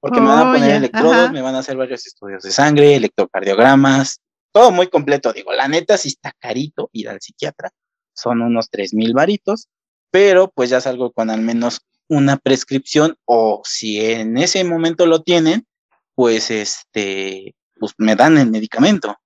Porque 0.00 0.20
me 0.20 0.26
van 0.26 0.48
a 0.48 0.52
poner 0.52 0.70
electrodos, 0.76 1.32
me 1.32 1.42
van 1.42 1.54
a 1.54 1.58
hacer 1.58 1.76
varios 1.76 2.06
estudios 2.06 2.42
de 2.42 2.50
sangre, 2.50 2.96
electrocardiogramas, 2.96 4.20
todo 4.52 4.70
muy 4.70 4.88
completo. 4.88 5.32
Digo, 5.32 5.52
la 5.52 5.68
neta 5.68 5.96
sí 5.96 6.08
está 6.08 6.32
carito 6.38 6.90
ir 6.92 7.08
al 7.08 7.20
psiquiatra. 7.20 7.70
Son 8.14 8.42
unos 8.42 8.70
tres 8.70 8.94
mil 8.94 9.14
varitos, 9.14 9.68
pero 10.10 10.50
pues 10.50 10.70
ya 10.70 10.80
salgo 10.80 11.12
con 11.12 11.30
al 11.30 11.40
menos 11.40 11.80
una 12.08 12.36
prescripción 12.36 13.16
o 13.24 13.62
si 13.64 14.04
en 14.04 14.36
ese 14.36 14.62
momento 14.64 15.06
lo 15.06 15.22
tienen, 15.22 15.66
pues 16.14 16.50
este, 16.50 17.54
pues 17.78 17.94
me 17.96 18.14
dan 18.14 18.36
el 18.36 18.50
medicamento. 18.50 19.16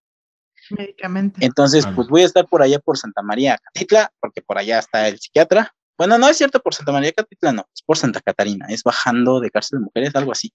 Medicamento. 0.70 1.38
Entonces, 1.42 1.86
pues 1.94 2.08
voy 2.08 2.22
a 2.22 2.26
estar 2.26 2.46
por 2.46 2.62
allá 2.62 2.78
por 2.78 2.98
Santa 2.98 3.22
María 3.22 3.58
Catitla, 3.58 4.12
porque 4.20 4.42
por 4.42 4.58
allá 4.58 4.78
está 4.78 5.08
el 5.08 5.18
psiquiatra. 5.18 5.74
Bueno, 5.98 6.18
no 6.18 6.28
es 6.28 6.36
cierto 6.36 6.60
por 6.60 6.74
Santa 6.74 6.92
María 6.92 7.12
Catitla, 7.12 7.52
no, 7.52 7.66
es 7.74 7.82
por 7.82 7.96
Santa 7.96 8.20
Catarina, 8.20 8.66
es 8.68 8.82
bajando 8.82 9.40
de 9.40 9.50
cárcel 9.50 9.78
de 9.78 9.84
mujeres, 9.86 10.14
algo 10.14 10.32
así. 10.32 10.52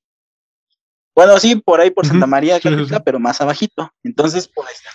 Bueno, 1.15 1.37
sí, 1.39 1.55
por 1.55 1.81
ahí 1.81 1.91
por 1.91 2.05
Santa 2.05 2.27
María, 2.27 2.59
pero 3.03 3.19
más 3.19 3.41
abajito. 3.41 3.91
Entonces, 4.03 4.47
por 4.47 4.65
ahí 4.67 4.73
está. 4.73 4.89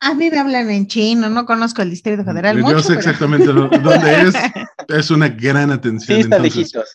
A 0.00 0.14
mí 0.14 0.30
me 0.30 0.38
hablan 0.38 0.70
en 0.70 0.86
chino, 0.86 1.28
no 1.28 1.44
conozco 1.44 1.82
el 1.82 1.90
Distrito 1.90 2.24
Federal. 2.24 2.56
Yo 2.58 2.80
sé 2.80 2.94
exactamente 2.94 3.46
dónde 3.52 4.22
es. 4.22 4.34
Es 4.86 5.10
una 5.10 5.28
gran 5.28 5.72
atención. 5.72 6.16
Sí, 6.16 6.22
está 6.22 6.38
lejitos. 6.38 6.88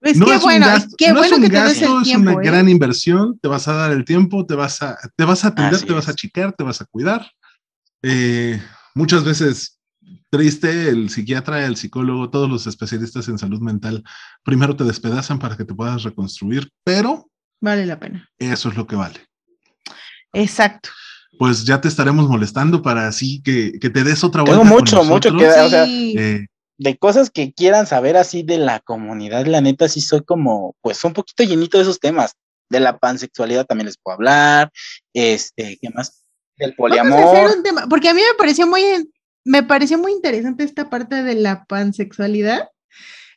Pues 0.00 0.18
qué 0.18 0.38
bueno, 0.38 0.66
qué 0.96 1.12
bueno 1.12 1.40
que 1.40 1.50
te 1.50 1.60
des 1.60 1.82
el 1.82 2.02
tiempo. 2.02 2.30
Es 2.30 2.36
una 2.36 2.42
¿eh? 2.42 2.46
gran 2.46 2.68
inversión, 2.68 3.38
te 3.38 3.48
vas 3.48 3.68
a 3.68 3.74
dar 3.74 3.92
el 3.92 4.04
tiempo, 4.04 4.46
te 4.46 4.54
vas 4.54 4.80
a, 4.80 4.96
te 5.14 5.24
vas 5.24 5.44
a 5.44 5.48
atender, 5.48 5.82
te 5.82 5.92
vas 5.92 6.08
a 6.08 6.14
chicar, 6.14 6.52
te 6.52 6.64
vas 6.64 6.80
a 6.80 6.86
cuidar. 6.86 7.30
Eh, 8.02 8.60
muchas 8.94 9.24
veces 9.24 9.78
triste, 10.30 10.88
el 10.88 11.10
psiquiatra, 11.10 11.66
el 11.66 11.76
psicólogo, 11.76 12.30
todos 12.30 12.48
los 12.48 12.66
especialistas 12.66 13.28
en 13.28 13.38
salud 13.38 13.60
mental, 13.60 14.02
primero 14.42 14.76
te 14.76 14.84
despedazan 14.84 15.38
para 15.38 15.56
que 15.56 15.64
te 15.64 15.74
puedas 15.74 16.02
reconstruir, 16.02 16.70
pero 16.84 17.29
Vale 17.60 17.86
la 17.86 17.98
pena. 17.98 18.28
Eso 18.38 18.70
es 18.70 18.76
lo 18.76 18.86
que 18.86 18.96
vale. 18.96 19.20
Exacto. 20.32 20.90
Pues 21.38 21.64
ya 21.64 21.80
te 21.80 21.88
estaremos 21.88 22.28
molestando 22.28 22.82
para 22.82 23.06
así 23.06 23.42
que, 23.42 23.78
que 23.80 23.90
te 23.90 24.04
des 24.04 24.24
otra 24.24 24.42
vuelta. 24.42 24.62
Tengo 24.62 24.74
mucho, 24.74 25.04
mucho 25.04 25.36
que 25.36 25.44
dar. 25.44 25.66
O 25.66 25.70
sea, 25.70 25.84
eh, 25.86 26.46
de 26.78 26.96
cosas 26.96 27.30
que 27.30 27.52
quieran 27.52 27.86
saber 27.86 28.16
así 28.16 28.42
de 28.42 28.58
la 28.58 28.80
comunidad, 28.80 29.46
la 29.46 29.60
neta, 29.60 29.88
sí 29.88 30.00
soy 30.00 30.22
como, 30.22 30.74
pues, 30.80 31.02
un 31.04 31.12
poquito 31.12 31.44
llenito 31.44 31.76
de 31.76 31.82
esos 31.82 32.00
temas. 32.00 32.32
De 32.70 32.80
la 32.80 32.98
pansexualidad 32.98 33.66
también 33.66 33.86
les 33.86 33.98
puedo 33.98 34.14
hablar. 34.14 34.70
Este, 35.12 35.78
¿qué 35.80 35.90
más? 35.90 36.24
Del 36.56 36.74
poliamor. 36.74 37.22
porque 37.88 38.08
a 38.08 38.14
mí 38.14 38.20
me 38.20 38.36
pareció 38.38 38.66
muy, 38.66 38.82
me 39.44 39.62
pareció 39.62 39.98
muy 39.98 40.12
interesante 40.12 40.64
esta 40.64 40.88
parte 40.88 41.22
de 41.22 41.34
la 41.34 41.64
pansexualidad 41.64 42.68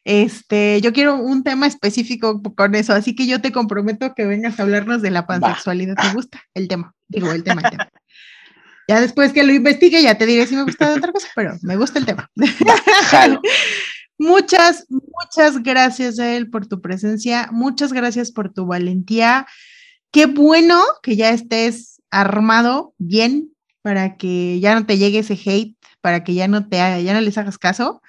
este, 0.06 0.82
yo 0.82 0.92
quiero 0.92 1.16
un 1.16 1.44
tema 1.44 1.66
específico 1.66 2.42
con 2.56 2.76
eso, 2.76 2.94
así 2.94 3.16
que 3.16 3.26
yo 3.26 3.42
te 3.42 3.52
comprometo 3.52 4.14
que 4.14 4.26
vengas 4.26 4.60
a 4.60 4.64
hablarnos 4.64 5.02
de 5.02 5.12
la 5.12 5.26
pansexualidad. 5.26 5.96
¿Te 5.96 6.14
gusta 6.14 6.42
el 6.54 6.68
tema? 6.68 6.94
Digo, 7.08 7.32
el 7.32 7.44
tema, 7.44 7.62
el 7.62 7.72
tema. 7.72 7.90
Ya 8.86 9.00
después 9.00 9.32
que 9.32 9.46
lo 9.46 9.54
investigue, 9.54 10.02
ya 10.02 10.18
te 10.18 10.26
diré 10.26 10.46
si 10.46 10.58
me 10.58 10.64
gusta 10.64 10.90
de 10.90 10.98
otra 10.98 11.14
cosa, 11.14 11.30
pero 11.34 11.56
me 11.62 11.78
gusta 11.78 12.00
el 12.00 12.06
tema. 12.06 12.30
muchas, 14.18 14.86
muchas 14.90 15.64
gracias 15.64 16.20
él 16.20 16.50
por 16.50 16.68
tu 16.68 16.82
presencia, 16.82 17.48
muchas 17.54 17.94
gracias 17.94 18.34
por 18.34 18.52
tu 18.52 18.66
valentía. 18.66 19.48
Qué 20.12 20.26
bueno 20.26 20.84
que 21.02 21.16
ya 21.16 21.30
estés 21.30 22.02
armado 22.12 22.94
bien 22.98 23.54
para 23.84 24.18
que 24.18 24.60
ya 24.60 24.76
no 24.76 24.86
te 24.86 24.98
llegue 24.98 25.20
ese 25.20 25.40
hate, 25.46 25.78
para 26.02 26.26
que 26.26 26.34
ya 26.34 26.50
no 26.50 26.68
te 26.68 26.76
ya 26.76 27.14
no 27.14 27.22
les 27.22 27.38
hagas 27.38 27.58
caso 27.58 28.02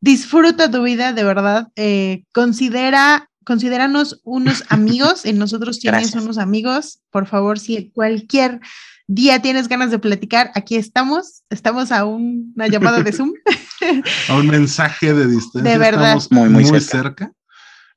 disfruta 0.00 0.70
tu 0.70 0.82
vida, 0.82 1.12
de 1.12 1.24
verdad. 1.24 1.68
Eh, 1.76 2.24
considera 2.32 3.30
considéranos 3.44 4.20
unos 4.22 4.64
amigos, 4.68 5.24
en 5.24 5.38
nosotros 5.38 5.78
tienes 5.80 6.14
unos 6.14 6.38
amigos, 6.38 7.00
por 7.10 7.26
favor, 7.26 7.58
si 7.58 7.90
cualquier 7.90 8.60
día 9.08 9.42
tienes 9.42 9.66
ganas 9.66 9.90
de 9.90 9.98
platicar, 9.98 10.52
aquí 10.54 10.76
estamos, 10.76 11.42
estamos 11.50 11.90
a 11.90 12.04
una 12.04 12.68
llamada 12.68 13.02
de 13.02 13.12
Zoom. 13.12 13.32
a 14.28 14.34
un 14.34 14.46
mensaje 14.46 15.12
de 15.12 15.26
distancia. 15.26 15.68
De 15.68 15.78
verdad. 15.78 16.16
Estamos 16.16 16.30
muy, 16.30 16.48
muy, 16.48 16.80
cerca. 16.80 17.32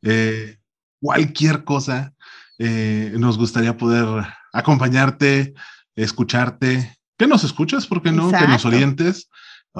Eh, 0.02 0.58
cualquier 1.00 1.64
cosa, 1.64 2.14
eh, 2.58 3.14
nos 3.18 3.38
gustaría 3.38 3.78
poder 3.78 4.26
acompañarte, 4.54 5.54
escucharte, 5.96 6.98
que 7.16 7.28
nos 7.28 7.44
escuches, 7.44 7.86
¿por 7.86 8.02
qué 8.02 8.12
no? 8.12 8.32
Que 8.32 8.48
nos 8.48 8.66
orientes. 8.66 9.30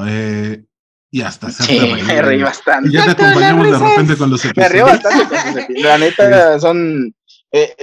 Eh, 0.06 0.64
y 1.14 1.22
hasta 1.22 1.46
hacerte 1.46 1.96
sí, 1.96 2.02
Me 2.08 2.22
reí 2.24 2.42
bastante. 2.42 2.90
Y 2.90 2.94
ya 2.94 3.06
te 3.06 3.12
acompañamos 3.12 3.70
de 3.70 3.78
repente 3.78 4.18
con 4.18 4.32
los 4.32 4.44
episodios. 4.44 4.72
Me 4.72 4.76
río 4.76 4.86
bastante 4.86 5.26
con 5.28 5.38
los 5.38 5.64
episodios. 5.64 5.84
La 5.84 5.98
neta, 6.00 6.60
son. 6.60 7.16
Eh, 7.52 7.76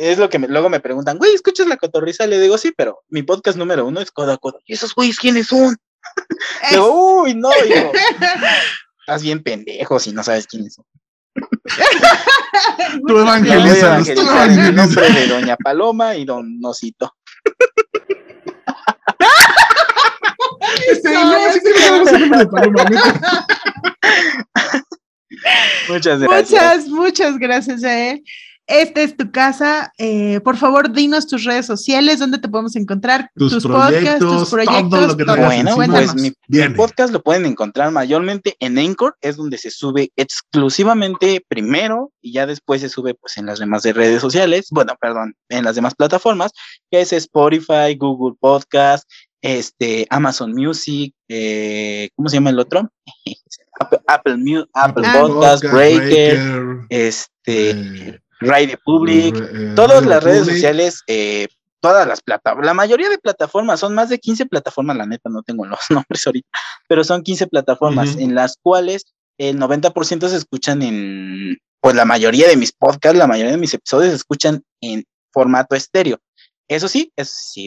es 0.00 0.18
lo 0.18 0.28
que 0.28 0.38
luego 0.38 0.68
me 0.68 0.80
preguntan, 0.80 1.16
güey, 1.16 1.32
¿escuchas 1.32 1.66
la 1.66 1.78
cotorriza? 1.78 2.26
Le 2.26 2.38
digo, 2.38 2.58
sí, 2.58 2.74
pero 2.76 3.02
mi 3.08 3.22
podcast 3.22 3.56
número 3.56 3.86
uno 3.86 4.02
es 4.02 4.10
Codo 4.10 4.32
a 4.32 4.36
Codo. 4.36 4.60
¿Y 4.66 4.74
esos 4.74 4.94
güeyes 4.94 5.16
quiénes 5.18 5.46
son? 5.46 5.74
digo, 6.70 7.22
uy, 7.22 7.34
no, 7.34 7.48
digo, 7.64 7.90
estás 9.00 9.22
bien 9.22 9.42
pendejo 9.42 9.98
si 9.98 10.12
no 10.12 10.22
sabes 10.22 10.46
quiénes 10.46 10.74
son. 10.74 10.84
tú 13.06 13.18
evangelizas. 13.18 14.06
En 14.08 14.74
nombre 14.76 15.10
de 15.10 15.26
Doña 15.28 15.56
Paloma 15.56 16.16
y 16.16 16.26
Don 16.26 16.60
Nosito. 16.60 17.14
Muchas 25.88 26.20
gracias. 26.20 26.50
Muchas, 26.50 26.88
muchas 26.88 27.38
gracias 27.38 27.84
a 27.84 28.10
él. 28.10 28.22
Esta 28.66 29.02
es 29.02 29.14
tu 29.16 29.30
casa. 29.30 29.92
Eh, 29.98 30.40
por 30.40 30.56
favor, 30.56 30.90
dinos 30.90 31.26
tus 31.26 31.44
redes 31.44 31.66
sociales, 31.66 32.18
dónde 32.18 32.38
te 32.38 32.48
podemos 32.48 32.74
encontrar, 32.76 33.30
tus, 33.34 33.62
podcasts, 33.62 34.20
tus 34.20 34.48
proyectos. 34.48 35.16
bueno, 35.76 35.76
pues 35.76 36.14
mi, 36.14 36.32
podcast 36.74 37.12
lo 37.12 37.22
pueden 37.22 37.44
encontrar 37.44 37.90
mayormente 37.90 38.56
en 38.60 38.78
Anchor, 38.78 39.16
es 39.20 39.36
donde 39.36 39.58
se 39.58 39.70
sube 39.70 40.12
exclusivamente 40.16 41.44
primero 41.46 42.10
y 42.22 42.32
ya 42.32 42.46
después 42.46 42.80
se 42.80 42.88
sube 42.88 43.14
pues 43.14 43.36
en 43.36 43.46
las 43.46 43.58
demás 43.58 43.84
redes 43.84 44.22
sociales, 44.22 44.68
bueno, 44.70 44.94
perdón, 44.98 45.34
en 45.50 45.64
las 45.64 45.74
demás 45.74 45.94
plataformas, 45.94 46.52
que 46.90 47.02
es 47.02 47.12
Spotify, 47.12 47.94
Google 47.98 48.36
Podcast, 48.40 49.06
este, 49.44 50.06
Amazon 50.08 50.54
Music, 50.54 51.14
eh, 51.28 52.08
¿cómo 52.16 52.30
se 52.30 52.36
llama 52.36 52.48
el 52.48 52.58
otro? 52.58 52.90
Apple, 53.78 54.00
Apple, 54.06 54.64
Apple, 54.72 55.04
Podcast, 55.20 55.64
Breaker, 55.64 56.86
este, 56.88 57.70
eh, 57.70 58.20
Radio 58.40 58.78
Public, 58.82 59.36
eh, 59.36 59.72
todas 59.76 60.06
las 60.06 60.24
redes 60.24 60.46
sociales, 60.46 61.02
todas 61.80 62.06
las 62.06 62.22
plataformas, 62.22 62.64
la 62.64 62.72
mayoría 62.72 63.10
de 63.10 63.18
plataformas, 63.18 63.80
son 63.80 63.94
más 63.94 64.08
de 64.08 64.18
15 64.18 64.46
plataformas, 64.46 64.96
la 64.96 65.04
neta, 65.04 65.28
no 65.28 65.42
tengo 65.42 65.66
los 65.66 65.90
nombres 65.90 66.26
ahorita, 66.26 66.48
pero 66.88 67.04
son 67.04 67.22
15 67.22 67.46
plataformas 67.48 68.16
en 68.16 68.34
las 68.34 68.56
cuales 68.62 69.04
el 69.36 69.58
90% 69.58 70.26
se 70.26 70.36
escuchan 70.36 70.80
en, 70.80 71.58
pues 71.80 71.94
la 71.94 72.06
mayoría 72.06 72.48
de 72.48 72.56
mis 72.56 72.72
podcasts, 72.72 73.18
la 73.18 73.26
mayoría 73.26 73.52
de 73.52 73.58
mis 73.58 73.74
episodios 73.74 74.10
se 74.10 74.16
escuchan 74.16 74.62
en 74.80 75.04
formato 75.30 75.76
estéreo. 75.76 76.18
Eso 76.68 76.88
sí, 76.88 77.12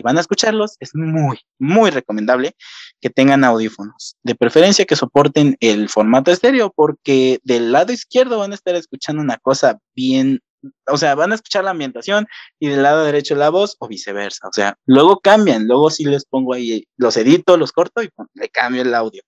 van 0.04 0.18
a 0.18 0.22
escucharlos, 0.22 0.76
es 0.80 0.92
muy, 0.96 1.40
muy 1.60 1.92
recomendable 1.92 2.56
que 3.00 3.10
tengan 3.10 3.44
audífonos. 3.44 4.16
De 4.24 4.36
preferencia 4.36 4.86
que 4.86 4.96
soporten 4.96 5.56
el 5.60 5.90
formato 5.90 6.32
estéreo, 6.32 6.72
porque 6.76 7.40
del 7.44 7.72
lado 7.72 7.94
izquierdo 7.94 8.40
van 8.40 8.52
a 8.52 8.56
estar 8.56 8.76
escuchando 8.76 9.22
una 9.22 9.38
cosa 9.38 9.80
bien, 9.96 10.40
o 10.88 10.98
sea, 10.98 11.14
van 11.16 11.32
a 11.32 11.36
escuchar 11.36 11.64
la 11.64 11.72
ambientación 11.72 12.28
y 12.60 12.70
del 12.70 12.84
lado 12.84 13.06
derecho 13.06 13.36
la 13.36 13.50
voz 13.50 13.76
o 13.80 13.88
viceversa. 13.88 14.48
O 14.48 14.54
sea, 14.54 14.76
luego 14.86 15.20
cambian, 15.20 15.68
luego 15.68 15.92
sí 15.92 16.04
les 16.06 16.26
pongo 16.26 16.54
ahí, 16.54 16.86
los 16.98 17.18
edito, 17.18 17.56
los 17.58 17.72
corto 17.72 18.02
y 18.02 18.10
le 18.34 18.50
cambio 18.50 18.82
el 18.82 18.96
audio. 18.96 19.22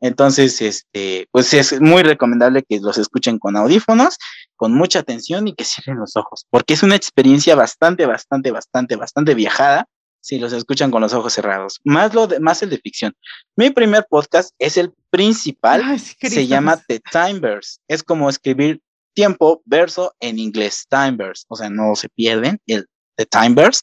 Entonces, 0.00 0.60
este, 0.60 1.26
pues 1.30 1.54
es 1.54 1.80
muy 1.80 2.02
recomendable 2.02 2.62
que 2.68 2.78
los 2.80 2.98
escuchen 2.98 3.38
con 3.38 3.56
audífonos, 3.56 4.18
con 4.56 4.74
mucha 4.74 5.00
atención 5.00 5.48
y 5.48 5.54
que 5.54 5.64
cierren 5.64 5.98
los 5.98 6.16
ojos, 6.16 6.46
porque 6.50 6.74
es 6.74 6.82
una 6.82 6.96
experiencia 6.96 7.54
bastante, 7.54 8.06
bastante, 8.06 8.50
bastante, 8.50 8.96
bastante 8.96 9.34
viajada 9.34 9.86
si 10.26 10.40
los 10.40 10.52
escuchan 10.52 10.90
con 10.90 11.02
los 11.02 11.12
ojos 11.12 11.34
cerrados. 11.34 11.80
Más, 11.84 12.12
lo 12.12 12.26
de, 12.26 12.40
más 12.40 12.60
el 12.62 12.70
de 12.70 12.78
ficción. 12.78 13.14
Mi 13.54 13.70
primer 13.70 14.06
podcast 14.10 14.50
es 14.58 14.76
el 14.76 14.92
principal, 15.10 16.00
se 16.00 16.46
llama 16.48 16.82
The 16.88 17.00
Timeverse. 17.12 17.78
Es 17.86 18.02
como 18.02 18.28
escribir 18.28 18.80
tiempo, 19.14 19.62
verso 19.64 20.14
en 20.18 20.40
inglés, 20.40 20.84
Timeverse. 20.90 21.44
O 21.48 21.54
sea, 21.54 21.70
no 21.70 21.94
se 21.94 22.08
pierden 22.08 22.58
el 22.66 22.86
The 23.16 23.26
Timeverse. 23.26 23.82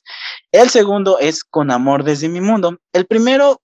El 0.51 0.69
segundo 0.69 1.17
es 1.17 1.45
Con 1.45 1.71
Amor 1.71 2.03
desde 2.03 2.27
mi 2.27 2.41
mundo. 2.41 2.77
El 2.91 3.05
primero 3.05 3.61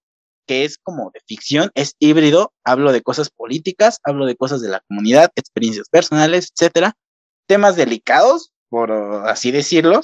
que 0.49 0.65
es 0.65 0.80
como 0.80 1.11
de 1.13 1.21
ficción, 1.27 1.69
es 1.76 1.93
híbrido, 1.99 2.53
hablo 2.63 2.91
de 2.91 3.03
cosas 3.03 3.30
políticas, 3.30 3.99
hablo 4.03 4.26
de 4.26 4.35
cosas 4.35 4.61
de 4.61 4.69
la 4.69 4.80
comunidad, 4.80 5.31
experiencias 5.35 5.89
personales, 5.89 6.51
etcétera, 6.51 6.95
temas 7.45 7.76
delicados, 7.76 8.51
por 8.67 8.91
así 9.27 9.51
decirlo, 9.51 10.01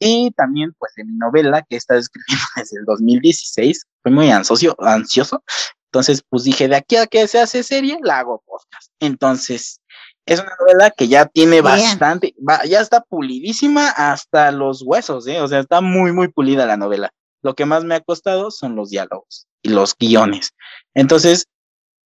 y 0.00 0.32
también 0.32 0.74
pues 0.76 0.94
de 0.96 1.04
mi 1.04 1.16
novela 1.16 1.62
que 1.62 1.76
está 1.76 1.96
escribiendo 1.96 2.44
desde 2.56 2.80
el 2.80 2.84
2016, 2.86 3.84
fue 4.02 4.10
muy 4.10 4.32
ansioso, 4.32 4.74
ansioso, 4.80 5.44
entonces 5.92 6.24
pues 6.28 6.42
dije, 6.42 6.66
de 6.66 6.74
aquí 6.74 6.96
a 6.96 7.06
que 7.06 7.28
se 7.28 7.38
hace 7.38 7.62
serie, 7.62 8.00
la 8.02 8.18
hago 8.18 8.42
podcast. 8.44 8.90
Entonces, 8.98 9.80
es 10.26 10.40
una 10.40 10.56
novela 10.58 10.90
que 10.90 11.06
ya 11.06 11.26
tiene 11.26 11.60
bastante, 11.60 12.34
ya 12.68 12.80
está 12.80 13.00
pulidísima 13.02 13.90
hasta 13.90 14.50
los 14.50 14.82
huesos, 14.82 15.28
¿eh? 15.28 15.40
o 15.40 15.46
sea, 15.46 15.60
está 15.60 15.80
muy, 15.80 16.10
muy 16.10 16.26
pulida 16.26 16.66
la 16.66 16.76
novela. 16.76 17.14
Lo 17.42 17.54
que 17.54 17.64
más 17.64 17.84
me 17.84 17.94
ha 17.94 18.00
costado 18.00 18.50
son 18.50 18.74
los 18.74 18.90
diálogos 18.90 19.46
los 19.62 19.94
guiones. 19.98 20.52
Entonces, 20.94 21.46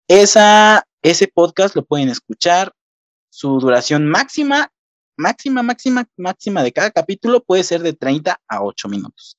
esa, 0.08 0.84
ese 1.02 1.28
podcast 1.28 1.74
lo 1.76 1.84
pueden 1.84 2.08
escuchar. 2.08 2.72
Su 3.30 3.58
duración 3.58 4.06
máxima, 4.08 4.70
máxima, 5.16 5.62
máxima, 5.62 6.08
máxima 6.16 6.62
de 6.62 6.72
cada 6.72 6.90
capítulo 6.90 7.42
puede 7.42 7.64
ser 7.64 7.82
de 7.82 7.92
30 7.92 8.40
a 8.48 8.62
8 8.62 8.88
minutos. 8.88 9.36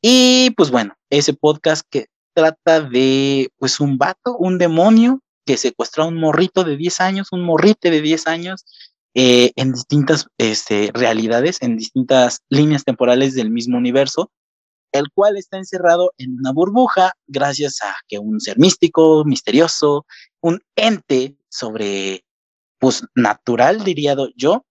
Y 0.00 0.50
pues 0.56 0.70
bueno, 0.70 0.94
ese 1.10 1.34
podcast 1.34 1.86
que 1.90 2.06
trata 2.34 2.80
de 2.80 3.50
pues 3.58 3.80
un 3.80 3.98
vato, 3.98 4.36
un 4.38 4.58
demonio 4.58 5.20
que 5.44 5.56
secuestró 5.56 6.04
a 6.04 6.08
un 6.08 6.18
morrito 6.18 6.64
de 6.64 6.76
10 6.76 7.00
años, 7.00 7.28
un 7.32 7.42
morrite 7.42 7.90
de 7.90 8.02
10 8.02 8.26
años, 8.26 8.64
eh, 9.14 9.52
en 9.56 9.72
distintas 9.72 10.26
este, 10.36 10.90
realidades, 10.92 11.62
en 11.62 11.78
distintas 11.78 12.42
líneas 12.50 12.84
temporales 12.84 13.34
del 13.34 13.50
mismo 13.50 13.78
universo, 13.78 14.30
el 14.98 15.10
cual 15.12 15.36
está 15.36 15.58
encerrado 15.58 16.12
en 16.18 16.38
una 16.38 16.52
burbuja 16.52 17.12
gracias 17.26 17.78
a 17.82 17.94
que 18.08 18.18
un 18.18 18.40
ser 18.40 18.58
místico, 18.58 19.24
misterioso, 19.24 20.06
un 20.40 20.60
ente 20.76 21.36
sobre, 21.48 22.24
pues, 22.78 23.04
natural, 23.14 23.84
diría 23.84 24.16
yo, 24.36 24.64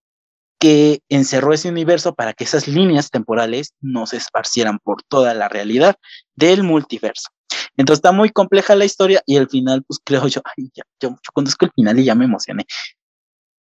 que 0.58 1.00
encerró 1.08 1.52
ese 1.52 1.68
universo 1.68 2.14
para 2.14 2.32
que 2.32 2.44
esas 2.44 2.66
líneas 2.66 3.10
temporales 3.10 3.74
no 3.80 4.06
se 4.06 4.16
esparcieran 4.16 4.78
por 4.78 5.02
toda 5.02 5.34
la 5.34 5.48
realidad 5.48 5.96
del 6.34 6.62
multiverso. 6.62 7.28
Entonces 7.76 7.98
está 7.98 8.12
muy 8.12 8.30
compleja 8.30 8.74
la 8.74 8.84
historia 8.84 9.22
y 9.26 9.36
al 9.36 9.48
final, 9.48 9.84
pues 9.86 10.00
creo 10.02 10.26
yo, 10.28 10.40
ay, 10.44 10.70
ya, 10.74 10.84
yo, 11.00 11.10
yo 11.10 11.32
conozco 11.32 11.66
el 11.66 11.72
final 11.72 11.98
y 11.98 12.04
ya 12.04 12.14
me 12.14 12.24
emocioné. 12.24 12.64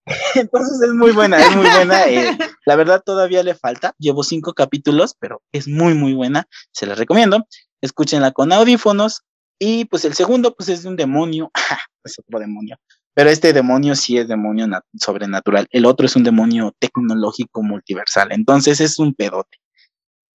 Entonces 0.34 0.80
es 0.82 0.94
muy 0.94 1.12
buena, 1.12 1.40
es 1.40 1.56
muy 1.56 1.68
buena. 1.68 2.06
Eh, 2.06 2.38
la 2.66 2.76
verdad 2.76 3.02
todavía 3.04 3.42
le 3.42 3.54
falta. 3.54 3.94
Llevo 3.98 4.22
cinco 4.22 4.54
capítulos, 4.54 5.14
pero 5.18 5.42
es 5.52 5.68
muy, 5.68 5.94
muy 5.94 6.14
buena. 6.14 6.46
Se 6.72 6.86
la 6.86 6.94
recomiendo. 6.94 7.46
Escúchenla 7.80 8.32
con 8.32 8.52
audífonos. 8.52 9.22
Y 9.58 9.84
pues 9.86 10.04
el 10.04 10.14
segundo, 10.14 10.54
pues 10.54 10.68
es 10.68 10.82
de 10.82 10.88
un 10.88 10.96
demonio. 10.96 11.50
es 12.04 12.18
otro 12.18 12.38
demonio. 12.38 12.76
Pero 13.14 13.30
este 13.30 13.52
demonio 13.52 13.94
sí 13.94 14.18
es 14.18 14.28
demonio 14.28 14.66
sobrenatural. 14.98 15.66
El 15.70 15.86
otro 15.86 16.06
es 16.06 16.16
un 16.16 16.24
demonio 16.24 16.74
tecnológico 16.78 17.62
multiversal. 17.62 18.32
Entonces 18.32 18.80
es 18.80 18.98
un 18.98 19.14
pedote. 19.14 19.58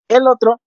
El 0.09 0.27
otro 0.27 0.61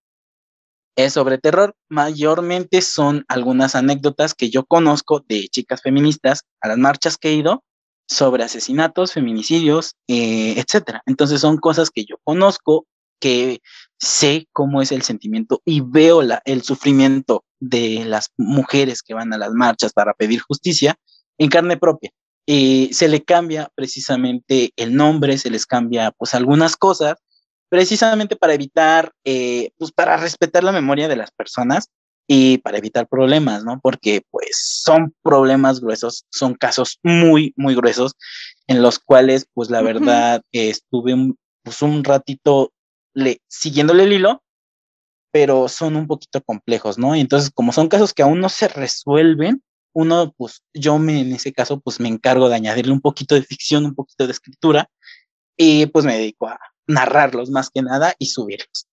es 0.95 1.13
sobre 1.13 1.37
terror. 1.37 1.75
Mayormente 1.89 2.81
son 2.81 3.23
algunas 3.29 3.75
anécdotas 3.75 4.33
que 4.33 4.49
yo 4.49 4.65
conozco 4.65 5.23
de 5.27 5.47
chicas 5.47 5.81
feministas 5.81 6.43
a 6.59 6.67
las 6.67 6.77
marchas 6.77 7.17
que 7.17 7.29
he 7.29 7.33
ido 7.33 7.63
sobre 8.11 8.43
asesinatos, 8.43 9.13
feminicidios, 9.13 9.95
eh, 10.07 10.55
etcétera. 10.57 11.01
Entonces 11.05 11.39
son 11.39 11.57
cosas 11.57 11.89
que 11.89 12.03
yo 12.03 12.17
conozco, 12.25 12.85
que 13.21 13.61
sé 13.99 14.47
cómo 14.51 14.81
es 14.81 14.91
el 14.91 15.03
sentimiento 15.03 15.61
y 15.63 15.79
veo 15.81 16.21
el 16.21 16.61
sufrimiento 16.63 17.45
de 17.59 18.03
las 18.05 18.31
mujeres 18.37 19.01
que 19.01 19.13
van 19.13 19.31
a 19.31 19.37
las 19.37 19.51
marchas 19.51 19.93
para 19.93 20.13
pedir 20.13 20.41
justicia 20.41 20.95
en 21.37 21.49
carne 21.49 21.77
propia. 21.77 22.11
Y 22.45 22.89
se 22.91 23.07
le 23.07 23.23
cambia 23.23 23.71
precisamente 23.75 24.73
el 24.75 24.93
nombre, 24.93 25.37
se 25.37 25.49
les 25.49 25.65
cambia 25.65 26.11
pues 26.11 26.33
algunas 26.33 26.75
cosas, 26.75 27.15
precisamente 27.69 28.35
para 28.35 28.55
evitar, 28.55 29.13
eh, 29.23 29.71
pues 29.77 29.93
para 29.93 30.17
respetar 30.17 30.65
la 30.65 30.73
memoria 30.73 31.07
de 31.07 31.15
las 31.15 31.31
personas 31.31 31.87
y 32.33 32.59
para 32.59 32.77
evitar 32.77 33.09
problemas, 33.09 33.65
¿no? 33.65 33.81
Porque 33.81 34.21
pues 34.31 34.51
son 34.53 35.13
problemas 35.21 35.81
gruesos, 35.81 36.25
son 36.29 36.53
casos 36.53 36.97
muy, 37.03 37.53
muy 37.57 37.75
gruesos 37.75 38.13
en 38.67 38.81
los 38.81 38.99
cuales, 38.99 39.47
pues 39.53 39.69
la 39.69 39.81
verdad, 39.81 40.41
estuve 40.53 41.13
un, 41.13 41.37
pues, 41.61 41.81
un 41.81 42.05
ratito 42.05 42.71
le, 43.13 43.41
siguiéndole 43.49 44.03
el 44.03 44.13
hilo, 44.13 44.43
pero 45.33 45.67
son 45.67 45.97
un 45.97 46.07
poquito 46.07 46.41
complejos, 46.41 46.97
¿no? 46.97 47.17
Y 47.17 47.19
entonces, 47.19 47.51
como 47.53 47.73
son 47.73 47.89
casos 47.89 48.13
que 48.13 48.23
aún 48.23 48.39
no 48.39 48.47
se 48.47 48.69
resuelven, 48.69 49.61
uno, 49.91 50.33
pues 50.37 50.63
yo 50.73 50.99
me, 50.99 51.19
en 51.19 51.33
ese 51.33 51.51
caso, 51.51 51.81
pues 51.81 51.99
me 51.99 52.07
encargo 52.07 52.47
de 52.47 52.55
añadirle 52.55 52.93
un 52.93 53.01
poquito 53.01 53.35
de 53.35 53.43
ficción, 53.43 53.83
un 53.83 53.93
poquito 53.93 54.25
de 54.25 54.31
escritura, 54.31 54.89
y 55.57 55.85
pues 55.87 56.05
me 56.05 56.17
dedico 56.17 56.47
a 56.47 56.57
narrarlos 56.87 57.49
más 57.49 57.69
que 57.69 57.81
nada 57.81 58.15
y 58.19 58.27
subirlos. 58.27 58.87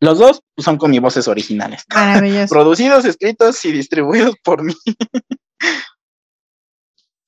Los 0.00 0.18
dos 0.18 0.42
son 0.56 0.78
con 0.78 0.90
mis 0.90 1.00
voces 1.00 1.28
originales. 1.28 1.84
Producidos, 2.48 3.04
escritos 3.04 3.64
y 3.64 3.72
distribuidos 3.72 4.34
por 4.42 4.62
mí. 4.62 4.74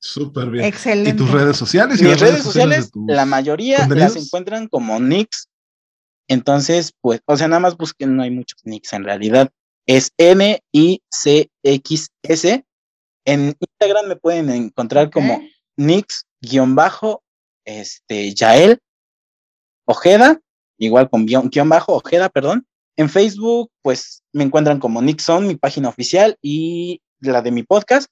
Súper 0.00 0.50
bien. 0.50 0.64
Excelente. 0.64 1.10
¿Y 1.10 1.16
tus 1.16 1.30
redes 1.30 1.56
sociales? 1.56 2.02
Mis 2.02 2.18
redes, 2.18 2.42
sociales, 2.42 2.90
la 3.06 3.24
mayoría 3.24 3.86
las 3.88 4.16
encuentran 4.16 4.66
como 4.66 4.98
Nix. 4.98 5.48
Entonces, 6.28 6.92
pues, 7.00 7.20
o 7.26 7.36
sea, 7.36 7.46
nada 7.46 7.60
más 7.60 7.76
busquen, 7.76 8.16
no 8.16 8.22
hay 8.24 8.30
muchos 8.30 8.58
Nix 8.64 8.92
en 8.94 9.04
realidad. 9.04 9.50
Es 9.86 10.10
N-I-C-X-S. 10.16 11.04
En 13.24 13.54
Instagram 13.60 14.08
me 14.08 14.16
pueden 14.16 14.50
encontrar 14.50 15.10
como 15.10 15.40
Nix-bajo, 15.76 17.22
este, 17.64 18.34
Yael 18.34 18.80
Ojeda, 19.84 20.40
igual 20.84 21.08
con 21.08 21.26
guion, 21.26 21.68
bajo, 21.68 21.94
Ojeda, 21.94 22.28
perdón. 22.28 22.66
En 22.96 23.08
Facebook, 23.08 23.70
pues 23.82 24.22
me 24.32 24.44
encuentran 24.44 24.78
como 24.78 25.00
Nixon, 25.00 25.46
mi 25.46 25.56
página 25.56 25.88
oficial, 25.88 26.36
y 26.42 27.00
la 27.20 27.42
de 27.42 27.50
mi 27.50 27.62
podcast. 27.62 28.10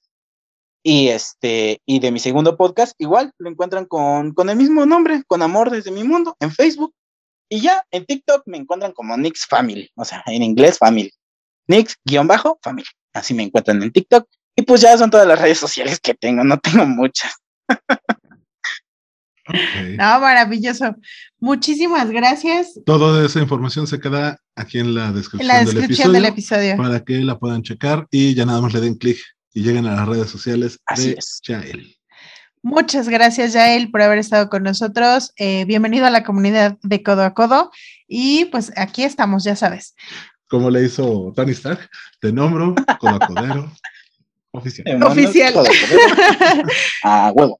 Y 0.83 1.09
este, 1.09 1.79
y 1.85 1.99
de 1.99 2.11
mi 2.11 2.19
segundo 2.19 2.57
podcast, 2.57 2.95
igual 2.97 3.31
lo 3.37 3.49
encuentran 3.49 3.85
con, 3.85 4.33
con 4.33 4.49
el 4.49 4.55
mismo 4.55 4.85
nombre, 4.85 5.21
con 5.27 5.43
Amor 5.43 5.69
desde 5.69 5.91
mi 5.91 6.03
mundo, 6.03 6.35
en 6.39 6.51
Facebook. 6.51 6.93
Y 7.49 7.61
ya 7.61 7.85
en 7.91 8.05
TikTok 8.05 8.43
me 8.45 8.57
encuentran 8.57 8.93
como 8.93 9.15
Nix 9.17 9.45
Family, 9.45 9.91
o 9.95 10.05
sea, 10.05 10.23
en 10.25 10.41
inglés 10.41 10.77
Family. 10.79 11.11
Nix-Family. 11.67 12.85
Así 13.13 13.33
me 13.33 13.43
encuentran 13.43 13.81
en 13.83 13.91
TikTok. 13.91 14.27
Y 14.55 14.63
pues 14.63 14.81
ya 14.81 14.97
son 14.97 15.09
todas 15.09 15.27
las 15.27 15.39
redes 15.39 15.57
sociales 15.57 15.99
que 15.99 16.13
tengo, 16.13 16.43
no 16.43 16.59
tengo 16.59 16.85
muchas. 16.85 17.33
No, 19.97 20.19
maravilloso. 20.19 20.95
Muchísimas 21.39 22.09
gracias. 22.09 22.79
Toda 22.85 23.25
esa 23.25 23.39
información 23.39 23.87
se 23.87 23.99
queda 23.99 24.39
aquí 24.55 24.79
en 24.79 24.93
la 24.93 25.11
descripción, 25.11 26.13
del, 26.13 26.25
episodio, 26.25 26.77
para 26.77 27.03
que 27.03 27.19
la 27.19 27.39
puedan 27.39 27.63
checar 27.63 28.07
y 28.11 28.35
ya 28.35 28.45
nada 28.45 28.61
más 28.61 28.73
le 28.73 28.81
den 28.81 28.95
clic 28.95 29.17
y 29.53 29.63
lleguen 29.63 29.85
a 29.87 29.95
las 29.95 30.07
redes 30.07 30.29
sociales 30.29 30.79
de 30.95 31.17
Yael. 31.43 31.97
Muchas 32.63 33.09
gracias, 33.09 33.53
Yael, 33.53 33.89
por 33.89 34.03
haber 34.03 34.19
estado 34.19 34.47
con 34.47 34.61
nosotros. 34.61 35.33
Eh, 35.37 35.65
bienvenido 35.65 36.05
a 36.05 36.11
la 36.11 36.23
comunidad 36.23 36.77
de 36.83 37.01
Codo 37.01 37.23
a 37.23 37.33
Codo. 37.33 37.71
Y 38.07 38.45
pues 38.45 38.71
aquí 38.75 39.03
estamos, 39.03 39.43
ya 39.43 39.55
sabes. 39.55 39.95
Como 40.47 40.69
le 40.69 40.85
hizo 40.85 41.33
Tony 41.35 41.53
Stark, 41.53 41.89
te 42.19 42.31
nombro 42.31 42.75
Codo 42.99 43.15
a 43.15 43.27
Codero 43.27 43.71
oficial. 44.51 45.03
Oficial. 45.03 45.53
A 47.03 47.31
huevo. 47.33 47.59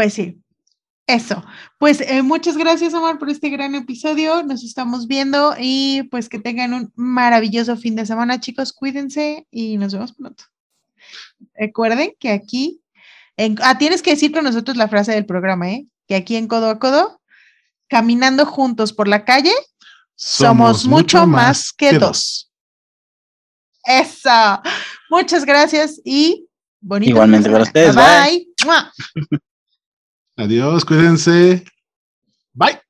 Pues 0.00 0.14
sí, 0.14 0.40
eso. 1.06 1.44
Pues 1.76 2.00
eh, 2.00 2.22
muchas 2.22 2.56
gracias, 2.56 2.94
Omar, 2.94 3.18
por 3.18 3.28
este 3.28 3.50
gran 3.50 3.74
episodio. 3.74 4.42
Nos 4.42 4.64
estamos 4.64 5.06
viendo 5.06 5.54
y 5.58 6.04
pues 6.04 6.30
que 6.30 6.38
tengan 6.38 6.72
un 6.72 6.90
maravilloso 6.96 7.76
fin 7.76 7.96
de 7.96 8.06
semana, 8.06 8.40
chicos. 8.40 8.72
Cuídense 8.72 9.46
y 9.50 9.76
nos 9.76 9.92
vemos 9.92 10.14
pronto. 10.14 10.44
Recuerden 11.52 12.14
que 12.18 12.30
aquí, 12.30 12.80
ah, 13.62 13.76
tienes 13.76 14.00
que 14.00 14.12
decir 14.12 14.32
con 14.32 14.42
nosotros 14.42 14.78
la 14.78 14.88
frase 14.88 15.12
del 15.12 15.26
programa, 15.26 15.70
¿eh? 15.70 15.86
Que 16.08 16.14
aquí 16.14 16.36
en 16.36 16.48
Codo 16.48 16.70
a 16.70 16.78
Codo, 16.78 17.20
caminando 17.86 18.46
juntos 18.46 18.94
por 18.94 19.06
la 19.06 19.26
calle, 19.26 19.52
somos, 20.14 20.86
mucho 20.86 21.26
más 21.26 21.74
que, 21.74 21.92
dos. 21.98 22.50
Eso. 23.84 24.62
Muchas 25.10 25.44
gracias 25.44 26.00
y 26.06 26.48
bonito. 26.80 27.10
Igualmente 27.10 27.50
para 27.50 27.64
ustedes. 27.64 27.94
bye. 27.94 28.46
Adiós, 30.40 30.84
cuídense. 30.84 31.62
Bye. 32.54 32.80